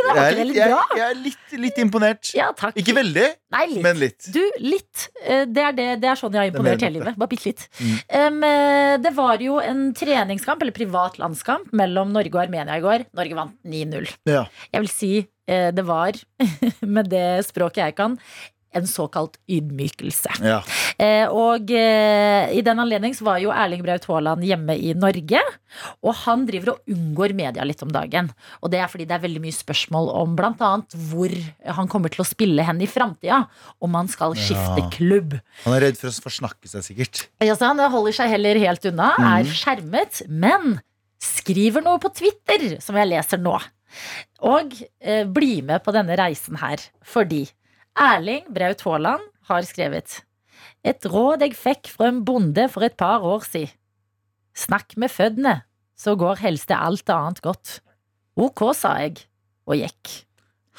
Var 0.00 0.16
Jeg 0.16 0.16
ikke 0.16 0.24
er 0.24 0.34
det 0.34 0.38
litt, 0.40 0.48
litt 0.48 0.56
jeg, 0.58 0.70
bra? 0.72 0.96
jeg 0.98 1.04
er 1.06 1.18
litt, 1.22 1.52
litt 1.62 1.78
imponert. 1.78 2.30
Ja, 2.34 2.48
takk. 2.56 2.74
Ikke 2.80 2.94
veldig, 2.96 3.26
Nei, 3.54 3.62
litt. 3.70 3.82
men 3.84 3.98
litt. 4.00 4.28
Du, 4.34 4.40
litt. 4.64 5.04
Eh, 5.22 5.44
Det 5.46 5.62
er, 5.62 5.72
det, 5.76 5.86
det 6.02 6.08
er 6.10 6.18
sånn 6.18 6.34
jeg 6.34 6.40
har 6.40 6.48
er 6.48 6.54
imponert 6.54 6.82
hele 6.82 6.96
livet. 6.98 7.18
Bare 7.20 7.30
bitte 7.30 7.50
litt. 7.52 7.66
Mm. 7.78 7.96
Um, 8.40 8.40
det 9.04 9.12
var 9.14 9.44
jo 9.44 9.58
en 9.62 9.84
treningskamp, 9.94 10.62
eller 10.64 10.74
privat 10.74 11.20
landskamp, 11.22 11.70
mellom 11.76 12.10
Norge 12.16 12.34
og 12.34 12.42
Armenia 12.48 12.80
i 12.80 12.84
går. 12.84 13.06
Norge 13.20 13.38
vant 13.38 13.54
9-0. 13.62 14.10
Ja. 14.32 14.46
Jeg 14.72 14.86
vil 14.86 14.90
si 14.96 15.12
eh, 15.46 15.68
det 15.76 15.86
var, 15.86 16.18
med 16.96 17.12
det 17.12 17.26
språket 17.46 17.84
jeg 17.84 17.98
kan, 18.00 18.18
en 18.72 18.86
såkalt 18.86 19.34
ydmykelse. 19.50 20.30
Ja. 20.46 20.60
Eh, 21.00 21.26
og 21.26 21.70
eh, 21.74 22.52
i 22.54 22.60
den 22.62 22.78
anledning 22.78 23.14
så 23.18 23.24
var 23.26 23.40
jo 23.42 23.50
Erling 23.50 23.82
Braut 23.82 24.04
Haaland 24.06 24.44
hjemme 24.46 24.76
i 24.78 24.92
Norge. 24.94 25.40
Og 26.06 26.14
han 26.22 26.44
driver 26.46 26.74
og 26.76 26.92
unngår 26.94 27.34
media 27.38 27.64
litt 27.66 27.82
om 27.82 27.90
dagen. 27.94 28.30
Og 28.62 28.70
det 28.70 28.78
er 28.82 28.90
fordi 28.92 29.06
det 29.10 29.16
er 29.18 29.24
veldig 29.24 29.42
mye 29.42 29.56
spørsmål 29.56 30.10
om 30.20 30.36
bl.a. 30.38 30.70
hvor 31.10 31.34
han 31.80 31.90
kommer 31.90 32.12
til 32.14 32.22
å 32.22 32.28
spille 32.28 32.62
hen 32.66 32.80
i 32.84 32.88
framtida. 32.90 33.42
Om 33.82 33.94
han 33.98 34.08
skal 34.12 34.36
skifte 34.38 34.84
Ja. 34.84 34.90
klubb. 34.94 35.38
Han 35.64 35.74
er 35.74 35.88
redd 35.88 35.98
for 35.98 36.08
å 36.12 36.22
forsnakke 36.28 36.70
seg, 36.70 36.86
sikkert. 36.86 37.26
Ja, 37.42 37.54
så 37.58 37.72
han 37.72 37.78
holder 37.90 38.12
seg 38.12 38.30
heller 38.30 38.58
helt 38.62 38.86
unna, 38.86 39.12
er 39.18 39.44
Mhm. 39.44 39.52
skjermet, 39.60 40.22
men 40.28 40.80
skriver 41.20 41.82
noe 41.82 41.98
på 41.98 42.14
Twitter, 42.14 42.78
som 42.80 42.96
jeg 42.96 43.08
leser 43.10 43.38
nå. 43.42 43.58
Og 44.46 44.72
eh, 45.02 45.24
bli 45.26 45.60
med 45.66 45.82
på 45.84 45.92
denne 45.92 46.16
reisen 46.16 46.56
her, 46.62 46.78
fordi 47.02 47.48
Erling 47.98 48.46
Braut 48.54 48.82
Haaland 48.86 49.24
har 49.50 49.66
skrevet 49.66 50.20
Et 50.86 51.06
råd 51.08 51.42
jeg 51.44 51.56
fikk 51.58 51.90
fra 51.92 52.10
en 52.10 52.22
bonde 52.24 52.66
for 52.72 52.84
et 52.86 52.96
par 52.96 53.24
år 53.26 53.44
siden. 53.46 53.72
Snakk 54.56 54.96
med 54.98 55.12
føddene, 55.12 55.60
så 55.96 56.16
går 56.18 56.40
helst 56.42 56.68
det 56.68 56.76
alt 56.76 57.10
annet 57.12 57.40
godt. 57.44 57.78
Ok, 58.36 58.62
sa 58.76 58.96
jeg, 59.00 59.22
og 59.66 59.78
gikk. 59.78 60.14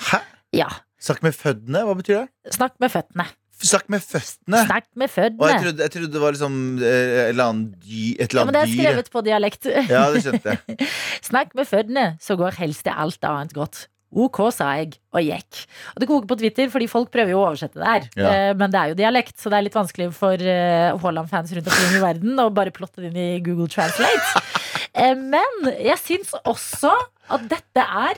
Hæ? 0.10 0.20
Ja, 0.54 0.68
Snakk 1.02 1.24
med 1.26 1.34
føddene? 1.34 1.82
Hva 1.88 1.96
betyr 1.98 2.20
det? 2.20 2.54
snakk 2.54 2.76
med 2.82 2.92
føttene. 2.94 3.26
Snakk 3.62 3.88
med 3.94 4.02
føttene? 4.02 4.60
Snakk 4.66 4.88
med 4.98 5.10
Og 5.40 5.48
jeg 5.50 5.62
trodde, 5.64 5.82
jeg 5.86 5.92
trodde 5.94 6.12
det 6.14 6.22
var 6.22 6.34
liksom 6.36 6.56
eh, 6.82 6.90
et 6.90 7.30
eller 7.32 7.50
annet 7.52 7.74
dyr. 7.82 8.22
et 8.22 8.34
Ja, 8.34 8.46
men 8.46 8.54
det 8.54 8.62
er 8.62 8.72
skrevet 8.74 9.10
på 9.14 9.22
dialekt. 9.26 9.66
Ja, 9.90 10.04
det 10.14 10.22
skjønte 10.26 10.54
jeg. 10.56 10.90
Snakk 11.30 11.56
med 11.58 11.70
føttene, 11.70 12.06
så 12.22 12.38
går 12.38 12.58
helst 12.62 12.86
det 12.86 12.94
alt 12.94 13.26
annet 13.26 13.54
godt. 13.58 13.88
Ok, 14.12 14.40
sa 14.52 14.74
jeg, 14.76 14.98
og 15.16 15.22
gikk. 15.24 15.62
Og 15.96 16.02
det 16.04 16.08
koker 16.10 16.28
på 16.28 16.38
Twitter, 16.42 16.68
fordi 16.74 16.88
folk 16.92 17.12
prøver 17.14 17.32
jo 17.32 17.40
å 17.40 17.46
oversette 17.52 17.80
det 17.80 17.88
her. 17.88 18.08
Ja. 18.20 18.32
Eh, 18.50 18.54
Men 18.60 18.72
det 18.74 18.80
er 18.82 18.90
jo 18.92 18.98
dialekt, 19.00 19.38
så 19.40 19.50
det 19.50 19.58
er 19.62 19.66
litt 19.70 19.78
vanskelig 19.78 20.10
for 20.18 20.36
eh, 20.36 20.92
Haaland-fans 21.00 21.54
rundt 21.56 21.70
omkring 21.72 21.96
i 21.96 22.04
verden 22.04 22.42
å 22.44 22.50
bare 22.52 22.74
plotte 22.76 23.00
det 23.00 23.12
inn 23.14 23.22
i 23.24 23.40
Google 23.46 23.70
Translate. 23.72 24.42
Eh, 24.92 25.14
Men 25.16 25.70
jeg 25.80 25.96
syns 26.04 26.34
også 26.44 26.90
at 27.32 27.46
dette 27.48 27.80
er 27.80 28.18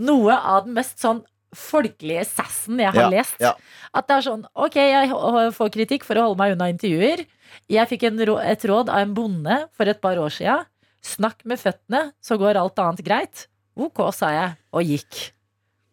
noe 0.00 0.32
av 0.32 0.64
den 0.64 0.72
mest 0.78 0.96
sånn 1.02 1.18
folkelige 1.54 2.22
sassen 2.24 2.80
jeg 2.80 2.88
har 2.94 3.02
Ja, 3.04 3.10
lest. 3.12 3.36
ja. 3.38 3.50
At 3.92 4.08
det 4.08 4.16
er 4.16 4.24
sånn, 4.24 4.46
ok, 4.56 4.78
jeg 4.80 5.10
får 5.58 5.72
kritikk 5.76 6.06
for 6.08 6.16
å 6.16 6.24
holde 6.30 6.40
meg 6.40 6.54
unna 6.56 6.70
intervjuer. 6.72 7.26
Jeg 7.70 7.90
fikk 7.92 8.06
en, 8.08 8.16
et 8.40 8.64
råd 8.64 8.88
av 8.88 9.02
en 9.04 9.12
bonde 9.14 9.58
for 9.76 9.92
et 9.92 10.00
par 10.00 10.16
år 10.24 10.32
siden. 10.32 10.64
Snakk 11.04 11.44
med 11.44 11.60
føttene, 11.60 12.06
så 12.24 12.40
går 12.40 12.56
alt 12.64 12.80
annet 12.80 13.04
greit. 13.04 13.44
Ok, 13.76 14.00
sa 14.14 14.30
jeg, 14.30 14.56
og 14.72 14.82
gikk. 14.86 15.30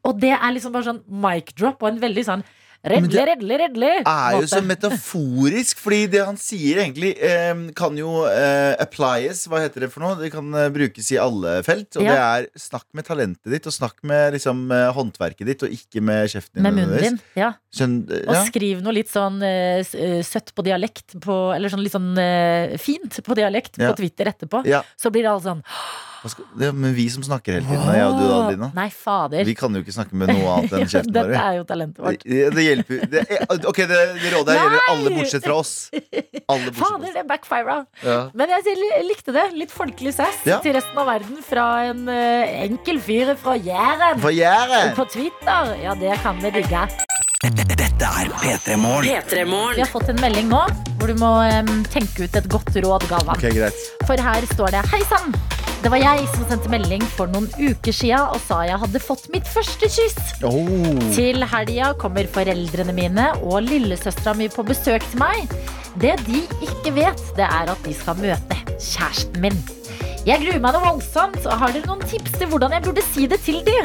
Og 0.05 0.17
det 0.21 0.33
er 0.33 0.51
liksom 0.55 0.73
bare 0.73 0.89
sånn 0.89 1.03
mic 1.07 1.53
drop 1.57 1.81
og 1.83 1.91
en 1.91 2.01
veldig 2.01 2.23
sånn 2.25 2.43
redle, 2.81 3.13
det 3.13 3.57
redle, 3.59 3.89
Det 4.01 4.09
er 4.09 4.35
jo 4.41 4.47
så 4.49 4.59
metaforisk, 4.65 5.77
fordi 5.77 6.07
det 6.15 6.23
han 6.25 6.37
sier 6.41 6.79
egentlig 6.81 7.11
eh, 7.21 7.53
kan 7.77 7.93
jo 7.99 8.23
eh, 8.25 8.73
applies, 8.81 9.43
hva 9.45 9.59
heter 9.61 9.85
det 9.85 9.91
for 9.93 10.01
noe? 10.01 10.15
Det 10.17 10.31
kan 10.33 10.49
eh, 10.57 10.69
brukes 10.73 11.11
i 11.13 11.19
alle 11.21 11.59
felt. 11.67 11.93
Og 11.99 12.07
Ja. 12.07 12.15
det 12.15 12.23
er 12.25 12.59
snakk 12.63 12.87
med 12.97 13.05
talentet 13.05 13.53
ditt, 13.53 13.69
og 13.69 13.75
snakk 13.77 14.01
med 14.01 14.33
liksom, 14.33 14.63
eh, 14.73 14.89
håndverket 14.97 15.45
ditt, 15.51 15.61
og 15.67 15.69
ikke 15.77 16.01
med 16.01 16.25
kjeften 16.33 16.57
din. 16.57 16.63
Med 16.65 16.73
munnen 16.79 16.97
din. 16.97 17.19
nødvendigvis. 17.21 17.37
Ja. 17.37 17.53
Og 18.33 18.47
skriv 18.49 18.81
noe 18.81 18.97
litt 18.97 19.13
sånn 19.13 19.37
eh, 19.45 19.85
eh, 19.85 20.21
søtt 20.25 20.49
på 20.57 20.65
dialekt 20.65 21.19
på, 21.21 21.37
Eller 21.55 21.69
sånn 21.69 21.83
litt 21.85 21.93
sånn 21.93 22.17
eh, 22.17 22.77
fint 22.81 23.21
på 23.21 23.37
dialekt 23.37 23.77
Ja. 23.77 23.91
på 23.93 24.01
Twitter 24.01 24.25
etterpå. 24.33 24.65
Ja. 24.65 24.81
Så 24.97 25.11
blir 25.13 25.21
det 25.21 25.29
alle 25.29 25.45
sånn 25.45 25.61
det 26.21 26.67
er 26.67 26.75
men 26.77 26.93
vi 26.93 27.07
som 27.09 27.23
snakker 27.25 27.55
hele 27.57 27.65
tiden, 27.65 27.87
jeg 27.97 28.05
og 28.05 28.17
du, 28.19 28.25
Adelina. 28.35 28.67
Nei, 28.77 28.87
fader. 28.93 29.41
Vi 29.47 29.55
kan 29.57 29.73
jo 29.73 29.81
ikke 29.81 29.95
snakke 29.95 30.17
med 30.21 30.29
noe 30.29 30.51
annet 30.53 30.75
enn 30.77 30.89
kjeften 30.93 31.15
Dette 31.15 31.39
er 31.41 31.55
jo 31.57 31.63
talentet 31.69 32.03
vårt. 32.05 32.25
Det, 32.27 32.41
det 32.53 32.65
hjelper 32.67 33.05
det, 33.09 33.23
er- 33.25 33.65
Ok, 33.71 33.79
det, 33.89 33.97
det 34.21 34.33
rådet 34.35 34.57
her 34.57 34.61
gjelder 34.67 34.91
alle 34.93 35.13
bortsett 35.17 35.47
fra 35.47 35.55
oss. 35.63 35.73
Alle 35.91 36.69
bortsett 36.69 36.77
fra 36.77 36.91
Fader, 36.91 37.07
oss. 37.09 37.15
det 37.17 37.25
backfira. 37.31 37.77
Ja. 38.05 38.19
Men 38.37 38.53
jeg 38.53 38.69
jeg 38.71 39.05
likte 39.07 39.33
det. 39.35 39.47
Litt 39.57 39.73
folkelig 39.73 40.13
sass 40.15 40.43
Ja. 40.45 40.59
til 40.63 40.75
resten 40.77 40.97
av 41.01 41.09
verden 41.09 41.41
fra 41.45 41.65
en 41.89 42.05
uh, 42.09 42.53
enkel 42.67 43.01
fyr 43.01 43.33
fra 43.41 43.57
Jæren. 43.57 44.21
Fra 44.21 44.31
Jæren. 44.35 44.93
På 44.97 45.07
Twitter. 45.09 45.73
Ja, 45.81 45.95
det 45.97 46.19
kan 46.21 46.37
vi 46.43 46.53
digge. 46.53 46.85
Dette 47.41 48.05
er 48.05 48.29
P3 48.37 48.77
Morgen. 48.77 49.73
Vi 49.75 49.81
har 49.81 49.89
fått 49.89 50.09
en 50.13 50.21
melding 50.21 50.49
nå 50.51 50.61
hvor 51.01 51.09
du 51.09 51.17
må 51.17 51.31
um, 51.41 51.71
tenke 51.89 52.27
ut 52.27 52.37
et 52.37 52.49
godt 52.51 52.69
råd, 52.77 53.07
Galvan. 53.09 53.33
Okay, 53.39 53.49
greit. 53.57 53.81
For 54.05 54.21
her 54.21 54.45
står 54.53 54.77
det 54.77 54.85
Hei 54.93 55.01
sann! 55.09 55.33
Det 55.81 55.89
var 55.89 55.97
jeg 55.97 56.27
som 56.29 56.43
sendte 56.45 56.69
melding 56.69 57.01
for 57.15 57.31
noen 57.33 57.47
uker 57.57 57.95
sia 57.95 58.19
og 58.29 58.37
sa 58.43 58.59
jeg 58.67 58.77
hadde 58.83 58.99
fått 59.01 59.23
mitt 59.33 59.47
første 59.49 59.87
kyss. 59.89 60.19
Oh. 60.45 60.99
Til 61.15 61.41
helga 61.41 61.87
kommer 62.01 62.29
foreldrene 62.29 62.93
mine 62.93 63.25
og 63.41 63.63
lillesøstera 63.65 64.35
mi 64.37 64.45
på 64.53 64.65
besøk 64.67 65.01
til 65.09 65.23
meg. 65.23 65.55
Det 65.97 66.13
de 66.27 66.43
ikke 66.67 66.93
vet, 66.99 67.23
det 67.33 67.47
er 67.47 67.73
at 67.73 67.81
de 67.87 67.95
skal 67.97 68.21
møte 68.21 68.59
kjæresten 68.77 69.41
min. 69.41 69.57
Jeg 70.21 70.43
gruer 70.43 70.61
meg 70.61 70.77
noe 70.77 70.85
voldsomt. 70.85 71.41
og 71.47 71.57
Har 71.63 71.73
dere 71.73 71.89
noen 71.89 72.05
tips 72.05 72.37
til 72.37 72.53
hvordan 72.53 72.77
jeg 72.77 72.85
burde 72.85 73.07
si 73.09 73.25
det 73.31 73.41
til 73.41 73.63
de? 73.65 73.79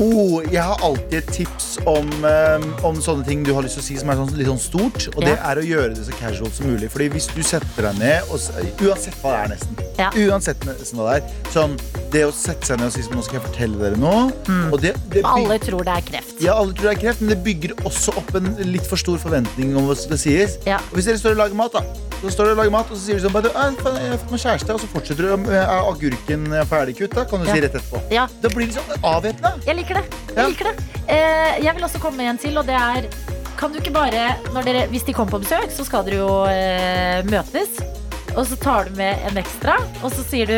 Oh, 0.00 0.40
jeg 0.48 0.62
har 0.64 0.80
alltid 0.80 1.18
et 1.18 1.26
tips 1.36 1.66
om, 1.88 2.08
um, 2.24 2.62
om 2.88 3.00
sånne 3.04 3.26
ting 3.26 3.42
du 3.44 3.50
har 3.52 3.64
lyst 3.66 3.76
til 3.76 3.82
å 3.82 3.86
si 3.90 3.96
som 4.00 4.12
er 4.12 4.16
sånn, 4.16 4.30
litt 4.38 4.48
sånn 4.48 4.60
stort. 4.62 5.08
Og 5.12 5.20
det 5.26 5.34
er 5.36 5.60
å 5.60 5.64
gjøre 5.66 5.92
det 5.98 6.06
så 6.06 6.14
casual 6.16 6.48
som 6.54 6.70
mulig. 6.70 6.88
Fordi 6.92 7.10
hvis 7.12 7.28
du 7.34 7.42
setter 7.44 7.88
deg 7.90 7.98
ned 8.00 8.30
og, 8.32 8.40
Uansett 8.82 9.18
hva 9.20 9.34
det 9.34 9.40
er, 9.42 9.50
nesten. 9.52 9.82
Ja. 10.00 10.08
Uansett 10.24 10.64
nesten 10.64 11.00
hva 11.02 11.10
det 11.12 11.18
er. 11.20 11.34
Sånn, 11.52 11.76
det 12.14 12.24
å 12.28 12.32
sette 12.36 12.70
seg 12.70 12.80
ned 12.80 12.88
og 12.88 12.94
si 12.96 13.04
som, 13.04 13.18
nå 13.18 13.24
skal 13.26 13.40
jeg 13.40 13.46
fortelle 13.50 13.82
dere 13.82 14.00
noe. 14.00 14.30
Og 14.72 14.78
det, 14.80 14.94
det 15.12 15.26
Alle 15.28 15.58
tror 15.62 15.84
det 15.88 15.98
er 15.98 16.08
kreft. 16.08 16.40
ja, 16.40 16.56
alle 16.56 16.72
tror 16.72 16.88
det 16.88 16.94
er 16.96 17.02
kreft, 17.04 17.20
men 17.20 17.34
det 17.34 17.42
bygger 17.44 17.76
også 17.84 18.16
opp 18.22 18.32
en 18.40 18.48
litt 18.64 18.88
for 18.88 19.00
stor 19.00 19.20
forventning 19.20 19.76
om 19.76 19.90
hva 19.90 19.98
som 19.98 20.08
skal 20.08 20.22
sies. 20.24 20.56
Ja. 20.68 20.80
Hvis 20.96 21.10
dere 21.10 21.20
står 21.20 21.36
og 21.36 21.44
lager 21.44 21.60
mat, 21.60 21.76
da 21.76 21.84
så 22.22 22.30
står 22.30 22.44
du 22.44 22.50
og 22.52 22.58
lager 22.60 22.70
mat, 22.70 22.90
og 22.92 22.94
så 22.94 23.02
sier 23.02 23.16
du 23.18 23.24
sånn 23.24 23.32
bare, 23.34 23.50
«Ah, 23.58 23.72
Jeg 23.74 24.10
har 24.12 24.18
fått 24.22 24.30
meg 24.30 24.40
kjæreste, 24.44 24.74
og 24.76 24.78
så 24.78 24.88
fortsetter 24.92 25.26
du. 25.26 25.48
«Er 25.50 25.66
agurken 25.90 26.44
ferdigkutta? 26.70 27.24
Kan 27.26 27.42
du 27.42 27.48
Ja. 27.48 27.54
si 27.56 27.60
rett 27.64 27.74
etterpå. 27.74 27.98
Ja. 28.14 28.28
Da 28.40 28.48
blir 28.48 28.66
det 28.70 28.76
sånn 28.76 29.02
avvæpna. 29.02 29.50
Liker 29.82 29.98
det. 29.98 30.20
Jeg 30.36 30.48
liker 30.52 30.68
det. 30.70 30.88
Eh, 31.10 31.56
jeg 31.66 31.74
vil 31.76 31.84
også 31.84 31.98
komme 32.00 32.16
med 32.22 32.30
en 32.32 32.38
til, 32.38 32.56
og 32.60 32.66
det 32.68 32.78
er 32.78 33.08
Kan 33.58 33.70
du 33.74 33.78
ikke 33.78 33.92
bare, 33.94 34.36
når 34.54 34.64
dere, 34.66 34.86
hvis 34.90 35.04
de 35.06 35.12
kommer 35.14 35.36
på 35.36 35.42
besøk, 35.44 35.68
så 35.70 35.84
skal 35.86 36.06
dere 36.06 36.18
jo 36.22 36.30
eh, 36.50 37.20
møtes. 37.30 37.76
Og 38.36 38.46
så 38.48 38.56
tar 38.62 38.88
du 38.88 38.96
med 38.96 39.18
en 39.28 39.36
ekstra, 39.42 39.74
og 40.02 40.10
så 40.14 40.22
sier 40.24 40.46
du 40.48 40.56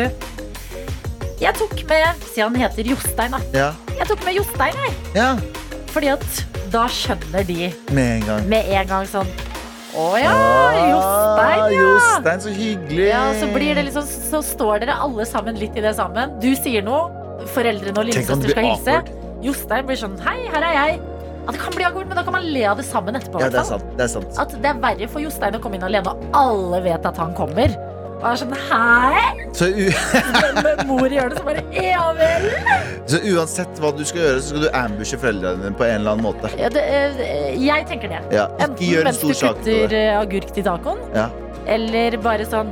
Jeg 1.41 1.53
tok 1.59 1.73
med 1.89 2.21
Si 2.31 2.39
han 2.41 2.55
heter 2.55 2.87
Jostein, 2.87 3.35
da. 3.35 3.41
Ja. 3.53 3.71
Jeg 3.99 4.07
tok 4.09 4.23
med 4.25 4.37
Jostein, 4.37 4.77
jeg. 4.85 4.93
ja. 5.17 5.33
Fordi 5.95 6.09
at 6.13 6.45
da 6.73 6.85
skjønner 6.91 7.43
de 7.47 7.69
Med 7.95 8.17
en 8.21 8.25
gang. 8.27 8.47
med 8.51 8.71
en 8.79 8.87
gang 8.89 9.05
sånn 9.07 9.29
Å 9.95 10.07
ja, 10.19 10.31
Ah, 10.31 10.79
Jostein, 10.91 11.59
ja. 11.75 11.83
Jostein, 11.83 12.41
så 12.43 12.51
hyggelig. 12.55 13.05
Ja, 13.09 13.21
så 13.39 13.47
blir 13.53 13.75
det 13.77 13.85
liksom 13.89 14.07
Så 14.07 14.41
står 14.43 14.81
dere 14.83 14.97
alle 15.05 15.25
sammen 15.29 15.55
litt 15.59 15.75
i 15.79 15.83
det 15.83 15.93
sammen. 15.95 16.33
Du 16.43 16.49
sier 16.59 16.83
noe, 16.83 17.05
foreldrene 17.55 17.97
og 18.01 18.05
lillesøster 18.09 18.53
skal 18.55 18.69
hilse. 18.71 18.97
Jostein 19.45 19.85
blir 19.89 19.99
sånn 19.99 20.15
Hei, 20.25 20.37
her 20.53 20.63
er 20.65 20.73
jeg. 20.79 20.99
Ja, 21.45 21.51
det 21.53 21.59
kan 21.61 21.75
bli 21.77 21.83
awkward, 21.85 22.07
men 22.09 22.17
da 22.17 22.23
kan 22.25 22.33
man 22.33 22.45
le 22.49 22.63
av 22.65 22.77
det 22.79 22.85
sammen 22.87 23.15
etterpå. 23.19 23.41
Ja, 23.43 23.49
det 23.53 23.59
er 23.61 23.67
sant. 23.67 23.83
Det 23.99 24.07
er 24.07 24.13
sant. 24.15 24.31
At 24.41 24.55
det 24.63 24.65
er 24.71 24.79
verre 24.81 25.09
for 25.11 25.21
Jostein 25.21 25.53
å 25.53 25.59
komme 25.61 25.77
inn 25.77 25.83
alene, 25.85 26.09
og 26.09 26.23
alle 26.33 26.79
vet 26.87 27.05
at 27.05 27.19
han 27.21 27.35
kommer. 27.37 27.75
Og 28.15 28.23
er 28.31 28.39
sånn 28.39 28.55
Hei! 28.71 29.43
Så, 29.53 29.67
Men 30.65 30.81
mor 30.89 31.11
gjør 31.11 31.29
det, 31.33 31.37
så 31.37 31.43
bare 31.45 31.61
Ja 31.75 32.07
vel. 32.17 32.47
så 33.11 33.19
uansett 33.35 33.81
hva 33.83 33.91
du 33.93 34.01
skal 34.07 34.21
gjøre, 34.23 34.39
så 34.41 34.49
skal 34.53 34.63
du 34.65 34.69
ambushe 34.79 35.19
foreldrene 35.21 35.61
dine 35.61 35.77
på 35.77 35.85
en 35.85 35.99
eller 35.99 36.15
annen 36.15 36.25
måte. 36.25 36.49
Ja, 36.57 36.71
det, 36.73 36.81
eh, 36.81 37.51
jeg 37.61 37.85
tenker 37.91 38.09
det. 38.15 38.23
Ja, 38.33 38.47
Enten 38.65 39.03
mens 39.05 39.19
du 39.21 39.29
kutter 39.35 39.95
agurk 40.15 40.49
til 40.55 40.65
tacoen, 40.65 41.03
Ja. 41.13 41.27
eller 41.67 42.17
bare 42.23 42.47
sånn 42.49 42.71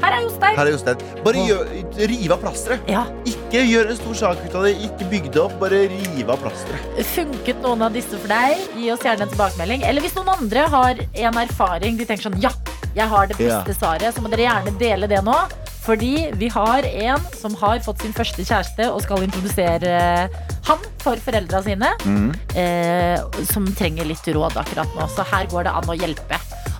Her 0.00 0.16
er 0.16 0.22
Jostein. 0.24 0.56
Her 0.56 0.66
er 0.66 0.72
Jostein. 0.74 1.04
Bare 1.24 1.44
gjør, 1.46 1.70
riv 2.10 2.32
av 2.34 2.40
plasteret. 2.42 2.90
Ja. 2.90 3.04
Ikke 3.28 3.62
gjør 3.68 3.90
en 3.92 3.98
stor 4.00 4.14
sak 4.22 4.42
ut 4.46 4.54
av 4.56 4.66
det. 4.68 4.74
Ikke 4.88 5.08
bygg 5.12 5.30
det 5.34 5.42
opp. 5.42 5.56
Bare 5.60 5.82
riv 5.92 6.30
av 6.32 6.40
plasteret. 6.42 7.00
Funket 7.14 7.62
noen 7.64 7.82
av 7.88 7.92
disse 7.96 8.16
for 8.18 8.30
deg? 8.32 8.66
Gi 8.80 8.90
oss 8.94 9.04
gjerne 9.06 9.26
en 9.26 9.32
tilbakemelding. 9.34 9.84
Eller 9.88 10.04
hvis 10.04 10.16
noen 10.18 10.32
andre 10.38 10.66
har 10.72 11.02
en 11.26 11.40
erfaring, 11.44 11.98
de 12.00 12.06
tenker 12.08 12.30
sånn 12.30 12.40
Ja, 12.42 12.52
jeg 12.96 13.08
har 13.08 13.26
det 13.30 13.36
beste 13.38 13.74
Ja. 13.74 13.80
svaret, 13.80 14.14
så 14.14 14.22
må 14.24 14.30
dere 14.32 14.48
gjerne 14.48 14.78
dele 14.78 15.06
det 15.10 15.22
nå. 15.24 15.36
Fordi 15.80 16.30
vi 16.36 16.48
har 16.52 16.84
en 16.84 17.20
som 17.34 17.54
har 17.56 17.78
fått 17.80 18.02
sin 18.02 18.12
første 18.12 18.44
kjæreste 18.44 18.90
og 18.92 19.00
skal 19.02 19.22
introdusere 19.24 20.28
han 20.68 20.78
for 21.00 21.16
foreldra 21.16 21.62
sine. 21.64 21.88
Mm. 22.04 22.34
Eh, 22.54 23.44
som 23.48 23.66
trenger 23.74 24.04
litt 24.04 24.26
råd 24.28 24.56
akkurat 24.60 24.88
nå. 24.94 25.08
Så 25.08 25.24
her 25.24 25.46
går 25.50 25.64
det 25.64 25.72
an 25.72 25.88
å 25.88 25.96
hjelpe. 25.96 26.38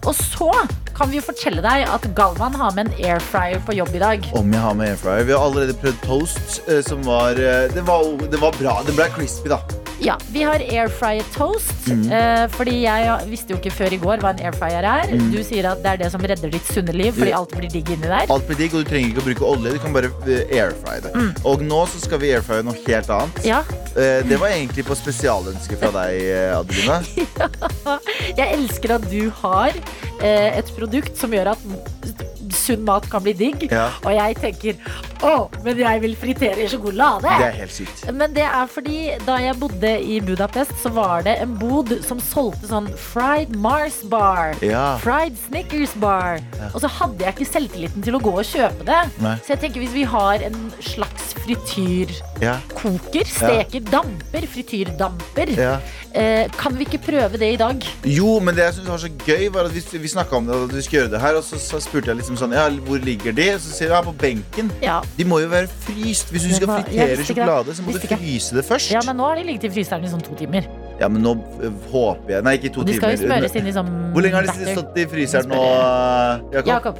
Og 0.09 0.15
så 0.17 0.51
kan 0.97 1.11
vi 1.11 1.19
jo 1.19 1.25
fortelle 1.25 1.63
deg 1.65 1.87
at 1.89 2.07
Galvan 2.17 2.57
har 2.61 2.73
med 2.77 2.89
en 2.89 3.05
air 3.05 3.21
fryer 3.25 3.61
på 3.67 3.77
jobb 3.77 3.93
i 3.97 4.03
dag. 4.03 4.31
Om 4.37 4.53
jeg 4.53 4.65
har 4.65 4.77
med 4.77 4.93
airfryer. 4.95 5.27
Vi 5.29 5.37
har 5.37 5.45
allerede 5.45 5.77
prøvd 5.81 6.01
toast, 6.07 6.61
eh, 6.69 6.81
som 6.85 7.05
var 7.07 7.41
eh, 7.41 7.69
Det 7.75 7.85
var, 7.89 8.05
det 8.33 8.41
var 8.41 8.57
bra. 8.57 8.81
Det 8.87 8.97
ble 8.97 9.09
crispy, 9.17 9.53
da. 9.53 9.61
Ja, 10.01 10.17
Vi 10.33 10.43
har 10.43 10.63
air 10.65 10.89
fryer 10.89 11.27
toast. 11.35 11.75
Mm. 11.89 12.07
Eh, 12.13 12.45
fordi 12.55 12.77
jeg 12.85 13.29
visste 13.31 13.55
jo 13.55 13.59
ikke 13.61 13.73
før 13.75 13.97
i 13.97 14.01
går 14.01 14.23
hva 14.23 14.33
en 14.35 14.43
air 14.47 14.57
fryer 14.57 14.87
er. 14.87 15.13
Mm. 15.13 15.29
Du 15.35 15.41
sier 15.45 15.69
at 15.71 15.83
det 15.85 15.93
er 15.95 16.03
det 16.05 16.11
som 16.15 16.25
redder 16.25 16.53
ditt 16.53 16.71
sunne 16.73 16.95
liv 16.97 17.13
fordi 17.17 17.35
alt 17.37 17.53
blir 17.57 17.73
digg 17.73 17.93
inni 17.93 18.09
der. 18.09 18.31
Alt 18.33 18.49
blir 18.49 18.59
digg, 18.63 18.75
og 18.75 18.85
du 18.85 18.91
trenger 18.93 19.13
ikke 19.13 19.25
å 19.25 19.29
bruke 19.29 19.51
olje. 19.53 19.75
Du 19.77 19.83
kan 19.85 19.97
bare 19.97 20.13
Air 20.31 20.71
airfrye 20.71 21.05
det. 21.05 21.13
Og 21.49 21.63
nå 21.65 21.85
så 21.91 22.01
skal 22.03 22.23
vi 22.23 22.33
airfrye 22.35 22.65
noe 22.67 22.79
helt 22.87 23.13
annet. 23.13 23.45
Ja, 23.47 23.63
Eh, 23.91 24.23
Det 24.23 24.37
var 24.39 24.53
egentlig 24.55 24.85
på 24.87 24.95
spesialønske 24.95 25.77
fra 25.81 25.91
deg, 25.91 26.21
Adeline. 26.55 27.01
Adelina. 27.01 27.97
Jeg 28.41 28.55
elsker 28.55 28.95
at 28.95 29.07
du 29.11 29.31
har 29.43 29.75
eh, 30.23 30.59
et 30.61 30.71
produkt 30.77 31.19
som 31.19 31.35
gjør 31.35 31.55
at 31.57 31.65
sunn 32.55 32.85
mat 32.87 33.07
kan 33.11 33.23
bli 33.25 33.33
digg. 33.37 33.67
Ja. 33.71 33.89
Og 34.05 34.13
jeg 34.17 34.37
tenker 34.41 34.77
å, 35.27 35.49
men 35.65 35.79
jeg 35.81 36.01
vil 36.05 36.15
fritere 36.17 36.67
sjokolade. 36.71 37.29
Det 37.29 37.49
er 37.49 37.57
helt 37.61 37.75
sykt. 37.75 38.05
Men 38.17 38.35
det 38.37 38.47
er 38.47 38.67
fordi 38.71 39.01
da 39.27 39.37
jeg 39.43 39.59
bodde 39.61 39.93
i 40.01 40.21
Budapest, 40.25 40.73
så 40.83 40.93
var 40.95 41.23
det 41.27 41.37
en 41.43 41.57
bod 41.61 41.93
som 42.07 42.21
solgte 42.21 42.71
sånn 42.71 42.89
fried 43.11 43.55
Mars 43.57 44.01
bar. 44.11 44.55
Ja. 44.65 44.97
Fried 45.03 45.37
Snickers 45.47 45.93
bar. 46.01 46.41
Og 46.73 46.81
så 46.85 46.89
hadde 47.01 47.25
jeg 47.27 47.37
ikke 47.37 47.51
selvtilliten 47.53 48.05
til 48.07 48.17
å 48.17 48.23
gå 48.23 48.33
og 48.39 48.47
kjøpe 48.49 48.87
det. 48.89 49.01
Nei. 49.21 49.37
Så 49.45 49.55
jeg 49.55 49.63
tenker 49.67 49.85
hvis 49.85 49.97
vi 49.97 50.07
har 50.09 50.43
en 50.47 50.59
slags 50.81 51.35
frityrkoker, 51.41 52.17
Ja. 52.41 52.57
steker, 53.25 53.81
damper, 53.91 54.47
frityrdamper, 54.47 55.57
Ja. 55.57 55.79
Eh, 56.15 56.49
kan 56.59 56.75
vi 56.79 56.85
ikke 56.89 56.99
prøve 57.05 57.39
det 57.39 57.53
i 57.55 57.57
dag? 57.61 57.85
Jo, 58.05 58.39
men 58.41 58.55
det 58.57 58.65
jeg 58.65 58.75
synes 58.75 58.89
var 58.89 58.99
så 58.99 59.11
gøy, 59.27 59.49
var 59.55 59.65
at 59.71 59.75
vi, 59.75 59.99
vi 59.99 60.09
snakka 60.09 60.37
om 60.37 60.47
det, 60.47 60.55
at 60.55 60.75
vi 60.77 60.83
skulle 60.83 61.01
gjøre 61.03 61.13
det 61.15 61.21
her, 61.21 61.35
og 61.41 61.45
så, 61.45 61.59
så 61.61 61.81
spurte 61.81 62.11
jeg 62.13 62.17
liksom 62.21 62.37
sånn 62.41 62.53
Ja, 62.57 62.69
hvor 62.87 62.99
ligger 63.03 63.33
de? 63.37 63.49
Og 63.55 63.61
så 63.61 63.71
sier 63.77 63.89
de 63.93 63.95
ja, 63.95 64.03
på 64.03 64.13
benken. 64.21 64.71
Ja. 64.83 65.01
De 65.17 65.25
må 65.25 65.41
jo 65.41 65.49
være 65.53 65.69
fryst. 65.87 66.31
Hvis 66.35 66.49
du 66.49 66.55
skal 66.55 66.69
var- 66.73 66.83
fritere 66.89 67.25
sjokolade, 67.25 67.75
så 67.77 67.83
må 67.87 67.93
du 67.93 68.01
fryse 68.07 68.57
det 68.57 68.65
først. 68.65 68.91
ja, 68.93 69.01
men 69.07 69.17
nå 69.17 69.29
har 69.31 69.37
de 69.41 69.45
ligget 69.51 69.65
i 69.71 69.75
fryseren 69.79 70.05
i 70.05 70.11
sånn 70.13 70.23
to 70.25 70.35
timer. 70.39 70.67
Ja, 71.01 71.09
men 71.09 71.23
nå 71.25 71.33
øh, 71.65 71.73
håper 71.93 72.35
jeg 72.35 72.43
Nei, 72.45 72.53
ikke 72.59 72.69
to 72.75 72.83
timer. 72.83 72.93
de 72.93 72.97
skal 72.99 73.11
jo 73.15 73.17
timer. 73.23 73.37
smøres 73.39 73.55
inn 73.57 73.67
i 73.71 73.73
sånn 73.73 73.89
Hvor 74.13 74.21
lenge 74.27 74.35
har 74.37 74.45
de 74.51 74.75
stått 74.75 74.99
i 75.01 75.07
fryseren 75.09 75.49
nå, 75.49 75.63
Jakob? 76.53 76.69
Jakob. 76.75 76.99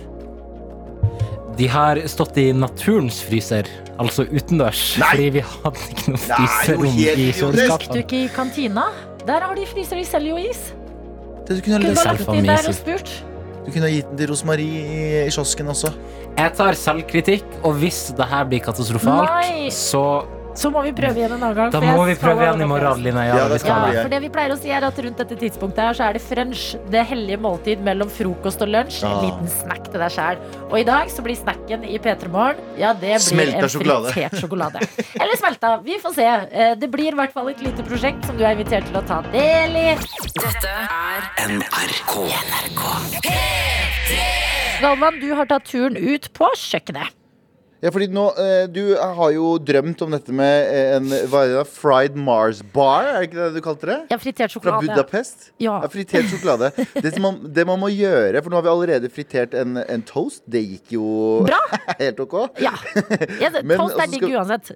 De 1.59 1.67
har 1.69 1.99
stått 2.09 2.37
i 2.41 2.51
naturens 2.57 3.21
fryser, 3.27 3.67
altså 4.01 4.25
utendørs. 4.31 4.83
Nei! 5.01 5.09
Fordi 5.11 5.31
vi 5.35 5.43
hadde 5.47 5.87
ikke 5.93 6.13
noe 6.15 6.21
Nei, 6.21 6.37
fryserom 6.37 6.85
helt 6.87 7.01
i 7.01 7.27
idiotisk. 7.31 7.73
Gikk 7.85 7.89
du 7.93 7.99
ikke 8.05 8.21
i 8.25 8.29
kantina? 8.35 8.87
Der 9.29 9.45
har 9.45 9.55
de 9.59 9.67
fryser, 9.69 10.01
de 10.01 10.07
selger 10.09 10.31
jo 10.33 10.39
is. 10.51 10.63
Det 11.49 11.59
Du 11.59 11.63
kunne 11.67 11.77
ha 11.77 11.83
Kunne 11.83 11.99
bare 11.99 12.15
lagt 12.15 12.33
inn 12.39 12.49
der 12.49 12.69
og 12.71 12.77
spurt. 12.79 13.11
du 13.67 13.71
kunne 13.75 13.87
ha 13.89 13.93
gitt 13.93 14.09
den 14.13 14.19
til 14.23 14.31
Rosmarie 14.31 14.81
i, 14.81 15.09
i 15.27 15.31
kiosken 15.35 15.69
også. 15.69 15.91
Jeg 16.39 16.53
tar 16.57 16.79
selvkritikk, 16.79 17.45
og 17.67 17.75
hvis 17.83 17.99
det 18.17 18.27
her 18.31 18.45
blir 18.49 18.63
katastrofalt, 18.65 19.29
Nei. 19.29 19.69
så 19.75 20.05
Så 20.61 20.69
må 20.73 20.83
vi 20.85 20.91
prøve 20.93 21.17
igjen 21.17 21.33
en 21.33 21.43
annen 21.43 21.57
gang. 21.57 21.71
da 21.73 21.81
må 21.81 22.05
vi 22.05 22.15
prøve 22.21 22.43
igjen 22.45 22.61
i 22.61 22.67
morgen, 22.69 23.05
fast. 23.07 23.29
Ja, 23.31 23.47
vi 23.49 23.59
skal. 23.63 23.95
Ja, 23.95 24.03
for 24.05 24.11
det 24.13 24.19
vi 24.21 24.29
pleier 24.35 24.53
å 24.53 24.59
si 24.61 24.69
er 24.77 24.85
at 24.85 24.99
Rundt 25.01 25.17
dette 25.23 25.37
tidspunktet 25.41 25.81
her 25.81 25.95
så 25.97 26.05
er 26.11 26.13
det 26.19 26.21
frunch, 26.23 26.65
det 26.93 27.05
hellige 27.09 27.39
måltid 27.41 27.81
mellom 27.87 28.11
frokost 28.13 28.61
og 28.61 28.69
lunsj. 28.69 28.99
En 29.07 29.15
Ah. 29.15 29.23
liten 29.25 29.49
snack 29.49 29.85
til 29.91 30.01
deg 30.05 30.11
sjæl. 30.13 30.37
Og 30.69 30.77
i 30.79 30.85
dag 30.85 31.09
så 31.09 31.23
blir 31.25 31.37
snacken 31.41 31.85
i 31.89 31.97
P3 31.99 32.29
Morgen 32.29 32.61
ja, 32.77 32.93
det 32.93 33.01
blir 33.17 33.25
Smelta 33.25 33.63
en 33.65 33.73
sjokolade. 33.73 34.13
fritert 34.13 34.37
sjokolade. 34.43 34.79
Eller 35.21 35.37
smelta. 35.41 35.71
Vi 35.83 35.97
får 36.03 36.15
se. 36.15 36.27
Eh, 36.53 36.75
Det 36.75 36.91
blir 36.91 37.13
i 37.13 37.17
hvert 37.17 37.33
fall 37.33 37.49
et 37.49 37.63
lite 37.65 37.83
prosjekt 37.83 38.25
som 38.27 38.37
du 38.37 38.45
er 38.45 38.53
invitert 38.55 38.85
til 38.85 38.97
å 39.01 39.07
ta 39.07 39.23
del 39.33 39.71
i. 39.77 39.97
Dette 40.37 40.69
er 40.69 41.49
NRK. 41.49 42.15
Galvan, 44.81 45.21
du 45.21 45.35
har 45.35 45.47
tatt 45.47 45.65
turen 45.69 45.97
ut 45.97 46.29
på 46.37 46.49
kjøkkenet. 46.57 47.17
Ja, 47.81 47.89
fordi 47.95 48.11
nå, 48.13 48.27
eh, 48.37 48.67
Du 48.69 48.83
har 48.99 49.31
jo 49.33 49.55
drømt 49.59 50.03
om 50.05 50.11
dette 50.13 50.35
med 50.37 50.67
eh, 50.69 50.97
en 50.99 51.07
hva 51.33 51.45
er 51.47 51.49
det, 51.49 51.57
da? 51.57 51.65
fried 51.65 52.19
Mars 52.21 52.61
bar, 52.75 53.07
er 53.09 53.21
det 53.23 53.31
ikke 53.31 53.39
det 53.41 53.55
du 53.57 53.61
kalte 53.65 53.89
det? 53.89 53.97
Ja, 54.11 54.19
fritert 54.21 54.51
fritert 54.51 54.53
Fra 54.53 54.61
sjokolade. 54.61 54.91
Budapest? 54.91 55.49
Ja. 55.59 55.79
Ja, 55.81 55.89
fritert 55.89 56.29
sjokolade. 56.33 56.73
Det, 57.03 57.15
som 57.15 57.23
man, 57.25 57.41
det 57.57 57.65
man 57.67 57.81
må 57.81 57.89
gjøre, 57.93 58.43
for 58.45 58.53
nå 58.53 58.61
har 58.61 58.67
vi 58.69 58.73
allerede 58.75 59.11
fritert 59.13 59.55
en, 59.57 59.79
en 59.81 60.03
toast. 60.07 60.43
Det 60.51 60.61
gikk 60.67 60.93
jo 60.99 61.07
Bra. 61.49 61.59
helt 62.03 62.21
ok. 62.21 62.37
Ja. 62.61 62.75
Jeg, 63.43 63.65
Men 63.65 63.79
toast 63.81 63.97
er 63.97 64.13
digg 64.13 64.25
skal- 64.27 64.37
uansett. 64.43 64.73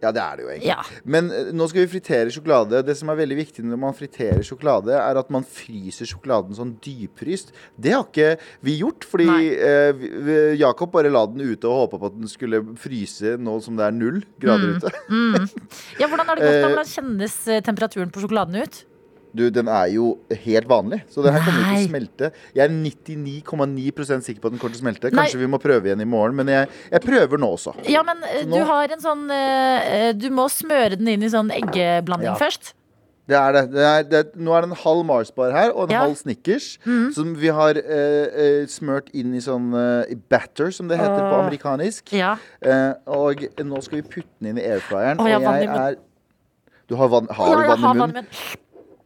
Ja, 0.00 0.10
det 0.16 0.20
er 0.22 0.36
det 0.38 0.44
jo 0.46 0.48
egentlig. 0.48 0.70
Ja. 0.70 0.82
Men 1.04 1.26
eh, 1.30 1.50
nå 1.52 1.66
skal 1.68 1.82
vi 1.84 1.90
fritere 1.92 2.32
sjokolade. 2.32 2.78
Det 2.88 2.94
som 2.96 3.10
er 3.12 3.18
veldig 3.18 3.36
viktig 3.36 3.64
når 3.68 3.80
man 3.82 3.92
friterer 3.96 4.40
sjokolade, 4.46 4.94
er 4.96 5.20
at 5.20 5.28
man 5.34 5.44
fryser 5.44 6.08
sjokoladen 6.08 6.56
sånn 6.56 6.70
dypfryst. 6.80 7.52
Det 7.76 7.92
har 7.92 8.06
ikke 8.08 8.30
vi 8.64 8.78
gjort, 8.80 9.04
fordi 9.10 9.28
Nei. 9.28 9.42
eh, 9.60 9.90
vi, 10.00 10.08
vi- 10.24 10.38
Jakob 10.62 10.92
bare 10.94 11.12
la 11.12 11.26
den 11.28 11.44
ute 11.52 11.68
og 11.68 11.82
håpa 11.84 12.00
på 12.00 12.10
at 12.14 12.16
den 12.16 12.32
skulle 12.32 12.62
fryse 12.80 13.36
nå 13.36 13.58
som 13.64 13.76
det 13.76 13.84
er 13.90 13.96
null 13.98 14.22
grader 14.40 14.78
ute. 14.78 14.94
Ja, 16.00 16.08
hvordan 16.08 16.26
har 16.32 16.40
det 16.40 16.48
gått? 16.48 16.62
da? 16.62 16.68
Hvordan 16.70 16.90
kjennes 16.96 17.36
eh, 17.48 17.60
temperaturen 17.66 18.10
på 18.14 18.24
sjokoladen 18.24 18.56
ut? 18.62 18.84
Du, 19.36 19.44
den 19.54 19.68
er 19.70 19.86
jo 19.94 20.08
helt 20.44 20.66
vanlig, 20.66 21.02
så 21.12 21.22
den 21.22 21.36
her 21.36 21.44
kommer 21.46 21.60
jo 21.62 21.68
til 21.70 21.84
å 21.84 21.88
smelte. 21.90 22.30
Jeg 22.56 22.64
er 22.66 22.72
99,9% 22.74 24.26
sikker 24.26 24.40
på 24.42 24.50
at 24.50 24.56
den 24.56 24.60
kommer 24.62 24.74
til 24.74 24.80
å 24.80 24.84
smelte. 24.86 25.10
Nei. 25.12 25.22
Kanskje 25.22 25.38
vi 25.42 25.48
må 25.52 25.60
prøve 25.62 25.86
igjen 25.90 26.02
i 26.02 26.08
morgen, 26.08 26.34
men 26.40 26.50
jeg, 26.50 26.66
jeg 26.90 27.04
prøver 27.04 27.38
nå 27.42 27.52
også. 27.54 27.76
Ja, 27.90 28.02
men 28.06 28.24
eh, 28.26 28.42
nå- 28.48 28.58
du 28.58 28.66
har 28.70 28.90
en 28.96 29.02
sånn 29.04 29.24
eh, 29.30 30.10
Du 30.18 30.28
må 30.34 30.48
smøre 30.50 30.98
den 30.98 31.08
inn 31.14 31.22
i 31.22 31.30
sånn 31.32 31.50
eggeblanding 31.54 32.32
Ja. 32.32 32.36
først. 32.40 32.72
Det 33.30 33.36
er 33.38 33.52
det. 33.54 33.60
det, 33.70 33.82
er, 33.86 34.06
det 34.10 34.20
nå 34.42 34.50
er 34.56 34.64
det 34.64 34.70
en 34.72 34.78
halv 34.80 35.04
Mars-bar 35.06 35.52
her 35.54 35.70
og 35.70 35.84
en 35.86 35.94
Ja. 35.94 36.00
halv 36.02 36.16
Snickers. 36.18 36.72
Mm. 36.82 37.12
Som 37.14 37.34
vi 37.38 37.52
har 37.54 37.78
eh, 37.78 38.26
eh, 38.26 38.64
smørt 38.66 39.12
inn 39.14 39.36
i 39.38 39.42
sånn 39.44 39.68
eh, 39.78 40.16
batter, 40.32 40.72
som 40.74 40.88
det 40.90 40.98
heter 40.98 41.22
på 41.30 41.36
amerikanisk. 41.44 42.10
Ja. 42.18 42.32
Eh, 42.58 42.92
og 43.06 43.44
nå 43.62 43.82
skal 43.86 44.00
vi 44.00 44.08
putte 44.16 44.26
den 44.40 44.50
inn 44.56 44.58
i 44.58 44.66
airfryeren. 44.72 45.22
Oh, 45.22 45.28
og 45.30 45.30
jeg 45.30 45.70
er 45.70 46.00
Du 46.90 46.96
har 46.98 47.06
vann, 47.12 47.28
har 47.30 47.54
du 47.54 47.68
vann 47.70 47.78
i 47.86 48.00
munnen? 48.02 48.26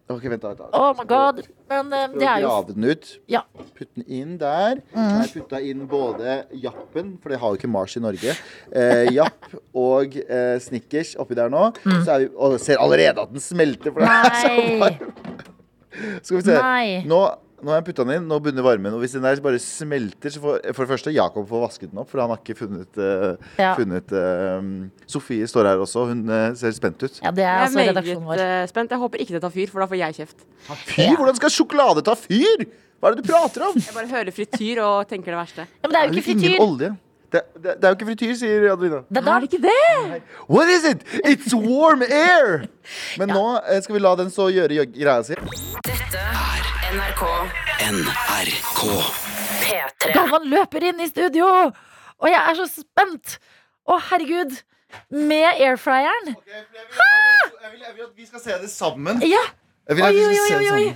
Ok, 0.04 0.24
vent 0.28 0.42
da, 0.42 0.50
vent 0.52 0.58
da. 0.60 0.66
Oh 0.76 0.90
my 0.98 1.04
god. 1.08 1.38
Men 1.72 1.92
eh, 1.96 2.10
det 2.12 2.26
er 2.28 2.42
jo 2.42 2.48
Grave 2.50 2.74
den 2.76 2.84
ut. 2.92 3.06
Ja. 3.32 3.40
Putte 3.72 4.02
den 4.02 4.04
inn 4.12 4.34
der. 4.40 4.82
Jeg 4.92 5.30
putta 5.32 5.60
inn 5.64 5.86
både 5.88 6.34
Jappen, 6.60 7.14
for 7.22 7.32
det 7.32 7.38
har 7.40 7.54
jo 7.54 7.60
ikke 7.60 7.70
Mars 7.72 7.96
i 7.96 8.02
Norge, 8.04 8.34
eh, 8.68 9.06
Japp 9.16 9.48
og 9.72 10.18
eh, 10.20 10.58
Snickers 10.60 11.14
oppi 11.16 11.38
der 11.38 11.48
nå. 11.52 11.70
Så 11.86 12.18
er 12.18 12.26
vi, 12.26 12.28
og 12.36 12.58
jeg 12.58 12.66
ser 12.66 12.84
allerede 12.84 13.24
at 13.24 13.32
den 13.32 13.40
smelter. 13.40 13.94
For 13.96 14.04
det 14.04 14.12
er 14.12 14.36
så 14.42 14.52
Nei. 14.52 14.76
varm. 14.84 15.16
Skal 16.20 16.36
vi 16.36 16.44
se. 16.50 16.58
Nei. 16.58 16.86
Nå, 17.08 17.22
nå 17.62 17.70
har 17.72 17.80
jeg 17.80 17.86
putta 17.88 18.04
den 18.06 18.16
inn. 18.18 18.28
Nå 18.30 18.38
begynner 18.42 18.64
varmen. 18.66 18.94
Og 18.96 19.02
hvis 19.02 19.14
den 19.16 19.24
der 19.26 19.40
bare 19.44 19.60
smelter, 19.62 20.32
så 20.34 20.42
får 20.42 20.60
for 20.74 20.84
det 20.84 20.90
første 20.94 21.14
Jakob 21.14 21.46
får 21.50 21.62
vasket 21.66 21.92
den 21.92 22.00
opp, 22.02 22.10
for 22.10 22.22
han 22.22 22.32
har 22.32 22.40
ikke 22.42 22.56
funnet, 22.58 22.90
uh, 22.98 23.34
Ja. 23.60 23.74
funnet 23.78 24.14
uh, 24.14 24.88
Sofie 25.10 25.46
står 25.50 25.70
her 25.70 25.84
også. 25.84 26.06
Hun 26.10 26.24
uh, 26.30 26.54
ser 26.58 26.74
spent 26.76 27.02
ut. 27.02 27.20
Ja, 27.22 27.30
det 27.34 27.44
er 27.46 27.66
altså 27.66 27.84
redaksjonen 27.84 28.26
meget 28.26 28.42
vår. 28.42 28.72
spent. 28.72 28.96
Jeg 28.96 29.04
håper 29.04 29.24
ikke 29.24 29.36
det 29.36 29.44
tar 29.46 29.54
fyr, 29.54 29.70
for 29.72 29.84
da 29.84 29.90
får 29.92 30.00
jeg 30.02 30.18
kjeft. 30.22 30.44
Fy, 30.88 31.08
hvordan 31.14 31.38
skal 31.38 31.54
sjokolade 31.54 32.04
ta 32.06 32.16
fyr? 32.18 32.66
Hva 33.00 33.10
er 33.10 33.16
det 33.16 33.24
du 33.24 33.32
prater 33.32 33.66
om? 33.68 33.74
Jeg 33.76 33.92
bare 33.94 34.08
hører 34.08 34.32
frityr 34.32 34.78
og 34.80 35.08
tenker 35.08 35.34
det 35.34 35.40
verste. 35.42 35.66
Ja, 35.68 35.88
men 35.88 35.92
det 35.92 36.00
er 36.00 36.06
jo 36.08 36.14
ikke 36.14 36.28
frityr. 36.30 36.46
ingen 36.54 36.62
olje. 36.64 36.94
Det, 37.34 37.40
det, 37.54 37.72
det 37.82 37.84
er 37.84 37.90
jo 37.90 37.96
ikke 37.98 38.06
frityr, 38.06 38.34
sier 38.38 38.66
Adelina. 38.72 39.00
Det 39.10 39.22
er 39.26 39.40
det 39.42 39.48
ikke 39.50 39.62
det? 39.64 40.20
What 40.48 40.70
is 40.70 40.84
it? 40.86 41.02
It's 41.26 41.52
warm 41.52 42.04
air! 42.06 42.68
Men 43.18 43.32
nå 43.36 43.46
eh, 43.58 43.82
skal 43.82 43.98
vi 43.98 44.04
la 44.04 44.14
den 44.22 44.30
så 44.32 44.46
gjøre 44.54 44.86
greia 44.94 45.18
si. 45.26 45.34
Dette 45.84 46.22
er 46.22 46.63
NRK 46.94 47.22
NRK. 47.90 48.80
P3. 49.64 50.12
Galvan 50.14 50.44
løper 50.46 50.84
inn 50.90 51.00
i 51.02 51.08
studio, 51.10 51.46
og 52.22 52.28
jeg 52.30 52.38
er 52.38 52.58
så 52.58 52.66
spent. 52.70 53.32
Å, 53.90 53.96
herregud. 54.12 54.52
Med 55.10 55.58
airfryeren. 55.58 56.30
Jeg 56.46 57.72
vil, 57.72 57.82
at 57.82 58.12
vi 58.14 58.28
skal 58.28 58.44
se 58.44 58.58
det 58.62 58.70
sammen. 58.70 59.18
Ja. 59.26 59.42
Jeg 59.90 59.98
vil 59.98 60.06
at 60.06 60.14
Oi, 60.14 60.20
vi 60.20 60.28
oi, 60.28 60.36
skal 60.38 60.46
se 60.46 60.54
oi, 60.54 60.62
det 60.62 60.70
oi. 60.70 60.86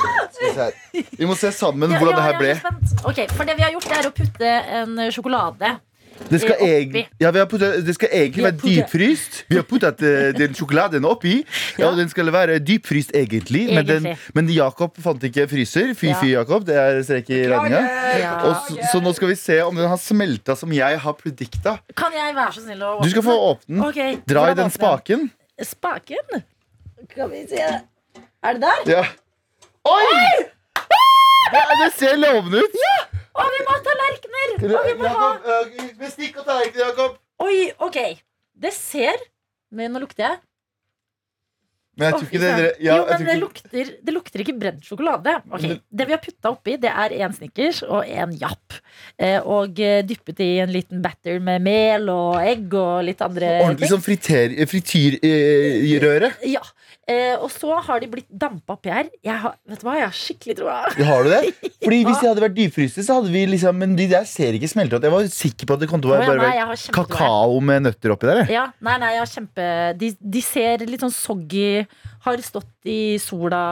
sammen. 0.00 0.32
Skal 0.40 0.72
vi, 0.96 1.04
vi 1.20 1.28
må 1.28 1.36
se 1.36 1.52
sammen 1.52 1.92
Ja, 1.92 2.00
hvordan 2.00 2.16
ja, 2.16 2.22
det 2.22 2.28
her 2.30 2.38
ble. 2.40 2.54
er. 2.56 3.06
Ok, 3.12 3.20
For 3.36 3.44
det 3.50 3.58
vi 3.60 3.66
har 3.66 3.74
gjort, 3.76 3.90
det 3.92 3.98
er 4.00 4.08
å 4.08 4.14
putte 4.22 4.54
en 4.80 5.02
sjokolade 5.12 5.74
Det 6.30 6.40
skal, 6.40 6.56
egentlig, 6.64 7.02
ja, 7.20 7.30
vi 7.34 7.40
har 7.42 7.46
puttet, 7.50 7.82
det 7.86 7.94
skal 7.96 8.08
egentlig 8.12 8.44
være 8.44 8.58
dypfryst. 8.62 9.38
Vi 9.50 9.58
har 9.58 9.66
puttet 9.68 10.02
eh, 10.06 10.30
den 10.36 10.54
sjokoladen 10.56 11.04
oppi. 11.08 11.42
Ja, 11.80 11.88
og 11.88 11.96
Den 11.96 12.08
skal 12.12 12.28
være 12.32 12.58
dypfryst 12.60 13.14
egentlig. 13.16 13.64
Men, 13.74 13.86
den, 13.88 14.06
men 14.36 14.48
Jakob 14.52 14.96
fant 15.02 15.22
ikke 15.24 15.46
fryser. 15.50 15.92
Fy-fy, 15.98 16.32
Jakob. 16.34 16.66
Det 16.68 16.76
er 16.78 17.00
strek 17.06 17.30
i 17.32 17.40
regninga. 17.50 17.80
Ja. 18.20 18.32
Så, 18.42 18.76
så 18.92 19.00
nå 19.04 19.12
skal 19.16 19.32
vi 19.32 19.36
se 19.40 19.58
om 19.64 19.76
den 19.76 19.88
har 19.88 20.00
smelta 20.00 20.56
som 20.58 20.72
jeg 20.74 21.00
har 21.04 21.16
predikta. 21.18 21.78
Kan 21.98 22.14
jeg 22.16 22.36
være 22.36 22.56
så 22.56 22.64
snill 22.66 22.84
å 22.86 22.94
Du 23.02 23.08
skal 23.12 23.26
få 23.26 23.36
åpne 23.50 23.92
den. 23.96 24.20
Dra 24.28 24.46
i 24.52 24.58
den 24.58 24.72
spaken. 24.74 25.28
Spaken? 25.62 26.42
Skal 27.12 27.32
vi 27.32 27.44
se 27.50 27.62
Er 27.62 28.58
det 28.58 28.62
der? 28.62 28.84
Ja. 28.98 29.04
Oi! 29.88 30.48
Det, 31.52 31.62
det 31.82 31.90
ser 31.98 32.16
lovende 32.20 32.62
ut. 32.62 33.21
Å, 33.32 33.44
vi 33.48 33.60
må 33.64 33.72
ha 33.72 33.80
tallerkener! 33.88 34.54
Og 34.60 34.86
vi 34.88 34.94
må 35.00 35.08
ha 35.08 35.28
Jakob, 35.32 35.50
øh, 35.80 35.90
Bestikk 36.02 36.40
og 36.42 36.48
tallerkener, 36.48 36.88
Jakob. 36.90 37.18
Oi, 37.46 37.58
ok. 37.82 38.00
Det 38.62 38.72
ser 38.76 39.16
Men 39.72 39.94
nå 39.96 40.02
lukter 40.04 40.26
jeg. 40.28 40.40
Men 41.96 42.06
jeg 42.08 42.14
tror 42.16 42.28
ikke 42.28 42.40
det 42.40 42.68
ja, 42.80 42.94
Jo, 42.96 43.02
men 43.04 43.24
det 43.28 43.34
lukter, 43.36 43.88
det 44.04 44.12
lukter 44.14 44.40
ikke 44.44 44.54
brent 44.56 44.84
sjokolade. 44.88 45.34
Ok, 45.52 45.64
Det 45.92 46.06
vi 46.08 46.14
har 46.14 46.20
putta 46.24 46.52
oppi, 46.54 46.76
det 46.80 46.88
er 46.88 47.12
en 47.24 47.34
Snickers 47.36 47.82
og 47.84 48.06
en 48.08 48.32
Japp. 48.40 48.78
Eh, 49.20 49.36
og 49.44 49.76
eh, 49.80 49.98
dyppet 50.08 50.40
i 50.40 50.48
en 50.64 50.72
liten 50.72 51.02
batter 51.04 51.36
med 51.44 51.60
mel 51.66 52.08
og 52.12 52.38
egg 52.40 52.72
og 52.80 53.02
litt 53.04 53.20
andre 53.24 53.50
Ordentlig 53.66 53.90
som 53.92 54.00
friter- 54.04 54.56
frityrrøre. 54.72 56.32
Ja. 56.48 56.64
Eh, 57.10 57.34
og 57.42 57.48
så 57.50 57.74
har 57.82 57.98
de 57.98 58.06
blitt 58.12 58.28
dampa 58.30 58.76
oppi 58.76 58.90
her. 58.94 59.08
Jeg 59.26 59.34
har, 59.42 59.56
vet 59.66 59.80
du 59.80 59.86
hva, 59.88 59.96
jeg 59.98 60.06
har 60.06 60.14
skikkelig 60.14 60.54
troa. 60.60 60.74
Har 61.08 61.24
du 61.26 61.30
det? 61.32 61.40
Fordi 61.82 61.96
Hvis 62.06 62.20
de 62.22 62.28
hadde 62.28 62.44
vært 62.44 62.54
dypfryste, 62.54 63.02
så 63.02 63.16
hadde 63.18 63.32
vi 63.34 63.40
liksom 63.50 63.74
Men 63.74 63.96
de 63.98 64.04
der 64.12 64.22
ser 64.30 64.54
ikke 64.54 64.68
smelte 64.70 64.94
opp. 65.00 65.06
Jeg 65.08 65.14
var 65.16 65.26
sikker 65.34 65.66
på 65.66 65.74
at 65.74 65.82
det 65.82 65.88
kom 65.90 66.02
til 66.04 66.12
å 66.12 66.14
være 66.14 66.36
nei, 66.38 66.52
kjempetroa. 66.78 67.08
kakao 67.10 67.56
med 67.58 67.82
nøtter 67.88 68.14
oppi 68.14 68.28
der. 68.30 68.42
Ja, 68.54 68.68
nei, 68.86 68.94
nei, 69.02 69.08
jeg 69.16 69.22
har 69.24 69.32
kjempe 69.32 69.66
de, 69.98 70.12
de 70.36 70.42
ser 70.46 70.84
litt 70.86 71.02
sånn 71.02 71.14
soggy 71.16 71.82
Har 72.22 72.44
stått 72.46 72.86
i 72.86 73.00
sola 73.22 73.62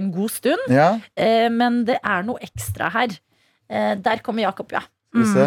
en 0.00 0.10
god 0.14 0.34
stund. 0.34 0.66
Ja, 0.74 0.88
Eh, 1.14 1.46
men 1.52 1.84
det 1.86 2.00
er 2.02 2.24
noe 2.26 2.42
ekstra 2.42 2.88
her. 2.94 3.14
Eh, 3.70 3.92
der 4.02 4.18
kommer 4.26 4.42
Jakob, 4.48 4.72
ja. 4.74 4.82
skal 5.12 5.22
vi 5.22 5.28
se. 5.30 5.46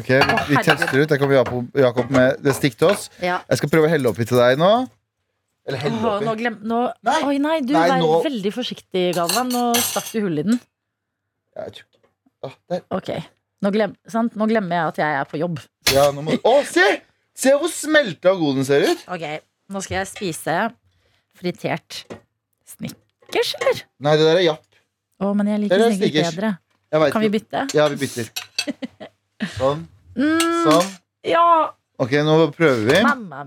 Ok, 0.00 0.08
Vi 0.48 0.56
tester 0.64 1.02
ut. 1.02 1.10
Der 1.12 1.20
kommer 1.20 1.68
Jakob 1.76 2.08
med 2.14 2.40
det 2.40 2.54
stikk 2.56 2.78
til 2.80 2.88
oss. 2.94 3.10
ja. 3.20 3.42
Jeg 3.50 3.60
skal 3.60 3.68
prøve 3.72 3.88
å 3.88 3.92
helle 3.92 4.08
oppi 4.08 4.24
til 4.24 4.40
deg 4.40 4.56
nå. 4.60 4.70
Eller 5.68 5.78
helle 5.82 6.00
oppi. 6.08 6.24
nå 6.26 6.34
glem, 6.40 6.56
nå, 6.66 6.78
Nei. 7.06 7.18
Oi, 7.28 7.38
nei, 7.38 7.60
du 7.60 7.72
Nei, 7.74 7.88
vær 7.90 8.00
nå- 8.00 8.22
veldig 8.24 8.52
forsiktig, 8.54 9.02
Galvan. 9.14 9.50
Nå 9.52 9.64
stakk 9.76 10.08
du 10.12 10.20
hull 10.24 10.38
i 10.38 10.42
den. 10.42 10.60
Ja, 11.56 11.64
jeg 11.68 11.72
tror 11.74 11.84
ikke- 11.84 11.96
Ah, 12.42 12.54
der. 12.70 12.80
Ok, 12.96 13.10
nå, 13.62 13.70
glem, 13.70 13.94
sant? 14.08 14.34
nå 14.34 14.46
glemmer 14.48 14.70
jeg 14.78 14.88
at 14.88 14.96
jeg 14.96 15.20
er 15.20 15.24
på 15.28 15.38
jobb. 15.38 15.58
Ja, 15.92 16.06
nå 16.10 16.22
må 16.24 16.38
Å, 16.40 16.64
se! 16.64 17.02
Se 17.34 17.50
hvor 17.52 17.68
smelta 17.68 18.32
god 18.38 18.56
den 18.56 18.64
ser 18.64 18.80
ut. 18.88 19.04
Ok, 19.08 19.40
Nå 19.70 19.80
skal 19.82 19.98
jeg 20.00 20.08
spise 20.08 20.54
fritert 21.38 22.04
Snickers, 22.66 23.54
eller? 23.60 23.82
Nei, 24.00 24.16
det 24.16 24.24
der 24.26 24.36
er 24.40 24.44
japp. 24.48 24.64
Å, 25.20 25.34
men 25.36 25.46
jeg 25.46 25.60
liker 25.60 25.84
er 25.84 25.92
Snickers. 25.94 26.34
bedre. 26.34 26.58
Kan 27.12 27.22
vi 27.22 27.28
bytte? 27.28 27.62
Ja, 27.76 27.86
vi 27.92 27.96
bytter. 28.00 28.30
Sånn. 29.58 29.84
Mm, 30.16 30.64
Sånn. 30.64 30.88
Ja! 31.28 31.44
Ok, 32.00 32.14
nå 32.24 32.34
prøver 32.56 32.86
vi. 32.88 32.98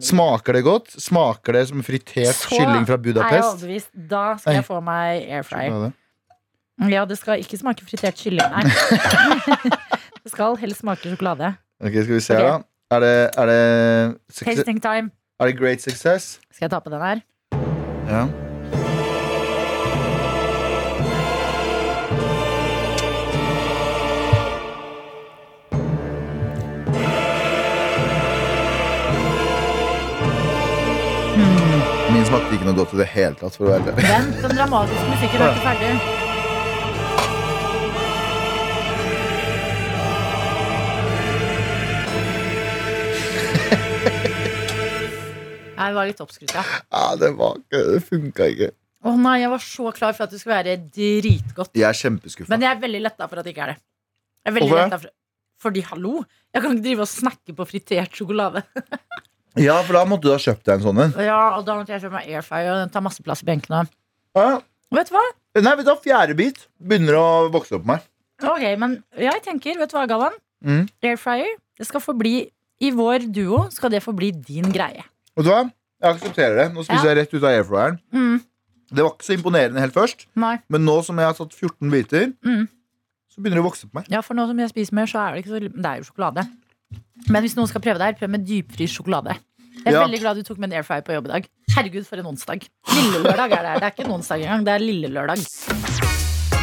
Smaker 0.06 0.54
det 0.60 0.64
godt? 0.68 0.92
Smaker 1.02 1.56
det 1.58 1.64
som 1.72 1.82
fritert 1.86 2.36
Så 2.38 2.52
kylling 2.54 2.86
fra 2.86 2.94
Er 2.94 3.00
jeg 3.00 3.06
Budapest? 3.08 3.48
overbevist? 3.50 3.90
Da 4.12 4.26
skal 4.38 4.60
jeg 4.60 4.66
få 4.68 4.78
meg 4.86 5.24
air 5.26 5.48
fryer. 5.48 5.88
Ja, 6.90 7.06
det 7.10 7.18
skal 7.18 7.42
ikke 7.42 7.58
smake 7.58 7.86
fritert 7.88 8.18
kylling, 8.18 8.46
nei. 8.54 8.64
det 10.24 10.32
skal 10.34 10.56
helst 10.62 10.82
smake 10.84 11.10
sjokolade. 11.10 11.54
Ok, 11.84 11.98
skal 12.06 12.14
vi 12.14 12.22
se 12.26 12.38
her, 12.38 12.46
Ok. 12.46 12.50
da. 12.54 12.70
Er 12.94 13.00
det, 13.02 13.14
er 13.42 13.50
det, 13.50 14.18
Tasting 14.38 14.82
time. 14.82 15.10
er 15.40 15.50
det 15.50 15.58
great 15.58 15.82
success? 15.82 16.40
Skal 16.54 16.68
jeg 16.68 16.72
ta 16.76 16.80
på 16.80 16.94
den 16.94 17.02
her? 17.02 17.24
Ja. 18.10 18.28
Smakte 32.34 32.56
ikke 32.58 32.66
noe 32.66 32.74
godt 32.80 32.94
i 32.96 32.98
det 32.98 33.06
hele 33.14 33.36
tatt. 33.38 33.54
For 33.60 33.68
å 33.68 33.70
være 33.70 33.92
ærlig. 33.94 34.06
Vent, 34.10 34.38
den 34.42 34.56
dramatiske 34.58 35.06
musikken 35.12 35.38
er 35.38 35.46
ikke 35.54 35.66
ferdig. 35.68 35.90
Nei, 45.78 45.86
det 45.92 45.98
var 46.00 46.06
litt 46.10 46.24
oppskrytt, 46.26 46.54
ja. 46.58 46.64
Ja, 46.90 47.04
det 47.22 47.30
var 47.38 47.52
ikke 47.60 47.80
Det 47.92 48.02
funka 48.08 48.44
ikke. 48.56 48.70
Å 49.04 49.12
nei, 49.20 49.42
jeg 49.42 49.50
var 49.52 49.60
så 49.60 49.92
klar 49.92 50.14
for 50.16 50.24
at 50.26 50.32
det 50.32 50.40
skulle 50.40 50.62
være 50.62 50.78
dritgodt. 50.96 51.74
Jeg 51.76 51.84
er 51.90 51.98
kjempeskuffa. 52.00 52.48
Men 52.54 52.62
jeg 52.64 52.72
er 52.72 52.80
veldig 52.86 53.02
letta 53.04 53.28
for 53.28 53.36
at 53.42 53.46
det 53.46 53.52
ikke 53.54 53.66
er 53.66 53.72
det. 53.74 53.80
Jeg 54.40 54.48
er 54.50 54.54
veldig 54.56 54.70
Hvorfor 54.72 54.90
det? 54.94 55.00
for, 55.04 55.10
Fordi 55.66 55.82
hallo, 55.92 56.14
jeg 56.56 56.60
kan 56.64 56.72
ikke 56.72 56.86
drive 56.88 57.02
og 57.04 57.10
snakke 57.12 57.52
på 57.58 57.64
fritert 57.68 58.12
sjokolade. 58.16 58.60
Ja, 59.62 59.76
for 59.86 59.94
da 59.94 60.04
måtte 60.10 60.26
du 60.26 60.32
ha 60.34 60.38
kjøpt 60.42 60.64
deg 60.66 60.80
en 60.80 60.86
sånn 60.88 61.02
en. 61.04 61.12
Ja, 61.22 61.58
og 61.58 61.66
da 61.68 61.76
måtte 61.78 61.94
jeg 61.94 62.02
kjøpe 62.02 62.16
meg 62.18 62.30
airfryer, 62.32 62.72
og 62.74 62.80
den 62.84 62.90
tar 62.96 63.04
masse 63.06 63.22
plass 63.26 63.44
i 63.44 63.46
benkene. 63.46 63.84
Ja. 64.36 64.62
Vet 64.94 65.10
du 65.12 65.14
hva? 65.18 65.22
Nei, 65.62 65.76
vet 65.78 65.86
du 65.86 65.92
hva, 65.92 66.00
fjerde 66.02 66.36
bit 66.38 66.64
begynner 66.82 67.18
å 67.20 67.28
vokse 67.54 67.76
opp 67.78 67.84
på 67.86 67.92
meg. 67.94 68.02
Ok, 68.44 68.64
men 68.82 68.98
jeg 69.18 69.44
tenker, 69.46 69.78
vet 69.78 69.92
du 69.94 69.98
hva, 69.98 70.08
Galvan? 70.10 70.34
Mm. 70.66 70.88
Airfryer, 71.06 71.54
det 71.78 71.86
skal 71.90 72.02
forbli 72.02 72.50
I 72.84 72.90
vår 72.92 73.28
duo 73.32 73.68
skal 73.72 73.92
det 73.94 74.02
forbli 74.04 74.32
din 74.44 74.72
greie. 74.74 75.04
Vet 75.38 75.46
du 75.46 75.52
hva? 75.54 75.62
Jeg 76.04 76.16
aksepterer 76.18 76.58
det. 76.58 76.66
Nå 76.74 76.84
spiser 76.84 77.06
Ja. 77.06 77.14
jeg 77.14 77.18
rett 77.22 77.34
ut 77.38 77.44
av 77.44 77.50
airfryeren. 77.54 78.00
Mm. 78.12 78.42
Det 78.94 79.04
var 79.06 79.12
ikke 79.14 79.24
så 79.30 79.34
imponerende 79.38 79.80
helt 79.80 79.94
først, 79.96 80.26
Nei. 80.36 80.58
men 80.70 80.84
nå 80.86 80.98
som 81.06 81.16
jeg 81.18 81.26
har 81.26 81.34
tatt 81.38 81.54
14 81.56 81.90
biter, 81.94 82.34
Mm. 82.44 82.68
så 83.32 83.38
begynner 83.42 83.62
det 83.62 83.64
å 83.64 83.70
vokse 83.70 83.88
på 83.88 83.94
meg. 84.02 84.06
Ja, 84.10 84.22
for 84.22 84.34
nå 84.36 84.46
som 84.48 84.58
jeg 84.60 84.70
spiser 84.70 84.94
mer, 84.94 85.06
så 85.08 85.22
er 85.22 85.34
det 85.36 85.46
ikke 85.46 85.54
så 85.54 85.60
Det 85.82 85.86
er 85.86 85.98
jo 86.02 86.04
sjokolade. 86.12 86.44
Men 87.30 87.44
hvis 87.46 87.56
noen 87.56 87.68
skal 87.72 87.82
prøve 87.82 87.98
det 88.02 88.08
her, 88.10 88.18
prøv 88.20 88.30
med 88.30 88.46
dypfryst 88.48 88.98
sjokolade. 89.00 89.38
Jeg 89.84 89.94
er 89.94 89.98
Ja. 89.98 90.04
veldig 90.06 90.20
glad 90.22 90.36
du 90.38 90.44
tok 90.44 90.58
med 90.60 90.72
en 90.72 90.78
airfryer 90.80 91.02
på 91.04 91.14
jobb 91.14 91.26
i 91.26 91.34
dag. 91.34 91.48
Herregud, 91.76 92.06
for 92.06 92.18
en 92.18 92.26
onsdag. 92.26 92.68
Lille 92.94 93.24
lørdag 93.24 93.52
er 93.52 93.62
det 93.64 93.72
her. 93.72 93.80
Det 93.80 93.84
er 93.84 93.92
ikke 93.96 94.06
en 94.06 94.16
onsdag 94.20 94.42
engang. 94.44 94.64
Det 94.66 94.74
er 94.74 94.80
lille 94.80 95.08
lørdag. 95.10 96.54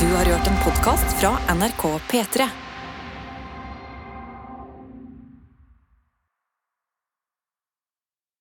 Du 0.00 0.06
har 0.14 0.24
hørt 0.28 0.46
en 0.50 0.58
podkast 0.64 1.16
fra 1.20 1.32
NRK 1.54 1.84
P3. 2.10 2.65